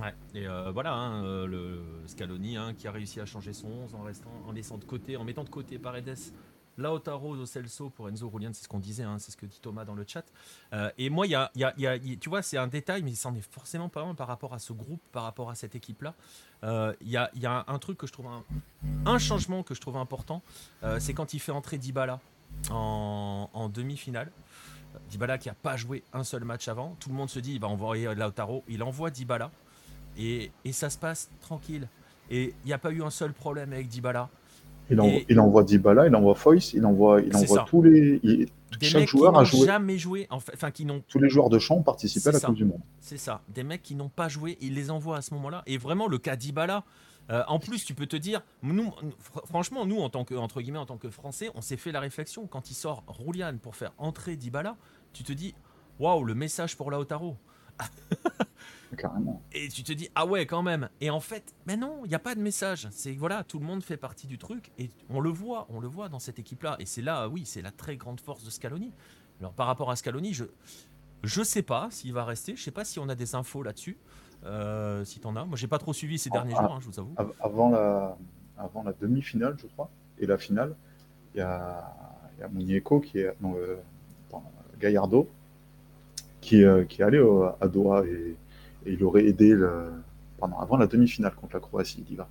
Ouais, 0.00 0.14
et 0.34 0.46
euh, 0.46 0.70
voilà, 0.72 0.94
hein, 0.94 1.46
le 1.46 1.80
Scaloni 2.06 2.56
hein, 2.56 2.72
qui 2.76 2.88
a 2.88 2.92
réussi 2.92 3.20
à 3.20 3.26
changer 3.26 3.52
son 3.52 3.68
11 3.84 3.94
en, 3.94 4.02
restant, 4.02 4.30
en 4.48 4.52
laissant 4.52 4.78
de 4.78 4.84
côté, 4.84 5.16
en 5.16 5.24
mettant 5.24 5.44
de 5.44 5.50
côté 5.50 5.78
Paredes 5.78 6.16
Lautaro 6.78 7.36
do 7.36 7.46
Celso 7.46 7.90
pour 7.90 8.08
Enzo 8.08 8.28
Roulian, 8.28 8.50
c'est 8.52 8.64
ce 8.64 8.68
qu'on 8.68 8.78
disait, 8.78 9.02
hein, 9.02 9.18
c'est 9.18 9.30
ce 9.30 9.36
que 9.36 9.46
dit 9.46 9.58
Thomas 9.60 9.84
dans 9.84 9.94
le 9.94 10.04
chat. 10.06 10.24
Euh, 10.72 10.90
et 10.98 11.10
moi, 11.10 11.26
y 11.26 11.34
a, 11.34 11.50
y, 11.54 11.64
a, 11.64 11.98
tu 11.98 12.28
vois, 12.28 12.42
c'est 12.42 12.56
un 12.56 12.66
détail, 12.66 13.02
mais 13.02 13.14
c'en 13.14 13.34
est 13.34 13.52
forcément 13.52 13.88
pas 13.88 14.02
un 14.02 14.14
par 14.14 14.28
rapport 14.28 14.54
à 14.54 14.58
ce 14.58 14.72
groupe, 14.72 15.02
par 15.12 15.24
rapport 15.24 15.50
à 15.50 15.54
cette 15.54 15.74
équipe-là. 15.74 16.14
Euh, 16.64 16.94
il 17.00 17.10
y, 17.10 17.16
a, 17.16 17.64
un 17.66 17.78
truc 17.78 17.98
que 17.98 18.06
je 18.06 18.12
trouve, 18.12 18.26
un, 19.06 19.18
changement 19.18 19.62
que 19.62 19.74
je 19.74 19.80
trouve 19.80 19.96
important, 19.96 20.42
euh, 20.82 20.98
c'est 21.00 21.14
quand 21.14 21.34
il 21.34 21.40
fait 21.40 21.52
entrer 21.52 21.78
Dybala 21.78 22.20
en, 22.70 23.50
en 23.52 23.68
demi-finale. 23.68 24.30
Dybala 25.10 25.38
qui 25.38 25.48
a 25.48 25.54
pas 25.54 25.76
joué 25.76 26.04
un 26.12 26.24
seul 26.24 26.44
match 26.44 26.68
avant, 26.68 26.96
tout 27.00 27.08
le 27.08 27.14
monde 27.14 27.30
se 27.30 27.38
dit 27.38 27.54
il 27.54 27.60
va 27.60 27.68
envoyer 27.68 28.14
Lautaro, 28.14 28.62
il 28.68 28.82
envoie 28.82 29.10
Dybala 29.10 29.50
et, 30.18 30.52
et 30.64 30.72
ça 30.72 30.90
se 30.90 30.98
passe 30.98 31.30
tranquille. 31.40 31.88
Et 32.30 32.54
il 32.64 32.66
n'y 32.66 32.72
a 32.72 32.78
pas 32.78 32.90
eu 32.90 33.02
un 33.02 33.10
seul 33.10 33.32
problème 33.32 33.72
avec 33.72 33.88
Dybala. 33.88 34.30
Il, 34.92 35.00
envoie, 35.00 35.20
il 35.28 35.40
envoie 35.40 35.64
Dybala, 35.64 36.06
il 36.06 36.14
envoie 36.14 36.34
Foyce, 36.34 36.74
il 36.74 36.84
envoie, 36.84 37.20
il 37.20 37.34
envoie 37.34 37.64
tous 37.68 37.82
les. 37.82 38.18
des 38.18 38.48
chaque 38.80 39.08
joueur 39.08 39.32
qui 39.32 39.40
a 39.40 39.44
joué. 39.44 39.66
jamais 39.66 39.98
joué. 39.98 40.26
Enfin, 40.30 40.70
qui 40.70 40.84
n'ont. 40.84 41.02
Tous 41.08 41.18
les 41.18 41.28
joueurs 41.28 41.48
de 41.48 41.58
champ 41.58 41.76
ont 41.76 41.82
participé 41.82 42.28
à 42.28 42.32
la 42.32 42.40
Coupe 42.40 42.54
du 42.54 42.64
Monde. 42.64 42.80
C'est 43.00 43.18
ça. 43.18 43.40
Des 43.48 43.64
mecs 43.64 43.82
qui 43.82 43.94
n'ont 43.94 44.08
pas 44.08 44.28
joué, 44.28 44.58
il 44.60 44.74
les 44.74 44.90
envoie 44.90 45.16
à 45.16 45.22
ce 45.22 45.34
moment-là. 45.34 45.62
Et 45.66 45.78
vraiment, 45.78 46.08
le 46.08 46.18
cas 46.18 46.36
Dybala. 46.36 46.84
Euh, 47.30 47.42
en 47.46 47.60
plus, 47.60 47.84
tu 47.84 47.94
peux 47.94 48.06
te 48.06 48.16
dire, 48.16 48.42
nous, 48.62 48.92
franchement, 49.46 49.86
nous, 49.86 50.00
en 50.00 50.10
tant 50.10 50.24
que, 50.24 50.34
entre 50.34 50.60
guillemets, 50.60 50.80
en 50.80 50.86
tant 50.86 50.98
que 50.98 51.08
Français, 51.08 51.50
on 51.54 51.60
s'est 51.60 51.76
fait 51.76 51.92
la 51.92 52.00
réflexion. 52.00 52.48
Quand 52.48 52.68
il 52.68 52.74
sort 52.74 53.04
Roulian 53.06 53.58
pour 53.62 53.76
faire 53.76 53.92
entrer 53.96 54.34
Dybala, 54.36 54.76
tu 55.12 55.22
te 55.22 55.32
dis, 55.32 55.54
waouh, 56.00 56.24
le 56.24 56.34
message 56.34 56.76
pour 56.76 56.90
Lautaro. 56.90 57.36
Carrément. 58.96 59.42
Et 59.52 59.68
tu 59.68 59.82
te 59.82 59.92
dis, 59.92 60.10
ah 60.14 60.26
ouais, 60.26 60.44
quand 60.46 60.62
même. 60.62 60.88
Et 61.00 61.10
en 61.10 61.20
fait, 61.20 61.54
mais 61.66 61.76
non, 61.76 62.02
il 62.04 62.08
n'y 62.08 62.14
a 62.14 62.18
pas 62.18 62.34
de 62.34 62.40
message. 62.40 62.88
C'est 62.90 63.12
voilà, 63.12 63.42
tout 63.42 63.58
le 63.58 63.64
monde 63.64 63.82
fait 63.82 63.96
partie 63.96 64.26
du 64.26 64.38
truc. 64.38 64.70
Et 64.78 64.90
on 65.08 65.20
le 65.20 65.30
voit, 65.30 65.66
on 65.70 65.80
le 65.80 65.88
voit 65.88 66.08
dans 66.08 66.18
cette 66.18 66.38
équipe-là. 66.38 66.76
Et 66.78 66.86
c'est 66.86 67.02
là, 67.02 67.28
oui, 67.28 67.44
c'est 67.46 67.62
la 67.62 67.70
très 67.70 67.96
grande 67.96 68.20
force 68.20 68.44
de 68.44 68.50
Scaloni. 68.50 68.92
Alors 69.40 69.54
par 69.54 69.66
rapport 69.66 69.90
à 69.90 69.96
Scaloni, 69.96 70.34
je 70.34 70.44
je 71.22 71.42
sais 71.42 71.62
pas 71.62 71.88
s'il 71.90 72.12
va 72.12 72.24
rester. 72.24 72.56
Je 72.56 72.62
sais 72.62 72.70
pas 72.70 72.84
si 72.84 72.98
on 72.98 73.08
a 73.08 73.14
des 73.14 73.34
infos 73.34 73.62
là-dessus. 73.62 73.96
Euh, 74.44 75.04
si 75.04 75.20
t'en 75.20 75.36
as. 75.36 75.44
Moi, 75.44 75.56
j'ai 75.56 75.68
pas 75.68 75.78
trop 75.78 75.92
suivi 75.92 76.18
ces 76.18 76.30
derniers 76.30 76.54
jours, 76.54 76.72
hein, 76.72 76.78
je 76.80 76.86
vous 76.86 76.98
avoue. 76.98 77.14
Avant 77.40 77.70
la, 77.70 78.16
avant 78.58 78.82
la 78.82 78.92
demi-finale, 78.92 79.56
je 79.58 79.66
crois, 79.68 79.88
et 80.18 80.26
la 80.26 80.36
finale, 80.36 80.74
il 81.34 81.38
y 81.38 81.40
a, 81.40 81.94
y 82.40 82.42
a 82.42 82.80
qui 83.00 83.18
est. 83.18 83.34
Non, 83.40 83.54
euh, 83.56 83.76
Gallardo, 84.80 85.28
qui, 86.40 86.64
euh, 86.64 86.84
qui 86.84 87.02
est 87.02 87.04
allé 87.04 87.24
à 87.60 87.68
Doha 87.68 88.04
et 88.04 88.34
et 88.86 88.92
il 88.92 89.04
aurait 89.04 89.26
aidé, 89.26 89.50
le, 89.50 89.92
avant 90.40 90.76
la 90.76 90.86
demi-finale 90.86 91.34
contre 91.34 91.54
la 91.54 91.60
Croatie, 91.60 92.04
il, 92.10 92.16
va. 92.16 92.28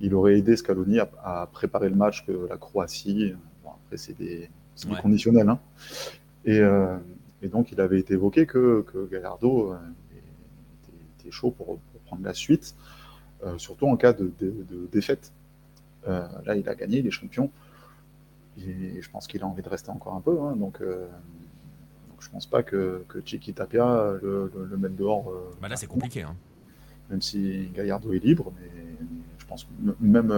il 0.00 0.14
aurait 0.14 0.38
aidé 0.38 0.56
Scaloni 0.56 0.98
à, 1.00 1.48
préparer 1.52 1.88
le 1.88 1.96
match 1.96 2.24
que 2.26 2.46
la 2.48 2.56
Croatie. 2.56 3.34
Bon, 3.64 3.70
après, 3.70 3.96
c'est 3.96 4.16
des, 4.16 4.50
conditionnels. 5.02 5.48
Hein. 5.48 5.58
Et, 6.44 6.58
euh, 6.58 6.96
et, 7.42 7.48
donc, 7.48 7.72
il 7.72 7.80
avait 7.80 7.98
été 7.98 8.14
évoqué 8.14 8.46
que, 8.46 8.84
que 8.92 9.08
Gallardo 9.10 9.72
euh, 9.72 9.76
était, 11.18 11.30
chaud 11.30 11.50
pour, 11.50 11.78
prendre 12.06 12.24
la 12.24 12.32
suite, 12.32 12.74
euh, 13.44 13.58
surtout 13.58 13.86
en 13.86 13.96
cas 13.96 14.14
de, 14.14 14.32
défaite. 14.90 15.32
là, 16.06 16.56
il 16.56 16.66
a 16.68 16.74
gagné, 16.74 16.98
il 16.98 17.06
est 17.06 17.10
champion. 17.10 17.50
Et 18.58 19.00
je 19.02 19.10
pense 19.10 19.26
qu'il 19.26 19.42
a 19.42 19.46
envie 19.46 19.62
de 19.62 19.68
rester 19.68 19.90
encore 19.90 20.14
un 20.14 20.20
peu. 20.20 20.40
Hein, 20.40 20.56
donc, 20.56 20.80
je 22.20 22.28
pense 22.28 22.46
pas 22.46 22.62
que, 22.62 23.04
que 23.08 23.20
Chiqui 23.24 23.52
Tapia 23.52 24.14
le, 24.22 24.50
le, 24.70 24.76
mette 24.76 24.96
dehors. 24.96 25.30
Euh, 25.30 25.54
bah 25.60 25.68
là, 25.68 25.76
c'est 25.76 25.86
compliqué. 25.86 26.22
Hein. 26.22 26.36
même 27.10 27.22
si 27.22 27.70
Gallardo 27.74 28.12
est 28.12 28.18
libre, 28.18 28.52
mais, 28.58 28.70
je 29.38 29.46
pense 29.46 29.64
que 29.64 29.70
même, 30.00 30.32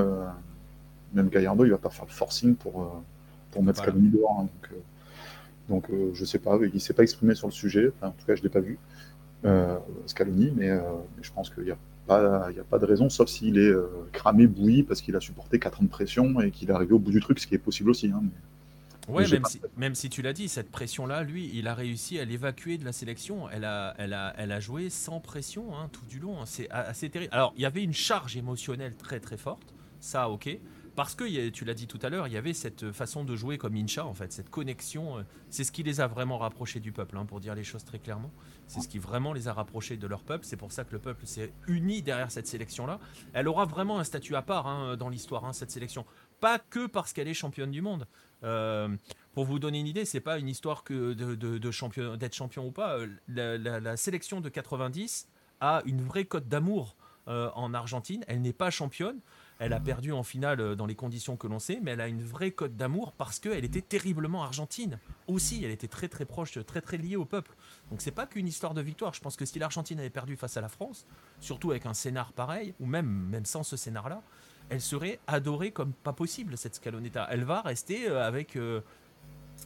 même 1.12 1.28
Gallardo, 1.28 1.64
il 1.64 1.70
va 1.70 1.78
pas 1.78 1.90
faire 1.90 2.04
le 2.04 2.12
forcing 2.12 2.54
pour, 2.54 3.02
pour 3.50 3.62
mettre 3.62 3.82
Scaloni 3.82 4.08
dehors. 4.08 4.40
Hein, 4.40 4.48
donc, 5.68 5.88
donc 5.88 6.14
je 6.14 6.24
sais 6.24 6.38
pas, 6.38 6.58
il 6.62 6.74
ne 6.74 6.78
s'est 6.78 6.94
pas 6.94 7.02
exprimé 7.02 7.34
sur 7.34 7.48
le 7.48 7.52
sujet, 7.52 7.92
en 8.02 8.10
tout 8.10 8.26
cas 8.26 8.36
je 8.36 8.40
ne 8.40 8.44
l'ai 8.44 8.50
pas 8.50 8.60
vu, 8.60 8.78
Scaloni, 10.06 10.52
mais, 10.56 10.70
je 11.20 11.32
pense 11.32 11.50
qu'il 11.50 11.66
y 11.66 11.72
a 11.72 11.76
il 12.10 12.54
n'y 12.54 12.60
a 12.60 12.64
pas 12.64 12.78
de 12.78 12.86
raison, 12.86 13.08
sauf 13.08 13.28
s'il 13.28 13.58
est 13.58 13.68
euh, 13.68 13.86
cramé, 14.12 14.46
bouilli, 14.46 14.82
parce 14.82 15.00
qu'il 15.00 15.14
a 15.16 15.20
supporté 15.20 15.58
4 15.58 15.80
ans 15.80 15.84
de 15.84 15.88
pression 15.88 16.40
et 16.40 16.50
qu'il 16.50 16.70
est 16.70 16.72
arrivé 16.72 16.92
au 16.92 16.98
bout 16.98 17.12
du 17.12 17.20
truc, 17.20 17.38
ce 17.38 17.46
qui 17.46 17.54
est 17.54 17.58
possible 17.58 17.90
aussi. 17.90 18.08
Hein, 18.08 18.22
Ouais, 19.08 19.28
même 19.28 19.44
si, 19.44 19.60
même 19.76 19.94
si, 19.94 20.10
tu 20.10 20.22
l'as 20.22 20.32
dit, 20.32 20.48
cette 20.48 20.70
pression-là, 20.70 21.22
lui, 21.22 21.50
il 21.54 21.66
a 21.68 21.74
réussi 21.74 22.18
à 22.18 22.24
l'évacuer 22.24 22.78
de 22.78 22.84
la 22.84 22.92
sélection. 22.92 23.48
Elle 23.50 23.64
a, 23.64 23.94
elle 23.98 24.12
a, 24.12 24.34
elle 24.36 24.52
a 24.52 24.60
joué 24.60 24.90
sans 24.90 25.20
pression 25.20 25.76
hein, 25.76 25.88
tout 25.92 26.04
du 26.06 26.18
long. 26.18 26.40
Hein. 26.40 26.46
C'est 26.46 26.70
assez 26.70 27.10
terrible. 27.10 27.32
Alors, 27.34 27.52
il 27.56 27.62
y 27.62 27.66
avait 27.66 27.82
une 27.82 27.94
charge 27.94 28.36
émotionnelle 28.36 28.96
très 28.96 29.20
très 29.20 29.36
forte. 29.36 29.74
Ça, 30.00 30.28
ok. 30.28 30.58
Parce 30.96 31.14
que, 31.14 31.48
tu 31.48 31.64
l'as 31.64 31.74
dit 31.74 31.86
tout 31.86 31.98
à 32.02 32.08
l'heure, 32.08 32.26
il 32.26 32.32
y 32.32 32.36
avait 32.36 32.52
cette 32.52 32.92
façon 32.92 33.24
de 33.24 33.36
jouer 33.36 33.58
comme 33.58 33.74
Incha, 33.74 34.04
en 34.04 34.12
fait, 34.12 34.32
cette 34.32 34.50
connexion. 34.50 35.18
Euh, 35.18 35.22
c'est 35.48 35.64
ce 35.64 35.72
qui 35.72 35.82
les 35.82 36.00
a 36.00 36.06
vraiment 36.06 36.38
rapprochés 36.38 36.80
du 36.80 36.92
peuple, 36.92 37.16
pour 37.26 37.40
dire 37.40 37.54
les 37.54 37.64
choses 37.64 37.84
très 37.84 37.98
clairement. 37.98 38.30
C'est 38.66 38.80
ce 38.80 38.88
qui 38.88 38.98
vraiment 38.98 39.32
les 39.32 39.48
a 39.48 39.52
rapprochés 39.52 39.96
de 39.96 40.06
leur 40.06 40.22
peuple. 40.22 40.44
C'est 40.44 40.56
pour 40.56 40.72
ça 40.72 40.84
que 40.84 40.92
le 40.92 40.98
peuple 40.98 41.26
s'est 41.26 41.52
uni 41.68 42.02
derrière 42.02 42.30
cette 42.30 42.46
sélection-là. 42.46 42.98
Elle 43.32 43.48
aura 43.48 43.64
vraiment 43.64 43.98
un 43.98 44.04
statut 44.04 44.34
à 44.34 44.42
part 44.42 44.66
hein, 44.66 44.96
dans 44.96 45.08
l'histoire, 45.08 45.44
hein, 45.44 45.52
cette 45.52 45.70
sélection. 45.70 46.04
Pas 46.40 46.58
que 46.58 46.86
parce 46.86 47.12
qu'elle 47.12 47.28
est 47.28 47.34
championne 47.34 47.70
du 47.70 47.82
monde. 47.82 48.06
Euh, 48.42 48.88
pour 49.32 49.44
vous 49.44 49.58
donner 49.58 49.80
une 49.80 49.86
idée, 49.86 50.04
c'est 50.04 50.20
pas 50.20 50.38
une 50.38 50.48
histoire 50.48 50.84
que 50.84 51.12
de, 51.12 51.70
champion, 51.70 52.16
d'être 52.16 52.34
champion 52.34 52.66
ou 52.66 52.72
pas. 52.72 52.98
La, 53.28 53.96
sélection 53.96 54.40
de 54.40 54.48
90 54.48 55.28
a 55.60 55.82
une 55.84 56.02
vraie 56.02 56.24
cote 56.24 56.48
d'amour 56.48 56.96
euh, 57.28 57.50
en 57.54 57.74
Argentine. 57.74 58.24
Elle 58.28 58.40
n'est 58.40 58.52
pas 58.52 58.70
championne. 58.70 59.20
Elle 59.60 59.74
a 59.74 59.80
perdu 59.80 60.10
en 60.10 60.22
finale 60.22 60.60
euh, 60.60 60.74
dans 60.74 60.86
les 60.86 60.94
conditions 60.94 61.36
que 61.36 61.46
l'on 61.46 61.58
sait, 61.58 61.80
mais 61.82 61.90
elle 61.90 62.00
a 62.00 62.08
une 62.08 62.22
vraie 62.22 62.50
cote 62.50 62.76
d'amour 62.76 63.12
parce 63.12 63.38
qu'elle 63.38 63.64
était 63.64 63.82
terriblement 63.82 64.42
argentine 64.42 64.98
aussi. 65.26 65.62
Elle 65.62 65.70
était 65.70 65.86
très 65.86 66.08
très 66.08 66.24
proche, 66.24 66.58
très 66.64 66.80
très 66.80 66.96
liée 66.96 67.16
au 67.16 67.26
peuple. 67.26 67.54
Donc 67.90 68.00
c'est 68.00 68.10
pas 68.10 68.26
qu'une 68.26 68.48
histoire 68.48 68.72
de 68.72 68.80
victoire. 68.80 69.12
Je 69.12 69.20
pense 69.20 69.36
que 69.36 69.44
si 69.44 69.58
l'Argentine 69.58 70.00
avait 70.00 70.08
perdu 70.08 70.36
face 70.36 70.56
à 70.56 70.62
la 70.62 70.70
France, 70.70 71.06
surtout 71.40 71.72
avec 71.72 71.84
un 71.84 71.92
scénar 71.92 72.32
pareil, 72.32 72.74
ou 72.80 72.86
même, 72.86 73.06
même 73.06 73.44
sans 73.44 73.62
ce 73.62 73.76
scénar-là, 73.76 74.22
elle 74.70 74.80
serait 74.80 75.18
adorée 75.26 75.72
comme 75.72 75.92
pas 75.92 76.12
possible, 76.12 76.56
cette 76.56 76.76
Scaloneta. 76.76 77.26
Elle 77.30 77.44
va 77.44 77.60
rester 77.60 78.08
euh, 78.08 78.26
avec 78.26 78.56
euh, 78.56 78.80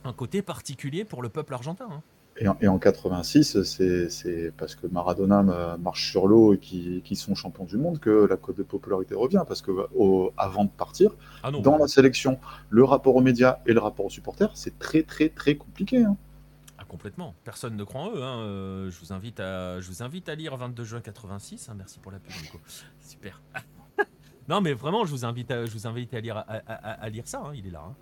un 0.05 0.13
côté 0.13 0.43
particulier 0.43 1.05
pour 1.05 1.23
le 1.23 1.29
peuple 1.29 1.55
argentin. 1.55 1.89
Hein. 1.91 2.03
Et 2.39 2.49
en, 2.49 2.57
et 2.61 2.67
en 2.67 2.81
86, 2.81 3.63
c'est 3.63 4.53
parce 4.57 4.75
que 4.75 4.89
Maradona 4.89 5.77
marche 5.79 6.11
sur 6.11 6.27
l'eau 6.27 6.55
et 6.55 6.59
qui 6.59 7.15
sont 7.15 7.37
champions 7.37 7.63
du 7.63 7.77
monde 7.77 8.01
que 8.01 8.27
la 8.29 8.37
cote 8.37 8.57
de 8.57 8.65
popularité 8.65 9.15
revient. 9.15 9.45
Parce 9.47 9.63
que 9.63 9.71
au, 9.95 10.33
avant 10.37 10.65
de 10.65 10.71
partir, 10.71 11.13
ah 11.45 11.53
dans 11.53 11.79
la 11.79 11.87
sélection, 11.87 12.41
le 12.71 12.83
rapport 12.83 13.15
aux 13.15 13.21
médias 13.21 13.59
et 13.67 13.73
le 13.73 13.79
rapport 13.79 14.07
aux 14.07 14.11
supporters, 14.11 14.51
c'est 14.55 14.81
très 14.81 15.05
très 15.05 15.29
très 15.29 15.55
compliqué. 15.55 16.03
Hein. 16.03 16.17
Ah, 16.77 16.85
complètement. 16.85 17.35
Personne 17.45 17.77
ne 17.77 17.85
croit 17.85 18.01
en 18.01 18.11
eux. 18.11 18.23
Hein. 18.23 18.41
Euh, 18.41 18.91
je, 18.91 18.99
vous 18.99 19.13
invite 19.13 19.39
à, 19.39 19.81
je 19.81 19.89
vous 19.89 20.03
invite 20.03 20.29
à 20.29 20.35
lire 20.35 20.57
22 20.57 20.85
juin 20.85 21.01
86. 21.01 21.69
Hein. 21.69 21.75
Merci 21.79 22.01
pour 22.01 22.11
la 22.11 22.19
pub, 22.19 22.33
Nico. 22.43 22.59
Super. 23.01 23.41
non, 24.49 24.61
mais 24.61 24.75
vraiment, 24.75 25.05
je 25.05 25.11
vous 25.11 25.25
invite 25.25 25.51
à, 25.51 25.65
je 25.65 25.71
vous 25.73 25.87
invite 25.87 26.13
à, 26.13 26.21
lire, 26.21 26.45
à, 26.47 27.09
lire 27.09 27.27
ça. 27.27 27.51
Il 27.55 27.67
est 27.67 27.71
là. 27.71 27.95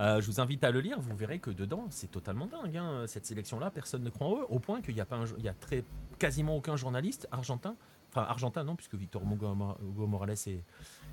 Euh, 0.00 0.20
je 0.20 0.26
vous 0.26 0.40
invite 0.40 0.64
à 0.64 0.70
le 0.70 0.80
lire, 0.80 0.98
vous 0.98 1.14
verrez 1.14 1.40
que 1.40 1.50
dedans, 1.50 1.86
c'est 1.90 2.10
totalement 2.10 2.46
dingue. 2.46 2.76
Hein, 2.76 3.04
cette 3.06 3.26
sélection-là, 3.26 3.70
personne 3.70 4.02
ne 4.02 4.08
croit 4.08 4.28
en 4.28 4.36
eux, 4.38 4.46
au 4.48 4.58
point 4.58 4.80
qu'il 4.80 4.94
n'y 4.94 5.00
a, 5.00 5.04
pas 5.04 5.18
il 5.36 5.44
y 5.44 5.48
a 5.48 5.52
très, 5.52 5.84
quasiment 6.18 6.56
aucun 6.56 6.76
journaliste 6.76 7.28
argentin, 7.30 7.76
enfin 8.08 8.22
argentin 8.22 8.64
non, 8.64 8.76
puisque 8.76 8.94
Victor 8.94 9.22
Hugo 9.22 10.06
Morales 10.06 10.30
est, 10.30 10.64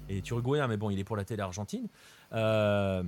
est, 0.07 0.29
uruguayen, 0.29 0.67
mais 0.67 0.77
bon, 0.77 0.89
il 0.89 0.99
est 0.99 1.03
pour 1.03 1.17
la 1.17 1.25
télé 1.25 1.41
argentine. 1.41 1.89
Euh, 2.31 3.03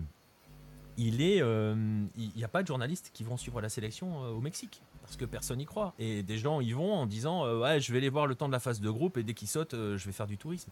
il 0.98 1.22
est, 1.22 1.42
euh, 1.42 2.04
il 2.18 2.34
n'y 2.36 2.44
a 2.44 2.50
pas 2.50 2.62
de 2.62 2.68
journalistes 2.68 3.12
qui 3.14 3.24
vont 3.24 3.38
suivre 3.38 3.62
la 3.62 3.70
sélection 3.70 4.20
au 4.20 4.42
Mexique 4.42 4.84
parce 5.02 5.16
que 5.16 5.24
personne 5.24 5.60
n'y 5.60 5.66
croit. 5.66 5.94
Et 5.98 6.24
des 6.24 6.38
gens 6.38 6.60
y 6.60 6.74
vont 6.74 6.94
en 6.94 7.06
disant 7.06 7.50
ouais, 7.62 7.80
je 7.80 7.94
vais 7.94 8.02
les 8.02 8.10
voir 8.10 8.28
le 8.28 8.36
temps 8.36 8.48
de 8.48 8.52
la 8.52 8.60
phase 8.60 8.82
de 8.82 8.90
groupe 8.90 9.16
et 9.16 9.24
dès 9.24 9.34
qu'ils 9.34 9.48
sautent, 9.48 9.76
je 9.76 10.06
vais 10.06 10.12
faire 10.12 10.28
du 10.28 10.38
tourisme. 10.38 10.72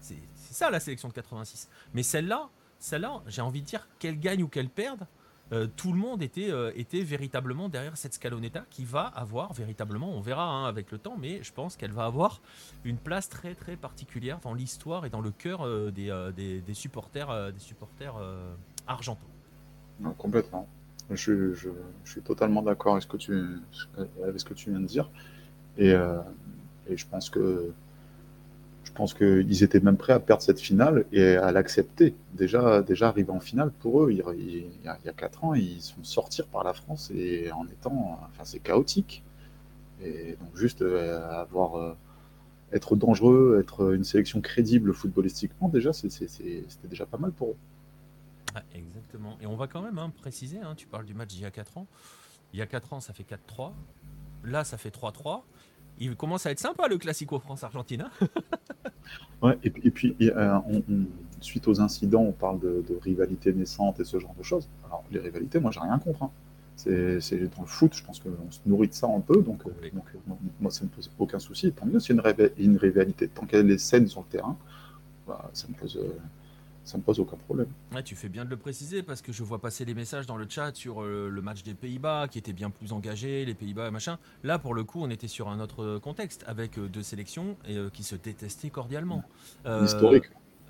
C'est 0.00 0.18
ça 0.34 0.70
la 0.70 0.80
sélection 0.80 1.08
de 1.08 1.14
86. 1.14 1.68
Mais 1.94 2.02
celle-là, 2.02 2.48
celle-là, 2.78 3.22
j'ai 3.26 3.42
envie 3.42 3.62
de 3.62 3.66
dire 3.66 3.88
qu'elle 3.98 4.18
gagne 4.18 4.42
ou 4.42 4.48
qu'elle 4.48 4.68
perde, 4.68 5.06
euh, 5.52 5.68
tout 5.76 5.92
le 5.92 5.98
monde 5.98 6.22
était, 6.22 6.50
euh, 6.50 6.72
était 6.74 7.02
véritablement 7.02 7.68
derrière 7.68 7.96
cette 7.96 8.14
Scaloneta 8.14 8.64
qui 8.68 8.84
va 8.84 9.02
avoir 9.02 9.52
véritablement, 9.52 10.10
on 10.10 10.20
verra 10.20 10.44
hein, 10.44 10.66
avec 10.66 10.90
le 10.90 10.98
temps, 10.98 11.16
mais 11.16 11.40
je 11.44 11.52
pense 11.52 11.76
qu'elle 11.76 11.92
va 11.92 12.04
avoir 12.04 12.40
une 12.84 12.96
place 12.96 13.28
très 13.28 13.54
très 13.54 13.76
particulière 13.76 14.40
dans 14.42 14.54
l'histoire 14.54 15.06
et 15.06 15.10
dans 15.10 15.20
le 15.20 15.30
cœur 15.30 15.64
euh, 15.64 15.92
des, 15.92 16.74
supporters, 16.74 17.52
des 17.52 17.60
supporters 17.60 18.16
argentins. 18.88 19.26
complètement. 20.18 20.68
Je, 21.10 21.54
suis 22.04 22.22
totalement 22.22 22.62
d'accord 22.62 22.94
avec, 22.94 23.04
ce 23.04 23.08
que 23.08 23.16
tu, 24.54 24.70
viens 24.70 24.80
de 24.80 24.86
dire. 24.86 25.08
Et 25.78 25.92
je 25.92 27.06
pense 27.06 27.30
que 27.30 27.72
je 28.86 28.92
pense 28.92 29.14
qu'ils 29.14 29.64
étaient 29.64 29.80
même 29.80 29.96
prêts 29.96 30.12
à 30.12 30.20
perdre 30.20 30.42
cette 30.42 30.60
finale 30.60 31.04
et 31.12 31.36
à 31.36 31.50
l'accepter. 31.50 32.14
Déjà, 32.34 32.82
déjà 32.82 33.08
arrivé 33.08 33.30
en 33.30 33.40
finale, 33.40 33.72
pour 33.72 34.04
eux, 34.04 34.12
il, 34.12 34.18
y 34.18 34.88
a, 34.88 34.96
il 35.04 35.12
4 35.12 35.44
ans, 35.44 35.54
ils 35.54 35.82
sont 35.82 36.04
sortir 36.04 36.46
par 36.46 36.62
la 36.62 36.72
France 36.72 37.10
et 37.14 37.50
en 37.50 37.66
étant. 37.66 38.18
Enfin, 38.30 38.44
c'est 38.44 38.60
chaotique. 38.60 39.24
Et 40.02 40.36
donc, 40.40 40.56
juste 40.56 40.82
euh, 40.82 41.20
avoir. 41.30 41.76
Euh, 41.76 41.96
être 42.72 42.96
dangereux, 42.96 43.58
être 43.60 43.94
une 43.94 44.02
sélection 44.02 44.40
crédible 44.40 44.92
footballistiquement, 44.92 45.68
déjà, 45.68 45.92
c'était 45.92 46.64
déjà 46.88 47.06
pas 47.06 47.16
mal 47.16 47.30
pour 47.30 47.50
eux. 47.50 47.56
exactement. 48.74 49.38
Et 49.40 49.46
on 49.46 49.54
va 49.54 49.68
quand 49.68 49.82
même 49.82 49.98
hein, 49.98 50.12
préciser, 50.20 50.58
hein, 50.58 50.74
tu 50.76 50.88
parles 50.88 51.04
du 51.04 51.14
match 51.14 51.28
d'il 51.28 51.42
y 51.42 51.44
a 51.44 51.52
4 51.52 51.78
ans. 51.78 51.86
Il 52.52 52.58
y 52.58 52.62
a 52.62 52.66
4 52.66 52.94
ans, 52.94 53.00
ça 53.00 53.12
fait 53.12 53.24
4-3. 53.24 53.70
Là, 54.42 54.64
ça 54.64 54.76
fait 54.78 54.92
3-3 54.92 55.42
il 55.98 56.16
commence 56.16 56.46
à 56.46 56.50
être 56.50 56.60
sympa 56.60 56.88
le 56.88 56.98
Classico 56.98 57.38
France-Argentine. 57.38 58.10
Ouais, 59.42 59.58
et, 59.62 59.70
puis, 59.70 60.16
euh, 60.20 60.58
suite 61.40 61.68
aux 61.68 61.80
incidents, 61.80 62.22
on 62.22 62.32
parle 62.32 62.58
de, 62.60 62.84
rivalité 63.02 63.52
naissante 63.52 64.00
et 64.00 64.04
ce 64.04 64.18
genre 64.18 64.34
de 64.36 64.42
choses. 64.42 64.68
Alors, 64.86 65.04
les 65.10 65.20
rivalités, 65.20 65.58
moi, 65.60 65.70
j'ai 65.70 65.80
rien 65.80 65.98
contre. 65.98 66.24
Hein. 66.24 66.30
C'est 66.76 67.38
dans 67.56 67.62
le 67.62 67.66
foot, 67.66 67.94
je 67.94 68.04
pense 68.04 68.20
qu'on 68.20 68.50
se 68.50 68.60
nourrit 68.66 68.88
de 68.88 68.94
ça 68.94 69.06
un 69.06 69.20
peu, 69.20 69.42
donc, 69.42 69.62
euh, 69.66 69.70
donc 69.94 70.04
moi, 70.60 70.70
ça 70.70 70.84
ne 70.84 70.90
me 70.90 70.94
pose 70.94 71.10
aucun 71.18 71.38
souci. 71.38 71.72
Tant 71.72 71.86
mieux 71.86 71.98
y 71.98 72.12
a 72.12 72.48
une, 72.58 72.76
rivalité. 72.76 73.28
Tant 73.28 73.46
qu'elle 73.46 73.70
est 73.70 73.78
saine 73.78 74.06
sur 74.08 74.20
le 74.20 74.26
terrain, 74.26 74.56
bah, 75.26 75.50
ça 75.52 75.66
me 75.68 75.74
pose. 75.74 75.96
Euh, 75.96 76.08
ça 76.86 76.96
me 76.96 77.02
pose 77.02 77.18
aucun 77.18 77.36
problème. 77.36 77.66
Ouais, 77.92 78.02
tu 78.02 78.14
fais 78.14 78.28
bien 78.28 78.44
de 78.44 78.50
le 78.50 78.56
préciser 78.56 79.02
parce 79.02 79.20
que 79.20 79.32
je 79.32 79.42
vois 79.42 79.60
passer 79.60 79.84
des 79.84 79.94
messages 79.94 80.26
dans 80.26 80.36
le 80.36 80.46
chat 80.48 80.74
sur 80.74 81.02
euh, 81.02 81.28
le 81.28 81.42
match 81.42 81.64
des 81.64 81.74
Pays-Bas 81.74 82.28
qui 82.28 82.38
était 82.38 82.52
bien 82.52 82.70
plus 82.70 82.92
engagé, 82.92 83.44
les 83.44 83.54
Pays-Bas 83.54 83.90
machin. 83.90 84.18
Là, 84.44 84.60
pour 84.60 84.72
le 84.72 84.84
coup, 84.84 85.00
on 85.02 85.10
était 85.10 85.26
sur 85.26 85.48
un 85.48 85.58
autre 85.58 85.98
contexte 85.98 86.44
avec 86.46 86.78
euh, 86.78 86.88
deux 86.88 87.02
sélections 87.02 87.56
et, 87.66 87.76
euh, 87.76 87.90
qui 87.90 88.04
se 88.04 88.14
détestaient 88.14 88.70
cordialement. 88.70 89.24
Historique. 89.82 90.26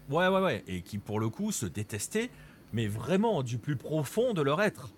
Ouais, 0.09 0.29
ouais, 0.29 0.41
ouais. 0.41 0.65
Et 0.67 0.81
qui, 0.81 0.97
pour 0.97 1.21
le 1.21 1.29
coup, 1.29 1.53
se 1.53 1.67
détestaient 1.67 2.31
mais 2.77 2.87
vraiment 2.87 3.43
du 3.43 3.57
plus 3.57 3.77
profond 3.77 4.35
de 4.35 4.43
leur 4.43 4.61
être. 4.61 4.91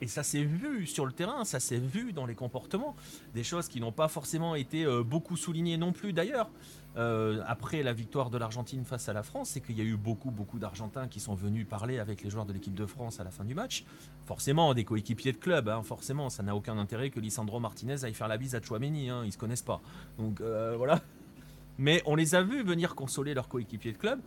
et 0.00 0.08
ça 0.08 0.22
s'est 0.22 0.42
vu 0.42 0.86
sur 0.86 1.06
le 1.06 1.12
terrain, 1.12 1.44
ça 1.44 1.60
s'est 1.60 1.78
vu 1.78 2.12
dans 2.12 2.26
les 2.26 2.34
comportements, 2.34 2.96
des 3.34 3.44
choses 3.44 3.68
qui 3.68 3.80
n'ont 3.80 3.92
pas 3.92 4.08
forcément 4.08 4.56
été 4.56 4.84
beaucoup 5.04 5.36
soulignées 5.36 5.76
non 5.76 5.92
plus 5.92 6.12
d'ailleurs. 6.12 6.50
Euh, 6.96 7.40
après 7.46 7.84
la 7.84 7.92
victoire 7.92 8.30
de 8.30 8.38
l'Argentine 8.38 8.84
face 8.84 9.08
à 9.08 9.12
la 9.12 9.22
France, 9.22 9.50
c'est 9.50 9.60
qu'il 9.60 9.78
y 9.78 9.80
a 9.80 9.84
eu 9.84 9.96
beaucoup, 9.96 10.30
beaucoup 10.30 10.58
d'Argentins 10.58 11.06
qui 11.06 11.20
sont 11.20 11.34
venus 11.34 11.66
parler 11.68 12.00
avec 12.00 12.22
les 12.22 12.30
joueurs 12.30 12.46
de 12.46 12.52
l'équipe 12.52 12.74
de 12.74 12.86
France 12.86 13.20
à 13.20 13.24
la 13.24 13.30
fin 13.30 13.44
du 13.44 13.54
match. 13.54 13.84
Forcément, 14.26 14.74
des 14.74 14.84
coéquipiers 14.84 15.32
de 15.32 15.36
club, 15.36 15.68
hein, 15.68 15.82
forcément, 15.82 16.30
ça 16.30 16.42
n'a 16.42 16.56
aucun 16.56 16.78
intérêt 16.78 17.10
que 17.10 17.20
Lisandro 17.20 17.60
Martinez 17.60 18.04
aille 18.04 18.14
faire 18.14 18.28
la 18.28 18.38
bise 18.38 18.54
à 18.54 18.62
Chouameni, 18.62 19.08
hein, 19.08 19.22
ils 19.24 19.32
se 19.32 19.38
connaissent 19.38 19.62
pas. 19.62 19.80
Donc 20.18 20.40
euh, 20.40 20.74
voilà. 20.76 21.00
Mais 21.78 22.02
on 22.06 22.16
les 22.16 22.34
a 22.34 22.42
vus 22.42 22.62
venir 22.62 22.94
consoler 22.94 23.34
leurs 23.34 23.48
coéquipiers 23.48 23.92
de 23.92 23.98
club. 23.98 24.20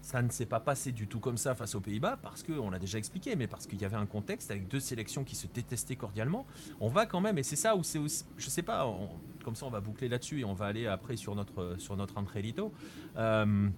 Ça 0.00 0.22
ne 0.22 0.30
s'est 0.30 0.46
pas 0.46 0.60
passé 0.60 0.92
du 0.92 1.06
tout 1.06 1.20
comme 1.20 1.36
ça 1.36 1.54
face 1.54 1.74
aux 1.74 1.80
Pays-Bas 1.80 2.18
parce 2.22 2.42
qu'on 2.42 2.70
l'a 2.70 2.78
déjà 2.78 2.98
expliqué, 2.98 3.36
mais 3.36 3.46
parce 3.46 3.66
qu'il 3.66 3.80
y 3.80 3.84
avait 3.84 3.96
un 3.96 4.06
contexte 4.06 4.50
avec 4.50 4.68
deux 4.68 4.80
sélections 4.80 5.24
qui 5.24 5.34
se 5.34 5.46
détestaient 5.46 5.96
cordialement. 5.96 6.46
On 6.80 6.88
va 6.88 7.04
quand 7.04 7.20
même, 7.20 7.36
et 7.38 7.42
c'est 7.42 7.56
ça 7.56 7.76
où 7.76 7.82
c'est 7.82 7.98
aussi, 7.98 8.24
je 8.36 8.48
sais 8.48 8.62
pas, 8.62 8.86
comme 9.44 9.56
ça 9.56 9.66
on 9.66 9.70
va 9.70 9.80
boucler 9.80 10.08
là-dessus 10.08 10.40
et 10.40 10.44
on 10.44 10.54
va 10.54 10.66
aller 10.66 10.86
après 10.86 11.16
sur 11.16 11.34
notre, 11.34 11.76
sur 11.78 11.96
notre 11.96 12.14
euh, 13.16 13.68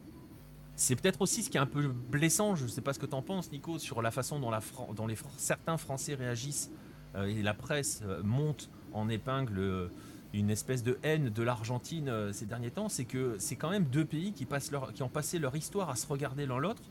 c'est 0.77 0.97
peut-être 0.97 1.21
aussi 1.21 1.43
ce 1.43 1.51
qui 1.51 1.57
est 1.57 1.61
un 1.61 1.67
peu 1.67 1.89
blessant, 1.89 2.55
je 2.55 2.65
ne 2.65 2.69
sais 2.69 2.81
pas 2.81 2.93
ce 2.93 2.99
que 2.99 3.07
tu 3.07 3.15
en 3.15 3.23
penses 3.23 3.53
Nico, 3.53 3.79
sur 3.79 4.03
la 4.03 4.11
façon 4.11 4.41
dont, 4.41 4.51
la 4.51 4.61
dont 4.95 5.07
les, 5.07 5.17
certains 5.37 5.77
Français 5.77 6.15
réagissent 6.15 6.71
euh, 7.15 7.27
et 7.27 7.43
la 7.43 7.55
presse 7.55 8.03
euh, 8.05 8.23
monte 8.23 8.71
en 8.93 9.09
épingle 9.09 9.91
une 10.33 10.51
espèce 10.51 10.83
de 10.83 10.99
haine 11.03 11.31
de 11.31 11.43
l'Argentine 11.43 12.09
euh, 12.09 12.33
ces 12.33 12.47
derniers 12.47 12.71
temps, 12.71 12.89
c'est 12.89 13.05
que 13.05 13.37
c'est 13.39 13.57
quand 13.57 13.71
même 13.71 13.85
deux 13.85 14.05
pays 14.05 14.33
qui, 14.33 14.45
passent 14.45 14.71
leur, 14.71 14.93
qui 14.93 15.03
ont 15.03 15.09
passé 15.09 15.39
leur 15.39 15.57
histoire 15.57 15.91
à 15.91 15.97
se 15.97 16.07
regarder 16.07 16.47
l'un 16.47 16.59
l'autre. 16.59 16.83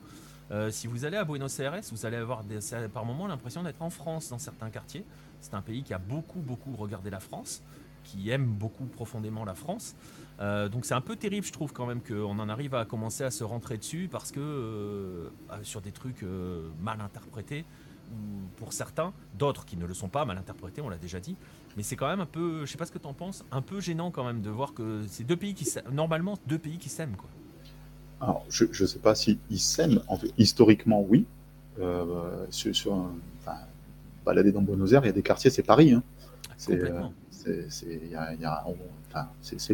Euh, 0.52 0.72
si 0.72 0.88
vous 0.88 1.06
allez 1.06 1.18
à 1.18 1.24
Buenos 1.24 1.60
Aires, 1.60 1.80
vous 1.92 2.06
allez 2.06 2.18
avoir 2.18 2.44
par 2.94 3.06
moments 3.06 3.28
l'impression 3.28 3.64
d'être 3.64 3.82
en 3.82 3.90
France 3.90 4.30
dans 4.30 4.40
certains 4.40 4.70
quartiers. 4.70 5.06
C'est 5.42 5.54
un 5.54 5.62
pays 5.62 5.84
qui 5.84 5.94
a 5.94 6.00
beaucoup, 6.00 6.40
beaucoup 6.40 6.76
regardé 6.76 7.10
la 7.10 7.20
France. 7.20 7.62
qui 8.06 8.30
aiment 8.32 8.46
beaucoup 8.46 8.86
profondément 8.86 9.46
la 9.46 9.54
France. 9.54 9.94
Euh, 10.40 10.70
donc 10.70 10.86
c'est 10.86 10.96
un 10.96 11.02
peu 11.02 11.16
terrible, 11.18 11.46
je 11.46 11.52
trouve 11.52 11.74
quand 11.74 11.86
même 11.86 12.02
qu'on 12.02 12.40
en 12.40 12.50
arrive 12.50 12.74
à 12.74 12.86
commencer 12.86 13.24
à 13.26 13.30
se 13.30 13.44
rentrer 13.44 13.78
dessus 13.78 14.08
parce 14.10 14.32
que 14.32 15.30
sur 15.64 15.82
des 15.82 15.92
trucs 15.92 16.24
mal 16.82 17.02
interprétés 17.02 17.66
pour 18.58 18.74
certains, 18.74 19.14
d'autres 19.38 19.66
qui 19.66 19.78
ne 19.78 19.86
le 19.86 19.94
sont 19.94 20.08
pas 20.08 20.26
mal 20.26 20.38
interprétés, 20.38 20.82
on 20.82 20.90
l'a 20.90 20.98
déjà 20.98 21.20
dit. 21.20 21.36
Mais 21.80 21.84
c'est 21.84 21.96
quand 21.96 22.10
même 22.10 22.20
un 22.20 22.26
peu, 22.26 22.66
je 22.66 22.72
sais 22.74 22.78
pas 22.78 22.86
ce 22.86 22.92
que 22.92 22.98
tu 22.98 23.08
en 23.08 23.14
penses, 23.14 23.46
un 23.54 23.62
peu 23.62 23.80
gênant 23.80 24.12
quand 24.12 24.26
même 24.26 24.42
de 24.42 24.50
voir 24.50 24.74
que 24.74 25.02
c'est 25.08 25.24
deux 25.24 25.38
pays 25.38 25.54
qui 25.54 25.66
normalement 25.94 26.38
deux 26.46 26.58
pays 26.58 26.78
qui 26.78 26.90
s'aiment 26.90 27.16
quoi. 27.16 27.30
Alors 28.20 28.46
je 28.50 28.66
ne 28.66 28.86
sais 28.86 29.00
pas 29.00 29.16
si 29.16 29.40
ils 29.50 29.62
s'aiment, 29.62 30.02
en 30.10 30.18
fait, 30.18 30.34
historiquement 30.38 31.02
oui. 31.08 31.26
Euh, 31.80 32.46
sur, 32.50 32.76
sur 32.76 32.92
enfin, 33.40 33.60
balader 34.26 34.52
dans 34.52 34.62
Buenos 34.62 34.92
Aires, 34.92 35.04
il 35.06 35.06
y 35.06 35.10
a 35.10 35.14
des 35.14 35.22
quartiers, 35.22 35.50
c'est 35.50 35.64
Paris. 35.64 35.94
Hein. 35.94 36.04
C'est 36.58 36.74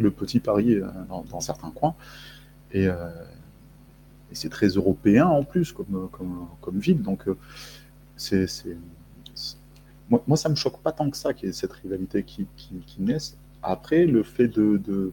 le 0.00 0.10
petit 0.12 0.38
Paris 0.38 0.76
euh, 0.76 0.86
dans, 1.08 1.40
certains 1.40 1.72
coins. 1.72 1.96
Et, 2.70 2.86
euh, 2.86 3.10
et 4.30 4.36
c'est 4.36 4.48
très 4.48 4.68
européen 4.68 5.26
en 5.26 5.42
plus 5.42 5.72
comme, 5.72 6.08
comme, 6.12 6.46
comme 6.60 6.78
ville. 6.78 7.02
Donc 7.02 7.24
c'est 8.16 8.46
moi, 10.10 10.22
moi, 10.26 10.36
ça 10.36 10.48
me 10.48 10.54
choque 10.54 10.80
pas 10.80 10.92
tant 10.92 11.10
que 11.10 11.16
ça 11.16 11.34
qu'il 11.34 11.48
y 11.48 11.50
ait 11.50 11.54
cette 11.54 11.72
rivalité 11.72 12.22
qui, 12.22 12.46
qui, 12.56 13.00
naisse. 13.00 13.36
Après, 13.62 14.06
le 14.06 14.22
fait 14.22 14.48
de. 14.48 14.76
de... 14.76 15.12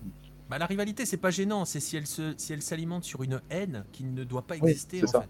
Bah, 0.49 0.57
la 0.57 0.65
rivalité, 0.65 1.05
c'est 1.05 1.17
pas 1.17 1.31
gênant. 1.31 1.65
C'est 1.65 1.79
si 1.79 1.97
elle 1.97 2.07
se, 2.07 2.33
si 2.37 2.53
elle 2.53 2.61
s'alimente 2.61 3.03
sur 3.03 3.23
une 3.23 3.41
haine 3.49 3.85
qui 3.91 4.03
ne 4.03 4.23
doit 4.23 4.43
pas 4.43 4.57
exister. 4.57 4.99
c'est 4.99 5.07
ça. 5.07 5.25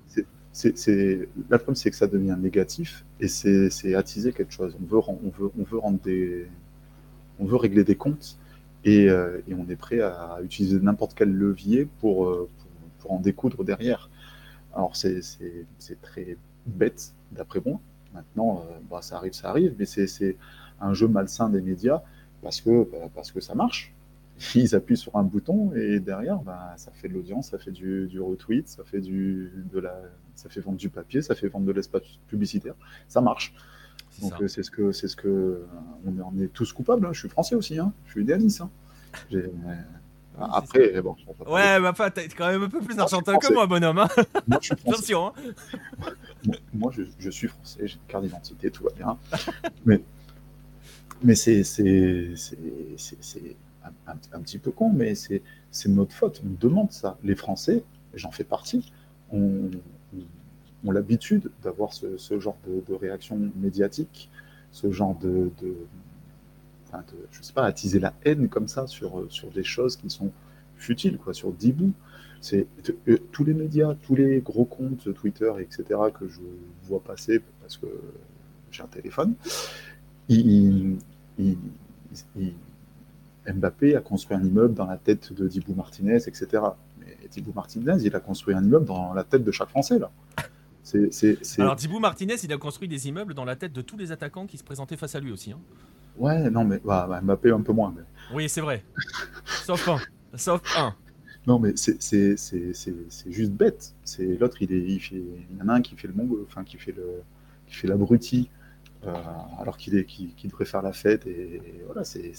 C'est, 0.51 1.27
La 1.49 1.57
problème, 1.57 1.75
c'est 1.75 1.89
que 1.89 1.95
ça 1.95 2.05
devient 2.05 2.37
négatif 2.39 3.05
et 3.19 3.27
c'est 3.27 3.95
attiser 3.95 4.33
quelque 4.33 4.53
chose. 4.53 4.77
On 4.81 4.85
veut, 4.85 4.99
on 4.99 5.29
veut, 5.29 5.51
on 5.57 5.63
veut 5.63 5.77
rendre 5.79 5.99
des, 5.99 6.47
on 7.39 7.45
veut 7.45 7.55
régler 7.55 7.83
des 7.83 7.95
comptes 7.95 8.37
et, 8.85 9.09
euh, 9.09 9.41
et 9.47 9.55
on 9.55 9.67
est 9.69 9.75
prêt 9.75 10.01
à 10.01 10.37
utiliser 10.43 10.79
n'importe 10.79 11.15
quel 11.15 11.31
levier 11.31 11.87
pour, 11.99 12.27
euh, 12.27 12.49
pour, 12.57 12.67
pour, 12.99 13.11
en 13.13 13.19
découdre 13.19 13.63
derrière. 13.63 14.11
Alors 14.75 14.95
c'est 14.95 15.21
très 16.01 16.37
bête 16.67 17.13
d'après 17.31 17.61
moi. 17.65 17.79
Maintenant, 18.13 18.63
euh, 18.69 18.79
bah, 18.89 19.01
ça 19.01 19.17
arrive, 19.17 19.33
ça 19.33 19.49
arrive, 19.49 19.75
mais 19.77 19.85
c'est 19.85 20.37
un 20.79 20.93
jeu 20.93 21.07
malsain 21.07 21.49
des 21.49 21.61
médias 21.61 22.01
parce 22.41 22.61
que, 22.61 22.89
bah, 22.91 23.09
parce 23.13 23.31
que 23.31 23.39
ça 23.39 23.55
marche. 23.55 23.93
Ils 24.55 24.75
appuient 24.75 24.97
sur 24.97 25.15
un 25.15 25.23
bouton 25.23 25.73
et 25.75 25.99
derrière, 25.99 26.39
bah, 26.39 26.73
ça 26.77 26.91
fait 26.91 27.07
de 27.07 27.13
l'audience, 27.13 27.49
ça 27.49 27.59
fait 27.59 27.71
du, 27.71 28.19
retweet, 28.19 28.67
ça 28.67 28.83
fait, 28.83 28.99
du, 28.99 29.51
de 29.71 29.79
la, 29.79 29.95
ça 30.35 30.49
fait 30.49 30.59
vendre 30.59 30.77
du 30.77 30.89
papier, 30.89 31.21
ça 31.21 31.35
fait 31.35 31.47
vendre 31.47 31.65
de 31.65 31.71
l'espace 31.71 32.03
publicitaire. 32.27 32.75
Ça 33.07 33.21
marche. 33.21 33.53
Donc 34.21 34.33
euh, 34.41 34.47
c'est 34.47 34.61
ce 34.61 34.69
que 34.69 34.91
c'est 34.91 35.07
ce 35.07 35.15
que 35.15 35.65
on, 36.05 36.21
en 36.21 36.37
est 36.39 36.51
tous 36.51 36.71
coupables. 36.71 37.05
Hein. 37.05 37.13
Je 37.13 37.19
suis 37.19 37.29
français 37.29 37.55
aussi, 37.55 37.79
hein. 37.79 37.93
je 38.05 38.11
suis 38.11 38.21
idéaliste. 38.21 38.61
Hein. 38.61 38.69
Après, 40.39 41.01
bon. 41.01 41.15
Ouais, 41.47 41.79
mais 41.79 41.87
enfin, 41.87 42.09
t'es 42.09 42.27
quand 42.27 42.47
même 42.47 42.63
un 42.63 42.69
peu 42.69 42.81
plus 42.81 42.97
argentin 42.97 43.37
que 43.37 43.53
moi, 43.53 43.67
bonhomme. 43.67 43.99
Hein 43.99 44.07
moi, 44.47 44.59
je 44.61 44.65
suis 44.65 44.75
Attention. 44.87 45.27
Hein. 45.27 45.33
moi, 46.73 46.91
je, 46.95 47.03
je, 47.19 47.29
suis 47.29 47.47
français, 47.47 47.87
j'ai 47.87 47.95
une 47.95 48.07
carte 48.07 48.23
d'identité, 48.23 48.71
tout 48.71 48.83
va 48.83 48.89
bien. 48.91 49.17
mais 49.85 50.01
mais 51.23 51.35
c'est 51.35 51.63
un, 53.83 54.17
un, 54.33 54.41
petit 54.41 54.57
peu 54.57 54.71
con, 54.71 54.91
mais 54.91 55.15
c'est 55.15 55.41
notre 55.87 56.13
faute. 56.13 56.41
On 56.45 56.49
demande 56.59 56.91
ça. 56.91 57.17
Les 57.23 57.35
Français, 57.35 57.83
j'en 58.13 58.31
fais 58.31 58.43
partie, 58.43 58.91
ont, 59.31 59.71
ont 60.85 60.91
l'habitude 60.91 61.51
d'avoir 61.63 61.93
ce, 61.93 62.17
ce, 62.17 62.39
genre 62.39 62.57
de, 62.67 62.83
de, 62.85 62.93
réaction 62.93 63.39
médiatique, 63.55 64.29
ce 64.71 64.91
genre 64.91 65.15
de, 65.15 65.51
de 65.61 65.75
je 67.31 67.41
sais 67.41 67.53
pas, 67.53 67.65
attiser 67.65 67.99
la 67.99 68.13
haine 68.25 68.49
comme 68.49 68.67
ça 68.67 68.87
sur, 68.87 69.19
euh, 69.19 69.27
sur 69.29 69.49
des 69.51 69.63
choses 69.63 69.95
qui 69.97 70.09
sont 70.09 70.31
futiles, 70.75 71.17
quoi, 71.17 71.33
sur 71.33 71.51
10 71.51 71.71
bouts. 71.73 71.93
C'est 72.41 72.67
euh, 73.07 73.17
tous 73.31 73.43
les 73.43 73.53
médias, 73.53 73.95
tous 74.01 74.15
les 74.15 74.41
gros 74.41 74.65
comptes 74.65 75.13
Twitter, 75.13 75.51
etc., 75.59 75.83
que 76.13 76.27
je 76.27 76.41
vois 76.83 77.01
passer 77.01 77.41
parce 77.61 77.77
que 77.77 77.87
j'ai 78.71 78.83
un 78.83 78.87
téléphone, 78.87 79.35
Mbappé 83.45 83.95
a 83.95 84.01
construit 84.01 84.37
un 84.37 84.43
immeuble 84.43 84.73
dans 84.73 84.85
la 84.85 84.97
tête 84.97 85.33
de 85.33 85.47
Dibou 85.47 85.73
Martinez, 85.73 86.15
etc. 86.15 86.47
Mais 86.99 87.17
Dibou 87.31 87.51
Martinez, 87.53 87.97
il 88.03 88.15
a 88.15 88.19
construit 88.19 88.55
un 88.55 88.63
immeuble 88.63 88.85
dans 88.85 89.13
la 89.13 89.23
tête 89.23 89.43
de 89.43 89.51
chaque 89.51 89.69
Français, 89.69 89.99
là. 89.99 90.11
Alors 91.59 91.75
Dibou 91.75 91.99
Martinez, 91.99 92.35
il 92.43 92.51
a 92.51 92.57
construit 92.57 92.87
des 92.87 93.07
immeubles 93.07 93.33
dans 93.33 93.45
la 93.45 93.55
tête 93.55 93.71
de 93.71 93.81
tous 93.81 93.97
les 93.97 94.11
attaquants 94.11 94.45
qui 94.45 94.57
se 94.57 94.63
présentaient 94.63 94.97
face 94.97 95.15
à 95.15 95.19
lui 95.19 95.31
aussi. 95.31 95.51
Hein. 95.51 95.59
Ouais, 96.17 96.49
non, 96.49 96.63
mais 96.63 96.79
bah, 96.83 97.07
bah, 97.09 97.21
Mbappé 97.21 97.51
un 97.51 97.61
peu 97.61 97.73
moins. 97.73 97.93
Mais... 97.95 98.03
Oui, 98.33 98.49
c'est 98.49 98.61
vrai. 98.61 98.83
Sauf 99.45 99.87
un. 99.87 99.99
Sauf 100.35 100.61
un. 100.77 100.95
Non, 101.45 101.59
mais 101.59 101.73
c'est 101.75 102.37
juste 103.27 103.51
bête. 103.51 103.93
C'est 104.03 104.37
l'autre, 104.37 104.61
il, 104.61 104.71
est, 104.71 104.81
il, 104.81 104.99
fait, 104.99 105.15
il 105.15 105.57
y 105.57 105.61
en 105.61 105.69
a 105.69 105.73
un 105.73 105.81
qui 105.81 105.95
fait 105.95 106.07
le 106.07 106.13
mongol, 106.13 106.43
enfin 106.47 106.63
qui 106.63 106.77
fait 106.77 106.93
le, 106.93 107.21
qui 107.67 107.75
fait 107.75 107.87
l'abruti, 107.87 108.49
euh, 109.05 109.13
alors 109.59 109.77
qu'il 109.77 109.95
est, 109.97 110.05
qui, 110.05 110.33
devrait 110.45 110.65
faire 110.65 110.81
la 110.81 110.93
fête. 110.93 111.27
Et, 111.27 111.61
voilà, 111.85 112.03
c'est, 112.03 112.27
il 112.29 112.35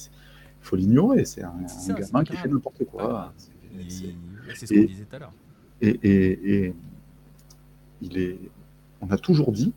faut 0.63 0.77
l'ignorer. 0.77 1.25
C'est 1.25 1.43
un, 1.43 1.55
gamin 1.89 2.25
qui 2.25 2.37
fait 2.37 2.49
n'importe 2.49 2.85
quoi. 2.85 3.35
c'est 3.89 4.67
ce 4.67 4.75
qu'on 4.75 4.85
disait 4.85 5.05
tout 5.05 5.17
à 5.17 5.19
l'heure. 5.19 5.33
Et, 5.83 5.99
et, 6.03 6.65
et, 6.65 6.75
il 8.01 8.19
est, 8.19 8.39
on 9.01 9.11
a 9.11 9.19
toujours 9.19 9.53
dit, 9.53 9.75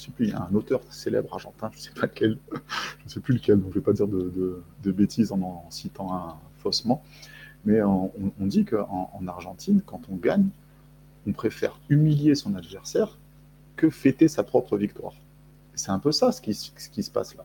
je 0.00 0.06
sais 0.06 0.12
plus, 0.12 0.26
il 0.26 0.30
y 0.30 0.34
a 0.34 0.48
un 0.50 0.54
auteur 0.54 0.80
célèbre 0.90 1.34
argentin, 1.34 1.70
je 1.74 1.80
sais 1.80 1.90
pas 1.90 2.06
lequel, 2.06 2.38
je 3.06 3.12
sais 3.12 3.20
plus 3.20 3.34
lequel, 3.34 3.60
donc 3.60 3.70
je 3.70 3.74
vais 3.74 3.84
pas 3.84 3.92
dire 3.92 4.08
de, 4.08 4.62
bêtises 4.84 5.30
en 5.32 5.40
en 5.40 5.70
citant 5.70 6.14
un 6.14 6.36
faussement, 6.58 7.02
mais 7.64 7.82
on, 7.82 8.10
dit 8.40 8.64
qu'en 8.64 9.10
en 9.12 9.28
Argentine, 9.28 9.82
quand 9.84 10.00
on 10.10 10.16
gagne, 10.16 10.48
on 11.26 11.32
préfère 11.32 11.78
humilier 11.90 12.34
son 12.34 12.54
adversaire 12.54 13.18
que 13.76 13.90
fêter 13.90 14.28
sa 14.28 14.42
propre 14.42 14.78
victoire. 14.78 15.12
C'est 15.74 15.90
un 15.90 15.98
peu 15.98 16.12
ça 16.12 16.32
ce 16.32 16.40
qui, 16.40 16.54
se 16.54 17.10
passe 17.10 17.36
là. 17.36 17.44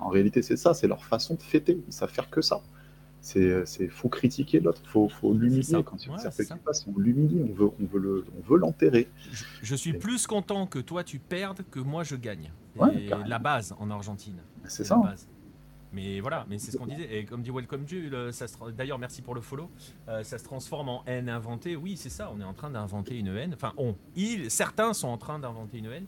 En 0.00 0.08
réalité, 0.08 0.42
c'est 0.42 0.56
ça, 0.56 0.74
c'est 0.74 0.86
leur 0.86 1.04
façon 1.04 1.34
de 1.34 1.42
fêter. 1.42 1.80
Ils 1.86 1.92
savent 1.92 2.10
faire 2.10 2.28
que 2.28 2.42
ça. 2.42 2.60
C'est, 3.22 3.66
c'est 3.66 3.88
faut 3.88 4.08
critiquer 4.08 4.60
l'autre, 4.60 4.80
faut, 4.86 5.08
faut 5.08 5.34
l'humilier 5.34 5.82
quand 5.84 6.04
il 6.04 6.10
y 6.10 6.26
a 6.26 6.30
qui 6.30 6.54
passe, 6.64 6.86
on 6.86 6.98
l'humilie, 6.98 7.42
on 7.42 7.52
veut, 7.52 7.70
on 7.80 7.84
veut 7.84 8.00
le, 8.00 8.24
on 8.38 8.50
veut 8.50 8.58
l'enterrer. 8.58 9.08
Je, 9.62 9.74
suis 9.74 9.92
plus 9.92 10.26
content 10.26 10.66
que 10.66 10.78
toi 10.78 11.04
tu 11.04 11.18
perdes 11.18 11.62
que 11.70 11.80
moi 11.80 12.02
je 12.02 12.16
gagne. 12.16 12.50
la 13.26 13.38
base 13.38 13.74
en 13.78 13.90
Argentine. 13.90 14.40
C'est 14.64 14.84
ça. 14.84 15.00
Mais 15.92 16.20
voilà, 16.20 16.46
mais 16.48 16.58
c'est 16.58 16.70
ce 16.70 16.76
qu'on 16.76 16.86
disait. 16.86 17.18
Et 17.18 17.24
comme 17.24 17.42
dit 17.42 17.50
Welcome 17.50 17.86
Jules, 17.86 18.32
ça 18.32 18.46
d'ailleurs 18.76 18.98
merci 18.98 19.22
pour 19.22 19.34
le 19.34 19.40
follow. 19.40 19.70
Euh, 20.08 20.22
ça 20.22 20.38
se 20.38 20.44
transforme 20.44 20.88
en 20.88 21.02
haine 21.06 21.28
inventée. 21.28 21.74
Oui, 21.74 21.96
c'est 21.96 22.10
ça. 22.10 22.30
On 22.34 22.40
est 22.40 22.44
en 22.44 22.54
train 22.54 22.70
d'inventer 22.70 23.18
une 23.18 23.28
haine. 23.28 23.54
Enfin, 23.54 23.72
on. 23.76 23.96
Ils, 24.14 24.50
certains 24.50 24.92
sont 24.92 25.08
en 25.08 25.18
train 25.18 25.38
d'inventer 25.38 25.78
une 25.78 25.86
haine 25.86 26.06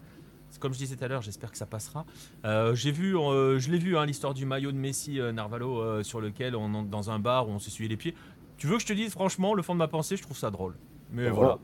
comme 0.59 0.72
je 0.72 0.78
disais 0.78 0.96
tout 0.96 1.05
à 1.05 1.09
l'heure, 1.09 1.22
j'espère 1.22 1.50
que 1.50 1.59
ça 1.59 1.66
passera. 1.66 2.05
Euh, 2.44 2.74
j'ai 2.74 2.92
vu, 2.92 3.16
euh, 3.16 3.59
je 3.59 3.70
l'ai 3.70 3.78
vu, 3.78 3.96
hein, 3.96 4.07
l'histoire 4.07 4.34
du 4.34 4.46
maillot 4.46 4.72
de 4.72 4.76
Messi 4.76 5.20
euh, 5.20 5.32
Narvalo 5.32 6.03
sur 6.03 6.20
lequel 6.20 6.57
on 6.57 6.74
entre 6.74 6.88
dans 6.88 7.11
un 7.11 7.18
bar 7.18 7.48
où 7.48 7.53
on 7.53 7.59
s'essuyait 7.59 7.88
les 7.88 7.96
pieds. 7.96 8.14
Tu 8.57 8.66
veux 8.66 8.76
que 8.76 8.82
je 8.82 8.86
te 8.86 8.92
dise 8.92 9.11
franchement, 9.11 9.55
le 9.55 9.62
fond 9.62 9.74
de 9.74 9.78
ma 9.78 9.88
pensée, 9.88 10.16
je 10.16 10.22
trouve 10.22 10.36
ça 10.36 10.50
drôle. 10.50 10.74
Mais 11.11 11.30
voilà. 11.30 11.59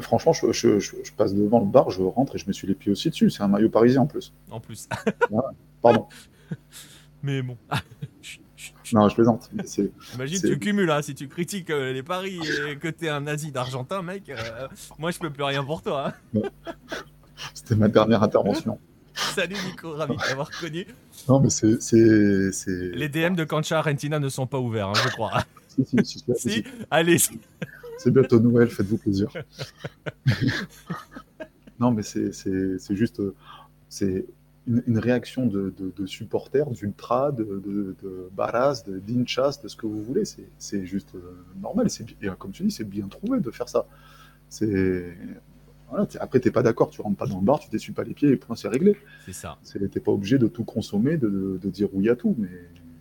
franchement, 0.00 0.32
je, 0.32 1.12
passe 1.16 1.34
devant 1.34 1.60
le 1.60 1.66
bar, 1.66 1.90
je 1.90 2.02
rentre 2.02 2.36
et 2.36 2.38
je 2.38 2.46
me 2.46 2.52
suis 2.52 2.66
les 2.66 2.74
pieds 2.74 2.92
aussi 2.92 3.10
dessus. 3.10 3.30
C'est 3.30 3.42
un 3.42 3.48
maillot 3.48 3.70
parisien 3.70 4.02
en 4.02 4.06
plus. 4.06 4.32
En 4.50 4.60
plus. 4.60 4.88
Pardon. 5.80 6.06
Mais 7.22 7.40
bon. 7.40 7.56
non, 8.92 9.08
je 9.08 9.14
plaisante. 9.14 9.50
Imagine, 10.14 10.40
tu 10.40 10.58
cumules, 10.58 10.90
hein, 10.90 11.02
si 11.02 11.14
tu 11.14 11.28
critiques 11.28 11.70
les 11.70 12.02
paris 12.02 12.40
et 12.68 12.76
que 12.76 12.88
t'es 12.88 13.08
un 13.08 13.22
nazi 13.22 13.52
d'Argentin, 13.52 14.02
mec, 14.02 14.30
moi 14.98 15.10
je 15.12 15.18
peux 15.18 15.30
plus 15.30 15.44
rien 15.44 15.64
pour 15.64 15.82
toi. 15.82 16.12
Hein. 16.34 16.40
C'était 17.54 17.76
ma 17.76 17.88
dernière 17.88 18.22
intervention. 18.22 18.78
Salut 19.14 19.56
Nico, 19.66 19.92
ravi 19.92 20.16
de 20.16 20.22
t'avoir 20.22 20.50
connu. 20.58 20.86
Non, 21.28 21.40
mais 21.40 21.50
c'est. 21.50 21.78
Les 22.94 23.08
DM 23.08 23.34
de 23.34 23.44
Cancha 23.44 23.78
Argentina 23.78 24.18
ne 24.18 24.28
sont 24.28 24.46
pas 24.46 24.58
ouverts, 24.58 24.88
hein, 24.88 25.00
je 25.04 25.08
crois. 25.10 25.44
si, 25.68 25.84
si, 26.04 26.04
si, 26.04 26.50
si. 26.50 26.64
Allez. 26.90 27.18
C'est 27.98 28.10
bientôt 28.10 28.40
Noël, 28.40 28.68
faites-vous 28.68 28.98
plaisir. 28.98 29.28
non, 31.78 31.90
mais 31.90 32.02
c'est 32.02 32.32
juste. 32.90 33.20
C'est 33.88 34.24
une, 34.66 34.82
une, 34.86 34.98
réaction 34.98 35.44
de, 35.44 35.74
de, 35.76 35.92
de 35.94 36.06
supporters, 36.06 36.70
d'ultra, 36.70 37.32
de, 37.32 37.44
de, 37.44 37.94
de 38.02 38.30
barras, 38.32 38.82
d'inchas, 38.86 39.60
de 39.62 39.68
ce 39.68 39.76
que 39.76 39.86
vous 39.86 40.02
voulez. 40.02 40.22
C'est 40.58 40.86
juste 40.86 41.14
euh, 41.14 41.44
normal. 41.60 41.88
Et 42.22 42.28
comme 42.38 42.52
tu 42.52 42.62
dis, 42.62 42.70
c'est 42.70 42.88
bien 42.88 43.08
trouvé 43.08 43.40
de 43.40 43.50
faire 43.50 43.68
ça. 43.68 43.86
C'est 44.48 45.14
voilà, 45.92 46.08
après, 46.20 46.40
t'es 46.40 46.50
pas 46.50 46.62
d'accord, 46.62 46.88
tu 46.88 47.02
rentres 47.02 47.18
pas 47.18 47.26
dans 47.26 47.38
le 47.38 47.44
bar, 47.44 47.60
tu 47.60 47.68
t'essuies 47.68 47.92
pas 47.92 48.02
les 48.02 48.14
pieds 48.14 48.30
et 48.30 48.36
point, 48.36 48.56
c'est 48.56 48.68
réglé. 48.68 48.96
C'est 49.26 49.34
ça. 49.34 49.58
T'es 49.90 50.00
pas 50.00 50.10
obligé 50.10 50.38
de 50.38 50.46
tout 50.46 50.64
consommer, 50.64 51.18
de, 51.18 51.60
de, 51.62 51.70
dire 51.70 51.88
oui 51.92 52.08
à 52.08 52.16
tout, 52.16 52.34
mais 52.38 52.48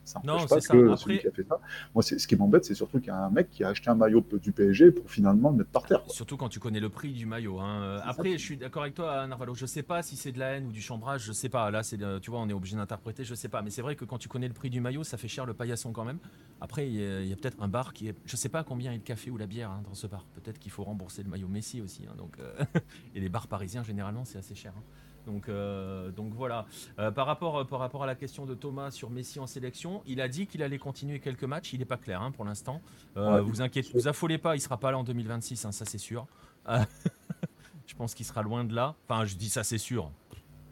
Ça 0.03 0.19
Non, 0.23 0.33
n'empêche 0.33 0.49
pas 0.49 0.61
ça. 0.61 0.73
que 0.73 0.85
Après- 0.87 0.97
celui 0.97 1.19
qui 1.19 1.27
a 1.27 1.31
fait 1.31 1.43
ça. 1.47 1.59
Moi, 1.93 2.01
ce 2.03 2.27
qui 2.27 2.35
m'embête, 2.35 2.65
c'est 2.65 2.73
surtout 2.73 2.97
qu'il 2.99 3.07
y 3.07 3.11
a 3.11 3.25
un 3.25 3.29
mec 3.29 3.49
qui 3.51 3.63
a 3.63 3.69
acheté 3.69 3.89
un 3.89 3.95
maillot 3.95 4.25
du 4.41 4.51
PSG 4.51 4.91
pour 4.91 5.09
finalement 5.09 5.51
le 5.51 5.57
mettre 5.57 5.69
par 5.69 5.83
terre. 5.83 6.03
quoi. 6.03 6.13
Surtout 6.13 6.37
quand 6.37 6.49
tu 6.49 6.59
connais 6.59 6.79
le 6.79 6.89
prix 6.89 7.13
du 7.13 7.25
maillot. 7.25 7.59
hein. 7.59 7.99
Ça. 7.99 8.09
Après, 8.09 8.31
je 8.33 8.37
suis 8.43 8.57
d'accord 8.57 8.81
avec 8.81 8.95
toi, 8.95 9.27
Narvalo. 9.27 9.53
Je 9.53 9.65
sais 9.65 9.83
pas 9.83 10.01
si 10.01 10.15
c'est 10.17 10.31
de 10.31 10.39
la 10.39 10.53
haine 10.53 10.65
ou 10.67 10.71
du 10.71 10.81
chambrage. 10.81 11.23
Je 11.23 11.31
sais 11.31 11.49
pas. 11.49 11.69
Là, 11.71 11.83
c'est, 11.83 12.01
euh, 12.01 12.19
tu 12.19 12.31
vois, 12.31 12.39
on 12.41 12.49
est 12.49 12.53
obligé 12.53 12.75
d'interpréter. 12.75 13.23
Je 13.23 13.35
sais 13.35 13.47
pas. 13.49 13.61
Mais 13.61 13.69
c'est 13.69 13.81
vrai 13.83 13.95
que 13.95 14.03
quand 14.05 14.17
tu 14.17 14.27
connais 14.27 14.47
le 14.47 14.53
prix 14.53 14.69
du 14.71 14.81
maillot, 14.81 15.03
ça 15.03 15.17
fait 15.17 15.27
cher 15.27 15.45
le 15.45 15.53
paillasson 15.53 15.91
quand 15.91 16.05
même. 16.05 16.19
Après, 16.61 16.87
il 16.89 17.27
y 17.27 17.33
a, 17.33 17.35
peut-être 17.35 17.61
un 17.61 17.67
bar 17.67 17.93
qui 17.93 18.07
est. 18.07 18.15
Je 18.25 18.35
sais 18.35 18.49
pas 18.49 18.63
combien 18.63 18.91
est 18.91 18.97
le 18.97 19.01
café 19.03 19.29
ou 19.31 19.37
la 19.37 19.47
bière 19.47 19.69
hein, 19.69 19.81
dans 19.87 19.93
ce 19.93 20.07
bar. 20.07 20.25
Peut-être 20.33 20.57
qu'il 20.59 20.71
faut 20.71 20.83
rembourser 20.83 21.21
le 21.23 21.29
maillot 21.29 21.47
Messi 21.47 21.79
aussi. 21.81 22.03
hein. 22.09 22.13
donc, 22.17 22.37
euh, 22.39 22.53
et 23.15 23.19
les 23.19 23.29
bars 23.29 23.47
parisiens 23.47 23.83
généralement, 23.83 24.25
c'est 24.25 24.39
assez 24.39 24.55
cher. 24.55 24.73
hein. 24.77 24.83
Donc, 25.25 25.49
euh, 25.49 26.09
donc 26.11 26.33
voilà. 26.33 26.65
Euh, 26.99 27.11
par, 27.11 27.25
rapport, 27.27 27.65
par 27.67 27.79
rapport 27.79 28.03
à 28.03 28.05
la 28.07 28.15
question 28.15 28.45
de 28.45 28.53
Thomas 28.55 28.91
sur 28.91 29.09
Messi 29.09 29.39
en 29.39 29.47
sélection, 29.47 30.01
il 30.05 30.21
a 30.21 30.27
dit 30.27 30.47
qu'il 30.47 30.63
allait 30.63 30.77
continuer 30.79 31.19
quelques 31.19 31.43
matchs. 31.43 31.73
Il 31.73 31.79
n'est 31.79 31.85
pas 31.85 31.97
clair 31.97 32.21
hein, 32.21 32.31
pour 32.31 32.45
l'instant. 32.45 32.81
Euh, 33.17 33.35
Ouais. 33.35 33.41
vous 33.41 33.61
inquiétez, 33.61 33.91
vous 33.93 34.07
affolez 34.07 34.37
pas, 34.37 34.55
il 34.55 34.59
sera 34.61 34.77
pas 34.77 34.91
là 34.91 34.97
en 34.97 35.03
2026, 35.03 35.65
hein, 35.65 35.71
ça 35.71 35.85
c'est 35.85 35.97
sûr. 35.97 36.25
Euh, 36.69 36.79
je 37.87 37.95
pense 37.95 38.13
qu'il 38.13 38.25
sera 38.25 38.41
loin 38.41 38.63
de 38.63 38.73
là. 38.73 38.95
Enfin, 39.07 39.25
je 39.25 39.35
dis 39.35 39.49
ça 39.49 39.63
c'est 39.63 39.77
sûr. 39.77 40.11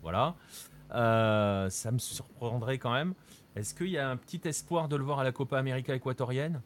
Voilà. 0.01 0.35
Euh, 0.95 1.69
ça 1.69 1.91
me 1.91 1.99
surprendrait 1.99 2.77
quand 2.79 2.93
même. 2.93 3.13
Est-ce 3.55 3.75
qu'il 3.75 3.89
y 3.89 3.97
a 3.97 4.09
un 4.09 4.17
petit 4.17 4.41
espoir 4.47 4.87
de 4.87 4.95
le 4.95 5.03
voir 5.03 5.19
à 5.19 5.23
la 5.23 5.31
Copa 5.31 5.57
América 5.57 5.93
équatorienne? 5.93 6.61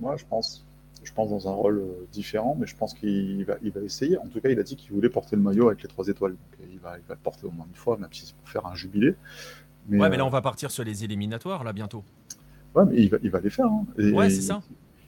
Moi, 0.00 0.16
je 0.16 0.24
pense. 0.24 0.66
Je 1.02 1.12
pense 1.12 1.30
dans 1.30 1.48
un 1.48 1.52
rôle 1.54 1.78
euh, 1.78 2.06
différent, 2.12 2.56
mais 2.60 2.66
je 2.66 2.76
pense 2.76 2.92
qu'il 2.94 3.44
va, 3.44 3.56
il 3.62 3.70
va 3.72 3.80
essayer. 3.80 4.18
En 4.18 4.26
tout 4.26 4.40
cas, 4.40 4.50
il 4.50 4.58
a 4.58 4.62
dit 4.62 4.76
qu'il 4.76 4.92
voulait 4.92 5.08
porter 5.08 5.34
le 5.36 5.42
maillot 5.42 5.68
avec 5.68 5.82
les 5.82 5.88
trois 5.88 6.06
étoiles. 6.08 6.32
Donc, 6.32 6.40
euh, 6.60 6.64
il, 6.72 6.78
va, 6.78 6.98
il 6.98 7.04
va 7.08 7.14
le 7.14 7.20
porter 7.20 7.46
au 7.46 7.50
moins 7.50 7.66
une 7.68 7.74
fois, 7.76 7.96
même 7.96 8.10
si 8.12 8.26
c'est 8.26 8.34
pour 8.34 8.48
faire 8.48 8.66
un 8.66 8.74
jubilé. 8.74 9.14
Mais, 9.88 9.98
Ouais, 9.98 10.10
mais 10.10 10.16
là 10.18 10.24
euh, 10.24 10.26
on 10.26 10.30
va 10.30 10.42
partir 10.42 10.70
sur 10.70 10.84
les 10.84 11.02
éliminatoires 11.04 11.64
là 11.64 11.72
bientôt. 11.72 12.04
ouais, 12.74 12.84
mais 12.86 12.96
il, 12.98 13.08
va, 13.10 13.16
il 13.22 13.30
va 13.30 13.40
les 13.40 13.50
faire. 13.50 13.66
hein. 13.66 13.86
Et- 13.98 14.12
Ouais, 14.12 14.28
c'est 14.30 14.42
ça. 14.42 14.62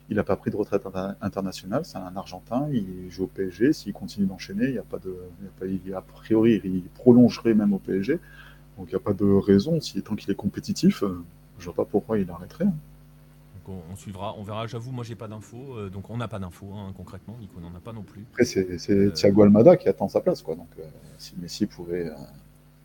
Il 0.09 0.17
n'a 0.17 0.23
pas 0.23 0.35
pris 0.35 0.51
de 0.51 0.55
retraite 0.57 0.85
inter- 0.85 1.13
internationale. 1.21 1.85
C'est 1.85 1.97
un 1.97 2.15
Argentin. 2.17 2.67
Il 2.71 3.09
joue 3.09 3.23
au 3.23 3.27
PSG. 3.27 3.71
S'il 3.71 3.93
continue 3.93 4.25
d'enchaîner, 4.27 4.65
il 4.67 4.73
y 4.75 4.77
a 4.79 4.83
pas 4.83 4.99
de, 4.99 5.15
il 5.63 5.93
a 5.93 5.95
pas, 5.95 5.99
a 5.99 6.01
priori, 6.01 6.59
il 6.65 6.83
prolongerait 6.95 7.53
même 7.53 7.71
au 7.73 7.79
PSG. 7.79 8.19
Donc, 8.77 8.87
il 8.87 8.89
n'y 8.89 8.95
a 8.95 8.99
pas 8.99 9.13
de 9.13 9.25
raison. 9.25 9.79
Si, 9.79 10.01
tant 10.01 10.15
qu'il 10.15 10.29
est 10.31 10.35
compétitif, 10.35 11.03
je 11.59 11.65
vois 11.65 11.73
pas 11.75 11.85
pourquoi 11.85 12.17
il 12.19 12.29
arrêterait. 12.29 12.65
hein. 12.65 12.73
Donc 13.65 13.75
on, 13.89 13.93
on 13.93 13.95
suivra, 13.95 14.35
on 14.37 14.43
verra. 14.43 14.67
J'avoue, 14.67 14.91
moi 14.91 15.03
j'ai 15.03 15.15
pas 15.15 15.27
d'infos, 15.27 15.77
euh, 15.77 15.89
donc 15.89 16.09
on 16.09 16.17
n'a 16.17 16.27
pas 16.27 16.39
d'infos 16.39 16.73
hein, 16.75 16.93
concrètement. 16.95 17.37
Nico 17.39 17.59
n'en 17.59 17.73
a 17.75 17.79
pas 17.79 17.93
non 17.93 18.03
plus. 18.03 18.25
Après, 18.31 18.45
c'est 18.45 18.77
c'est 18.77 18.93
Euh, 18.93 19.11
Thiago 19.11 19.43
Almada 19.43 19.77
qui 19.77 19.87
attend 19.89 20.07
sa 20.07 20.21
place. 20.21 20.41
Quoi. 20.41 20.55
Donc, 20.55 20.67
euh, 20.79 20.83
si 21.17 21.33
Messi 21.37 21.65
pouvait. 21.65 22.11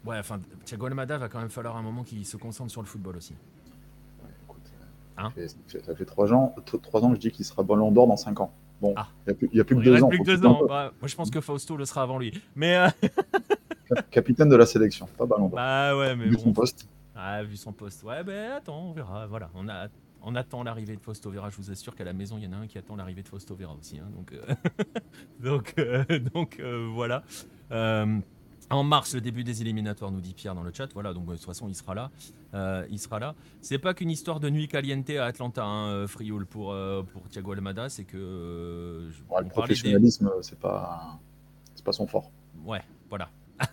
Ouais, 0.04 0.18
enfin, 0.18 0.40
Thiago 0.64 0.86
Almada 0.86 1.18
va 1.18 1.28
quand 1.28 1.40
même 1.40 1.48
falloir 1.50 1.76
un 1.76 1.82
moment 1.82 2.02
qu'il 2.04 2.24
se 2.24 2.36
concentre 2.36 2.70
sur 2.70 2.80
le 2.82 2.86
football 2.86 3.16
aussi. 3.16 3.34
Ouais, 4.22 4.30
écoute, 4.44 4.62
Hein 5.16 5.32
ça, 5.66 5.78
fait, 5.94 5.98
ça 5.98 6.04
trois 6.04 6.32
ans, 6.32 6.54
trois 6.82 7.02
ans 7.02 7.08
que 7.10 7.16
je 7.16 7.20
dis 7.20 7.30
qu'il 7.32 7.44
sera 7.44 7.62
ballon 7.64 7.90
d'or 7.90 8.06
dans 8.06 8.16
cinq 8.16 8.38
ans. 8.40 8.52
Bon, 8.80 8.94
Ah. 8.96 9.08
il 9.26 9.30
n'y 9.30 9.32
a, 9.32 9.34
plus- 9.34 9.48
il 9.52 9.58
y 9.58 9.60
a 9.60 9.64
plus 9.64 9.76
que 9.76 9.82
deux 9.82 10.02
ans. 10.02 10.08
plus 10.08 10.18
que 10.20 10.24
deux 10.24 10.46
ans. 10.46 10.60
Bah, 10.68 10.92
moi 11.00 11.08
je 11.08 11.16
pense 11.16 11.30
que 11.30 11.40
Fausto 11.40 11.76
le 11.76 11.84
sera 11.84 12.02
avant 12.02 12.18
lui. 12.20 12.40
Mais 12.54 12.76
euh, 12.76 12.88
cap- 13.88 14.10
Capitaine 14.10 14.48
de 14.48 14.54
la 14.54 14.66
sélection, 14.66 15.08
pas 15.18 15.26
ballon 15.26 15.48
d'or. 15.48 15.56
bah 15.56 15.96
ouais, 15.96 16.14
mais 16.14 16.26
Vu 16.26 16.36
bon. 16.36 16.42
son 16.44 16.52
poste. 16.52 16.86
Ah, 17.16 17.42
vu 17.42 17.56
son 17.56 17.72
poste. 17.72 18.04
Ouais, 18.04 18.22
ben 18.22 18.52
attends, 18.52 18.90
on 18.90 18.92
verra. 18.92 19.26
Voilà, 19.26 19.50
on, 19.56 19.68
a, 19.68 19.88
on 20.22 20.34
attend 20.34 20.62
l'arrivée 20.62 20.96
de 20.96 21.00
Fausto 21.00 21.30
Vera. 21.30 21.50
Je 21.50 21.56
vous 21.56 21.70
assure 21.70 21.94
qu'à 21.94 22.04
la 22.04 22.12
maison, 22.12 22.36
il 22.38 22.44
y 22.44 22.46
en 22.46 22.52
a 22.52 22.56
un 22.56 22.66
qui 22.66 22.78
attend 22.78 22.96
l'arrivée 22.96 23.22
de 23.22 23.28
Fausto 23.28 23.54
Vera 23.54 23.74
aussi. 23.74 23.98
hein. 23.98 24.08
donc, 24.14 24.32
euh, 24.32 24.54
donc, 25.40 25.74
euh, 25.78 26.04
donc 26.34 26.58
euh, 26.60 26.88
voilà. 26.92 27.22
En 28.70 28.82
mars, 28.84 29.14
le 29.14 29.22
début 29.22 29.44
des 29.44 29.62
éliminatoires, 29.62 30.10
nous 30.10 30.20
dit 30.20 30.34
Pierre 30.34 30.54
dans 30.54 30.62
le 30.62 30.70
chat. 30.74 30.92
Voilà, 30.92 31.14
donc 31.14 31.24
de 31.26 31.34
toute 31.36 31.44
façon, 31.46 31.68
il 31.68 31.74
sera 31.74 31.94
là. 31.94 32.10
Euh, 32.52 32.86
il 32.90 32.98
sera 32.98 33.18
là. 33.18 33.34
C'est 33.62 33.78
pas 33.78 33.94
qu'une 33.94 34.10
histoire 34.10 34.40
de 34.40 34.50
nuit 34.50 34.68
caliente 34.68 35.08
à 35.08 35.24
Atlanta, 35.24 35.64
hein, 35.64 36.06
Frioul, 36.06 36.44
pour, 36.44 36.72
euh, 36.72 37.02
pour 37.02 37.26
Thiago 37.30 37.52
Almada. 37.52 37.88
C'est 37.88 38.04
que. 38.04 38.18
euh, 38.18 39.10
je- 39.10 39.22
Ouais, 39.22 39.26
on 39.30 39.38
le 39.40 39.44
parlait 39.44 39.44
des- 39.44 39.50
professionnalisme, 39.50 40.30
c'est 40.42 40.58
pas, 40.58 41.18
c'est 41.74 41.84
pas 41.84 41.92
son 41.92 42.06
fort. 42.06 42.30
Ouais, 42.64 42.82
voilà. 43.08 43.30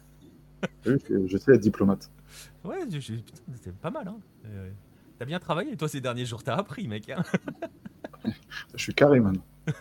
Oui, 0.87 0.93
je, 1.09 1.27
je 1.27 1.37
sais 1.37 1.53
être 1.55 1.61
diplomate. 1.61 2.09
Ouais, 2.63 2.79
c'était 2.89 3.71
pas 3.81 3.91
mal. 3.91 4.07
Hein. 4.07 4.17
Euh, 5.15 5.19
T'as 5.19 5.25
bien 5.25 5.39
travaillé, 5.39 5.75
toi, 5.77 5.87
ces 5.87 6.01
derniers 6.01 6.25
jours. 6.25 6.43
T'as 6.43 6.55
appris, 6.55 6.87
mec. 6.87 7.09
hein. 7.09 7.23
Je 8.75 8.81
suis 8.83 8.93
carré, 8.93 9.19
man. 9.19 9.37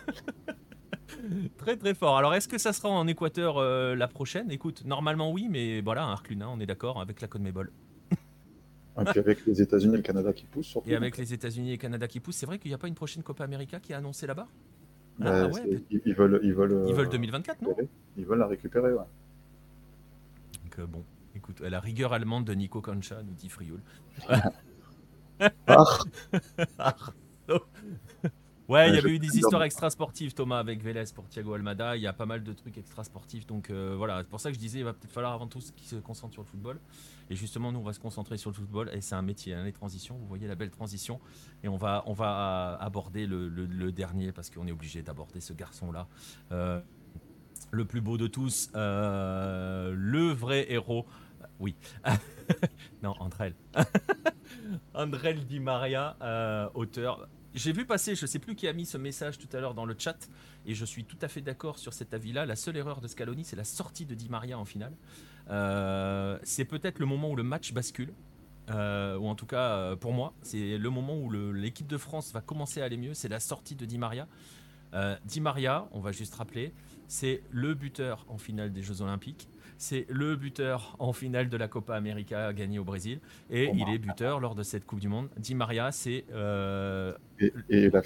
Très 1.57 1.75
très 1.77 1.93
fort. 1.95 2.17
Alors 2.17 2.33
est-ce 2.35 2.47
que 2.47 2.57
ça 2.57 2.71
sera 2.73 2.89
en 2.89 3.07
Équateur 3.07 3.57
euh, 3.57 3.95
la 3.95 4.07
prochaine? 4.07 4.51
Écoute, 4.51 4.83
normalement 4.85 5.31
oui, 5.31 5.47
mais 5.49 5.81
voilà, 5.81 6.03
un 6.05 6.11
Arcluna, 6.11 6.49
on 6.49 6.59
est 6.59 6.65
d'accord 6.65 7.01
avec 7.01 7.21
la 7.21 7.27
Conmebol. 7.27 7.71
Et 8.11 9.03
puis 9.05 9.19
avec 9.19 9.45
les 9.45 9.61
États-Unis 9.61 9.93
et 9.95 9.97
le 9.97 10.03
Canada 10.03 10.31
qui 10.33 10.45
poussent, 10.45 10.67
surtout. 10.67 10.89
Et 10.89 10.95
avec 10.95 11.17
les 11.17 11.33
États-Unis 11.33 11.69
et 11.69 11.73
le 11.73 11.77
Canada 11.77 12.07
qui 12.07 12.19
poussent, 12.19 12.35
c'est 12.37 12.45
vrai 12.45 12.59
qu'il 12.59 12.69
n'y 12.69 12.75
a 12.75 12.77
pas 12.77 12.87
une 12.87 12.95
prochaine 12.95 13.23
Copa 13.23 13.43
América 13.43 13.79
qui 13.79 13.91
est 13.91 13.95
annoncée 13.95 14.25
là-bas? 14.27 14.47
Bah, 15.19 15.31
Ah 15.43 15.47
ouais, 15.47 15.63
peut- 15.63 15.81
ils, 15.89 16.01
ils 16.05 16.13
veulent, 16.13 16.39
ils 16.43 16.53
veulent, 16.53 16.83
Ils 16.87 16.93
euh, 16.93 16.95
veulent 16.95 17.09
2024, 17.09 17.61
non? 17.61 17.69
récupérer. 17.69 17.89
Ils 18.17 18.25
veulent 18.25 18.39
la 18.39 18.47
récupérer, 18.47 18.93
ouais. 18.93 19.03
Donc 20.63 20.79
euh, 20.79 20.85
bon, 20.85 21.03
écoute, 21.35 21.59
la 21.61 21.79
rigueur 21.79 22.13
allemande 22.13 22.45
de 22.45 22.53
Nico 22.53 22.81
Concha, 22.81 23.21
nous 23.23 23.33
dit 23.33 23.49
Frioul. 23.49 23.81
Ah, 26.77 26.95
Ouais, 28.67 28.89
il 28.89 28.95
y 28.95 28.97
avait 28.97 29.11
eu 29.11 29.19
des 29.19 29.37
histoires 29.37 29.61
extra-sportives, 29.61 30.33
Thomas, 30.33 30.57
avec 30.57 30.81
Vélez 30.81 31.03
pour 31.13 31.27
Thiago 31.29 31.53
Almada. 31.53 31.95
Il 31.97 32.01
y 32.01 32.07
a 32.07 32.13
pas 32.13 32.25
mal 32.25 32.43
de 32.43 32.51
trucs 32.51 32.75
extra-sportifs. 32.79 33.45
Donc 33.45 33.69
euh, 33.69 33.93
voilà, 33.95 34.23
c'est 34.23 34.29
pour 34.29 34.39
ça 34.39 34.49
que 34.49 34.55
je 34.55 34.59
disais, 34.59 34.79
il 34.79 34.83
va 34.85 34.93
peut-être 34.93 35.11
falloir 35.11 35.33
avant 35.33 35.45
tout 35.45 35.59
qu'ils 35.75 35.87
se 35.87 35.97
concentrent 35.97 36.33
sur 36.33 36.41
le 36.41 36.47
football. 36.47 36.79
Et 37.29 37.35
justement, 37.35 37.71
nous, 37.71 37.77
on 37.79 37.83
va 37.83 37.93
se 37.93 37.99
concentrer 37.99 38.37
sur 38.39 38.49
le 38.49 38.55
football. 38.55 38.89
Et 38.91 39.01
c'est 39.01 39.13
un 39.13 39.21
métier, 39.21 39.53
hein, 39.53 39.63
les 39.65 39.71
transitions. 39.71 40.17
Vous 40.17 40.25
voyez 40.25 40.47
la 40.47 40.55
belle 40.55 40.71
transition. 40.71 41.19
Et 41.63 41.67
on 41.67 41.77
va, 41.77 42.01
on 42.07 42.13
va 42.13 42.75
aborder 42.81 43.27
le, 43.27 43.49
le- 43.49 43.67
le 43.67 43.91
dernier, 43.91 44.31
parce 44.31 44.49
qu'on 44.49 44.65
est 44.65 44.71
obligé 44.71 45.03
d'aborder 45.03 45.41
ce 45.41 45.53
garçon-là. 45.53 46.07
Euh, 46.51 46.81
le 47.71 47.85
plus 47.85 48.01
beau 48.01 48.17
de 48.17 48.27
tous, 48.27 48.69
euh, 48.75 49.93
le 49.95 50.29
vrai 50.31 50.71
héros. 50.71 51.05
Oui. 51.59 51.75
non, 53.03 53.15
entre 53.19 53.41
elles. 53.41 53.55
Andrel 54.93 55.45
Di 55.45 55.59
Maria, 55.59 56.15
euh, 56.21 56.69
auteur. 56.73 57.27
J'ai 57.53 57.71
vu 57.71 57.85
passer, 57.85 58.15
je 58.15 58.25
sais 58.25 58.39
plus 58.39 58.55
qui 58.55 58.67
a 58.67 58.73
mis 58.73 58.85
ce 58.85 58.97
message 58.97 59.37
tout 59.37 59.47
à 59.53 59.59
l'heure 59.59 59.73
dans 59.73 59.85
le 59.85 59.95
chat, 59.97 60.29
et 60.65 60.73
je 60.73 60.83
suis 60.83 61.05
tout 61.05 61.17
à 61.21 61.27
fait 61.27 61.41
d'accord 61.41 61.79
sur 61.79 61.93
cet 61.93 62.13
avis-là. 62.13 62.45
La 62.45 62.55
seule 62.55 62.75
erreur 62.75 62.99
de 63.01 63.07
Scaloni, 63.07 63.45
c'est 63.45 63.55
la 63.55 63.63
sortie 63.63 64.05
de 64.05 64.13
Di 64.13 64.29
Maria 64.29 64.59
en 64.59 64.65
finale. 64.65 64.93
Euh, 65.49 66.37
c'est 66.43 66.65
peut-être 66.65 66.99
le 66.99 67.05
moment 67.05 67.31
où 67.31 67.35
le 67.35 67.43
match 67.43 67.71
bascule, 67.71 68.13
euh, 68.69 69.17
ou 69.17 69.27
en 69.27 69.35
tout 69.35 69.45
cas 69.45 69.95
pour 69.95 70.11
moi, 70.11 70.33
c'est 70.41 70.77
le 70.77 70.89
moment 70.89 71.17
où 71.17 71.31
l'équipe 71.53 71.87
de 71.87 71.97
France 71.97 72.33
va 72.33 72.41
commencer 72.41 72.81
à 72.81 72.85
aller 72.85 72.97
mieux. 72.97 73.13
C'est 73.13 73.29
la 73.29 73.39
sortie 73.39 73.75
de 73.75 73.85
Di 73.85 73.97
Maria. 73.97 74.27
Di 75.25 75.41
Maria, 75.41 75.89
on 75.91 75.99
va 75.99 76.13
juste 76.13 76.35
rappeler, 76.35 76.73
c'est 77.07 77.43
le 77.51 77.73
buteur 77.73 78.25
en 78.29 78.37
finale 78.37 78.71
des 78.71 78.81
Jeux 78.81 79.01
Olympiques. 79.01 79.49
C'est 79.77 80.05
le 80.09 80.35
buteur 80.35 80.95
en 80.99 81.11
finale 81.13 81.49
de 81.49 81.57
la 81.57 81.67
Copa 81.67 81.95
América 81.95 82.53
gagnée 82.53 82.79
au 82.79 82.83
Brésil. 82.85 83.19
Et 83.49 83.69
Oh, 83.71 83.75
il 83.75 83.89
est 83.89 83.97
buteur 83.97 84.39
lors 84.39 84.55
de 84.55 84.63
cette 84.63 84.85
Coupe 84.85 84.99
du 84.99 85.09
Monde. 85.09 85.29
Di 85.37 85.53
Maria, 85.55 85.91
c'est. 85.91 86.25
euh, 86.33 87.13
Et, 87.39 87.51
et 87.69 87.89
la, 87.89 88.01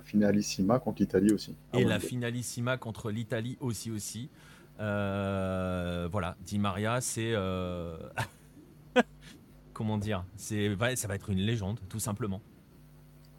finalissima 0.00 0.78
contre 0.78 1.00
l'Italie 1.00 1.32
aussi. 1.32 1.56
Ah 1.72 1.80
et 1.80 1.84
ouais, 1.84 1.88
la 1.88 1.98
finalissima 2.00 2.76
contre 2.76 3.10
l'Italie 3.10 3.56
aussi 3.60 3.90
aussi. 3.90 4.28
Euh, 4.80 6.08
voilà, 6.10 6.36
Di 6.40 6.58
Maria, 6.58 7.00
c'est. 7.00 7.32
euh, 7.34 7.96
Comment 9.72 9.98
dire? 9.98 10.24
C'est, 10.36 10.76
Ça 10.96 11.08
va 11.08 11.14
être 11.14 11.30
une 11.30 11.38
légende, 11.40 11.80
tout 11.88 12.00
simplement. 12.00 12.40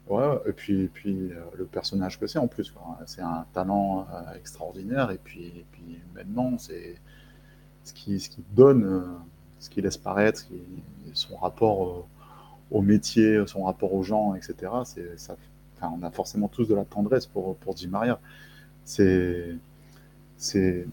Ouais, 0.06 0.38
et 0.46 0.52
puis, 0.52 0.82
et 0.82 0.88
puis 0.88 1.32
euh, 1.32 1.44
le 1.54 1.66
personnage 1.66 2.18
que 2.20 2.26
c'est 2.28 2.38
en 2.38 2.46
plus, 2.46 2.72
c'est 3.06 3.22
un 3.22 3.44
talent 3.52 4.06
extraordinaire. 4.36 5.10
Et 5.10 5.18
puis, 5.18 5.46
et 5.46 5.66
puis 5.72 5.98
maintenant, 6.14 6.58
c'est 6.58 7.00
ce 7.86 7.92
qui, 7.92 8.20
donne, 8.54 8.84
euh, 8.84 9.00
ce 9.60 9.70
qui 9.70 9.80
laisse 9.80 9.96
paraître, 9.96 10.44
son 11.12 11.36
rapport 11.36 11.80
au, 11.80 12.06
au 12.70 12.82
métier, 12.82 13.42
son 13.46 13.64
rapport 13.64 13.94
aux 13.94 14.02
gens, 14.02 14.34
etc. 14.34 14.72
On 15.82 16.02
a 16.02 16.10
forcément 16.10 16.48
tous 16.48 16.66
de 16.66 16.74
la 16.74 16.84
tendresse 16.84 17.26
pour, 17.26 17.56
pour 17.56 17.74
Di 17.74 17.88
Maria. 17.88 18.18
C'est, 18.84 19.56
c'est, 20.36 20.86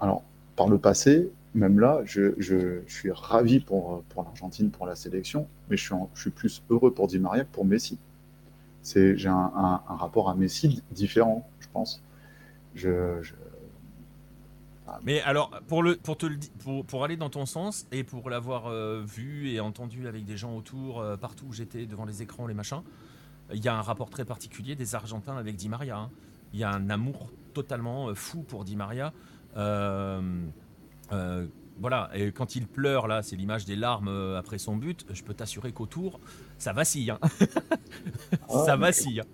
alors, 0.00 0.22
par 0.56 0.68
le 0.68 0.78
passé, 0.78 1.30
même 1.54 1.78
là, 1.78 2.00
je, 2.04 2.80
suis 2.86 3.10
ravi 3.10 3.60
pour, 3.60 4.02
pour 4.08 4.24
l'Argentine, 4.24 4.70
pour 4.70 4.86
la 4.86 4.96
sélection, 4.96 5.46
mais 5.68 5.76
je 5.76 5.94
suis, 6.14 6.30
plus 6.30 6.62
heureux 6.70 6.92
pour 6.92 7.06
Di 7.06 7.18
Maria 7.18 7.44
que 7.44 7.52
pour 7.52 7.64
Messi. 7.64 7.98
J'ai 8.84 9.28
un, 9.28 9.80
rapport 9.86 10.28
à 10.28 10.34
Messi 10.34 10.82
différent, 10.90 11.48
je 11.60 11.68
pense. 11.72 12.02
Je- 12.74 13.22
Mais 15.04 15.20
alors, 15.22 15.50
pour, 15.68 15.82
le, 15.82 15.96
pour, 15.96 16.16
te 16.16 16.26
le, 16.26 16.36
pour, 16.58 16.84
pour 16.84 17.04
aller 17.04 17.16
dans 17.16 17.30
ton 17.30 17.46
sens 17.46 17.86
et 17.92 18.04
pour 18.04 18.28
l'avoir 18.30 18.66
euh, 18.66 19.02
vu 19.06 19.48
et 19.50 19.60
entendu 19.60 20.06
avec 20.06 20.24
des 20.24 20.36
gens 20.36 20.56
autour, 20.56 21.00
euh, 21.00 21.16
partout 21.16 21.46
où 21.48 21.52
j'étais, 21.52 21.86
devant 21.86 22.04
les 22.04 22.20
écrans, 22.22 22.46
les 22.46 22.54
machins, 22.54 22.82
il 23.54 23.64
y 23.64 23.68
a 23.68 23.74
un 23.76 23.80
rapport 23.82 24.10
très 24.10 24.24
particulier 24.24 24.74
des 24.74 24.94
Argentins 24.94 25.36
avec 25.36 25.56
Di 25.56 25.68
Maria. 25.68 25.96
hein. 25.98 26.10
Il 26.52 26.60
y 26.60 26.64
a 26.64 26.70
un 26.70 26.90
amour 26.90 27.30
totalement 27.54 28.08
euh, 28.08 28.14
fou 28.14 28.42
pour 28.42 28.64
Di 28.64 28.76
Maria. 28.76 29.12
Euh, 29.56 30.20
euh, 31.12 31.46
Voilà, 31.80 32.10
et 32.14 32.32
quand 32.32 32.54
il 32.56 32.66
pleure, 32.66 33.06
là, 33.06 33.22
c'est 33.22 33.36
l'image 33.36 33.64
des 33.64 33.76
larmes 33.76 34.08
euh, 34.08 34.38
après 34.38 34.58
son 34.58 34.76
but. 34.76 35.06
Je 35.10 35.22
peux 35.22 35.34
t'assurer 35.34 35.72
qu'autour, 35.72 36.20
ça 36.58 36.72
vacille. 36.72 37.10
Hein. 37.10 37.18
Ah, 38.48 38.64
ça 38.66 38.76
mais- 38.76 38.86
vacille. 38.86 39.20
hein. 39.20 39.24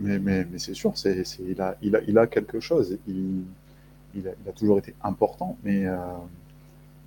Mais, 0.00 0.18
mais, 0.18 0.44
mais 0.50 0.58
c'est 0.58 0.74
sûr, 0.74 0.96
c'est, 0.96 1.22
c'est- 1.24 1.42
il, 1.48 1.60
a, 1.60 1.76
il, 1.82 1.94
a, 1.96 2.00
il 2.02 2.18
a 2.18 2.26
quelque 2.26 2.60
chose. 2.60 2.98
Il, 3.06 3.44
il, 4.14 4.28
a, 4.28 4.52
toujours 4.52 4.78
été 4.78 4.94
important, 5.02 5.56
mais, 5.62 5.86
euh, 5.86 5.96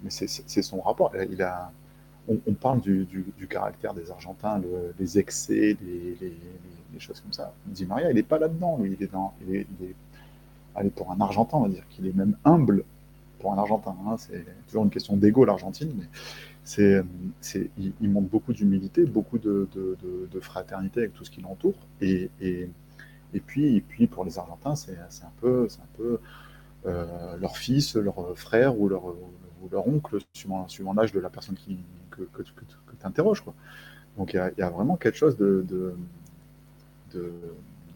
c'est, 0.10 0.62
son 0.62 0.82
rapport. 0.82 1.14
A, 1.16 1.72
on, 2.28 2.54
parle 2.54 2.82
du, 2.82 3.08
caractère 3.50 3.94
des 3.94 4.12
Argentins, 4.12 4.60
le- 4.60 4.94
les 5.00 5.20
excès, 5.20 5.78
les, 5.82 6.18
choses 7.00 7.20
comme 7.20 7.34
ça. 7.34 7.54
Di 7.66 7.86
Maria, 7.86 8.10
il 8.10 8.16
n'est 8.16 8.24
pas 8.24 8.40
là-dedans. 8.40 8.80
Il 8.84 8.94
est 9.04 10.90
pour 10.96 11.12
un 11.12 11.20
Argentin, 11.20 11.58
on 11.58 11.64
va 11.64 11.70
dire 11.70 11.88
qu'il 11.90 12.08
est 12.08 12.16
même 12.16 12.38
humble 12.46 12.84
pour 13.40 13.54
un 13.54 13.58
Argentin. 13.58 13.96
hein. 14.08 14.16
C'est 14.18 14.46
toujours 14.68 14.84
une 14.84 14.90
question 14.90 15.18
d'ego, 15.18 15.46
l'Argentine, 15.46 15.92
mais 15.98 16.06
c'est, 16.64 17.04
il, 17.78 17.94
il 18.02 18.10
montre 18.10 18.28
beaucoup 18.28 18.54
d'humilité, 18.54 19.06
beaucoup 19.06 19.38
de, 19.38 19.68
fraternité 20.42 21.02
avec 21.02 21.14
tout 21.14 21.24
ce 21.24 21.32
qui 21.32 21.42
l'entoure. 21.42 21.76
Et, 22.02 22.30
puis, 23.46 23.84
pour 24.10 24.26
les 24.26 24.40
Argentins, 24.40 24.76
c'est, 24.76 24.98
un 24.98 25.32
peu, 25.42 25.68
euh, 26.00 26.20
leur 26.86 27.58
fils, 27.58 27.96
leur 27.96 28.38
frère 28.38 28.80
ou 28.80 28.88
leur, 28.90 29.88
oncle, 29.88 30.20
suivant, 30.34 30.94
l'âge 30.96 31.12
de 31.12 31.20
la 31.20 31.30
personne 31.30 31.56
que, 32.12 32.22
tu 32.22 33.06
interroges. 33.06 33.44
Donc 34.18 34.34
il 34.34 34.54
y, 34.58 34.62
a, 34.62 34.70
vraiment 34.70 34.96
quelque 34.96 35.18
chose 35.18 35.38
de, 35.38 35.96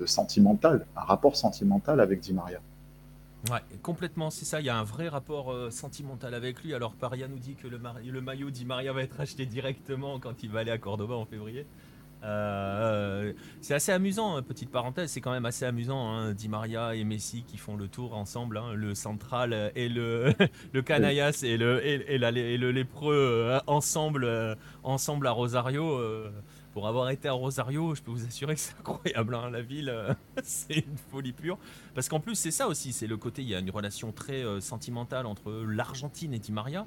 sentimental, 0.06 0.86
un 0.96 1.02
rapport 1.02 1.36
sentimental 1.36 2.00
avec 2.00 2.20
Di 2.20 2.34
Maria. 2.34 2.60
Ouais, 3.50 3.62
complètement, 3.82 4.30
c'est 4.32 4.44
ça. 4.44 4.60
Il 4.60 4.66
y 4.66 4.70
a 4.70 4.78
un 4.78 4.84
vrai 4.84 5.08
rapport 5.08 5.52
euh, 5.54 5.70
sentimental 5.70 6.34
avec 6.34 6.62
lui. 6.62 6.74
Alors, 6.74 6.94
Paria 6.94 7.30
nous 7.30 7.40
dit 7.40 7.56
que 7.56 7.68
le, 7.68 7.80
le 8.06 8.22
maillot 8.22 8.52
Di 8.52 8.66
Maria 8.66 8.92
va 8.92 9.02
être 9.02 9.22
acheté 9.22 9.46
directement 9.46 10.20
quand 10.20 10.44
il 10.44 10.50
va 10.50 10.60
aller 10.60 10.72
à 10.72 10.78
Cordoba 10.78 11.16
en 11.16 11.26
février. 11.26 11.66
Euh, 12.24 13.34
c'est 13.62 13.74
assez 13.74 13.92
amusant, 13.92 14.36
hein, 14.36 14.42
petite 14.42 14.70
parenthèse, 14.70 15.12
c'est 15.12 15.22
quand 15.22 15.32
même 15.32 15.46
assez 15.46 15.66
amusant. 15.66 16.12
Hein, 16.12 16.34
Di 16.34 16.50
Maria 16.50 16.96
et 16.96 17.04
Messi 17.04 17.44
qui 17.44 17.58
font 17.58 17.76
le 17.76 17.88
tour 17.88 18.16
ensemble, 18.16 18.58
hein, 18.58 18.74
le 18.74 18.94
central 18.96 19.72
et 19.76 19.90
le, 19.90 20.34
le 20.74 20.82
Canallas 20.82 21.42
et 21.44 21.58
le, 21.58 22.72
lépreux 22.72 23.16
euh, 23.16 23.60
ensemble, 23.68 24.26
euh, 24.26 24.56
ensemble 24.84 25.28
à 25.28 25.32
Rosario. 25.32 25.94
euh, 25.98 26.30
pour 26.74 26.88
avoir 26.88 27.10
été 27.10 27.28
à 27.28 27.34
Rosario, 27.34 27.96
je 27.96 28.02
peux 28.02 28.12
vous 28.12 28.26
assurer 28.26 28.56
que 28.56 28.62
c'est 28.62 28.78
incroyable, 28.80 29.36
hein, 29.36 29.50
la 29.50 29.62
ville, 29.62 29.90
euh, 29.90 30.14
c'est 30.44 30.78
une 30.78 30.98
folie 31.12 31.34
pure. 31.34 31.58
Parce 31.96 32.08
qu'en 32.10 32.20
plus, 32.20 32.36
c'est 32.36 32.52
ça 32.52 32.68
aussi, 32.68 32.94
c'est 32.94 33.08
le 33.08 33.18
côté, 33.18 33.42
il 33.42 33.50
y 33.50 33.56
a 33.56 33.60
une 33.60 33.72
relation 33.72 34.12
très 34.12 34.44
euh, 34.46 34.60
sentimentale 34.60 35.26
entre 35.26 35.52
l'Argentine 35.68 36.34
et 36.34 36.40
Di 36.40 36.52
Maria. 36.52 36.86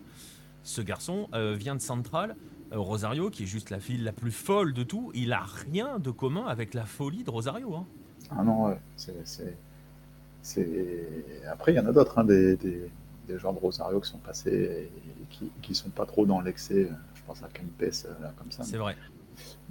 Ce 0.62 0.80
garçon 0.80 1.28
euh, 1.34 1.54
vient 1.59 1.74
de 1.74 1.80
Central, 1.80 2.30
euh, 2.30 2.34
Rosario, 2.81 3.31
qui 3.31 3.44
est 3.44 3.47
juste 3.47 3.70
la 3.70 3.78
ville 3.78 4.05
la 4.05 4.12
plus 4.12 4.31
folle 4.32 4.73
de 4.73 4.82
tout. 4.82 5.11
Il 5.15 5.32
a 5.32 5.43
rien 5.70 5.99
de 5.99 6.11
commun 6.11 6.47
avec 6.47 6.74
la 6.74 6.85
folie 6.85 7.24
de 7.24 7.31
Rosario. 7.31 7.74
hein. 7.74 7.86
Ah 8.31 8.43
non, 8.43 8.74
c'est, 8.97 9.15
Après, 11.51 11.73
il 11.73 11.77
y 11.77 11.81
en 11.81 11.86
a 11.86 11.93
d'autres, 11.93 12.19
hein, 12.19 12.24
des, 12.24 12.57
des, 12.57 12.90
des 13.28 13.39
joueurs 13.39 13.53
de 13.55 13.59
Rosario 13.59 14.01
qui 14.01 14.11
sont 14.11 14.19
passés 14.19 14.90
et 14.97 15.27
qui, 15.31 15.51
qui 15.61 15.74
sont 15.74 15.90
pas 15.90 16.07
trop 16.07 16.27
dans 16.27 16.40
l'excès. 16.40 16.89
Je 17.15 17.20
pense 17.27 17.43
à 17.43 17.49
Kempes, 17.49 17.82
euh, 17.82 18.12
là, 18.23 18.32
comme 18.36 18.51
ça. 18.51 18.62
C'est 18.65 18.77
vrai. 18.78 18.97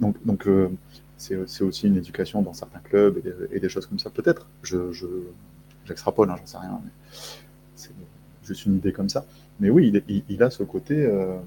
Donc, 0.00 0.16
donc 0.24 0.46
euh, 0.46 0.70
c'est 1.16 1.36
aussi 1.62 1.86
une 1.86 1.96
éducation 1.96 2.42
dans 2.42 2.52
certains 2.54 2.80
clubs 2.80 3.18
et 3.18 3.22
des, 3.22 3.32
et 3.52 3.60
des 3.60 3.68
choses 3.68 3.86
comme 3.86 3.98
ça. 3.98 4.10
Peut-être, 4.10 4.46
je, 4.62 4.90
je, 4.92 5.06
j'extrapole, 5.84 6.30
hein, 6.30 6.36
j'en 6.38 6.46
sais 6.46 6.58
rien, 6.58 6.80
c'est 7.76 7.90
juste 8.44 8.66
une 8.66 8.76
idée 8.76 8.92
comme 8.92 9.08
ça. 9.08 9.24
Mais 9.60 9.70
oui, 9.70 9.88
il, 9.88 9.96
est- 9.96 10.04
il- 10.08 10.24
il 10.28 10.42
a 10.42 10.50
ce 10.50 10.62
côté 10.64 11.04
euh, 11.04 11.38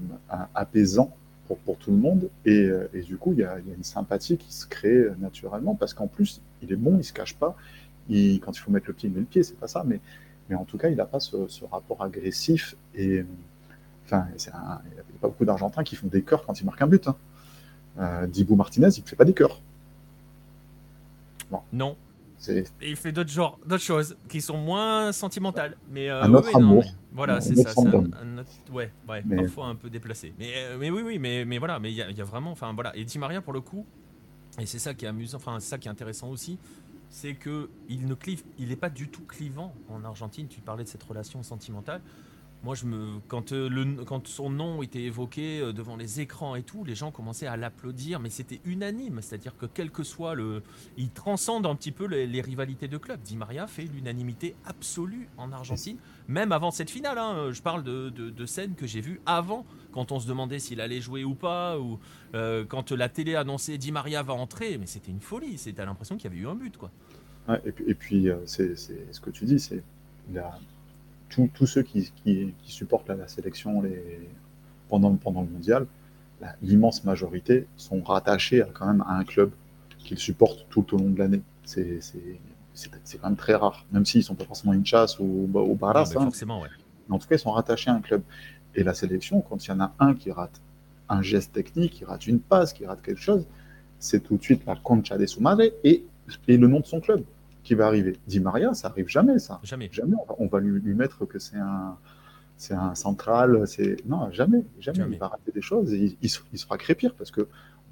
apaisant 0.54 1.14
pour, 1.46 1.76
tout 1.78 1.90
le 1.90 1.96
monde 1.96 2.28
et, 2.44 2.64
euh, 2.64 2.88
et 2.92 3.02
du 3.02 3.16
coup, 3.16 3.32
il 3.32 3.38
y, 3.38 3.44
a, 3.44 3.58
une 3.58 3.84
sympathie 3.84 4.36
qui 4.36 4.52
se 4.52 4.66
crée 4.66 5.06
naturellement 5.18 5.74
parce 5.74 5.94
qu'en 5.94 6.06
plus, 6.06 6.40
il 6.62 6.72
est 6.72 6.76
bon, 6.76 6.98
il 6.98 7.04
se 7.04 7.12
cache 7.12 7.36
pas. 7.36 7.56
Quand 8.08 8.52
il 8.52 8.58
faut 8.58 8.70
mettre 8.70 8.86
le 8.86 8.94
pied, 8.94 9.08
il 9.08 9.14
met 9.14 9.20
le 9.20 9.26
pied, 9.26 9.42
c'est 9.42 9.58
pas 9.58 9.66
ça, 9.66 9.82
mais, 9.84 10.00
mais 10.48 10.54
en 10.54 10.64
tout 10.64 10.78
cas, 10.78 10.88
il 10.88 10.96
n'a 10.96 11.06
pas 11.06 11.20
ce, 11.20 11.36
rapport 11.70 12.02
agressif 12.02 12.76
et 12.94 13.24
enfin, 14.04 14.26
il 14.30 14.42
n'y 14.42 14.48
a 14.48 14.80
pas 15.20 15.28
beaucoup 15.28 15.44
d'Argentins 15.44 15.82
qui 15.82 15.96
font 15.96 16.06
des 16.06 16.22
cœurs 16.22 16.44
quand 16.46 16.60
ils 16.60 16.64
marquent 16.64 16.82
un 16.82 16.86
but. 16.86 17.08
Hein. 17.08 17.16
Euh, 17.98 18.26
Dibou 18.26 18.56
Martinez, 18.56 18.88
il 18.96 19.02
ne 19.02 19.08
fait 19.08 19.16
pas 19.16 19.24
des 19.24 19.32
cœurs. 19.32 19.60
Non. 21.72 21.96
Il 22.82 22.96
fait 22.96 23.12
d'autres 23.12 23.30
genres, 23.30 23.58
d'autres 23.66 23.82
choses 23.82 24.16
qui 24.28 24.40
sont 24.40 24.58
moins 24.58 25.10
sentimentales. 25.12 25.76
Mais, 25.90 26.08
euh, 26.10 26.22
Un 26.22 26.28
oui, 26.30 26.34
autre 26.36 26.46
oui, 26.48 26.52
non, 26.54 26.58
amour. 26.68 26.84
mais 26.84 26.90
voilà, 27.12 27.40
c'est 27.40 27.54
ça. 27.56 27.70
un- 27.80 28.38
autre- 28.38 28.50
ouais, 28.72 28.92
ouais, 29.08 29.22
Mais- 29.24 29.36
parfois 29.36 29.66
un 29.66 29.74
peu 29.74 29.88
déplacé. 29.90 30.34
Mais, 30.38 30.52
euh, 30.56 30.76
mais 30.78 30.90
oui, 30.90 31.02
oui, 31.04 31.18
mais, 31.18 31.44
mais 31.44 31.58
voilà, 31.58 31.78
mais 31.78 31.90
il 31.90 31.96
y, 31.96 32.02
a- 32.02 32.10
il 32.10 32.16
y 32.16 32.20
a 32.20 32.24
vraiment, 32.24 32.50
enfin 32.52 32.72
voilà. 32.74 32.94
Et 32.96 33.04
Di 33.04 33.18
Maria 33.18 33.40
pour 33.40 33.52
le 33.52 33.60
coup, 33.60 33.86
et 34.58 34.66
c'est 34.66 34.78
ça 34.78 34.94
qui 34.94 35.04
est 35.04 35.08
amusant, 35.08 35.38
enfin 35.38 35.58
c'est 35.60 35.68
ça 35.70 35.78
qui 35.78 35.88
est 35.88 35.90
intéressant 35.90 36.28
aussi, 36.28 36.58
c'est 37.08 37.34
que 37.34 37.70
il 37.88 38.06
ne 38.06 38.14
clive, 38.14 38.42
il 38.58 38.68
n'est 38.68 38.76
pas 38.76 38.90
du 38.90 39.08
tout 39.08 39.22
clivant 39.26 39.74
en 39.88 40.04
Argentine. 40.04 40.46
Tu 40.48 40.60
parlais 40.60 40.84
de 40.84 40.88
cette 40.88 41.02
relation 41.02 41.42
sentimentale. 41.42 42.00
Moi, 42.64 42.74
euh, 42.84 43.18
quand 43.26 44.26
son 44.26 44.50
nom 44.50 44.82
était 44.82 45.02
évoqué 45.02 45.60
euh, 45.60 45.72
devant 45.72 45.96
les 45.96 46.20
écrans 46.20 46.56
et 46.56 46.62
tout, 46.62 46.84
les 46.84 46.94
gens 46.94 47.10
commençaient 47.10 47.46
à 47.46 47.56
l'applaudir, 47.56 48.18
mais 48.18 48.30
c'était 48.30 48.60
unanime. 48.64 49.20
C'est-à-dire 49.22 49.56
que 49.56 49.66
quel 49.66 49.90
que 49.90 50.02
soit 50.02 50.34
le, 50.34 50.62
il 50.96 51.10
transcende 51.10 51.66
un 51.66 51.74
petit 51.74 51.92
peu 51.92 52.06
les, 52.06 52.40
rivalités 52.40 52.88
de 52.88 52.98
clubs. 52.98 53.20
Di 53.22 53.36
Maria 53.36 53.66
fait 53.66 53.84
l'unanimité 53.84 54.56
absolue 54.64 55.28
en 55.36 55.52
Argentine, 55.52 55.98
même 56.28 56.52
avant 56.52 56.70
cette 56.70 56.90
finale. 56.90 57.18
hein. 57.18 57.52
Je 57.52 57.62
parle 57.62 57.82
de, 57.84 58.46
scènes 58.46 58.74
que 58.74 58.86
j'ai 58.86 59.00
vues 59.00 59.20
avant, 59.26 59.64
quand 59.92 60.12
on 60.12 60.20
se 60.20 60.28
demandait 60.28 60.58
s'il 60.58 60.80
allait 60.80 61.00
jouer 61.00 61.24
ou 61.24 61.34
pas, 61.34 61.78
ou 61.78 61.98
euh, 62.34 62.64
quand 62.64 62.92
la 62.92 63.08
télé 63.08 63.34
annonçait 63.34 63.78
Di 63.78 63.92
Maria 63.92 64.22
va 64.22 64.34
entrer, 64.34 64.78
mais 64.78 64.86
c'était 64.86 65.10
une 65.10 65.20
folie. 65.20 65.58
C'était 65.58 65.84
l'impression 65.84 66.16
qu'il 66.16 66.30
y 66.30 66.34
avait 66.34 66.42
eu 66.42 66.48
un 66.48 66.54
but, 66.54 66.76
quoi. 66.76 66.90
Et 67.64 67.94
puis, 67.94 68.28
c'est 68.44 68.76
ce 68.76 69.20
que 69.20 69.30
tu 69.30 69.44
dis, 69.44 69.60
c'est 69.60 69.82
tous 71.28 71.66
ceux 71.66 71.82
qui, 71.82 72.12
qui, 72.24 72.54
qui 72.62 72.72
supportent 72.72 73.08
la, 73.08 73.28
sélection 73.28 73.82
les, 73.82 74.28
pendant, 74.88 75.14
pendant 75.16 75.42
le 75.42 75.48
mondial, 75.48 75.86
l'immense 76.62 77.04
majorité 77.04 77.66
sont 77.76 78.02
rattachés 78.02 78.62
à, 78.62 78.66
quand 78.66 78.86
même 78.86 79.02
à 79.06 79.16
un 79.16 79.24
club 79.24 79.50
qu'ils 79.98 80.18
supportent 80.18 80.66
tout 80.70 80.94
au 80.94 80.98
long 80.98 81.10
de 81.10 81.18
l'année. 81.18 81.42
C'est 81.64 82.00
quand 83.20 83.28
même 83.28 83.36
très 83.36 83.54
rare, 83.54 83.86
même 83.92 84.04
s'ils 84.04 84.20
ne 84.20 84.24
sont 84.24 84.34
pas 84.34 84.44
forcément 84.44 84.72
une 84.72 84.86
chasse 84.86 85.18
ou 85.18 85.48
au 85.54 85.74
Barras, 85.74 86.12
hein, 86.14 86.20
forcément, 86.24 86.60
ouais. 86.60 86.68
mais 87.08 87.14
en 87.14 87.18
tout 87.18 87.26
cas, 87.26 87.36
ils 87.36 87.40
sont 87.40 87.50
rattachés 87.50 87.90
à 87.90 87.94
un 87.94 88.00
club. 88.00 88.22
Et 88.74 88.82
la 88.82 88.94
sélection, 88.94 89.40
quand 89.40 89.64
il 89.66 89.70
y 89.70 89.72
en 89.72 89.80
a 89.80 89.94
un 89.98 90.14
qui 90.14 90.30
rate 90.30 90.60
un 91.08 91.22
geste 91.22 91.52
technique, 91.52 91.92
qui 91.92 92.04
rate 92.04 92.26
une 92.26 92.40
passe, 92.40 92.72
qui 92.72 92.84
rate 92.84 93.00
quelque 93.02 93.20
chose, 93.20 93.46
c'est 93.98 94.20
tout 94.22 94.36
de 94.36 94.42
suite 94.42 94.66
la 94.66 94.76
concha 94.76 95.16
de 95.16 95.24
su 95.24 95.40
madre 95.40 95.62
et, 95.62 96.04
et 96.48 96.56
le 96.56 96.68
nom 96.68 96.80
de 96.80 96.86
son 96.86 97.00
club 97.00 97.24
qui 97.66 97.74
va 97.74 97.86
arriver. 97.86 98.14
Di 98.26 98.40
Maria, 98.40 98.72
ça 98.74 98.88
arrive 98.88 99.08
jamais, 99.08 99.38
ça. 99.38 99.60
Jamais. 99.62 99.88
Jamais 99.92 100.14
on 100.22 100.24
va, 100.28 100.34
on 100.38 100.46
va 100.46 100.60
lui, 100.60 100.80
lui 100.80 100.94
mettre 100.94 101.24
que 101.26 101.38
c'est 101.38 101.58
un, 101.58 101.96
c'est 102.56 102.74
un 102.74 102.94
central. 102.94 103.66
C'est 103.66 103.96
non, 104.06 104.30
jamais, 104.30 104.62
jamais. 104.78 104.98
Jamais. 105.00 105.16
Il 105.16 105.18
va 105.18 105.28
rater 105.28 105.52
des 105.52 105.60
choses 105.70 105.92
et 105.92 105.98
il, 105.98 106.16
il 106.22 106.30
se, 106.30 106.40
il 106.52 106.58
se 106.58 106.64
fera 106.64 106.78
crépir 106.78 107.14
parce 107.14 107.30
que 107.30 107.42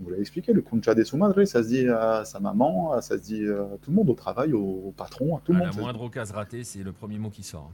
on 0.01 0.05
vous 0.05 0.11
l'a 0.11 0.19
expliqué, 0.19 0.53
le 0.53 0.61
concha 0.63 0.93
de 0.95 1.05
su 1.05 1.17
madre, 1.17 1.45
ça 1.45 1.63
se 1.63 1.69
dit 1.69 1.89
à 1.89 2.25
sa 2.25 2.41
maman, 2.41 3.01
ça 3.01 3.17
se 3.17 3.23
dit 3.23 3.47
à 3.49 3.77
tout 3.81 3.91
le 3.91 3.97
monde 3.97 4.11
au 4.11 4.15
travail, 4.15 4.53
au, 4.53 4.83
au 4.89 4.91
patron, 4.97 5.37
à 5.37 5.41
tout 5.45 5.53
le 5.53 5.63
À 5.63 5.67
monde. 5.67 5.77
la 5.77 5.83
moindre 5.83 6.03
occasion 6.03 6.35
ratée, 6.35 6.65
c'est 6.65 6.83
le 6.83 6.91
premier 6.93 7.19
mot 7.19 7.31
qui 7.31 7.45
sort. 7.45 7.71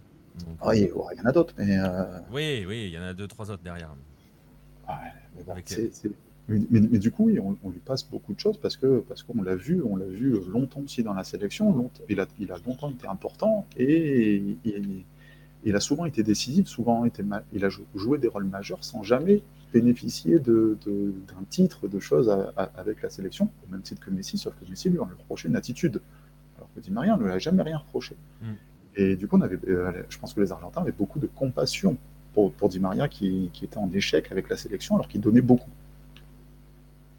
Donc, 0.47 0.57
Ah 0.61 0.69
ouais, 0.69 0.81
il 0.81 1.19
y 1.19 1.21
en 1.23 1.25
a 1.25 1.33
d'autres, 1.33 1.55
mais 1.59 1.79
euh, 1.79 2.19
oui, 2.31 2.65
oui, 2.69 2.85
il 2.89 2.95
y 2.95 2.99
en 2.99 3.03
a 3.03 3.15
deux, 3.15 3.27
trois 3.27 3.51
autres 3.51 3.63
derrière. 3.63 3.95
Ouais, 4.89 4.95
bon, 5.47 5.55
c'est- 5.65 6.11
mais, 6.51 6.61
mais- 6.71 6.89
mais 6.93 6.99
du 6.99 7.11
coup, 7.11 7.25
oui, 7.27 7.39
on, 7.39 7.57
on 7.63 7.71
lui 7.71 7.79
passe 7.79 8.09
beaucoup 8.09 8.35
de 8.35 8.41
choses 8.41 8.59
parce 8.59 8.77
que 8.77 9.01
parce 9.09 9.23
qu'on 9.23 9.43
l'a 9.43 9.55
vu, 9.57 9.83
on 9.83 9.97
l'a 9.97 10.07
vu 10.07 10.35
longtemps 10.53 10.81
aussi 10.81 11.03
dans 11.03 11.15
la 11.15 11.25
sélection. 11.25 11.73
longtemps- 11.75 12.03
il, 12.09 12.21
a, 12.21 12.27
il 12.39 12.53
a 12.53 12.57
longtemps 12.67 12.91
été 12.91 13.07
important 13.07 13.67
et 13.77 14.37
il, 14.65 15.05
il 15.65 15.77
a 15.77 15.81
souvent 15.81 16.05
été 16.07 16.23
décisif, 16.23 16.67
souvent 16.69 17.05
été 17.05 17.23
il 17.53 17.65
a 17.65 17.69
jou- 17.69 17.85
joué 17.95 18.19
des 18.19 18.29
rôles 18.29 18.45
majeurs 18.45 18.83
sans 18.85 19.03
jamais 19.03 19.43
bénéficier 19.73 20.39
de- 20.41 20.77
de- 20.85 21.13
d'un 21.29 21.45
titre, 21.49 21.87
de 21.87 22.01
choses 22.01 22.29
à- 22.29 22.53
à- 22.57 22.71
avec 22.77 23.03
la 23.03 23.11
sélection, 23.11 23.49
au 23.69 23.71
même 23.73 23.83
titre 23.83 24.01
que 24.05 24.11
Messi, 24.11 24.37
sauf 24.37 24.53
que 24.61 24.69
Messi 24.69 24.89
lui 24.91 24.99
on 24.99 25.07
lui 25.07 25.15
reprochait 25.17 25.49
une 25.49 25.57
attitude, 25.57 26.01
alors 26.57 26.69
que 26.75 26.81
Di 26.81 26.91
Maria 26.91 27.17
ne 27.17 27.23
lui 27.25 27.31
a 27.31 27.39
jamais 27.39 27.63
rien 27.63 27.79
reproché. 27.79 28.17
Mm. 28.43 28.47
Et 28.97 29.15
du 29.17 29.29
coup, 29.29 29.37
on 29.39 29.41
avait, 29.43 29.59
euh, 29.69 29.93
je 30.09 30.19
pense 30.19 30.35
que 30.35 30.41
les 30.41 30.51
Argentins 30.51 30.81
avaient 30.81 30.91
beaucoup 30.91 31.21
de 31.21 31.29
compassion 31.29 31.97
pour, 32.35 32.53
pour 32.53 32.69
Di 32.69 32.81
Maria 32.81 33.07
qui, 33.09 33.51
qui 33.53 33.65
était 33.65 33.79
en 33.79 33.89
échec 33.93 34.33
avec 34.33 34.49
la 34.49 34.57
sélection 34.57 34.97
alors 34.97 35.07
qu'il 35.09 35.21
donnait 35.21 35.41
beaucoup. 35.41 35.71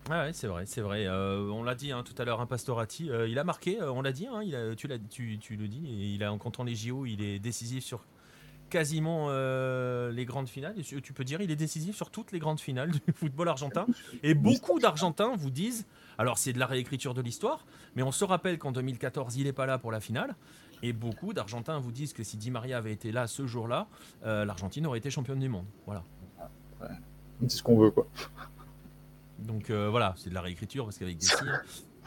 Ah 0.09 0.23
ouais, 0.23 0.33
c'est 0.33 0.47
vrai, 0.47 0.65
c'est 0.65 0.81
vrai. 0.81 1.05
Euh, 1.05 1.47
on 1.51 1.63
l'a 1.63 1.75
dit 1.75 1.91
hein, 1.91 2.03
tout 2.03 2.19
à 2.19 2.25
l'heure, 2.25 2.41
un 2.41 2.45
Pastorati, 2.45 3.09
euh, 3.09 3.27
il 3.27 3.37
a 3.37 3.43
marqué, 3.43 3.79
euh, 3.79 3.91
on 3.91 4.01
l'a 4.01 4.11
dit, 4.11 4.27
hein, 4.27 4.41
tu, 4.75 4.87
le 4.87 5.67
dis, 5.67 5.85
et 5.87 6.13
il 6.13 6.25
en 6.25 6.37
comptant 6.37 6.63
les 6.63 6.75
JO, 6.75 7.05
il 7.05 7.21
est 7.21 7.39
décisif 7.39 7.83
sur 7.83 8.05
quasiment 8.69 9.29
les 9.29 10.25
grandes 10.25 10.47
finales. 10.47 10.75
Tu 10.81 11.13
peux 11.13 11.25
dire, 11.25 11.41
il 11.41 11.51
est 11.51 11.57
décisif 11.57 11.95
sur 11.95 12.09
toutes 12.09 12.31
les 12.31 12.39
grandes 12.39 12.61
finales 12.61 12.91
du 12.91 13.01
football 13.13 13.49
argentin. 13.49 13.85
Et 14.23 14.33
beaucoup 14.33 14.79
d'Argentins 14.79 15.35
vous 15.35 15.49
disent, 15.49 15.85
alors 16.17 16.37
c'est 16.37 16.53
de 16.53 16.59
la 16.59 16.67
réécriture 16.67 17.13
de 17.13 17.21
l'histoire, 17.21 17.65
mais 17.95 18.01
on 18.01 18.13
se 18.13 18.23
rappelle 18.23 18.57
qu'en 18.57 18.71
2014, 18.71 19.35
il 19.35 19.43
n'est 19.43 19.51
pas 19.51 19.65
là 19.65 19.77
pour 19.77 19.91
la 19.91 19.99
finale. 19.99 20.35
Et 20.83 20.93
beaucoup 20.93 21.33
d'Argentins 21.33 21.79
vous 21.79 21.91
disent 21.91 22.13
que 22.13 22.23
si 22.23 22.37
Di 22.37 22.49
Maria 22.49 22.77
avait 22.77 22.93
été 22.93 23.11
là 23.11 23.27
ce 23.27 23.45
jour-là, 23.45 23.87
l'Argentine 24.23 24.87
aurait 24.87 24.99
été 24.99 25.09
championne 25.09 25.39
du 25.39 25.49
monde. 25.49 25.65
Voilà. 25.85 26.05
Dit 27.41 27.49
ce 27.49 27.61
qu'on 27.61 27.77
veut, 27.77 27.91
quoi. 27.91 28.07
Donc 29.41 29.72
voilà, 29.72 30.13
c'est 30.18 30.30
de 30.30 30.35
la 30.35 30.41
réécriture 30.41 30.85
parce 30.85 30.97
qu'avec 30.97 31.18
des 31.18 31.27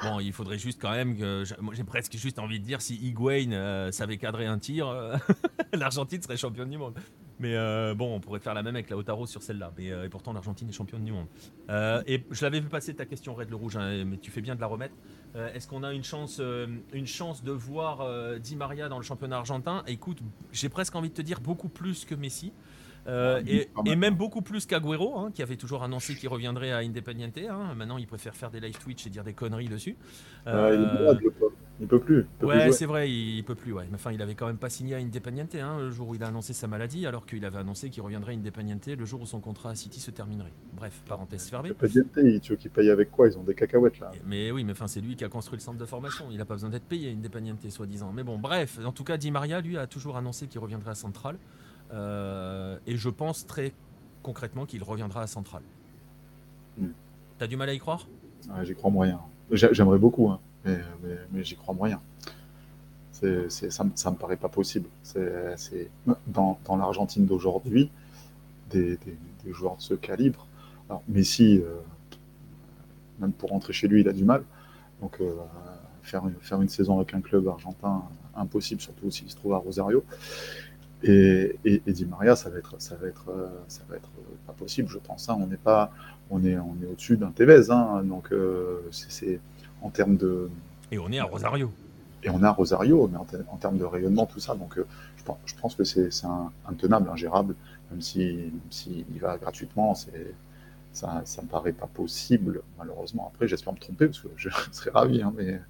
Bon, 0.03 0.19
il 0.19 0.33
faudrait 0.33 0.59
juste 0.59 0.81
quand 0.83 0.91
même 0.91 1.17
que. 1.17 1.45
J'ai 1.73 1.85
presque 1.85 2.17
juste 2.17 2.41
envie 2.41 2.59
de 2.59 2.65
dire 2.65 2.83
si 2.83 2.97
Higuain 2.97 3.91
savait 3.93 4.17
cadrer 4.17 4.47
un 4.47 4.59
tir, 4.59 4.93
l'Argentine 5.73 6.21
serait 6.21 6.37
championne 6.37 6.69
du 6.69 6.79
monde. 6.79 6.99
Mais 7.39 7.55
euh, 7.57 7.95
bon, 7.95 8.15
on 8.15 8.21
pourrait 8.21 8.41
faire 8.41 8.55
la 8.55 8.63
même 8.63 8.75
avec 8.75 8.91
la 8.91 8.97
Otaro 8.97 9.27
sur 9.27 9.43
celle-là. 9.43 9.73
Mais 9.77 9.87
et 9.87 10.09
pourtant, 10.09 10.33
l'Argentine 10.33 10.69
est 10.69 10.73
championne 10.73 11.05
du 11.05 11.13
monde. 11.13 11.27
et 12.07 12.25
je 12.29 12.43
l'avais 12.45 12.59
vu 12.59 12.69
passer 12.69 12.95
ta 12.95 13.07
question, 13.07 13.35
Red 13.35 13.51
le 13.51 13.57
Rouge, 13.57 13.77
hein, 13.77 14.05
mais 14.05 14.17
tu 14.17 14.33
fais 14.33 14.41
bien 14.41 14.57
de 14.57 14.61
la 14.61 14.67
remettre. 14.67 14.95
Est-ce 15.55 15.69
qu'on 15.69 15.85
a 15.85 15.93
une 15.93 16.05
chance, 16.05 16.41
une 16.93 17.07
chance 17.07 17.45
de 17.45 17.53
voir 17.53 18.39
Di 18.41 18.57
Maria 18.57 18.89
dans 18.89 18.99
le 18.99 19.05
championnat 19.05 19.39
argentin? 19.39 19.85
Écoute, 19.87 20.19
j'ai 20.53 20.69
presque 20.69 20.97
envie 20.97 21.11
de 21.11 21.15
te 21.15 21.23
dire 21.23 21.41
beaucoup 21.41 21.69
plus 21.69 22.05
que 22.05 22.17
Messi. 22.17 22.53
Euh, 23.07 23.43
et, 23.47 23.97
même 23.97 24.15
beaucoup 24.15 24.43
plus 24.43 24.67
qu'Aguero, 24.67 25.19
hein, 25.19 25.31
qui 25.33 25.43
avait 25.43 25.57
toujours 25.57 25.83
annoncé 25.83 26.15
qu'il 26.15 26.29
reviendrait 26.29 26.73
à 26.73 26.79
Independiente. 26.79 27.39
Hein. 27.39 27.75
Maintenant, 27.77 27.99
il 27.99 28.07
préfère 28.07 28.35
faire 28.35 28.51
des 28.51 28.61
live 28.61 28.79
Twitch 28.79 29.07
et 29.07 29.11
dire 29.11 29.25
des 29.25 29.35
conneries 29.35 29.69
dessus. 29.69 29.97
Euh, 30.47 31.15
il, 31.81 31.87
peut 31.89 31.99
plus. 31.99 32.27
ouais, 32.43 32.73
c'est 32.73 32.87
vrai, 32.87 33.11
il, 33.11 33.43
peut 33.45 33.55
plus. 33.55 33.73
Ouais. 33.73 33.85
Mais 33.91 33.97
enfin, 33.97 34.13
il 34.13 34.23
avait 34.23 34.35
quand 34.35 34.47
même 34.47 34.57
pas 34.57 34.71
signé 34.71 34.95
à 34.95 34.99
Independiente 34.99 35.55
hein, 35.57 35.79
le 35.81 35.91
jour 35.91 36.09
où 36.09 36.15
il 36.15 36.23
a 36.23 36.29
annoncé 36.29 36.53
sa 36.53 36.67
maladie, 36.67 37.07
alors 37.07 37.27
qu'il 37.27 37.45
avait 37.45 37.59
annoncé 37.59 37.91
qu'il 37.91 38.03
reviendrait 38.03 38.33
à 38.33 38.37
Independiente 38.37 38.87
le 38.87 39.05
jour 39.05 39.21
où 39.21 39.27
son 39.27 39.41
contrat 39.41 39.71
à 39.71 39.75
City 39.75 40.01
se 40.01 40.11
terminerait. 40.11 40.53
Bref, 40.75 41.03
parenthèse 41.07 41.49
fermée. 41.49 41.71
Independiente, 41.71 42.41
tu 42.41 42.53
veux 42.53 42.57
qu'il 42.57 42.71
paye 42.71 42.91
avec 42.91 43.11
quoi? 43.11 43.29
Ils 43.29 43.37
ont 43.37 43.43
des 43.43 43.55
cacahuètes 43.55 43.99
là. 43.99 44.13
Mais 44.27 44.51
oui, 44.51 44.65
mais 44.65 44.73
enfin, 44.73 44.87
c'est 44.87 45.01
lui 45.01 45.17
qui 45.17 45.25
a 45.25 45.29
construit 45.29 45.59
le 45.59 45.63
centre 45.63 45.79
de 45.79 45.87
formation. 45.87 46.27
Il 46.31 46.39
n'a 46.39 46.45
pas 46.45 46.55
besoin 46.55 46.71
d'être 46.71 46.87
payé 46.87 47.11
Independiente, 47.11 47.69
soi-disant. 47.69 48.13
Mais 48.13 48.23
bon, 48.23 48.39
bref, 48.39 48.79
en 48.85 48.93
tout 48.93 49.05
cas, 49.05 49.17
Di 49.17 49.31
Maria, 49.31 49.61
lui, 49.61 49.77
a 49.77 49.87
toujours 49.87 50.17
annoncé 50.17 50.47
qu'il 50.47 50.61
reviendrait 50.61 50.93
à 50.93 50.95
Central. 50.95 51.37
Euh, 51.93 52.79
et 52.87 52.97
je 52.97 53.09
pense 53.09 53.47
très 53.47 53.73
concrètement 54.23 54.67
qu'il 54.67 54.83
reviendra 54.83 55.23
à 55.23 55.27
Central. 55.27 55.63
Hmm. 56.79 56.89
T'as 57.39 57.47
du 57.47 57.57
mal 57.57 57.69
à 57.69 57.75
y 57.75 57.79
croire? 57.79 58.07
J'y 58.63 58.75
crois 58.75 58.91
moyen. 58.91 59.21
J'aimerais 59.51 59.99
beaucoup, 59.99 60.31
hein, 60.31 60.41
mais, 60.65 61.45
j'y 61.45 61.57
crois 61.57 61.75
moyen. 61.75 62.01
ça, 63.13 63.85
ça 63.95 64.11
me 64.11 64.17
paraît 64.17 64.37
pas 64.37 64.49
possible. 64.49 64.89
C'est 65.03 65.91
dans, 66.27 66.59
l'Argentine 66.69 67.27
d'aujourd'hui, 67.27 67.91
des, 68.71 68.99
joueurs 69.47 69.77
de 69.77 69.83
ce 69.83 69.95
calibre. 69.95 70.47
Alors, 70.89 71.03
Messi, 71.09 71.59
euh, 71.59 71.81
même 73.21 73.33
pour 73.33 73.51
rentrer 73.51 73.73
chez 73.73 73.89
lui, 73.89 74.01
il 74.01 74.09
a 74.09 74.13
du 74.13 74.25
mal. 74.25 74.43
Donc, 75.01 75.21
euh, 75.21 75.35
faire, 76.03 76.23
faire 76.41 76.61
une 76.61 76.69
saison 76.69 76.99
avec 76.99 77.15
un 77.15 77.21
club 77.21 77.49
argentin, 77.49 78.03
impossible, 78.37 78.81
surtout 78.81 79.11
s'il 79.11 79.31
se 79.31 79.37
trouve 79.37 79.55
à 79.55 79.59
Rosario. 79.59 80.05
Et, 81.07 81.57
et, 81.65 81.93
Di 81.93 82.07
Maria, 82.07 82.35
ça 82.35 82.49
va 82.51 82.59
être, 82.59 82.75
ça 82.79 82.97
va 82.97 83.07
être, 83.07 83.27
ça 83.69 83.83
va 83.89 83.97
être 83.97 84.09
pas 84.47 84.55
possible, 84.55 84.89
je 84.89 84.99
pense. 84.99 85.29
Hein. 85.29 85.37
On 85.39 85.47
n'est 85.47 85.57
pas, 85.57 85.93
on 86.31 86.45
est, 86.45 86.57
on 86.57 86.77
est 86.83 86.87
au-dessus 86.91 87.17
d'un 87.17 87.31
Tevez, 87.31 87.71
hein. 87.71 88.03
donc 88.05 88.33
euh, 88.33 88.81
c'est 88.91 89.41
en 89.83 89.91
termes 89.91 90.17
de. 90.17 90.51
Et 90.91 90.99
on 90.99 91.11
est 91.13 91.19
à 91.19 91.25
Rosario. 91.25 91.71
Et 92.23 92.31
on 92.31 92.43
est 92.43 92.47
à 92.47 92.53
Rosario, 92.53 93.09
mais 93.13 93.19
en, 93.19 93.57
termes 93.57 93.77
de 93.77 93.85
rayonnement, 93.85 94.25
tout 94.25 94.41
ça. 94.41 94.55
Donc, 94.55 94.79
euh, 94.79 94.87
je, 95.19 95.25
pense, 95.25 95.37
je, 95.45 95.55
pense, 95.57 95.75
que 95.75 95.85
c'est 95.85 96.09
intenable, 96.67 97.11
ingérable, 97.11 97.55
même 97.91 98.01
si, 98.01 98.51
si 98.71 99.05
il 99.15 99.21
va 99.21 99.37
gratuitement, 99.37 99.95
c'est 99.95 100.35
ça, 100.95 101.21
ça 101.25 101.43
me 101.43 101.49
paraît 101.49 101.73
pas 101.73 101.87
possible, 101.87 102.63
malheureusement. 102.79 103.31
Après, 103.35 103.47
j'espère 103.47 103.75
me 103.75 103.79
tromper 103.79 104.07
parce 104.07 104.21
que 104.21 104.29
je 104.37 104.49
serais 104.73 104.91
ravi, 104.91 105.21
hein, 105.21 105.35
mais 105.37 105.61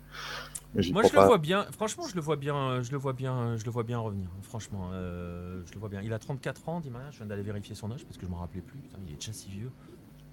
moi, 0.92 1.02
je 1.04 1.12
le 1.14 1.20
vois 1.20 1.38
bien. 1.38 1.64
Franchement, 1.72 2.04
je 2.08 2.14
le 2.14 2.20
vois 2.20 2.36
bien. 2.36 2.82
Je 2.82 2.90
le 2.90 2.98
vois 2.98 3.12
bien. 3.12 3.56
Je 3.56 3.64
le 3.64 3.70
vois 3.70 3.84
bien 3.84 3.98
revenir. 3.98 4.28
Franchement, 4.42 4.90
euh, 4.92 5.62
je 5.66 5.72
le 5.72 5.78
vois 5.78 5.88
bien. 5.88 6.00
Il 6.02 6.12
a 6.12 6.18
34 6.18 6.68
ans, 6.68 6.82
Maria. 6.90 7.10
Je 7.10 7.18
viens 7.18 7.26
d'aller 7.26 7.42
vérifier 7.42 7.74
son 7.74 7.90
âge 7.92 8.04
parce 8.04 8.16
que 8.16 8.26
je 8.26 8.30
me 8.30 8.36
rappelais 8.36 8.60
plus. 8.62 8.80
il 9.06 9.12
est 9.12 9.16
déjà 9.16 9.32
si 9.32 9.50
vieux. 9.50 9.70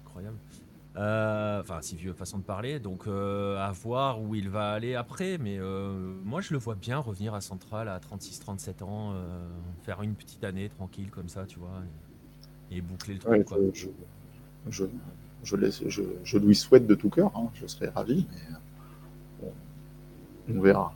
Incroyable. 0.04 0.36
Euh, 0.96 1.60
enfin, 1.60 1.80
si 1.80 1.96
vieux 1.96 2.12
façon 2.12 2.38
de 2.38 2.42
parler. 2.42 2.80
Donc, 2.80 3.06
euh, 3.06 3.56
à 3.58 3.72
voir 3.72 4.20
où 4.20 4.34
il 4.34 4.50
va 4.50 4.72
aller 4.72 4.94
après. 4.94 5.38
Mais 5.38 5.58
moi, 6.24 6.40
je 6.40 6.52
le 6.52 6.58
vois 6.58 6.74
bien 6.74 6.98
revenir 6.98 7.34
à 7.34 7.40
Central 7.40 7.88
à 7.88 7.98
36-37 7.98 8.82
ans, 8.82 9.14
faire 9.84 10.02
une 10.02 10.14
petite 10.14 10.44
année 10.44 10.68
tranquille 10.68 11.10
comme 11.10 11.28
ça, 11.28 11.46
tu 11.46 11.58
vois, 11.58 11.82
et, 12.70 12.80
boucler 12.80 13.14
le 13.14 13.20
truc. 13.20 13.74
Je, 13.74 13.88
je, 14.68 14.84
je, 15.44 15.56
laisse, 15.56 15.82
je, 15.88 16.38
lui 16.38 16.54
souhaite 16.54 16.86
de 16.86 16.94
tout 16.94 17.10
cœur. 17.10 17.32
Hein. 17.36 17.48
Je 17.54 17.66
serais 17.66 17.88
ravi. 17.88 18.26
Mais 18.30 18.56
on 20.54 20.60
verra. 20.60 20.94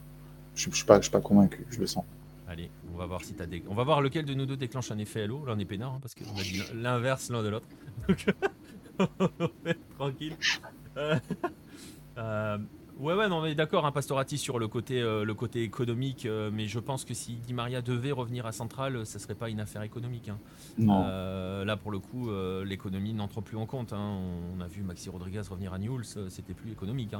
Je 0.55 0.69
ne 0.69 0.74
suis, 0.74 0.85
pas, 0.85 0.99
pas 1.01 1.20
convaincu, 1.20 1.66
je 1.70 1.81
le 1.81 1.87
sens. 1.87 2.05
Allez, 2.49 2.70
on 2.95 2.97
va 2.97 3.07
voir 3.07 3.23
si 3.23 3.35
des... 3.35 3.62
On 3.69 3.74
va 3.74 3.85
voir 3.85 4.01
lequel 4.01 4.24
de 4.24 4.33
nous 4.33 4.47
deux 4.47 4.57
déclenche 4.57 4.91
un 4.91 4.99
effet 4.99 5.27
LO. 5.27 5.45
Là, 5.45 5.53
on 5.57 5.59
est 5.59 5.65
peinard, 5.65 5.95
hein, 5.95 5.99
parce 6.01 6.15
qu'on 6.15 6.39
a 6.39 6.43
dit 6.43 6.62
l'inverse 6.74 7.31
l'un 7.31 7.43
de 7.43 7.49
l'autre. 7.49 7.66
tranquille. 9.99 10.37
Euh, 10.97 11.19
euh, 12.19 12.59
ouais, 12.99 13.15
ouais, 13.15 13.28
non, 13.28 13.43
mais 13.43 13.55
d'accord, 13.55 13.85
un 13.85 13.89
hein, 13.89 13.93
Pastorati 13.93 14.39
sur 14.39 14.59
le 14.59 14.69
côté, 14.69 15.01
euh, 15.03 15.24
le 15.24 15.35
côté 15.35 15.62
économique, 15.62 16.27
mais 16.53 16.66
je 16.66 16.78
pense 16.78 17.05
que 17.05 17.15
si 17.15 17.35
Di 17.35 17.55
Maria 17.55 17.83
devait 17.83 18.12
revenir 18.12 18.47
à 18.47 18.53
Central, 18.53 19.05
ça 19.05 19.19
serait 19.19 19.35
pas 19.35 19.51
une 19.51 19.61
affaire 19.61 19.83
économique. 19.83 20.31
Hein. 20.31 20.39
là, 21.65 21.77
pour 21.77 21.91
le 21.91 21.99
coup, 21.99 22.31
l'économie 22.65 23.12
n'entre 23.12 23.41
plus 23.41 23.57
en 23.57 23.66
compte. 23.66 23.93
On 23.93 24.61
a 24.61 24.66
vu 24.66 24.83
Maxi 24.83 25.11
Rodriguez 25.11 25.43
revenir 25.49 25.73
à 25.73 25.78
Newell's, 25.78 26.19
c'était 26.28 26.55
plus 26.55 26.73
économique. 26.73 27.12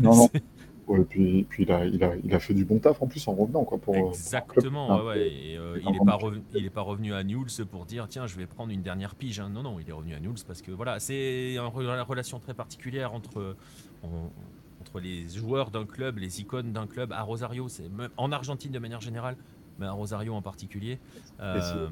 Non, 0.00 0.14
non. 0.16 0.28
Ouais, 0.88 1.04
puis, 1.04 1.44
puis 1.48 1.62
il, 1.62 1.72
a, 1.72 1.84
il, 1.84 2.02
a, 2.02 2.16
il 2.24 2.34
a 2.34 2.40
fait 2.40 2.54
du 2.54 2.64
bon 2.64 2.78
taf 2.78 3.00
en 3.02 3.06
plus 3.06 3.26
en 3.28 3.34
revenant. 3.34 3.64
Quoi, 3.64 3.78
pour, 3.78 3.94
Exactement, 3.94 5.04
ouais, 5.04 5.28
Et, 5.28 5.56
euh, 5.56 5.78
il 5.80 5.90
n'est 5.90 5.98
pas, 6.00 6.16
revenu, 6.16 6.42
il 6.54 6.66
est 6.66 6.70
pas 6.70 6.80
revenu 6.80 7.14
à 7.14 7.22
Newell's 7.22 7.62
pour 7.70 7.84
dire 7.84 8.08
tiens, 8.08 8.26
je 8.26 8.36
vais 8.36 8.46
prendre 8.46 8.72
une 8.72 8.82
dernière 8.82 9.14
pige. 9.14 9.38
Hein. 9.38 9.50
Non, 9.50 9.62
non, 9.62 9.78
il 9.78 9.88
est 9.88 9.92
revenu 9.92 10.14
à 10.14 10.20
Newell's 10.20 10.42
parce 10.42 10.60
que 10.60 10.72
voilà, 10.72 10.98
c'est 10.98 11.54
une 11.54 11.60
relation 11.60 12.40
très 12.40 12.54
particulière 12.54 13.14
entre, 13.14 13.56
entre 14.02 15.00
les 15.00 15.28
joueurs 15.28 15.70
d'un 15.70 15.86
club, 15.86 16.18
les 16.18 16.40
icônes 16.40 16.72
d'un 16.72 16.86
club. 16.86 17.12
À 17.12 17.22
Rosario, 17.22 17.68
c'est 17.68 17.88
en 18.16 18.32
Argentine 18.32 18.72
de 18.72 18.78
manière 18.78 19.00
générale, 19.00 19.36
mais 19.78 19.86
à 19.86 19.92
Rosario 19.92 20.34
en 20.34 20.42
particulier. 20.42 20.98
Euh, 21.40 21.88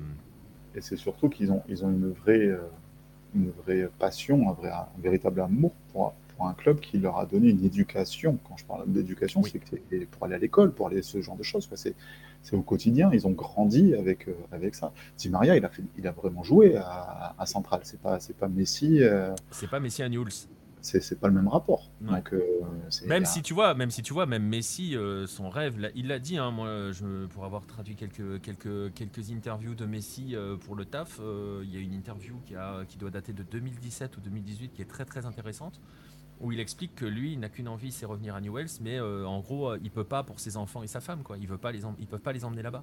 et 0.75 0.81
c'est 0.81 0.97
surtout 0.97 1.29
qu'ils 1.29 1.53
ont, 1.53 1.62
ils 1.69 1.85
ont 1.85 1.91
une, 1.91 2.12
vraie, 2.12 2.47
euh, 2.47 2.69
une 3.35 3.51
vraie 3.51 3.89
passion, 3.99 4.51
un, 4.51 4.53
vrai, 4.53 4.71
un 4.71 4.87
véritable 4.99 5.41
amour 5.41 5.73
pour, 5.93 6.12
un 6.49 6.55
club 6.55 6.81
qui 6.81 6.99
leur 6.99 7.19
a 7.19 7.27
donné 7.27 7.51
une 7.51 7.65
éducation. 7.65 8.39
Quand 8.49 8.57
je 8.57 8.65
parle 8.65 8.91
d'éducation, 8.91 9.43
c'est 9.43 10.07
pour 10.07 10.25
aller 10.25 10.35
à 10.35 10.39
l'école, 10.39 10.73
pour 10.73 10.87
aller 10.87 11.03
ce 11.03 11.21
genre 11.21 11.37
de 11.37 11.43
choses. 11.43 11.69
C'est 12.43 12.57
au 12.57 12.62
quotidien. 12.62 13.11
Ils 13.12 13.27
ont 13.27 13.33
grandi 13.33 13.95
avec, 13.95 14.29
euh, 14.29 14.35
avec 14.53 14.75
ça. 14.75 14.93
Di 15.19 15.29
Maria, 15.29 15.57
il 15.57 15.65
a, 15.65 15.69
fait, 15.69 15.83
il 15.99 16.07
a 16.07 16.12
vraiment 16.12 16.43
joué 16.43 16.77
à, 16.77 17.35
à 17.39 17.47
Central. 17.47 17.81
C'est 17.85 18.01
pas, 18.01 18.19
pas 18.39 18.49
Messi. 18.49 19.03
Euh, 19.03 19.35
c'est 19.51 19.69
pas 19.69 19.81
Messi 19.81 20.03
à 20.03 20.09
Newell's 20.09 20.49
c'est 20.83 21.21
pas 21.21 21.29
le 21.29 21.35
même 21.35 21.49
rapport. 21.49 21.91
Donc, 22.01 22.33
euh, 22.33 22.41
même 23.07 23.27
si 23.27 23.43
tu 23.43 23.53
vois, 23.53 23.75
même 23.75 23.91
si 23.91 24.01
tu 24.01 24.15
vois, 24.15 24.25
même 24.25 24.45
Messi, 24.45 24.97
son 25.27 25.51
rêve, 25.51 25.77
il 25.95 26.09
l'a 26.09 26.19
dit. 26.19 26.39
Hein, 26.39 26.51
moi, 26.53 26.91
je, 26.93 27.27
pour 27.27 27.45
avoir 27.45 27.67
traduit 27.67 27.97
quelques 27.97 28.41
quelques 28.41 28.95
quelques 28.95 29.31
interviews 29.31 29.75
de 29.75 29.85
Messi 29.85 30.35
pour 30.65 30.77
le 30.77 30.87
taf, 30.87 31.21
il 31.62 31.71
y 31.71 31.77
a 31.77 31.81
une 31.81 31.93
interview 31.93 32.41
qui 32.47 32.55
a 32.57 32.87
qui 32.89 32.97
doit 32.97 33.11
dater 33.11 33.35
de 33.35 33.43
2017 33.43 34.17
ou 34.17 34.21
2018 34.23 34.73
qui 34.73 34.81
est 34.81 34.87
très 34.87 35.05
très 35.05 35.27
intéressante 35.27 35.83
où 36.41 36.53
il 36.53 36.61
explique 36.61 36.95
que 36.95 37.05
lui, 37.05 37.35
il 37.35 37.41
n'a 37.41 37.49
qu'une 37.49 37.69
envie, 37.69 37.93
c'est 37.93 38.07
revenir 38.07 38.35
à 38.35 38.41
Newells, 38.41 38.71
mais 38.81 38.99
euh, 38.99 39.27
en 39.27 39.41
gros, 39.41 39.71
euh, 39.71 39.79
il 39.83 39.91
peut 39.91 40.05
pas 40.05 40.23
pour 40.23 40.41
ses 40.41 40.57
enfants 40.57 40.83
et 40.83 40.87
sa 40.87 41.01
femme, 41.01 41.23
quoi. 41.23 41.37
Il 41.39 41.47
veut 41.47 41.59
pas 41.59 41.71
les, 41.71 41.83
ils 41.99 42.07
peuvent 42.07 42.21
pas 42.21 42.33
les 42.33 42.45
emmener 42.45 42.62
là-bas. 42.62 42.83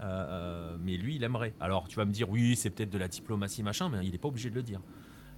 Euh, 0.00 0.76
mais 0.82 0.96
lui, 0.96 1.16
il 1.16 1.22
aimerait. 1.22 1.54
Alors, 1.60 1.86
tu 1.86 1.96
vas 1.96 2.04
me 2.04 2.12
dire, 2.12 2.28
oui, 2.28 2.56
c'est 2.56 2.70
peut-être 2.70 2.90
de 2.90 2.98
la 2.98 3.08
diplomatie, 3.08 3.62
machin, 3.62 3.88
mais 3.88 4.04
il 4.04 4.10
n'est 4.10 4.18
pas 4.18 4.28
obligé 4.28 4.50
de 4.50 4.56
le 4.56 4.62
dire. 4.62 4.80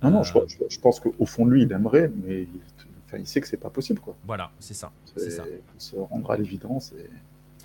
Non, 0.03 0.11
non, 0.11 0.23
je, 0.23 0.81
pense 0.81 0.99
qu'au 0.99 1.27
fond 1.27 1.47
de 1.47 1.53
lui, 1.53 1.62
il 1.62 1.73
aimerait, 1.73 2.11
mais 2.24 2.43
il, 2.43 3.19
il 3.19 3.27
sait 3.27 3.41
que 3.41 3.47
c'est 3.47 3.59
pas 3.59 3.70
possible, 3.70 4.01
quoi. 4.01 4.16
Voilà, 4.24 4.51
c'est 4.59 4.74
ça. 4.74 4.91
C'est 5.05 5.31
ça. 5.31 5.45
Se 5.79 5.97
rendra 5.97 6.35
à 6.35 6.37
l'évidence. 6.39 6.95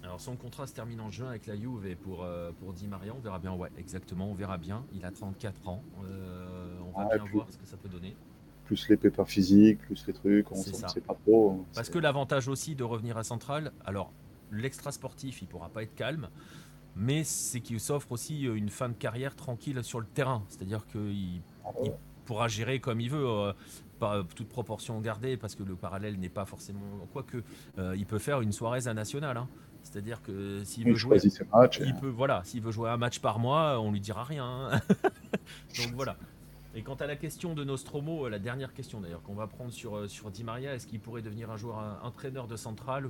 Alors 0.03 0.21
son 0.21 0.37
contrat 0.37 0.67
se 0.67 0.73
termine 0.73 1.01
en 1.01 1.11
juin 1.11 1.27
avec 1.27 1.47
la 1.47 1.57
Juve 1.57 1.85
et 1.85 1.95
pour, 1.95 2.25
pour 2.59 2.71
Di 2.73 2.87
Maria, 2.87 3.13
on 3.13 3.19
verra 3.19 3.39
bien. 3.39 3.53
Ouais, 3.53 3.69
exactement, 3.77 4.29
on 4.29 4.35
verra 4.35 4.57
bien. 4.57 4.85
Il 4.93 5.03
a 5.03 5.11
34 5.11 5.67
ans. 5.67 5.83
on 6.95 7.01
va 7.01 7.17
bien 7.17 7.25
voir 7.33 7.47
ce 7.49 7.57
que 7.57 7.65
ça 7.65 7.75
peut 7.75 7.89
donner 7.89 8.15
plus 8.67 8.89
les 8.89 8.97
pépins 8.97 9.25
physiques, 9.25 9.79
plus 9.79 10.05
les 10.05 10.13
trucs, 10.13 10.51
on 10.51 10.57
ne 10.57 10.61
sait 10.61 11.01
pas 11.01 11.15
trop. 11.25 11.51
Hein, 11.51 11.65
Parce 11.73 11.89
que 11.89 11.97
l'avantage 11.97 12.47
aussi 12.47 12.75
de 12.75 12.83
revenir 12.83 13.17
à 13.17 13.23
Central, 13.23 13.71
alors 13.85 14.11
l'extra 14.51 14.91
sportif, 14.91 15.41
il 15.41 15.47
pourra 15.47 15.69
pas 15.69 15.83
être 15.83 15.95
calme, 15.95 16.27
mais 16.95 17.23
c'est 17.23 17.61
qu'il 17.61 17.79
s'offre 17.79 18.11
aussi 18.11 18.45
euh, 18.45 18.55
une 18.55 18.69
fin 18.69 18.89
de 18.89 18.93
carrière 18.93 19.35
tranquille 19.35 19.83
sur 19.83 19.99
le 19.99 20.05
terrain. 20.05 20.43
C'est-à-dire 20.49 20.85
qu'il 20.87 21.41
ah 21.65 21.69
pourra 22.25 22.47
gérer 22.47 22.79
comme 22.79 22.99
il 22.99 23.09
veut. 23.09 23.25
Euh, 23.25 23.53
pas 23.97 24.23
toute 24.35 24.47
proportion 24.47 25.01
gardée 25.01 25.37
parce 25.37 25.55
que 25.55 25.63
le 25.63 25.75
parallèle 25.75 26.19
n'est 26.19 26.29
pas 26.29 26.45
forcément 26.45 26.81
quoique 27.11 27.37
euh, 27.79 27.95
il 27.97 28.05
peut 28.05 28.19
faire 28.19 28.41
une 28.41 28.51
soirée 28.51 28.87
à 28.87 28.93
national 28.93 29.37
hein. 29.37 29.47
c'est-à-dire 29.81 30.21
que 30.21 30.63
s'il 30.63 30.85
veut 30.85 30.93
jouer 30.93 31.17
il 31.79 31.95
peut 31.95 32.07
voilà 32.07 32.43
s'il 32.43 32.61
veut 32.61 32.71
jouer 32.71 32.91
un 32.91 32.97
match 32.97 33.17
par 33.17 33.39
mois 33.39 33.79
on 33.79 33.91
lui 33.91 33.99
dira 33.99 34.23
rien 34.23 34.45
hein. 34.45 34.81
donc 35.79 35.95
voilà 35.95 36.15
et 36.77 36.83
quant 36.83 36.93
à 36.93 37.07
la 37.07 37.15
question 37.15 37.55
de 37.55 37.63
Nostromo, 37.63 38.27
euh, 38.27 38.29
la 38.29 38.37
dernière 38.37 38.71
question 38.71 39.01
d'ailleurs 39.01 39.23
qu'on 39.23 39.33
va 39.33 39.47
prendre 39.47 39.71
sur, 39.71 39.97
euh, 39.97 40.07
sur 40.07 40.29
Di 40.29 40.43
Maria, 40.43 40.75
est-ce 40.75 40.85
qu'il 40.85 40.99
pourrait 40.99 41.23
devenir 41.23 41.49
un 41.49 41.57
joueur 41.57 41.79
un, 41.79 41.97
entraîneur 42.03 42.47
de 42.47 42.55
centrale? 42.55 43.09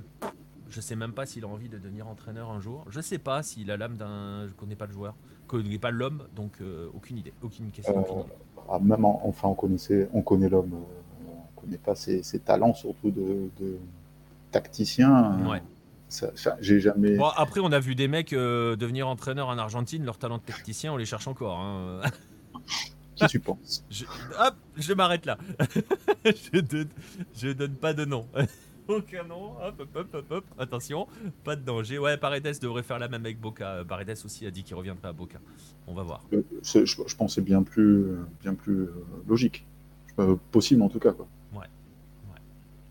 Je 0.70 0.80
sais 0.80 0.96
même 0.96 1.12
pas 1.12 1.26
s'il 1.26 1.44
a 1.44 1.48
envie 1.48 1.68
de 1.68 1.76
devenir 1.76 2.08
entraîneur 2.08 2.50
un 2.50 2.60
jour. 2.60 2.86
Je 2.88 3.02
sais 3.02 3.18
pas 3.18 3.42
s'il 3.42 3.70
a 3.70 3.76
l'âme 3.76 3.98
d'un. 3.98 4.48
Je 4.48 4.54
connais 4.54 4.74
pas 4.74 4.86
le 4.86 4.92
joueur, 4.92 5.14
je 5.42 5.48
connais 5.48 5.78
pas 5.78 5.90
l'homme, 5.90 6.24
donc 6.34 6.62
euh, 6.62 6.88
aucune 6.94 7.18
idée, 7.18 7.34
aucune 7.42 7.70
question. 7.70 7.98
Euh, 7.98 8.22
ah, 8.70 8.78
même 8.78 9.04
enfin, 9.04 9.48
on 9.48 9.54
connaissait, 9.54 10.08
on 10.14 10.22
connaît 10.22 10.48
l'homme. 10.48 10.74
On 11.26 11.60
connaît 11.60 11.76
pas 11.76 11.94
ses, 11.94 12.22
talents, 12.42 12.72
surtout 12.72 13.10
de, 13.10 13.50
tacticien. 14.50 15.46
Ouais. 15.46 15.62
j'ai 16.60 16.80
jamais. 16.80 17.16
Bon, 17.16 17.28
après, 17.36 17.60
on 17.60 17.70
a 17.72 17.80
vu 17.80 17.94
des 17.94 18.08
mecs 18.08 18.30
devenir 18.30 19.08
entraîneur 19.08 19.48
en 19.48 19.58
Argentine, 19.58 20.06
leur 20.06 20.16
talent 20.16 20.38
de 20.38 20.42
tacticien, 20.42 20.90
on 20.90 20.96
les 20.96 21.04
cherche 21.04 21.28
encore. 21.28 21.58
Hein. 21.58 22.00
Qui 23.18 23.26
tu 23.26 23.40
penses? 23.40 23.84
Je, 23.90 24.04
Hop, 24.38 24.54
je 24.76 24.92
m'arrête 24.92 25.26
là. 25.26 25.38
je, 26.24 26.60
donne, 26.60 26.88
je 27.34 27.48
donne 27.48 27.74
pas 27.74 27.92
de 27.92 28.04
nom. 28.04 28.26
Aucun 28.88 29.24
nom. 29.24 29.52
Hop, 29.62 29.86
hop, 29.94 30.08
hop, 30.14 30.26
hop, 30.30 30.44
Attention, 30.58 31.06
pas 31.44 31.56
de 31.56 31.62
danger. 31.62 31.98
Ouais, 31.98 32.16
Paredes 32.16 32.58
devrait 32.60 32.82
faire 32.82 32.98
la 32.98 33.08
même 33.08 33.24
avec 33.24 33.38
Boca. 33.38 33.84
Paredes 33.86 34.16
aussi 34.24 34.46
a 34.46 34.50
dit 34.50 34.62
qu'il 34.62 34.76
reviendrait 34.76 35.08
à 35.08 35.12
Boca. 35.12 35.38
On 35.86 35.94
va 35.94 36.02
voir. 36.02 36.24
Euh, 36.32 36.42
je, 36.62 36.86
je, 36.86 37.16
pensais 37.16 37.42
bien 37.42 37.62
plus, 37.62 38.06
bien 38.40 38.54
plus 38.54 38.84
euh, 38.84 39.04
logique. 39.28 39.66
Euh, 40.18 40.36
possible 40.50 40.80
en 40.82 40.88
tout 40.88 41.00
cas. 41.00 41.12
Quoi. 41.12 41.28
Ouais. 41.52 41.58
ouais. 41.58 42.40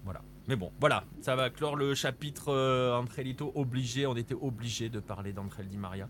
Voilà. 0.04 0.22
Mais 0.48 0.56
bon, 0.56 0.72
voilà. 0.80 1.04
Ça 1.22 1.36
va 1.36 1.50
clore 1.50 1.76
le 1.76 1.96
chapitre 1.96 2.54
Andrelito 2.94 3.52
obligé. 3.56 4.06
On 4.06 4.16
était 4.16 4.36
obligé 4.36 4.90
de 4.90 5.00
parler 5.00 5.34
d'Andrel 5.34 5.68
Di 5.68 5.78
Maria. 5.78 6.08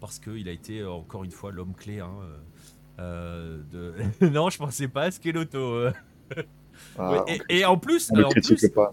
Parce 0.00 0.18
qu'il 0.18 0.48
a 0.48 0.52
été, 0.52 0.84
encore 0.84 1.22
une 1.22 1.30
fois, 1.30 1.52
l'homme 1.52 1.74
clé. 1.74 2.00
Hein, 2.00 2.10
de... 2.98 3.94
non, 4.28 4.50
je 4.50 4.58
pensais 4.58 4.88
pas 4.88 5.04
à 5.04 5.10
Skeloto. 5.10 5.90
Ah, 6.96 7.24
et, 7.48 7.64
en 7.64 7.76
plus, 7.76 8.10
on 8.12 8.22
en 8.22 8.30
plus, 8.30 8.68
pas. 8.68 8.92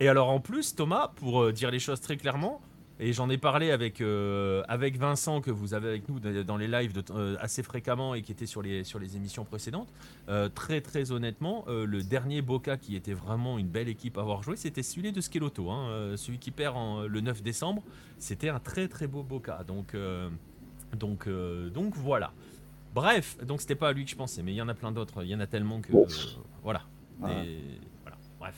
Et 0.00 0.08
alors 0.08 0.30
en 0.30 0.40
plus, 0.40 0.74
Thomas, 0.74 1.12
pour 1.16 1.42
euh, 1.42 1.52
dire 1.52 1.70
les 1.70 1.78
choses 1.78 2.00
très 2.00 2.16
clairement, 2.16 2.60
et 3.00 3.12
j'en 3.12 3.28
ai 3.28 3.38
parlé 3.38 3.72
avec, 3.72 4.00
euh, 4.00 4.62
avec 4.68 4.98
Vincent, 4.98 5.40
que 5.40 5.50
vous 5.50 5.74
avez 5.74 5.88
avec 5.88 6.08
nous 6.08 6.20
dans 6.20 6.56
les 6.56 6.68
lives 6.68 6.92
euh, 7.10 7.36
assez 7.40 7.64
fréquemment 7.64 8.14
et 8.14 8.22
qui 8.22 8.30
était 8.30 8.46
sur 8.46 8.62
les, 8.62 8.84
sur 8.84 9.00
les 9.00 9.16
émissions 9.16 9.44
précédentes. 9.44 9.92
très 10.54 10.80
très 10.80 11.10
honnêtement, 11.10 11.64
le 11.68 12.02
dernier 12.02 12.40
Boca 12.40 12.76
qui 12.76 12.94
était 12.94 13.12
vraiment 13.12 13.58
une 13.58 13.66
belle 13.66 13.88
équipe 13.88 14.16
à 14.16 14.20
avoir 14.20 14.42
joué, 14.42 14.56
c'était 14.56 14.84
celui 14.84 15.10
de 15.10 15.20
Skeloto. 15.20 15.70
Hein, 15.70 16.16
celui 16.16 16.38
qui 16.38 16.52
perd 16.52 16.76
en, 16.76 17.02
le 17.02 17.20
9 17.20 17.42
décembre. 17.42 17.82
C'était 18.18 18.48
un 18.48 18.60
très 18.60 18.86
très 18.86 19.08
beau 19.08 19.24
Boca. 19.24 19.64
Donc, 19.64 19.96
donc, 20.96 21.28
donc 21.72 21.96
voilà. 21.96 22.32
Bref, 22.94 23.36
donc 23.44 23.60
c'était 23.60 23.74
pas 23.74 23.88
à 23.88 23.92
lui 23.92 24.04
que 24.04 24.10
je 24.10 24.16
pensais, 24.16 24.42
mais 24.42 24.52
il 24.52 24.56
y 24.56 24.62
en 24.62 24.68
a 24.68 24.74
plein 24.74 24.92
d'autres. 24.92 25.24
Il 25.24 25.28
y 25.28 25.34
en 25.34 25.40
a 25.40 25.46
tellement 25.46 25.80
que. 25.80 25.92
voilà. 26.62 26.82
voilà. 27.18 27.42
Bref 28.38 28.54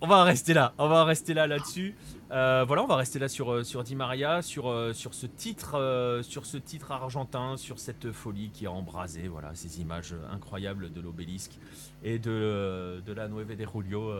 on 0.00 0.06
va 0.06 0.24
rester 0.24 0.54
là, 0.54 0.72
on 0.78 0.88
va 0.88 1.04
rester 1.04 1.34
là 1.34 1.46
là-dessus. 1.46 1.94
Euh, 2.30 2.64
voilà, 2.66 2.82
on 2.82 2.86
va 2.86 2.96
rester 2.96 3.18
là 3.18 3.28
sur, 3.28 3.52
euh, 3.52 3.62
sur 3.62 3.84
Di 3.84 3.94
Maria, 3.94 4.42
sur, 4.42 4.68
euh, 4.68 4.92
sur, 4.92 5.14
ce 5.14 5.26
titre, 5.26 6.20
sur 6.22 6.46
ce 6.46 6.56
titre 6.56 6.92
argentin, 6.92 7.56
sur 7.56 7.78
cette 7.78 8.10
folie 8.12 8.50
qui 8.50 8.66
a 8.66 8.72
embrasé, 8.72 9.28
voilà, 9.28 9.54
ces 9.54 9.80
images 9.80 10.14
incroyables 10.32 10.92
de 10.92 11.00
l'obélisque 11.00 11.58
et 12.02 12.18
de, 12.18 13.00
de 13.04 13.12
la 13.12 13.28
Nueve 13.28 13.56
de 13.56 13.66
Julio, 13.66 14.12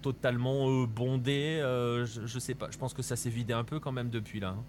totalement 0.00 0.84
bondé. 0.84 1.58
Je, 1.60 2.22
je, 2.24 2.38
sais 2.38 2.54
pas, 2.54 2.68
je 2.70 2.78
pense 2.78 2.94
que 2.94 3.02
ça 3.02 3.16
s'est 3.16 3.30
vidé 3.30 3.52
un 3.52 3.64
peu 3.64 3.80
quand 3.80 3.92
même 3.92 4.10
depuis 4.10 4.40
là. 4.40 4.50
Hein. 4.50 4.64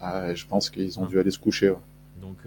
Ah, 0.00 0.34
je 0.34 0.46
pense 0.46 0.70
qu'ils 0.70 0.98
ont 1.00 1.06
dû 1.06 1.18
aller 1.18 1.30
se 1.30 1.38
coucher. 1.38 1.74
Donc, 2.20 2.46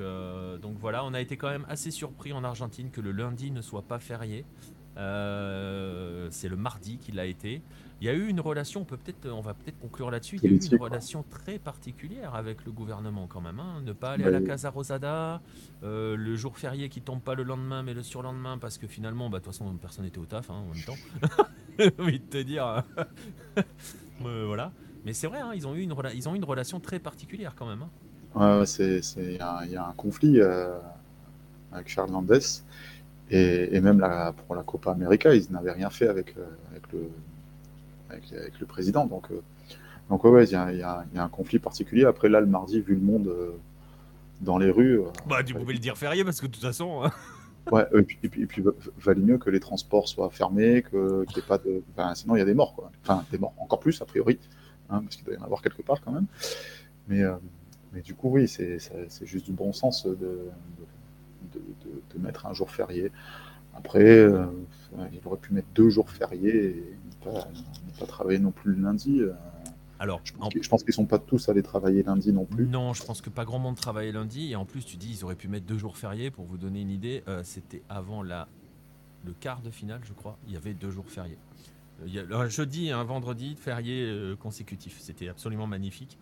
donc 0.61 0.77
voilà, 0.79 1.03
on 1.05 1.13
a 1.13 1.21
été 1.21 1.37
quand 1.37 1.49
même 1.49 1.65
assez 1.69 1.91
surpris 1.91 2.33
en 2.33 2.43
Argentine 2.43 2.91
que 2.91 3.01
le 3.01 3.11
lundi 3.11 3.51
ne 3.51 3.61
soit 3.61 3.83
pas 3.83 3.99
férié. 3.99 4.45
Euh, 4.97 6.27
c'est 6.31 6.49
le 6.49 6.57
mardi 6.57 6.97
qu'il 6.97 7.19
a 7.19 7.25
été. 7.25 7.61
Il 8.01 8.07
y 8.07 8.09
a 8.09 8.13
eu 8.13 8.27
une 8.27 8.39
relation, 8.39 8.81
on, 8.81 8.85
peut 8.85 8.97
peut-être, 8.97 9.29
on 9.29 9.41
va 9.41 9.53
peut-être 9.53 9.79
conclure 9.79 10.11
là-dessus. 10.11 10.37
Il 10.37 10.43
y 10.43 10.47
a 10.47 10.55
eu 10.55 10.59
une 10.59 10.81
relation 10.81 11.23
très 11.23 11.59
particulière 11.59 12.35
avec 12.35 12.65
le 12.65 12.71
gouvernement 12.71 13.27
quand 13.27 13.41
même. 13.41 13.59
Hein. 13.59 13.81
Ne 13.85 13.93
pas 13.93 14.13
aller 14.13 14.25
à 14.25 14.31
la 14.31 14.41
Casa 14.41 14.69
Rosada, 14.69 15.41
euh, 15.83 16.15
le 16.15 16.35
jour 16.35 16.57
férié 16.57 16.89
qui 16.89 17.01
tombe 17.01 17.21
pas 17.21 17.35
le 17.35 17.43
lendemain 17.43 17.83
mais 17.83 17.93
le 17.93 18.03
surlendemain 18.03 18.57
parce 18.57 18.77
que 18.77 18.87
finalement, 18.87 19.29
bah, 19.29 19.39
de 19.39 19.43
toute 19.43 19.53
façon, 19.53 19.71
personne 19.77 20.05
n'était 20.05 20.19
au 20.19 20.25
taf 20.25 20.49
hein, 20.49 20.55
en 20.55 20.73
même 20.73 20.83
temps. 20.83 20.97
J'ai 21.79 21.93
envie 21.99 22.19
de 22.19 22.25
te 22.25 22.41
dire. 22.41 22.83
Euh, 24.23 24.45
voilà. 24.45 24.71
Mais 25.03 25.13
c'est 25.13 25.25
vrai, 25.25 25.39
hein, 25.39 25.53
ils, 25.55 25.65
ont 25.65 25.73
eu 25.73 25.81
une 25.81 25.95
ils 26.13 26.29
ont 26.29 26.35
eu 26.35 26.37
une 26.37 26.45
relation 26.45 26.79
très 26.79 26.99
particulière 26.99 27.55
quand 27.55 27.65
même. 27.65 27.87
Ouais, 28.35 28.65
c'est, 28.65 29.01
il 29.17 29.35
y, 29.35 29.75
a 29.75 29.85
un 29.87 29.93
conflit 29.93 30.41
avec 31.71 31.87
Charles 31.87 32.11
Landes. 32.11 32.41
Et, 33.31 33.79
même 33.79 33.99
la, 33.99 34.33
pour 34.33 34.55
la 34.55 34.63
Copa 34.63 34.91
América, 34.91 35.33
ils 35.33 35.49
n'avaient 35.51 35.71
rien 35.71 35.89
fait 35.89 36.07
avec, 36.07 36.35
euh, 36.37 36.45
avec, 36.71 36.91
le, 36.91 37.09
avec, 38.09 38.59
le 38.59 38.65
président. 38.65 39.05
Donc, 39.05 39.31
euh, 39.31 39.41
donc 40.09 40.25
ouais, 40.25 40.43
il 40.43 40.51
y, 40.51 40.55
a, 40.55 40.73
y, 40.73 40.83
a, 40.83 41.05
un 41.15 41.29
conflit 41.29 41.57
particulier. 41.57 42.03
Après, 42.03 42.27
là, 42.27 42.41
le 42.41 42.45
mardi, 42.45 42.81
vu 42.81 42.95
le 42.95 43.01
monde 43.01 43.27
euh, 43.27 43.51
dans 44.41 44.57
les 44.57 44.69
rues. 44.69 44.99
bah, 45.27 45.43
tu 45.43 45.53
pouvais 45.53 45.73
le 45.73 45.79
dire 45.79 45.97
férié 45.97 46.25
parce 46.25 46.41
que 46.41 46.47
de 46.47 46.51
toute 46.51 46.61
façon. 46.61 47.03
Hein. 47.05 47.11
ouais, 47.71 47.85
et 47.97 48.01
puis, 48.01 48.17
et 48.21 48.27
puis, 48.27 48.41
et 48.41 48.45
puis, 48.45 48.63
valait 48.97 49.21
mieux 49.21 49.37
que 49.37 49.49
les 49.49 49.61
transports 49.61 50.09
soient 50.09 50.29
fermés, 50.29 50.81
que, 50.81 51.23
qu'il 51.23 51.37
n'y 51.37 51.43
ait 51.43 51.47
pas 51.47 51.57
de. 51.57 51.81
sinon, 52.15 52.35
il 52.35 52.39
y 52.39 52.41
a 52.41 52.45
des 52.45 52.53
morts, 52.53 52.75
quoi. 52.75 52.91
Enfin, 53.01 53.23
des 53.31 53.37
morts, 53.37 53.53
encore 53.59 53.79
plus, 53.79 54.01
a 54.01 54.05
priori, 54.05 54.39
hein, 54.89 54.99
parce 55.03 55.15
qu'il 55.15 55.23
doit 55.23 55.35
y 55.35 55.37
en 55.37 55.43
avoir 55.43 55.61
quelque 55.61 55.83
part 55.83 56.01
quand 56.01 56.11
même. 56.11 56.25
Mais, 57.07 57.23
mais 57.93 58.01
du 58.01 58.15
coup, 58.15 58.29
oui, 58.29 58.47
c'est, 58.47 58.79
juste 59.23 59.45
du 59.45 59.51
bon 59.51 59.73
sens 59.73 60.05
de, 60.05 60.15
de 60.15 60.49
de, 61.57 62.19
mettre 62.19 62.45
un 62.45 62.53
jour 62.53 62.69
férié. 62.69 63.11
Après, 63.73 64.03
euh, 64.03 64.45
il 65.13 65.25
aurait 65.25 65.37
pu 65.37 65.53
mettre 65.53 65.67
deux 65.73 65.89
jours 65.89 66.09
fériés 66.09 66.65
et 66.65 66.97
ne 67.25 67.31
pas, 67.99 68.05
travailler 68.05 68.39
non 68.39 68.51
plus 68.51 68.73
le 68.73 68.81
lundi. 68.81 69.21
Euh. 69.21 69.31
Alors, 69.99 70.19
je 70.23 70.33
pense, 70.33 70.81
qu'ils 70.81 70.89
ne 70.89 70.93
sont 70.93 71.05
pas 71.05 71.19
tous 71.19 71.47
allés 71.47 71.61
travailler 71.61 72.01
lundi 72.01 72.33
non 72.33 72.45
plus. 72.45 72.65
Non, 72.65 72.93
je 72.93 73.03
pense 73.03 73.21
que 73.21 73.29
pas 73.29 73.45
grand 73.45 73.59
monde 73.59 73.75
travaillait 73.75 74.11
lundi. 74.11 74.51
Et 74.51 74.55
en 74.55 74.65
plus, 74.65 74.83
tu 74.83 74.97
dis, 74.97 75.11
ils 75.11 75.23
auraient 75.23 75.35
pu 75.35 75.47
mettre 75.47 75.67
deux 75.67 75.77
jours 75.77 75.95
fériés. 75.95 76.31
Pour 76.31 76.45
vous 76.45 76.57
donner 76.57 76.81
une 76.81 76.89
idée, 76.89 77.23
euh, 77.27 77.41
c'était 77.43 77.83
avant 77.87 78.23
la, 78.23 78.47
le 79.25 79.33
quart 79.33 79.61
de 79.61 79.69
finale, 79.69 80.01
je 80.03 80.13
crois. 80.13 80.37
Il 80.47 80.53
y 80.53 80.57
avait 80.57 80.73
deux 80.73 80.89
jours 80.89 81.07
fériés. 81.07 81.37
Il 82.07 82.13
y 82.13 82.19
a, 82.19 82.23
un 82.31 82.49
jeudi 82.49 82.87
et 82.87 82.91
un 82.91 83.03
vendredi 83.03 83.55
férié 83.55 84.11
consécutif. 84.39 84.99
C'était 84.99 85.29
absolument 85.29 85.67
magnifique. 85.67 86.17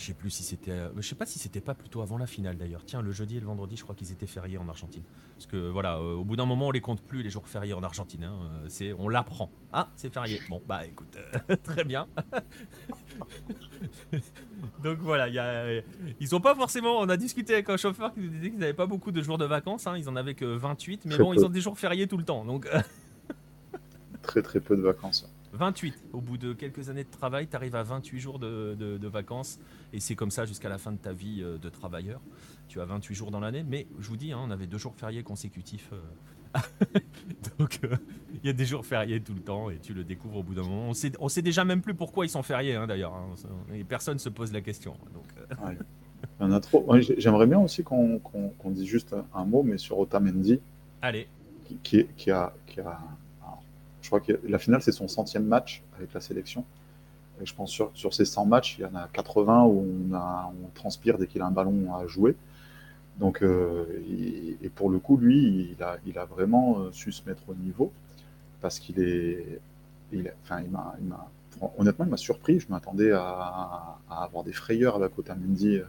Je 0.00 0.06
sais 0.06 0.14
plus 0.14 0.30
si 0.30 0.42
c'était. 0.42 0.70
Euh, 0.70 0.88
je 0.96 1.02
sais 1.02 1.14
pas 1.14 1.26
si 1.26 1.38
c'était 1.38 1.60
pas 1.60 1.74
plutôt 1.74 2.00
avant 2.00 2.16
la 2.16 2.26
finale 2.26 2.56
d'ailleurs. 2.56 2.86
Tiens, 2.86 3.02
le 3.02 3.12
jeudi 3.12 3.36
et 3.36 3.40
le 3.40 3.44
vendredi, 3.44 3.76
je 3.76 3.82
crois 3.82 3.94
qu'ils 3.94 4.10
étaient 4.12 4.26
fériés 4.26 4.56
en 4.56 4.66
Argentine. 4.66 5.02
Parce 5.34 5.44
que 5.44 5.68
voilà, 5.68 5.98
euh, 5.98 6.14
au 6.14 6.24
bout 6.24 6.36
d'un 6.36 6.46
moment, 6.46 6.68
on 6.68 6.70
les 6.70 6.80
compte 6.80 7.02
plus 7.02 7.22
les 7.22 7.28
jours 7.28 7.46
fériés 7.46 7.74
en 7.74 7.82
Argentine. 7.82 8.24
Hein. 8.24 8.38
Euh, 8.40 8.64
c'est, 8.68 8.94
on 8.94 9.10
l'apprend. 9.10 9.50
Ah, 9.74 9.90
c'est 9.96 10.10
férié. 10.10 10.40
Bon, 10.48 10.62
bah 10.66 10.86
écoute, 10.86 11.18
très 11.64 11.84
bien. 11.84 12.08
Donc 14.82 15.00
voilà, 15.00 15.28
y 15.28 15.38
a, 15.38 15.82
ils 16.18 16.34
ont 16.34 16.40
pas 16.40 16.54
forcément. 16.54 16.98
On 16.98 17.10
a 17.10 17.18
discuté 17.18 17.52
avec 17.52 17.68
un 17.68 17.76
chauffeur 17.76 18.14
qui 18.14 18.20
nous 18.20 18.30
disait 18.30 18.48
qu'ils 18.48 18.58
n'avaient 18.58 18.72
pas 18.72 18.86
beaucoup 18.86 19.12
de 19.12 19.20
jours 19.20 19.36
de 19.36 19.44
vacances. 19.44 19.86
Hein. 19.86 19.98
Ils 19.98 20.08
en 20.08 20.16
avaient 20.16 20.34
que 20.34 20.46
28, 20.46 21.04
mais 21.04 21.18
bon, 21.18 21.34
ils 21.34 21.44
ont 21.44 21.50
des 21.50 21.60
jours 21.60 21.78
fériés 21.78 22.06
tout 22.06 22.16
le 22.16 22.24
temps. 22.24 22.46
Donc 22.46 22.66
très 24.22 24.40
très 24.40 24.60
peu 24.60 24.78
de 24.78 24.82
vacances. 24.82 25.30
28. 25.52 25.94
Au 26.12 26.20
bout 26.20 26.38
de 26.38 26.52
quelques 26.52 26.88
années 26.90 27.04
de 27.04 27.10
travail, 27.10 27.48
tu 27.48 27.56
arrives 27.56 27.74
à 27.74 27.82
28 27.82 28.20
jours 28.20 28.38
de, 28.38 29.06
vacances. 29.06 29.58
Et 29.92 30.00
c'est 30.00 30.14
comme 30.14 30.30
ça 30.30 30.44
jusqu'à 30.44 30.68
la 30.68 30.78
fin 30.78 30.92
de 30.92 30.98
ta 30.98 31.12
vie 31.12 31.40
euh, 31.42 31.58
de 31.58 31.68
travailleur. 31.68 32.20
Tu 32.68 32.80
as 32.80 32.84
28 32.84 33.14
jours 33.14 33.30
dans 33.30 33.40
l'année. 33.40 33.64
Mais 33.66 33.86
je 33.98 34.08
vous 34.08 34.16
dis, 34.16 34.32
hein, 34.32 34.40
on 34.42 34.50
avait 34.50 34.66
deux 34.66 34.78
jours 34.78 34.94
fériés 34.94 35.22
consécutifs. 35.22 35.90
Euh. 35.92 36.58
Donc, 37.58 37.80
euh, 37.84 37.96
il 38.42 38.46
y 38.46 38.50
a 38.50 38.52
des 38.52 38.64
jours 38.64 38.84
fériés 38.84 39.20
tout 39.20 39.34
le 39.34 39.40
temps 39.40 39.70
et 39.70 39.78
tu 39.78 39.94
le 39.94 40.04
découvres 40.04 40.38
au 40.38 40.42
bout 40.42 40.54
d'un 40.54 40.62
moment. 40.62 40.88
On 40.88 40.94
sait, 40.94 41.12
on 41.18 41.28
sait 41.28 41.42
déjà 41.42 41.64
même 41.64 41.80
plus 41.80 41.94
pourquoi 41.94 42.26
ils 42.26 42.30
sont 42.30 42.42
fériés, 42.42 42.76
hein, 42.76 42.86
d'ailleurs. 42.86 43.14
Hein. 43.14 43.34
Et 43.74 43.84
personne 43.84 44.18
se 44.18 44.28
pose 44.28 44.52
la 44.52 44.60
question. 44.60 44.94
Donc, 45.12 45.24
Il 45.60 46.42
y 46.42 46.44
en 46.44 46.52
a 46.52 46.60
trop. 46.60 46.86
J'aimerais 47.18 47.46
bien 47.46 47.58
aussi 47.58 47.82
qu'on 47.82 48.20
dise 48.66 48.86
juste 48.86 49.14
un 49.34 49.44
mot, 49.44 49.62
mais 49.62 49.78
sur 49.78 49.98
Otamendi. 49.98 50.60
Allez. 51.02 51.28
Qui, 51.82 52.06
qui, 52.16 52.30
a, 52.32 52.52
qui 52.66 52.80
a 52.80 53.00
crois 54.10 54.20
que 54.20 54.40
la 54.46 54.58
finale, 54.58 54.82
c'est 54.82 54.92
son 54.92 55.08
centième 55.08 55.44
match 55.44 55.82
avec 55.96 56.12
la 56.12 56.20
sélection. 56.20 56.64
Et 57.40 57.46
je 57.46 57.54
pense 57.54 57.70
sur, 57.70 57.90
sur 57.94 58.12
ces 58.12 58.24
100 58.24 58.44
matchs, 58.46 58.76
il 58.78 58.82
y 58.82 58.84
en 58.84 58.94
a 58.94 59.08
80 59.12 59.64
où 59.64 59.86
on, 60.10 60.14
a, 60.14 60.52
on 60.64 60.68
transpire 60.74 61.16
dès 61.16 61.26
qu'il 61.26 61.40
a 61.42 61.46
un 61.46 61.50
ballon 61.50 61.94
à 61.94 62.06
jouer. 62.06 62.36
Donc, 63.18 63.42
euh, 63.42 63.84
et, 64.62 64.68
pour 64.70 64.90
le 64.90 64.98
coup, 64.98 65.16
lui, 65.16 65.74
il 65.76 65.82
a, 65.82 65.98
il 66.06 66.18
a 66.18 66.24
vraiment 66.24 66.80
euh, 66.80 66.90
su 66.92 67.12
se 67.12 67.28
mettre 67.28 67.42
au 67.48 67.54
niveau 67.54 67.92
parce 68.60 68.78
qu'il 68.78 69.00
est. 69.00 69.60
Il, 70.12 70.32
enfin, 70.42 70.60
il 70.62 70.70
m'a, 70.70 70.96
honnêtement, 71.78 72.04
il 72.04 72.10
m'a 72.10 72.16
surpris. 72.16 72.60
Je 72.60 72.66
m'attendais 72.68 73.12
à, 73.12 73.98
à, 74.10 74.24
avoir 74.24 74.42
des 74.42 74.52
frayeurs 74.52 74.96
avec 74.96 75.16
Otamendi 75.18 75.76
euh, 75.76 75.84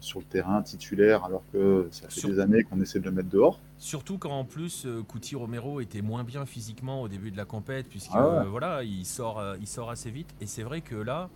sur 0.00 0.20
le 0.20 0.24
terrain 0.26 0.62
titulaire 0.62 1.24
alors 1.24 1.42
que 1.52 1.88
ça 1.90 2.08
fait 2.08 2.28
des 2.28 2.38
années 2.38 2.62
qu'on 2.62 2.80
essaie 2.80 3.00
de 3.00 3.06
le 3.06 3.12
mettre 3.12 3.28
dehors. 3.28 3.58
Surtout 3.80 4.18
quand 4.18 4.38
en 4.38 4.44
plus 4.44 4.84
euh, 4.84 5.02
Couty 5.02 5.36
Romero 5.36 5.80
était 5.80 6.02
moins 6.02 6.22
bien 6.22 6.44
physiquement 6.44 7.00
au 7.00 7.08
début 7.08 7.30
de 7.30 7.38
la 7.38 7.46
compète 7.46 7.88
puisque 7.88 8.10
ah 8.12 8.42
euh, 8.42 8.44
voilà 8.44 8.82
il 8.84 9.06
sort 9.06 9.38
euh, 9.38 9.56
il 9.58 9.66
sort 9.66 9.88
assez 9.88 10.10
vite 10.10 10.28
et 10.42 10.44
c'est 10.46 10.62
vrai 10.62 10.82
que 10.82 10.94
là 10.94 11.30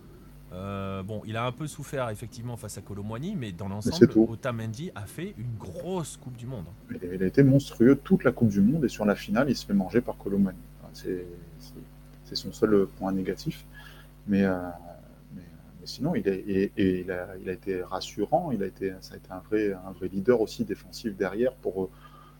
bon 0.51 1.23
il 1.25 1.35
a 1.37 1.45
un 1.45 1.51
peu 1.51 1.65
souffert 1.65 2.09
effectivement 2.11 2.55
face 2.55 2.77
à 2.77 2.81
Colomwani 2.81 3.35
mais 3.35 3.51
dans 3.51 3.67
l'ensemble 3.67 4.07
Otamendi 4.29 4.91
a 4.93 5.07
fait 5.07 5.33
une 5.39 5.55
grosse 5.57 6.17
Coupe 6.17 6.37
du 6.37 6.45
Monde. 6.45 6.67
Il 7.01 7.23
a 7.23 7.25
été 7.25 7.41
monstrueux 7.41 7.95
toute 7.95 8.23
la 8.23 8.31
Coupe 8.31 8.49
du 8.49 8.61
Monde 8.61 8.85
et 8.85 8.89
sur 8.89 9.05
la 9.05 9.15
finale 9.15 9.49
il 9.49 9.55
se 9.55 9.65
fait 9.65 9.73
manger 9.73 10.01
par 10.01 10.15
Colomwani. 10.15 10.59
c'est 10.93 11.25
son 12.31 12.53
seul 12.53 12.85
point 12.99 13.11
négatif. 13.11 13.65
Mais, 14.27 14.43
mais, 15.35 15.41
sinon, 15.83 16.15
il, 16.15 16.27
est, 16.27 16.43
et, 16.47 17.01
il, 17.01 17.11
a, 17.11 17.35
il, 17.39 17.49
a, 17.49 17.53
été 17.53 17.83
rassurant. 17.83 18.51
Il 18.51 18.63
a 18.63 18.65
été, 18.65 18.93
ça 19.01 19.13
a 19.13 19.17
été 19.17 19.31
un 19.31 19.39
vrai, 19.39 19.73
un 19.73 19.91
vrai 19.91 20.07
leader 20.07 20.41
aussi 20.41 20.63
défensif 20.63 21.15
derrière. 21.15 21.53
Pour, 21.53 21.91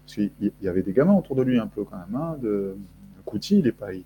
parce 0.06 0.15
qu'il 0.15 0.52
y 0.61 0.68
avait 0.68 0.84
des 0.84 0.94
gamins 0.94 1.15
autour 1.15 1.36
de 1.36 1.41
lui 1.41 1.60
un 1.60 1.68
peu 1.68 1.84
quand 1.84 1.98
même. 1.98 2.15
Hein, 2.15 2.38
de, 2.41 2.77
Couty, 3.26 3.57
il 3.60 3.65
n'a 3.65 3.72
pas, 3.72 3.91
il, 3.91 4.03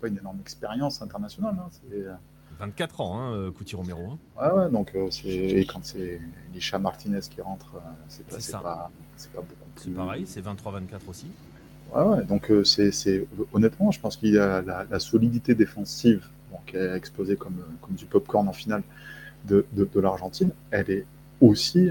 pas 0.00 0.06
une 0.06 0.18
énorme 0.18 0.38
expérience 0.40 1.02
internationale. 1.02 1.56
Hein, 1.58 2.16
24 2.60 3.00
ans, 3.00 3.18
hein, 3.18 3.34
euh, 3.34 3.50
Couty 3.50 3.74
Romero. 3.74 4.12
Hein. 4.12 4.18
Ouais, 4.40 4.58
ouais, 4.58 4.70
donc 4.70 4.92
euh, 4.94 5.10
c'est 5.10 5.28
et 5.28 5.64
quand 5.64 5.80
c'est 5.82 6.20
Lisha 6.54 6.78
Martinez 6.78 7.20
qui 7.20 7.40
rentre, 7.40 7.74
euh, 7.76 7.78
c'est 8.08 8.52
pas, 8.52 8.62
pas, 8.62 8.90
beaucoup. 9.34 9.54
C'est 9.76 9.94
pareil, 9.94 10.24
c'est 10.26 10.44
23-24 10.44 11.08
aussi. 11.08 11.26
Ouais, 11.94 12.02
ouais, 12.02 12.24
donc 12.24 12.52
c'est 12.64 13.26
honnêtement, 13.52 13.90
je 13.90 13.98
pense 13.98 14.16
qu'il 14.16 14.34
y 14.34 14.38
a 14.38 14.62
la, 14.62 14.98
solidité 15.00 15.54
défensive 15.54 16.28
qui 16.66 16.76
a 16.76 16.94
explosé 16.94 17.34
comme, 17.34 17.64
comme 17.80 17.94
du 17.96 18.04
popcorn 18.04 18.46
en 18.46 18.52
finale 18.52 18.82
de, 19.46 19.66
de, 19.72 20.00
l'Argentine, 20.00 20.50
elle 20.70 20.90
est 20.90 21.06
aussi 21.40 21.90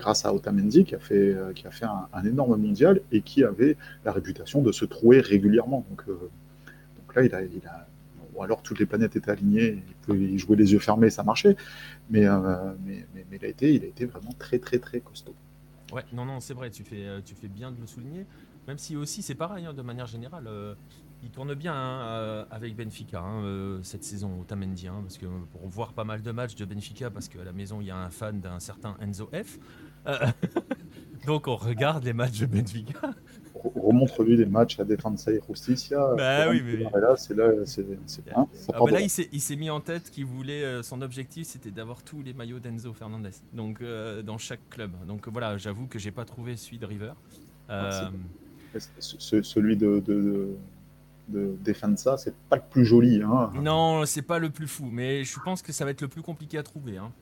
grâce 0.00 0.24
à 0.24 0.34
Otamendi 0.34 0.84
qui 0.84 0.94
a 0.94 0.98
fait, 0.98 1.36
qui 1.54 1.66
a 1.66 1.70
fait 1.70 1.86
un, 1.86 2.24
énorme 2.24 2.56
mondial 2.56 3.00
et 3.12 3.20
qui 3.22 3.44
avait 3.44 3.76
la 4.04 4.12
réputation 4.12 4.62
de 4.62 4.72
se 4.72 4.84
trouver 4.84 5.20
régulièrement. 5.20 5.86
Donc, 5.90 6.04
donc 6.06 7.14
là, 7.14 7.22
il 7.22 7.34
a, 7.34 7.42
il 7.42 7.66
a, 7.66 7.86
alors 8.42 8.62
toutes 8.62 8.78
les 8.78 8.86
planètes 8.86 9.16
étaient 9.16 9.30
alignées, 9.30 9.82
il 9.86 9.94
pouvait 10.02 10.38
jouer 10.38 10.56
les 10.56 10.72
yeux 10.72 10.78
fermés, 10.78 11.10
ça 11.10 11.22
marchait. 11.22 11.56
Mais, 12.08 12.26
euh, 12.26 12.74
mais, 12.84 13.06
il, 13.32 13.44
a 13.44 13.48
été, 13.48 13.74
il 13.74 13.84
a 13.84 13.86
été 13.86 14.06
vraiment 14.06 14.32
très, 14.38 14.58
très, 14.58 14.78
très 14.78 15.00
costaud. 15.00 15.34
Ouais, 15.92 16.04
non, 16.12 16.24
non, 16.24 16.40
c'est 16.40 16.54
vrai, 16.54 16.70
tu 16.70 16.84
fais, 16.84 17.06
euh, 17.06 17.20
tu 17.24 17.34
fais 17.34 17.48
bien 17.48 17.72
de 17.72 17.80
le 17.80 17.86
souligner. 17.86 18.26
Même 18.68 18.78
si 18.78 18.96
aussi, 18.96 19.22
c'est 19.22 19.34
pareil, 19.34 19.66
hein, 19.66 19.74
de 19.74 19.82
manière 19.82 20.06
générale, 20.06 20.46
euh, 20.46 20.74
il 21.22 21.30
tourne 21.30 21.54
bien 21.54 21.74
hein, 21.74 22.46
avec 22.50 22.76
Benfica 22.76 23.20
hein, 23.20 23.80
cette 23.82 24.04
saison, 24.04 24.40
Otamendi, 24.40 24.88
hein, 24.88 25.00
parce 25.02 25.18
que 25.18 25.26
pour 25.52 25.68
voir 25.68 25.92
pas 25.92 26.04
mal 26.04 26.22
de 26.22 26.30
matchs 26.30 26.54
de 26.54 26.64
Benfica, 26.64 27.10
parce 27.10 27.28
qu'à 27.28 27.44
la 27.44 27.52
maison, 27.52 27.80
il 27.80 27.88
y 27.88 27.90
a 27.90 27.96
un 27.96 28.10
fan 28.10 28.40
d'un 28.40 28.58
certain 28.60 28.96
Enzo 29.00 29.28
F. 29.32 29.58
donc 31.26 31.48
on 31.48 31.56
regarde 31.56 32.04
les 32.04 32.12
matchs 32.12 32.40
de 32.40 32.46
Benfica 32.46 33.14
remontre-lui 33.62 34.36
les 34.36 34.46
matchs 34.46 34.78
à 34.80 34.84
Defensa 34.84 35.32
et 35.32 35.40
Justicia. 35.48 36.14
Bah 36.16 36.48
oui, 36.48 36.62
mais... 36.64 37.00
Là, 37.00 37.16
c'est 37.16 37.34
là, 37.34 37.50
c'est, 37.64 37.84
ah, 38.34 38.46
bah 38.68 38.90
là, 38.90 39.00
il 39.00 39.10
s'est, 39.10 39.56
mis 39.56 39.70
en 39.70 39.80
tête 39.80 40.10
qu'il 40.10 40.26
voulait, 40.26 40.64
euh, 40.64 40.82
son 40.82 41.02
objectif, 41.02 41.46
c'était 41.46 41.70
d'avoir 41.70 42.02
tous 42.02 42.22
les 42.22 42.32
maillots 42.32 42.58
d'Enzo 42.58 42.92
Fernandez, 42.92 43.30
donc 43.52 43.80
euh, 43.80 44.22
dans 44.22 44.38
chaque 44.38 44.68
club. 44.70 44.92
Donc 45.06 45.28
voilà, 45.28 45.58
j'avoue 45.58 45.86
que 45.86 45.98
j'ai 45.98 46.10
pas 46.10 46.24
trouvé 46.24 46.56
celui 46.56 46.78
de 46.78 46.86
River. 46.86 47.12
Euh, 47.70 48.08
celui 49.00 49.76
de, 49.76 50.00
de, 50.00 50.56
de 51.28 51.56
Defensa, 51.64 52.16
c'est 52.16 52.34
pas 52.48 52.56
le 52.56 52.62
plus 52.68 52.84
joli. 52.84 53.22
Hein. 53.22 53.50
Non, 53.54 54.06
c'est 54.06 54.22
pas 54.22 54.38
le 54.38 54.50
plus 54.50 54.68
fou, 54.68 54.88
mais 54.90 55.24
je 55.24 55.38
pense 55.40 55.62
que 55.62 55.72
ça 55.72 55.84
va 55.84 55.90
être 55.90 56.02
le 56.02 56.08
plus 56.08 56.22
compliqué 56.22 56.58
à 56.58 56.62
trouver. 56.62 56.98
Hein. 56.98 57.12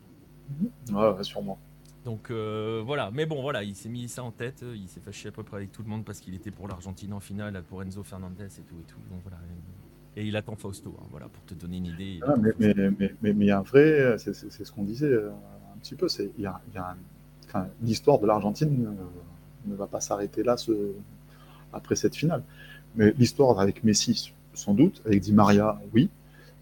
Ouais, 0.92 1.24
sûrement. 1.24 1.58
Donc 2.04 2.30
euh, 2.30 2.82
voilà, 2.84 3.10
mais 3.12 3.26
bon 3.26 3.42
voilà, 3.42 3.62
il 3.62 3.74
s'est 3.74 3.88
mis 3.88 4.08
ça 4.08 4.22
en 4.22 4.30
tête, 4.30 4.64
il 4.74 4.88
s'est 4.88 5.00
fâché 5.00 5.28
à 5.28 5.32
peu 5.32 5.42
près 5.42 5.56
avec 5.56 5.72
tout 5.72 5.82
le 5.82 5.88
monde 5.88 6.04
parce 6.04 6.20
qu'il 6.20 6.34
était 6.34 6.50
pour 6.50 6.68
l'Argentine 6.68 7.12
en 7.12 7.20
finale, 7.20 7.62
pour 7.68 7.82
Enzo 7.82 8.02
Fernandez 8.02 8.44
et 8.44 8.62
tout 8.62 8.76
et 8.80 8.84
tout. 8.86 8.98
Et 10.16 10.26
il 10.26 10.36
attend 10.36 10.56
Fausto, 10.56 10.96
hein, 10.98 11.06
voilà, 11.10 11.28
pour 11.28 11.44
te 11.44 11.54
donner 11.54 11.76
une 11.76 11.86
idée. 11.86 12.20
Ah, 12.26 12.34
mais, 12.40 12.50
mais, 12.58 12.74
mais, 12.98 13.14
mais, 13.22 13.30
il 13.30 13.44
y 13.44 13.50
a 13.50 13.58
un 13.58 13.62
vrai, 13.62 14.16
c'est 14.18 14.32
ce 14.32 14.72
qu'on 14.72 14.84
disait 14.84 15.06
euh, 15.06 15.30
un 15.74 15.78
petit 15.78 15.94
peu, 15.94 16.08
c'est 16.08 16.30
il 16.38 16.50
l'histoire 17.82 18.18
de 18.18 18.26
l'Argentine 18.26 18.86
euh, 18.86 19.70
ne 19.70 19.74
va 19.74 19.86
pas 19.86 20.00
s'arrêter 20.00 20.42
là 20.42 20.56
après 21.72 21.96
cette 21.96 22.16
finale. 22.16 22.42
Mais 22.96 23.12
l'histoire 23.18 23.60
avec 23.60 23.84
Messi, 23.84 24.32
sans 24.54 24.74
doute, 24.74 25.02
avec 25.04 25.20
Di 25.20 25.32
Maria, 25.32 25.80
oui, 25.92 26.10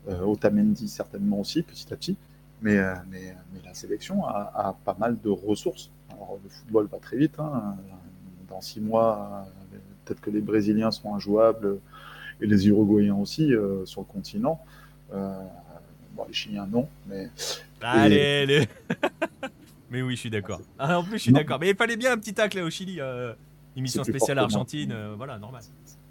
Otamendi 0.08 0.88
certainement 0.88 1.40
aussi, 1.40 1.62
petit 1.62 1.92
à 1.92 1.96
petit. 1.96 2.16
Mais, 2.62 2.78
euh, 2.78 2.94
mais, 3.10 3.36
mais, 3.52 3.60
la 3.64 3.74
sélection 3.74 4.26
a, 4.26 4.76
pas 4.84 4.96
mal 4.98 5.18
de 5.20 5.28
ressources. 5.28 5.90
Alors, 6.10 6.38
le 6.42 6.48
football 6.48 6.86
va 6.86 6.98
très 6.98 7.16
vite. 7.16 7.38
Hein. 7.38 7.76
Dans 8.48 8.60
six 8.60 8.80
mois, 8.80 9.46
peut-être 10.04 10.20
que 10.20 10.30
les 10.30 10.40
Brésiliens 10.40 10.90
sont 10.90 11.14
injouables 11.14 11.78
et 12.40 12.46
les 12.46 12.68
Uruguayens 12.68 13.16
aussi 13.16 13.54
euh, 13.54 13.84
sur 13.84 14.02
le 14.02 14.06
continent. 14.06 14.60
Euh, 15.12 15.38
bon, 16.14 16.24
les 16.26 16.32
Chiliens, 16.34 16.66
non. 16.66 16.88
Mais, 17.08 17.28
Allez, 17.82 18.66
mais 19.90 20.02
oui, 20.02 20.14
je 20.14 20.20
suis 20.20 20.30
d'accord. 20.30 20.60
Ah, 20.78 20.98
en 20.98 21.04
plus, 21.04 21.18
je 21.18 21.22
suis 21.24 21.32
d'accord. 21.32 21.58
Mais 21.60 21.70
il 21.70 21.76
fallait 21.76 21.96
bien 21.96 22.12
un 22.12 22.18
petit 22.18 22.34
tacle 22.34 22.58
au 22.60 22.70
Chili. 22.70 23.00
émission 23.76 24.02
spéciale 24.04 24.38
Argentine. 24.38 24.94
voilà, 25.16 25.38
normal. 25.38 25.62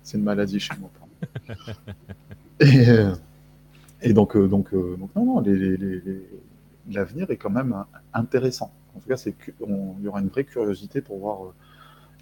C'est 0.03 0.17
une 0.17 0.23
maladie 0.23 0.59
chez 0.59 0.73
moi. 0.80 0.91
et. 2.59 2.85
Et 4.06 4.14
donc, 4.14 4.36
euh, 4.36 4.48
donc, 4.48 4.73
euh, 4.73 4.95
donc 4.98 5.10
non, 5.15 5.26
non, 5.26 5.44
l'avenir 6.91 7.32
est 7.32 7.38
quand 7.38 7.49
même 7.49 7.76
intéressant. 8.14 8.72
En 8.95 8.99
tout 8.99 9.10
cas, 9.10 9.22
il 9.26 10.03
y 10.03 10.07
aura 10.07 10.22
une 10.22 10.27
vraie 10.27 10.44
curiosité 10.44 11.02
pour 11.02 11.18
voir 11.18 11.45
euh, 11.45 11.53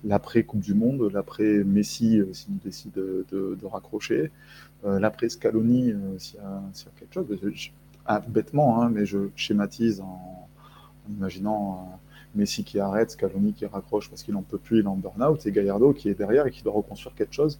l'après 0.06 0.44
Coupe 0.44 0.62
du 0.62 0.74
Monde, 0.74 1.12
l'après 1.12 1.64
Messi 1.66 2.22
s'il 2.32 2.58
décide 2.60 2.94
de, 2.94 3.66
raccrocher, 3.66 4.32
l'après 4.86 5.30
Scaloni 5.30 5.94
s'il 6.18 6.40
y, 6.40 6.44
a 6.44 6.62
quelque 6.98 7.14
chose. 7.14 7.28
Ah, 8.06 8.22
bêtement, 8.28 8.82
hein, 8.82 8.90
mais 8.90 9.06
je 9.06 9.30
schématise 9.36 10.02
en, 10.02 10.48
imaginant 11.18 12.00
Messi 12.36 12.64
qui 12.64 12.80
arrête, 12.80 13.12
Scaloni 13.12 13.54
qui 13.54 13.66
raccroche 13.66 14.10
parce 14.10 14.24
qu'il 14.24 14.34
n'en 14.34 14.42
peut 14.42 14.58
plus, 14.58 14.80
il 14.80 14.86
est 14.86 14.88
en 14.88 14.98
burn-out, 14.98 15.46
et 15.46 15.52
Gallardo 15.52 15.94
qui 15.94 16.10
est 16.10 16.16
derrière 16.16 16.48
et 16.48 16.52
qui 16.52 16.64
doit 16.64 16.74
reconstruire 16.74 17.16
quelque 17.16 17.34
chose 17.34 17.60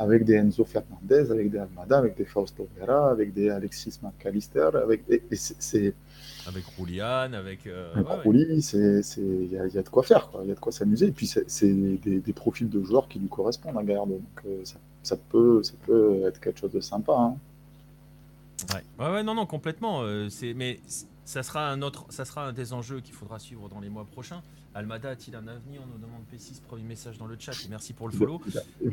avec 0.00 0.24
des 0.24 0.34
Enzo 0.34 0.64
Fernandez, 0.64 1.30
avec 1.30 1.50
des 1.50 1.58
Almada, 1.58 1.98
avec 1.98 2.16
des 2.16 2.24
Fausto 2.24 2.66
Vera, 2.78 3.10
avec 3.10 3.34
des 3.34 3.50
Alexis 3.50 3.98
McAllister, 4.02 4.70
avec 4.82 5.02
c'est 5.30 5.94
avec 6.46 6.64
Roulian, 6.78 7.34
avec 7.34 7.66
euh, 7.66 7.92
Rouli, 8.24 8.62
c'est 8.62 9.02
il 9.18 9.52
y, 9.52 9.58
a 9.58 9.82
de 9.82 9.88
quoi 9.90 10.02
faire, 10.02 10.30
il 10.42 10.48
y 10.48 10.52
a 10.52 10.54
de 10.54 10.58
quoi 10.58 10.72
s'amuser. 10.72 11.08
Et 11.08 11.12
puis 11.12 11.26
c'est 11.26 11.70
des, 11.70 12.18
des, 12.18 12.32
profils 12.32 12.68
de 12.68 12.82
joueurs 12.82 13.08
qui 13.08 13.18
lui 13.18 13.28
correspondent 13.28 13.76
à 13.76 13.82
Gallardo, 13.82 14.14
donc 14.14 14.46
euh, 14.46 14.64
ça, 14.64 14.76
ça, 15.02 15.16
peut 15.18 15.62
ça 15.62 15.74
peut 15.84 16.22
être 16.26 16.40
quelque 16.40 16.60
chose 16.60 16.72
de 16.72 16.80
sympa. 16.80 17.12
Hein. 17.12 17.36
Ouais. 18.72 19.06
ouais, 19.06 19.22
non, 19.22 19.34
non, 19.34 19.44
complètement. 19.44 20.00
Euh, 20.00 20.30
c'est 20.30 20.54
mais 20.54 20.80
ça 21.26 21.42
sera 21.42 21.68
un 21.68 21.82
autre, 21.82 22.06
ça 22.08 22.24
sera 22.24 22.46
un 22.46 22.52
des 22.54 22.72
enjeux 22.72 23.00
qu'il 23.00 23.14
faudra 23.14 23.38
suivre 23.38 23.68
dans 23.68 23.80
les 23.80 23.90
mois 23.90 24.06
prochains. 24.10 24.40
Almada 24.74 25.10
a-t-il 25.10 25.34
un 25.34 25.48
avenir 25.48 25.82
On 25.82 25.86
nous 25.86 25.98
demande 25.98 26.22
P6, 26.32 26.60
premier 26.62 26.84
message 26.84 27.18
dans 27.18 27.26
le 27.26 27.36
chat. 27.38 27.52
merci 27.68 27.92
pour 27.92 28.08
le 28.08 28.14
follow. 28.14 28.40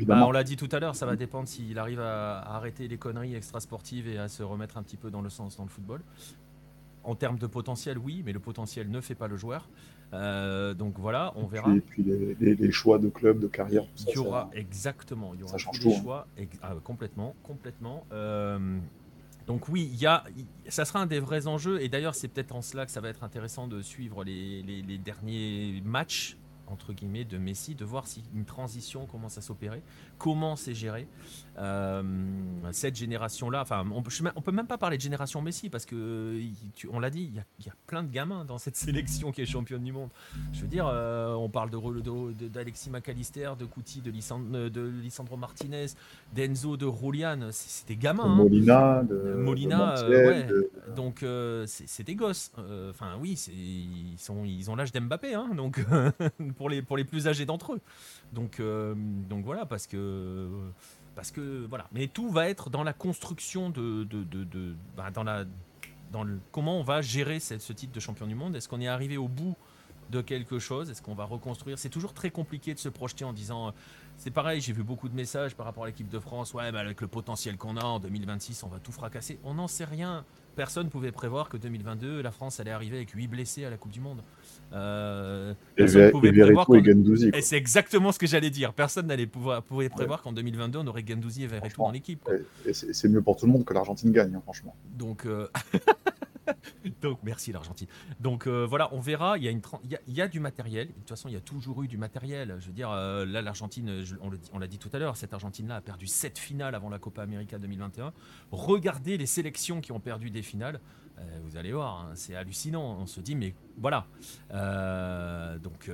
Bah, 0.06 0.26
on 0.26 0.32
l'a 0.32 0.42
dit 0.42 0.56
tout 0.56 0.68
à 0.72 0.80
l'heure, 0.80 0.96
ça 0.96 1.06
va 1.06 1.14
dépendre 1.14 1.48
s'il 1.48 1.78
arrive 1.78 2.00
à, 2.00 2.40
arrêter 2.40 2.88
les 2.88 2.98
conneries 2.98 3.34
extrasportives 3.34 4.08
et 4.08 4.18
à 4.18 4.28
se 4.28 4.42
remettre 4.42 4.76
un 4.76 4.82
petit 4.82 4.96
peu 4.96 5.10
dans 5.10 5.22
le 5.22 5.30
sens 5.30 5.56
dans 5.56 5.62
le 5.62 5.68
football. 5.68 6.00
En 7.04 7.14
termes 7.14 7.38
de 7.38 7.46
potentiel, 7.46 7.96
oui, 7.96 8.22
mais 8.26 8.32
le 8.32 8.40
potentiel 8.40 8.90
ne 8.90 9.00
fait 9.00 9.14
pas 9.14 9.28
le 9.28 9.36
joueur. 9.36 9.68
Euh, 10.12 10.74
donc 10.74 10.98
voilà, 10.98 11.32
on 11.36 11.46
verra. 11.46 11.72
Et 11.74 11.80
puis 11.80 12.02
les, 12.02 12.72
choix 12.72 12.98
de 12.98 13.08
club, 13.08 13.38
de 13.38 13.46
carrière. 13.46 13.84
il 14.08 14.14
y 14.14 14.18
aura 14.18 14.50
exactement, 14.54 15.32
il 15.34 15.40
y 15.40 15.42
aura 15.42 15.56
des 15.56 15.64
hein. 15.64 16.00
choix 16.02 16.26
ah, 16.62 16.74
complètement, 16.82 17.34
complètement. 17.42 18.04
Euh, 18.12 18.78
donc 19.48 19.70
oui, 19.70 19.88
il 19.90 19.98
y 19.98 20.04
a, 20.04 20.24
ça 20.68 20.84
sera 20.84 21.00
un 21.00 21.06
des 21.06 21.20
vrais 21.20 21.46
enjeux, 21.46 21.80
et 21.80 21.88
d'ailleurs 21.88 22.14
c'est 22.14 22.28
peut-être 22.28 22.54
en 22.54 22.60
cela 22.60 22.84
que 22.84 22.92
ça 22.92 23.00
va 23.00 23.08
être 23.08 23.24
intéressant 23.24 23.66
de 23.66 23.80
suivre 23.80 24.22
les, 24.22 25.00
derniers 25.02 25.80
matchs 25.82 26.36
entre 26.66 26.92
guillemets 26.92 27.24
de 27.24 27.38
Messi, 27.38 27.74
de 27.74 27.86
voir 27.86 28.06
si 28.06 28.22
une 28.34 28.44
transition 28.44 29.06
commence 29.06 29.38
à 29.38 29.40
s'opérer, 29.40 29.82
comment 30.18 30.56
c'est 30.56 30.74
géré. 30.74 31.06
Euh, 31.60 32.02
cette 32.70 32.94
génération-là, 32.94 33.62
enfin, 33.62 33.84
on 33.92 34.02
peut, 34.02 34.10
peut 34.44 34.52
même 34.52 34.66
pas 34.66 34.78
parler 34.78 34.96
de 34.96 35.02
génération 35.02 35.42
Messi 35.42 35.68
parce 35.68 35.86
que, 35.86 36.40
on 36.90 37.00
l'a 37.00 37.10
dit, 37.10 37.32
il 37.32 37.64
y, 37.66 37.68
a, 37.68 37.72
plein 37.86 38.02
de 38.02 38.10
gamins 38.10 38.44
dans 38.44 38.58
cette 38.58 38.76
sélection 38.76 39.32
qui 39.32 39.42
est 39.42 39.46
championne 39.46 39.82
du 39.82 39.92
monde. 39.92 40.10
Je 40.52 40.60
veux 40.60 40.68
dire, 40.68 40.86
euh, 40.86 41.34
on 41.34 41.48
parle 41.48 41.70
de 41.70 42.48
d'Alexis 42.48 42.90
McAllister, 42.90 43.52
de 43.58 43.64
Couti, 43.64 44.00
de, 44.00 44.10
de 44.68 44.80
Lisandro 45.02 45.36
Martinez, 45.36 45.86
d'Enzo, 46.34 46.76
de 46.76 46.86
Rolian, 46.86 47.48
c'est 47.50 47.88
des 47.88 47.96
gamins. 47.96 48.28
Molina, 48.28 49.02
de, 49.02 49.34
Molina, 49.34 49.98
euh, 49.98 50.28
ouais. 50.28 50.46
Donc 50.94 51.24
c'est 51.66 52.04
des 52.04 52.14
gosses. 52.14 52.52
Enfin 52.90 53.16
oui, 53.20 53.32
ils 53.48 54.18
sont, 54.18 54.44
ils 54.44 54.70
ont 54.70 54.76
l'âge 54.76 54.92
d'Mbappé, 54.92 55.34
hein, 55.34 55.50
donc 55.56 55.84
pour 56.56 56.68
les 56.68 56.82
pour 56.82 56.96
les 56.96 57.04
plus 57.04 57.26
âgés 57.26 57.46
d'entre 57.46 57.72
eux. 57.72 57.80
Donc 58.32 58.60
donc 58.60 59.44
voilà 59.44 59.66
parce 59.66 59.86
que 59.86 61.66
voilà. 61.68 61.86
Mais 61.92 62.06
tout 62.06 62.30
va 62.30 62.48
être 62.48 62.70
dans 62.70 62.84
la 62.84 62.92
construction 62.92 63.70
de, 63.70 64.06
bah, 64.96 65.10
comment 66.52 66.78
on 66.78 66.82
va 66.82 67.02
gérer 67.02 67.40
ce, 67.40 67.58
ce 67.58 67.72
titre 67.72 67.92
de 67.92 68.00
champion 68.00 68.26
du 68.26 68.34
monde. 68.34 68.56
Est-ce 68.56 68.68
qu'on 68.68 68.80
est 68.80 68.88
arrivé 68.88 69.16
au 69.16 69.28
bout 69.28 69.56
de 70.10 70.20
quelque 70.20 70.58
chose? 70.58 70.90
Est-ce 70.90 71.02
qu'on 71.02 71.14
va 71.14 71.24
reconstruire? 71.24 71.78
C'est 71.78 71.88
toujours 71.88 72.14
très 72.14 72.30
compliqué 72.30 72.72
de 72.74 72.78
se 72.78 72.88
projeter 72.88 73.24
en 73.24 73.32
disant. 73.32 73.72
C'est 74.16 74.30
pareil, 74.30 74.60
j'ai 74.60 74.72
vu 74.72 74.82
beaucoup 74.82 75.08
de 75.08 75.14
messages 75.14 75.54
par 75.54 75.66
rapport 75.66 75.84
à 75.84 75.86
l'équipe 75.86 76.08
de 76.08 76.18
France. 76.18 76.54
Ouais, 76.54 76.72
mais 76.72 76.78
avec 76.78 77.00
le 77.00 77.06
potentiel 77.06 77.56
qu'on 77.56 77.76
a 77.76 77.84
en 77.84 78.00
2026, 78.00 78.62
on 78.64 78.68
va 78.68 78.78
tout 78.80 78.92
fracasser. 78.92 79.38
On 79.44 79.54
n'en 79.54 79.68
sait 79.68 79.84
rien. 79.84 80.24
Personne 80.58 80.86
ne 80.86 80.90
pouvait 80.90 81.12
prévoir 81.12 81.48
que 81.48 81.56
2022, 81.56 82.20
la 82.20 82.32
France 82.32 82.58
allait 82.58 82.72
arriver 82.72 82.96
avec 82.96 83.10
8 83.10 83.28
blessés 83.28 83.64
à 83.64 83.70
la 83.70 83.76
Coupe 83.76 83.92
du 83.92 84.00
Monde. 84.00 84.24
Euh, 84.72 85.54
et, 85.76 85.84
et, 85.84 87.42
c'est 87.42 87.56
exactement 87.56 88.10
ce 88.10 88.18
que 88.18 88.26
j'allais 88.26 88.50
dire. 88.50 88.72
Personne 88.72 89.06
n'allait 89.06 89.28
pouvoir 89.28 89.62
pouvait 89.62 89.88
prévoir 89.88 90.20
qu'en 90.20 90.32
2022 90.32 90.80
on 90.80 90.86
aurait 90.88 91.04
Gendouzi 91.06 91.44
et 91.44 91.46
Verretou 91.46 91.80
dans 91.80 91.92
l'équipe. 91.92 92.28
C'est 92.72 93.08
mieux 93.08 93.22
pour 93.22 93.36
tout 93.36 93.46
le 93.46 93.52
monde 93.52 93.64
que 93.64 93.72
l'Argentine 93.72 94.10
gagne, 94.10 94.34
hein, 94.34 94.40
franchement. 94.42 94.74
Donc 94.98 95.26
euh, 95.26 95.46
Donc 97.00 97.18
merci 97.22 97.52
l'Argentine. 97.52 97.86
Donc 98.20 98.46
euh, 98.46 98.66
voilà, 98.66 98.92
on 98.92 99.00
verra. 99.00 99.38
Il 99.38 99.44
y, 99.44 99.48
a 99.48 99.50
une 99.50 99.62
il, 99.84 100.14
y 100.14 100.20
a, 100.20 100.28
du 100.28 100.40
matériel. 100.40 100.88
De 100.88 100.92
toute 100.92 101.08
façon, 101.08 101.28
il 101.28 101.34
y 101.34 101.36
a 101.36 101.40
toujours 101.40 101.82
eu 101.82 101.88
du 101.88 101.96
matériel. 101.96 102.56
Je 102.58 102.66
veux 102.66 102.72
dire, 102.72 102.90
euh, 102.90 103.24
là, 103.24 103.42
l'Argentine, 103.42 104.04
on 104.52 104.58
l'a 104.58 104.66
dit 104.66 104.78
tout 104.78 104.90
à 104.92 104.98
l'heure, 104.98 105.16
cette 105.16 105.32
Argentine-là 105.32 105.76
a 105.76 105.80
perdu 105.80 106.06
7 106.06 106.38
finales 106.38 106.74
avant 106.74 106.88
la 106.88 106.98
Copa 106.98 107.22
América 107.22 107.58
2021. 107.58 108.12
Regardez 108.50 109.16
les 109.16 109.26
sélections 109.26 109.80
qui 109.80 109.92
ont 109.92 110.00
perdu 110.00 110.30
des 110.30 110.42
finales. 110.42 110.80
Euh, 111.18 111.22
vous 111.44 111.56
allez 111.56 111.72
voir, 111.72 112.00
hein, 112.00 112.12
c'est 112.14 112.34
hallucinant. 112.34 112.98
On 113.00 113.06
se 113.06 113.20
dit, 113.20 113.34
mais 113.34 113.54
voilà. 113.76 114.06
donc 114.50 115.90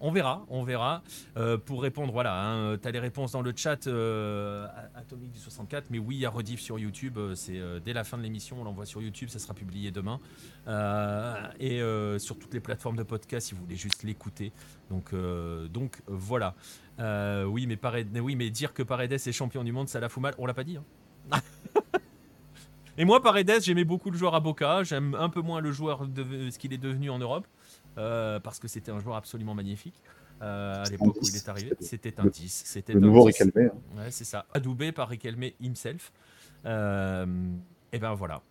on 0.00 0.10
verra, 0.10 0.44
on 0.48 0.62
verra. 0.64 1.02
pour 1.66 1.82
répondre, 1.82 2.12
voilà, 2.12 2.42
hein, 2.42 2.78
tu 2.78 2.88
as 2.88 2.90
les 2.90 2.98
réponses 2.98 3.32
dans 3.32 3.42
le 3.42 3.52
chat 3.54 3.86
Atomique 4.94 5.32
du 5.32 5.38
64, 5.38 5.90
mais 5.90 5.98
oui, 5.98 6.16
il 6.16 6.20
y 6.20 6.26
a 6.26 6.30
rediff 6.30 6.60
sur 6.60 6.78
YouTube. 6.78 7.18
C'est 7.34 7.60
dès 7.84 7.92
la 7.92 8.04
fin 8.04 8.18
de 8.18 8.22
l'émission, 8.22 8.60
on 8.60 8.64
l'envoie 8.64 8.86
sur 8.86 9.02
YouTube, 9.02 9.28
ça 9.28 9.38
sera 9.38 9.54
publié 9.54 9.90
demain. 9.90 10.18
Euh, 10.68 11.34
et 11.58 11.80
euh, 11.80 12.18
sur 12.18 12.38
toutes 12.38 12.54
les 12.54 12.60
plateformes 12.60 12.96
de 12.96 13.02
podcast 13.02 13.48
si 13.48 13.54
vous 13.54 13.62
voulez 13.62 13.76
juste 13.76 14.02
l'écouter. 14.02 14.52
Donc, 14.90 15.12
euh, 15.12 15.68
donc 15.68 16.02
voilà. 16.06 16.54
oui, 16.98 17.66
mais 17.66 18.20
oui, 18.20 18.36
mais 18.36 18.50
dire 18.50 18.74
que 18.74 18.82
Paredes 18.82 19.12
est 19.12 19.32
champion 19.32 19.64
du 19.64 19.72
monde, 19.72 19.88
ça 19.88 20.00
la 20.00 20.08
fout 20.08 20.22
mal. 20.22 20.34
On 20.38 20.46
l'a 20.46 20.54
pas 20.54 20.64
dit. 20.64 20.78
Hein. 21.30 21.40
et 22.98 23.04
moi, 23.04 23.22
Paredes, 23.22 23.62
j'aimais 23.62 23.84
beaucoup 23.84 24.10
le 24.10 24.18
joueur 24.18 24.34
à 24.34 24.40
Boca. 24.40 24.82
J'aime 24.84 25.14
un 25.14 25.28
peu 25.28 25.40
moins 25.40 25.60
le 25.60 25.72
joueur 25.72 26.06
de 26.06 26.50
ce 26.50 26.58
qu'il 26.58 26.72
est 26.72 26.78
devenu 26.78 27.10
en 27.10 27.18
Europe. 27.18 27.46
Parce 27.96 28.58
que 28.58 28.68
c'était 28.68 28.90
un 28.90 29.00
joueur 29.00 29.16
absolument 29.16 29.54
magnifique. 29.54 30.00
à 30.40 30.84
l'époque 30.90 31.16
où 31.20 31.28
il 31.28 31.36
est 31.36 31.48
arrivé, 31.48 31.72
c'était 31.80 32.18
un 32.20 32.26
10. 32.26 32.62
C'était 32.66 32.94
le 32.94 33.00
nouveau 33.00 33.24
Riquelme. 33.24 33.52
Hein. 33.56 33.70
Ouais, 33.96 34.10
c'est 34.10 34.24
ça. 34.24 34.46
Adoubé 34.54 34.92
par 34.92 35.08
Riquelme 35.08 35.50
himself. 35.60 36.12
et 36.64 37.98
ben 37.98 38.14
voilà 38.14 38.42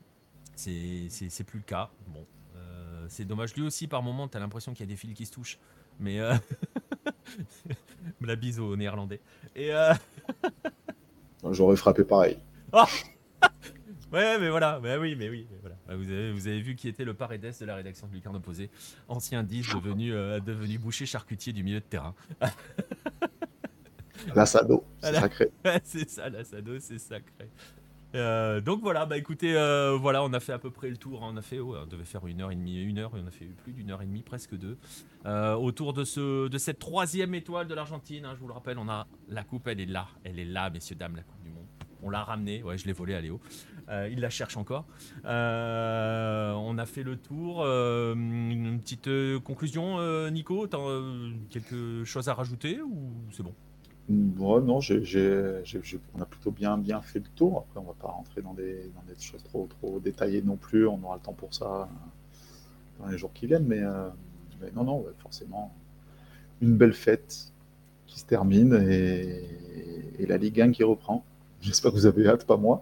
c'est 0.60 1.44
plus 1.44 1.60
le 1.60 1.66
cas. 1.66 1.90
Bon, 2.08 2.26
euh, 2.56 3.06
c'est 3.08 3.26
dommage. 3.26 3.56
Lui 3.56 3.64
aussi, 3.64 3.88
par 3.88 4.04
moment, 4.04 4.28
tu 4.28 4.38
as 4.38 4.40
l'impression 4.40 4.74
qu'il 4.74 4.86
y 4.86 4.90
a 4.90 4.92
des 4.92 4.98
fils 4.98 5.14
qui 5.14 5.26
se 5.26 5.32
touchent. 5.32 5.60
Mais 6.00 6.20
euh, 6.20 6.34
la 8.22 8.36
bise 8.36 8.60
au 8.60 8.76
néerlandais. 8.76 9.20
Et 9.56 9.74
euh, 9.74 9.94
J'aurais 11.52 11.76
frappé 11.76 12.04
pareil. 12.04 12.38
ouais, 14.14 14.40
mais 14.40 14.50
voilà, 14.50 14.80
mais 14.82 14.98
oui, 14.98 15.16
mais 15.16 15.30
oui, 15.30 15.48
voilà. 15.62 15.76
Vous 15.88 16.12
avez, 16.12 16.32
vous 16.32 16.48
avez 16.48 16.62
vu 16.62 16.76
qui 16.76 16.88
était 16.88 17.06
le 17.06 17.14
Paredes 17.14 17.54
de 17.60 17.66
la 17.66 17.76
rédaction 17.76 18.08
de 18.08 18.14
Lucarne 18.14 18.36
Opposé, 18.36 18.70
ancien 19.08 19.44
10 19.44 19.76
devenu, 19.76 20.12
devenu 20.12 20.78
boucher 20.78 21.06
charcutier 21.06 21.54
du 21.54 21.64
milieu 21.64 21.80
de 21.80 21.86
terrain. 21.86 22.16
L'assado, 24.36 24.84
c'est 25.02 25.14
sacré. 25.14 25.52
c'est 25.84 26.10
ça, 26.10 26.30
l'assado, 26.30 26.80
c'est 26.80 27.00
sacré. 27.00 27.50
Euh, 28.16 28.60
donc 28.60 28.82
voilà, 28.82 29.06
bah 29.06 29.18
écoutez, 29.18 29.56
euh, 29.56 29.96
voilà, 29.96 30.24
on 30.24 30.34
a 30.34 30.40
fait 30.40 30.54
à 30.54 30.60
peu 30.60 30.72
près 30.72 30.90
le 30.90 30.98
tour. 30.98 31.24
Hein. 31.24 31.32
On 31.34 31.38
a 31.38 31.42
fait, 31.42 31.60
on 31.60 31.86
devait 31.86 32.06
faire 32.06 32.26
une 32.26 32.42
heure 32.42 32.52
et 32.52 32.56
demie, 32.56 32.82
une 32.82 32.98
heure, 32.98 33.16
et 33.16 33.22
on 33.24 33.28
a 33.28 33.32
fait 33.32 33.46
plus 33.46 33.72
d'une 33.72 33.92
heure 33.92 34.02
et 34.02 34.06
demie, 34.06 34.24
presque 34.24 34.56
deux, 34.56 34.78
euh, 35.26 35.54
autour 35.54 35.94
de 35.94 36.04
ce, 36.04 36.48
de 36.48 36.58
cette 36.58 36.80
troisième 36.80 37.36
étoile 37.36 37.68
de 37.68 37.76
l'Argentine. 37.76 38.26
Hein. 38.26 38.34
je 38.36 38.40
vous 38.40 38.48
le 38.48 38.54
rappelle, 38.54 38.80
on 38.80 38.90
a 38.90 39.08
la 39.28 39.44
coupe, 39.44 39.68
elle 39.68 39.80
est 39.80 39.86
là, 39.86 40.08
elle 40.24 40.40
est 40.40 40.46
là, 40.46 40.70
messieurs 40.70 40.96
dames, 40.96 41.16
la 41.16 41.24
coupe 41.24 41.42
du 41.44 41.52
monde. 41.52 41.68
On 42.04 42.10
l'a 42.10 42.24
ramenée, 42.24 42.64
ouais, 42.64 42.78
je 42.78 42.86
l'ai 42.86 42.94
volée 42.94 43.16
à 43.16 43.22
Léo. 43.22 43.40
il 43.90 44.20
la 44.20 44.30
cherche 44.30 44.58
encore. 44.58 44.86
on 45.24 46.78
a 46.78 46.86
fait 46.86 47.04
le 47.04 47.18
tour. 47.18 47.66
une 47.66 48.80
petite 48.80 49.10
conclusion, 49.44 50.30
Nico, 50.30 50.68
quelque 51.50 52.04
chose 52.06 52.30
à 52.30 52.34
rajouter 52.34 52.82
ou 52.82 53.12
c'est 53.32 53.44
bon? 53.44 53.54
Ouais, 54.10 54.60
non, 54.62 54.80
on 54.80 56.22
a 56.22 56.26
plutôt 56.26 56.50
bien, 56.50 57.02
fait 57.02 57.20
le 57.20 57.30
tour. 57.36 57.60
Après, 57.60 57.80
on 57.80 57.84
va 57.84 57.94
pas 57.94 58.08
rentrer 58.08 58.42
dans 58.42 58.56
des, 58.56 58.90
choses 59.20 59.44
trop, 59.44 59.68
trop 59.68 60.00
détaillées 60.00 60.42
non 60.42 60.56
plus. 60.56 60.88
On 60.88 61.00
aura 61.04 61.18
le 61.18 61.22
temps 61.22 61.34
pour 61.34 61.54
ça 61.54 61.66
euh, 61.66 63.04
dans 63.04 63.12
les 63.12 63.20
jours 63.20 63.32
qui 63.34 63.46
viennent. 63.46 63.68
Mais, 63.68 63.84
euh, 63.84 64.10
non, 64.76 64.84
non, 64.84 65.06
forcément, 65.20 65.72
une 66.60 66.76
belle 66.76 66.94
fête 66.94 67.54
qui 68.08 68.20
se 68.20 68.26
termine 68.26 68.74
et, 68.74 70.26
la 70.26 70.38
Ligue 70.38 70.60
1 70.62 70.72
qui 70.72 70.84
reprend. 70.84 71.24
J'espère 71.62 71.92
que 71.92 71.98
vous 71.98 72.06
avez 72.06 72.28
hâte, 72.28 72.46
pas 72.46 72.58
moi. 72.58 72.82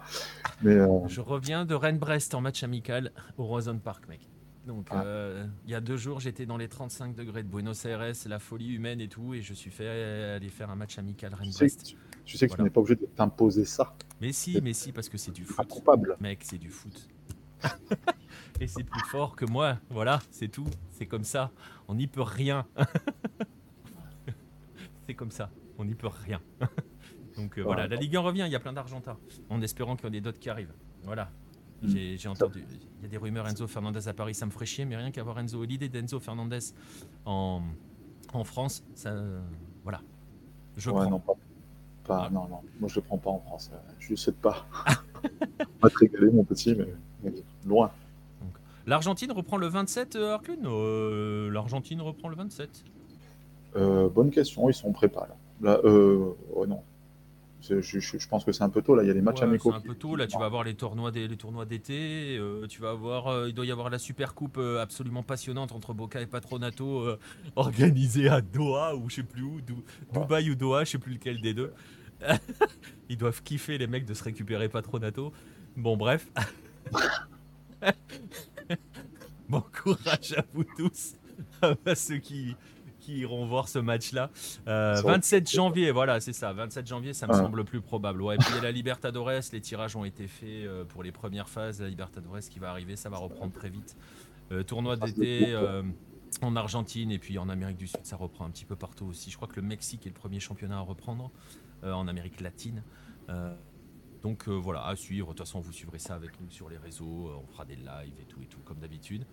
Mais, 0.61 0.73
euh, 0.73 1.07
Je 1.07 1.21
reviens 1.21 1.65
de 1.65 1.75
Rennes-Brest 1.75 2.33
en 2.35 2.41
match 2.41 2.63
amical 2.63 3.11
au 3.37 3.45
Roison 3.45 3.77
Park, 3.79 4.07
mec. 4.07 4.27
Donc, 4.65 4.87
ah. 4.91 5.03
euh, 5.03 5.45
il 5.65 5.71
y 5.71 5.75
a 5.75 5.81
deux 5.81 5.97
jours, 5.97 6.19
j'étais 6.19 6.45
dans 6.45 6.57
les 6.57 6.67
35 6.67 7.15
degrés 7.15 7.41
de 7.41 7.47
Buenos 7.47 7.85
Aires, 7.85 8.03
la 8.25 8.39
folie 8.39 8.73
humaine 8.73 8.99
et 8.99 9.07
tout, 9.07 9.33
et 9.33 9.41
je 9.41 9.53
suis 9.53 9.71
fait 9.71 9.87
aller 9.87 10.49
faire 10.49 10.69
un 10.69 10.75
match 10.75 10.99
amical 10.99 11.33
Rennes-Brest. 11.33 11.95
Tu 12.25 12.37
sais 12.37 12.49
que 12.49 12.55
tu 12.55 12.61
n'es 12.61 12.69
pas 12.69 12.81
obligé 12.81 12.95
de 12.95 13.05
t'imposer 13.05 13.63
ça. 13.63 13.95
Mais 14.19 14.33
si, 14.33 14.59
mais 14.61 14.73
si, 14.73 14.91
parce 14.91 15.07
que 15.07 15.17
c'est 15.17 15.31
du 15.31 15.45
foot. 15.45 15.59
Improbable. 15.59 16.17
Mec, 16.19 16.39
c'est 16.43 16.57
du 16.57 16.69
foot. 16.69 17.07
et 18.59 18.67
c'est 18.67 18.83
plus 18.83 19.05
fort 19.05 19.37
que 19.37 19.45
moi. 19.45 19.77
Voilà, 19.89 20.19
c'est 20.31 20.49
tout. 20.49 20.67
C'est 20.91 21.05
comme 21.05 21.23
ça. 21.23 21.51
On 21.87 21.95
n'y 21.95 22.07
peut 22.07 22.21
rien. 22.21 22.67
c'est 25.07 25.13
comme 25.13 25.31
ça. 25.31 25.49
On 25.77 25.85
n'y 25.85 25.95
peut 25.95 26.09
rien. 26.09 26.41
Donc 27.37 27.57
euh, 27.57 27.63
voilà, 27.63 27.87
la 27.87 27.95
Ligue 27.95 28.15
1 28.15 28.19
revient. 28.19 28.43
Il 28.45 28.51
y 28.51 28.55
a 28.55 28.59
plein 28.59 28.73
d'Argentins. 28.73 29.17
En 29.49 29.61
espérant 29.61 29.95
qu'il 29.95 30.07
y 30.07 30.09
en 30.09 30.13
ait 30.13 30.21
d'autres 30.21 30.39
qui 30.39 30.49
arrivent. 30.49 30.73
Voilà. 31.03 31.29
Mm. 31.83 32.15
J'ai 32.17 32.27
entendu. 32.27 32.65
Il 32.99 33.03
y 33.03 33.05
a 33.05 33.09
des 33.09 33.17
rumeurs 33.17 33.47
Enzo 33.47 33.67
Fernandez 33.67 34.07
à 34.07 34.13
Paris, 34.13 34.33
ça 34.33 34.45
me 34.45 34.51
ferait 34.51 34.65
chier, 34.65 34.85
mais 34.85 34.95
rien 34.95 35.11
qu'avoir 35.11 35.39
Enzo. 35.39 35.63
L'idée 35.63 35.89
d'Enzo 35.89 36.19
Fernandez 36.19 36.73
en, 37.25 37.61
en 38.33 38.43
France, 38.43 38.83
ça. 38.95 39.13
Voilà. 39.83 40.01
Je 40.75 40.91
ouais, 40.91 41.09
Non, 41.09 41.21
pas, 42.07 42.29
non, 42.29 42.47
non. 42.47 42.61
Moi, 42.79 42.87
je 42.87 42.95
le 42.95 43.01
prends 43.01 43.17
pas 43.17 43.29
en 43.31 43.39
France. 43.39 43.71
Je 43.99 44.11
ne 44.11 44.15
souhaite 44.15 44.39
pas. 44.39 44.65
pas 45.81 45.89
te 45.89 45.97
régaler, 45.97 46.31
mon 46.31 46.43
petit, 46.43 46.75
mais, 46.75 47.33
loin. 47.65 47.91
L'Argentine 48.85 49.31
reprend 49.33 49.57
le 49.57 49.67
27, 49.67 50.15
euh, 50.15 50.33
Arclune 50.33 50.65
euh, 50.65 51.51
L'Argentine 51.51 51.99
reprend 51.99 52.29
le 52.29 52.37
27 52.37 52.85
euh, 53.75 54.07
Bonne 54.07 54.31
question, 54.31 54.69
ils 54.69 54.73
sont 54.73 54.93
préparés. 54.93 55.27
Là. 55.61 55.71
là 55.71 55.81
euh, 55.83 56.33
non, 56.67 56.81
je, 57.69 58.27
pense 58.27 58.43
que 58.43 58.51
c'est 58.51 58.63
un 58.63 58.69
peu 58.69 58.81
tôt. 58.81 58.95
Là, 58.95 59.03
il 59.03 59.07
y 59.07 59.09
a 59.09 59.13
les 59.13 59.21
matchs 59.21 59.41
amicaux. 59.41 59.71
C'est 59.71 59.77
un 59.77 59.81
peu 59.81 59.95
tôt. 59.95 60.15
Là, 60.15 60.27
tu 60.27 60.37
vas 60.37 60.45
avoir 60.45 60.63
les 60.63 60.75
tournois 60.75 61.11
des, 61.11 61.27
les 61.27 61.37
tournois 61.37 61.65
d'été. 61.65 62.37
Euh, 62.37 62.67
tu 62.67 62.81
vas 62.81 62.91
avoir, 62.91 63.27
euh, 63.27 63.49
il 63.49 63.53
doit 63.53 63.65
y 63.65 63.71
avoir 63.71 63.89
la 63.89 63.99
super 63.99 64.33
coupe 64.33 64.57
euh, 64.57 64.81
absolument 64.81 65.23
passionnante 65.23 65.71
entre 65.71 65.93
Boca 65.93 66.21
et 66.21 66.25
Patronato 66.25 67.05
organisée 67.55 68.29
à 68.29 68.41
Doha 68.41 68.95
ou 68.95 69.09
je 69.09 69.15
sais 69.15 69.23
plus 69.23 69.43
où, 69.43 69.59
Dubaï 70.13 70.51
ou 70.51 70.55
Doha, 70.55 70.83
je 70.83 70.91
sais 70.91 70.97
plus 70.97 71.13
lequel 71.13 71.41
des 71.41 71.53
deux. 71.53 71.73
Ils 73.09 73.17
doivent 73.17 73.43
kiffer 73.43 73.77
les 73.77 73.87
mecs 73.87 74.05
de 74.05 74.13
se 74.13 74.23
récupérer 74.23 74.69
Patronato. 74.69 75.31
Bon, 75.75 75.97
bref. 75.97 76.27
bon 79.49 79.63
courage 79.83 80.33
à 80.35 80.43
vous 80.53 80.63
tous, 80.63 81.13
à 81.61 81.95
ceux 81.95 82.17
qui 82.17 82.55
iront 83.15 83.45
voir 83.45 83.67
ce 83.67 83.79
match-là. 83.79 84.29
27 84.65 84.67
euh, 84.67 85.51
janvier, 85.51 85.91
voilà, 85.91 86.19
c'est 86.19 86.33
ça. 86.33 86.53
27 86.53 86.87
janvier, 86.87 87.13
ça 87.13 87.27
me 87.27 87.33
semble 87.33 87.63
plus 87.63 87.81
probable. 87.81 88.21
Ouais, 88.21 88.37
puis 88.37 88.47
il 88.51 88.55
y 88.55 88.59
a 88.59 88.63
la 88.63 88.71
Libertadores, 88.71 89.41
les 89.51 89.61
tirages 89.61 89.95
ont 89.95 90.05
été 90.05 90.27
faits 90.27 90.49
euh, 90.49 90.85
pour 90.85 91.03
les 91.03 91.11
premières 91.11 91.49
phases. 91.49 91.81
La 91.81 91.89
Libertadores 91.89 92.39
qui 92.39 92.59
va 92.59 92.69
arriver, 92.69 92.95
ça 92.95 93.09
va 93.09 93.17
reprendre 93.17 93.53
très 93.53 93.69
vite. 93.69 93.95
Euh, 94.51 94.63
tournoi 94.63 94.95
d'été 94.95 95.55
en 96.41 96.55
Argentine 96.55 97.11
et 97.11 97.19
puis 97.19 97.37
en 97.37 97.47
Amérique 97.49 97.77
du 97.77 97.87
Sud, 97.87 98.01
ça 98.03 98.15
reprend 98.15 98.45
un 98.45 98.49
petit 98.49 98.65
peu 98.65 98.75
partout 98.75 99.05
aussi. 99.05 99.31
Je 99.31 99.37
crois 99.37 99.47
que 99.47 99.55
le 99.55 99.61
Mexique 99.61 100.05
est 100.05 100.09
le 100.09 100.15
premier 100.15 100.39
championnat 100.39 100.77
à 100.77 100.81
reprendre 100.81 101.31
en 101.83 102.07
Amérique 102.07 102.41
latine. 102.41 102.83
donc 104.21 104.47
voilà, 104.47 104.85
à 104.85 104.95
suivre. 104.95 105.27
De 105.27 105.31
toute 105.31 105.47
façon, 105.47 105.61
vous 105.61 105.71
suivrez 105.71 105.99
ça 105.99 106.15
avec 106.15 106.39
nous 106.41 106.49
sur 106.49 106.69
les 106.69 106.77
réseaux. 106.77 107.31
On 107.43 107.47
fera 107.47 107.65
des 107.65 107.75
lives 107.75 108.19
et 108.21 108.25
tout 108.25 108.41
et 108.41 108.45
tout 108.45 108.59
comme 108.65 108.79
d'habitude. 108.79 109.25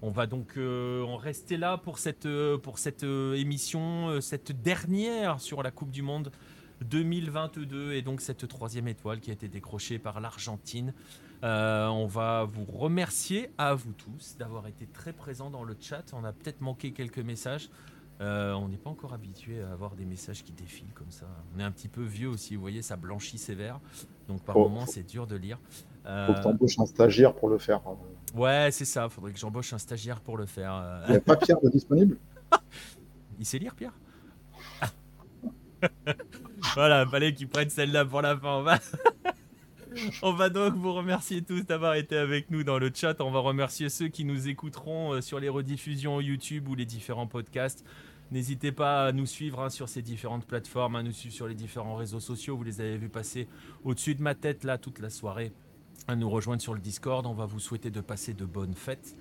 On 0.00 0.10
va 0.10 0.26
donc 0.26 0.56
euh, 0.56 1.02
en 1.02 1.16
rester 1.16 1.56
là 1.56 1.76
pour 1.76 1.98
cette, 1.98 2.26
euh, 2.26 2.56
pour 2.56 2.78
cette 2.78 3.02
euh, 3.02 3.34
émission, 3.34 4.20
cette 4.20 4.52
dernière 4.52 5.40
sur 5.40 5.62
la 5.62 5.72
Coupe 5.72 5.90
du 5.90 6.02
Monde 6.02 6.30
2022 6.84 7.94
et 7.94 8.02
donc 8.02 8.20
cette 8.20 8.46
troisième 8.46 8.86
étoile 8.86 9.18
qui 9.18 9.30
a 9.30 9.32
été 9.32 9.48
décrochée 9.48 9.98
par 9.98 10.20
l'Argentine. 10.20 10.94
on 11.42 12.06
va 12.06 12.44
vous 12.44 12.64
remercier 12.64 13.50
à 13.58 13.74
vous 13.74 13.92
tous 13.92 14.36
d'avoir 14.38 14.68
été 14.68 14.86
très 14.86 15.12
présents 15.12 15.50
dans 15.50 15.64
le 15.64 15.76
chat. 15.80 16.04
On 16.12 16.22
a 16.22 16.32
peut-être 16.32 16.60
manqué 16.60 16.92
quelques 16.92 17.18
messages. 17.18 17.68
on 18.20 18.68
n'est 18.68 18.76
pas 18.76 18.90
encore 18.90 19.12
habitué 19.12 19.60
à 19.60 19.72
avoir 19.72 19.96
des 19.96 20.04
messages 20.04 20.44
qui 20.44 20.52
défilent 20.52 20.94
comme 20.94 21.10
ça. 21.10 21.26
On 21.56 21.58
est 21.58 21.64
un 21.64 21.72
petit 21.72 21.88
peu 21.88 22.04
vieux 22.04 22.28
aussi, 22.28 22.54
vous 22.54 22.60
voyez, 22.60 22.82
ça 22.82 22.94
blanchit 22.94 23.38
sévère. 23.38 23.80
Donc 24.28 24.44
par 24.44 24.56
moments, 24.56 24.86
c'est 24.86 25.02
dur 25.02 25.26
de 25.26 25.34
lire. 25.34 25.58
Faut 26.26 26.32
que 26.32 26.40
tu 26.40 26.46
embauches 26.46 26.78
un 26.78 26.86
stagiaire 26.86 27.34
pour 27.34 27.48
le 27.48 27.58
faire. 27.58 27.82
Ouais, 28.34 28.70
c'est 28.72 28.84
ça. 28.84 29.08
Faudrait 29.08 29.32
que 29.32 29.38
j'embauche 29.38 29.72
un 29.72 29.78
stagiaire 29.78 30.20
pour 30.20 30.36
le 30.36 30.46
faire. 30.46 31.02
Il 31.06 31.10
n'y 31.10 31.16
a 31.16 31.20
pas 31.20 31.36
Pierre 31.36 31.60
de 31.60 31.68
disponible? 31.68 32.16
Il 33.38 33.44
sait 33.46 33.58
lire, 33.58 33.74
Pierre? 33.74 33.92
Voilà, 36.74 37.06
fallait 37.06 37.32
qu'il 37.34 37.48
prenne 37.48 37.70
celle-là 37.70 38.04
pour 38.04 38.20
la 38.20 38.36
fin. 38.36 38.56
On 38.56 38.62
va... 38.62 38.78
On 40.22 40.32
va 40.32 40.48
donc 40.48 40.74
vous 40.74 40.92
remercier 40.92 41.42
tous 41.42 41.62
d'avoir 41.62 41.94
été 41.94 42.16
avec 42.16 42.50
nous 42.50 42.62
dans 42.62 42.78
le 42.78 42.90
chat. 42.94 43.20
On 43.20 43.30
va 43.30 43.40
remercier 43.40 43.88
ceux 43.88 44.08
qui 44.08 44.24
nous 44.24 44.48
écouteront 44.48 45.14
euh, 45.14 45.20
sur 45.20 45.40
les 45.40 45.48
rediffusions 45.48 46.20
YouTube 46.20 46.68
ou 46.68 46.74
les 46.74 46.84
différents 46.84 47.26
podcasts. 47.26 47.84
N'hésitez 48.30 48.70
pas 48.70 49.06
à 49.06 49.12
nous 49.12 49.26
suivre 49.26 49.60
hein, 49.60 49.70
sur 49.70 49.88
ces 49.88 50.02
différentes 50.02 50.46
plateformes, 50.46 50.96
à 50.96 51.02
nous 51.02 51.12
suivre 51.12 51.34
sur 51.34 51.48
les 51.48 51.54
différents 51.54 51.96
réseaux 51.96 52.20
sociaux. 52.20 52.56
Vous 52.56 52.64
les 52.64 52.80
avez 52.80 52.98
vus 52.98 53.08
passer 53.08 53.48
au-dessus 53.84 54.14
de 54.14 54.22
ma 54.22 54.34
tête 54.34 54.64
là 54.64 54.76
toute 54.76 54.98
la 54.98 55.10
soirée. 55.10 55.52
À 56.06 56.16
nous 56.16 56.30
rejoindre 56.30 56.62
sur 56.62 56.74
le 56.74 56.80
Discord. 56.80 57.26
On 57.26 57.34
va 57.34 57.46
vous 57.46 57.60
souhaiter 57.60 57.90
de 57.90 58.00
passer 58.00 58.32
de 58.32 58.44
bonnes 58.44 58.74
fêtes. 58.74 59.16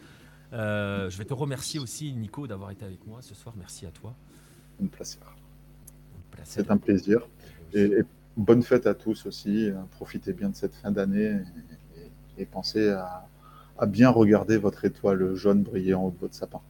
Euh, 0.53 1.09
je 1.09 1.17
vais 1.17 1.25
te 1.25 1.33
remercier 1.33 1.79
aussi, 1.79 2.13
Nico, 2.13 2.47
d'avoir 2.47 2.71
été 2.71 2.85
avec 2.85 3.05
moi 3.05 3.21
ce 3.21 3.35
soir. 3.35 3.55
Merci 3.57 3.85
à 3.85 3.91
toi. 3.91 4.15
Un 4.81 4.87
plaisir. 4.87 5.19
C'est 6.43 6.71
un 6.71 6.77
plaisir. 6.77 7.27
Et, 7.73 8.03
bonne 8.37 8.63
fête 8.63 8.87
à 8.87 8.93
tous 8.93 9.25
aussi. 9.25 9.71
Profitez 9.91 10.31
bien 10.31 10.49
de 10.49 10.55
cette 10.55 10.75
fin 10.75 10.91
d'année 10.91 11.41
et, 12.37 12.45
pensez 12.45 12.89
à, 12.89 13.27
à 13.77 13.85
bien 13.85 14.09
regarder 14.09 14.57
votre 14.57 14.85
étoile 14.85 15.33
jaune 15.35 15.63
briller 15.63 15.95
en 15.95 16.03
haut 16.03 16.11
de 16.11 16.19
votre 16.19 16.35
sapin. 16.35 16.61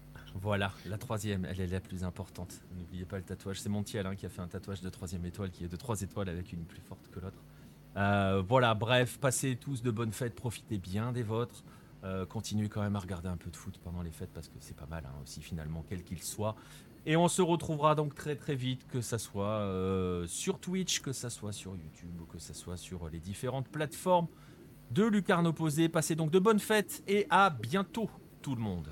Voilà, 0.41 0.71
la 0.85 0.97
troisième, 0.97 1.45
elle 1.45 1.59
est 1.59 1.67
la 1.67 1.79
plus 1.79 2.03
importante. 2.03 2.61
N'oubliez 2.77 3.05
pas 3.05 3.17
le 3.17 3.23
tatouage. 3.23 3.59
C'est 3.59 3.69
Montiel 3.69 4.05
hein, 4.05 4.15
qui 4.15 4.25
a 4.25 4.29
fait 4.29 4.41
un 4.41 4.47
tatouage 4.47 4.81
de 4.81 4.89
troisième 4.89 5.25
étoile 5.25 5.49
qui 5.49 5.63
est 5.63 5.67
de 5.67 5.75
trois 5.75 5.99
étoiles 6.01 6.29
avec 6.29 6.53
une 6.53 6.63
plus 6.63 6.81
forte 6.81 7.09
que 7.11 7.19
l'autre. 7.19 7.43
Euh, 7.97 8.43
voilà, 8.47 8.75
bref, 8.75 9.17
passez 9.19 9.55
tous 9.55 9.81
de 9.81 9.91
bonnes 9.91 10.11
fêtes, 10.11 10.35
profitez 10.35 10.77
bien 10.77 11.11
des 11.11 11.23
vôtres. 11.23 11.63
Euh, 12.03 12.25
continuez 12.25 12.69
quand 12.69 12.81
même 12.81 12.95
à 12.95 12.99
regarder 12.99 13.27
un 13.27 13.37
peu 13.37 13.49
de 13.49 13.55
foot 13.55 13.79
pendant 13.83 14.03
les 14.03 14.11
fêtes 14.11 14.29
parce 14.31 14.47
que 14.47 14.53
c'est 14.59 14.75
pas 14.75 14.85
mal 14.85 15.03
hein, 15.07 15.15
aussi 15.23 15.41
finalement, 15.41 15.83
quel 15.89 16.03
qu'il 16.03 16.21
soit. 16.21 16.55
Et 17.07 17.15
on 17.17 17.27
se 17.27 17.41
retrouvera 17.41 17.95
donc 17.95 18.13
très 18.13 18.35
très 18.35 18.55
vite, 18.55 18.85
que 18.87 19.01
ça 19.01 19.17
soit 19.17 19.61
euh, 19.61 20.27
sur 20.27 20.59
Twitch, 20.59 20.99
que 20.99 21.11
ça 21.11 21.29
soit 21.29 21.53
sur 21.53 21.71
YouTube, 21.71 22.21
ou 22.21 22.25
que 22.25 22.37
ça 22.37 22.53
soit 22.53 22.77
sur 22.77 23.09
les 23.09 23.19
différentes 23.19 23.67
plateformes 23.67 24.27
de 24.91 25.03
Lucarne 25.05 25.47
Opposé. 25.47 25.89
Passez 25.89 26.15
donc 26.15 26.29
de 26.31 26.39
bonnes 26.39 26.59
fêtes 26.59 27.03
et 27.07 27.25
à 27.29 27.49
bientôt 27.49 28.09
tout 28.41 28.55
le 28.55 28.61
monde. 28.61 28.89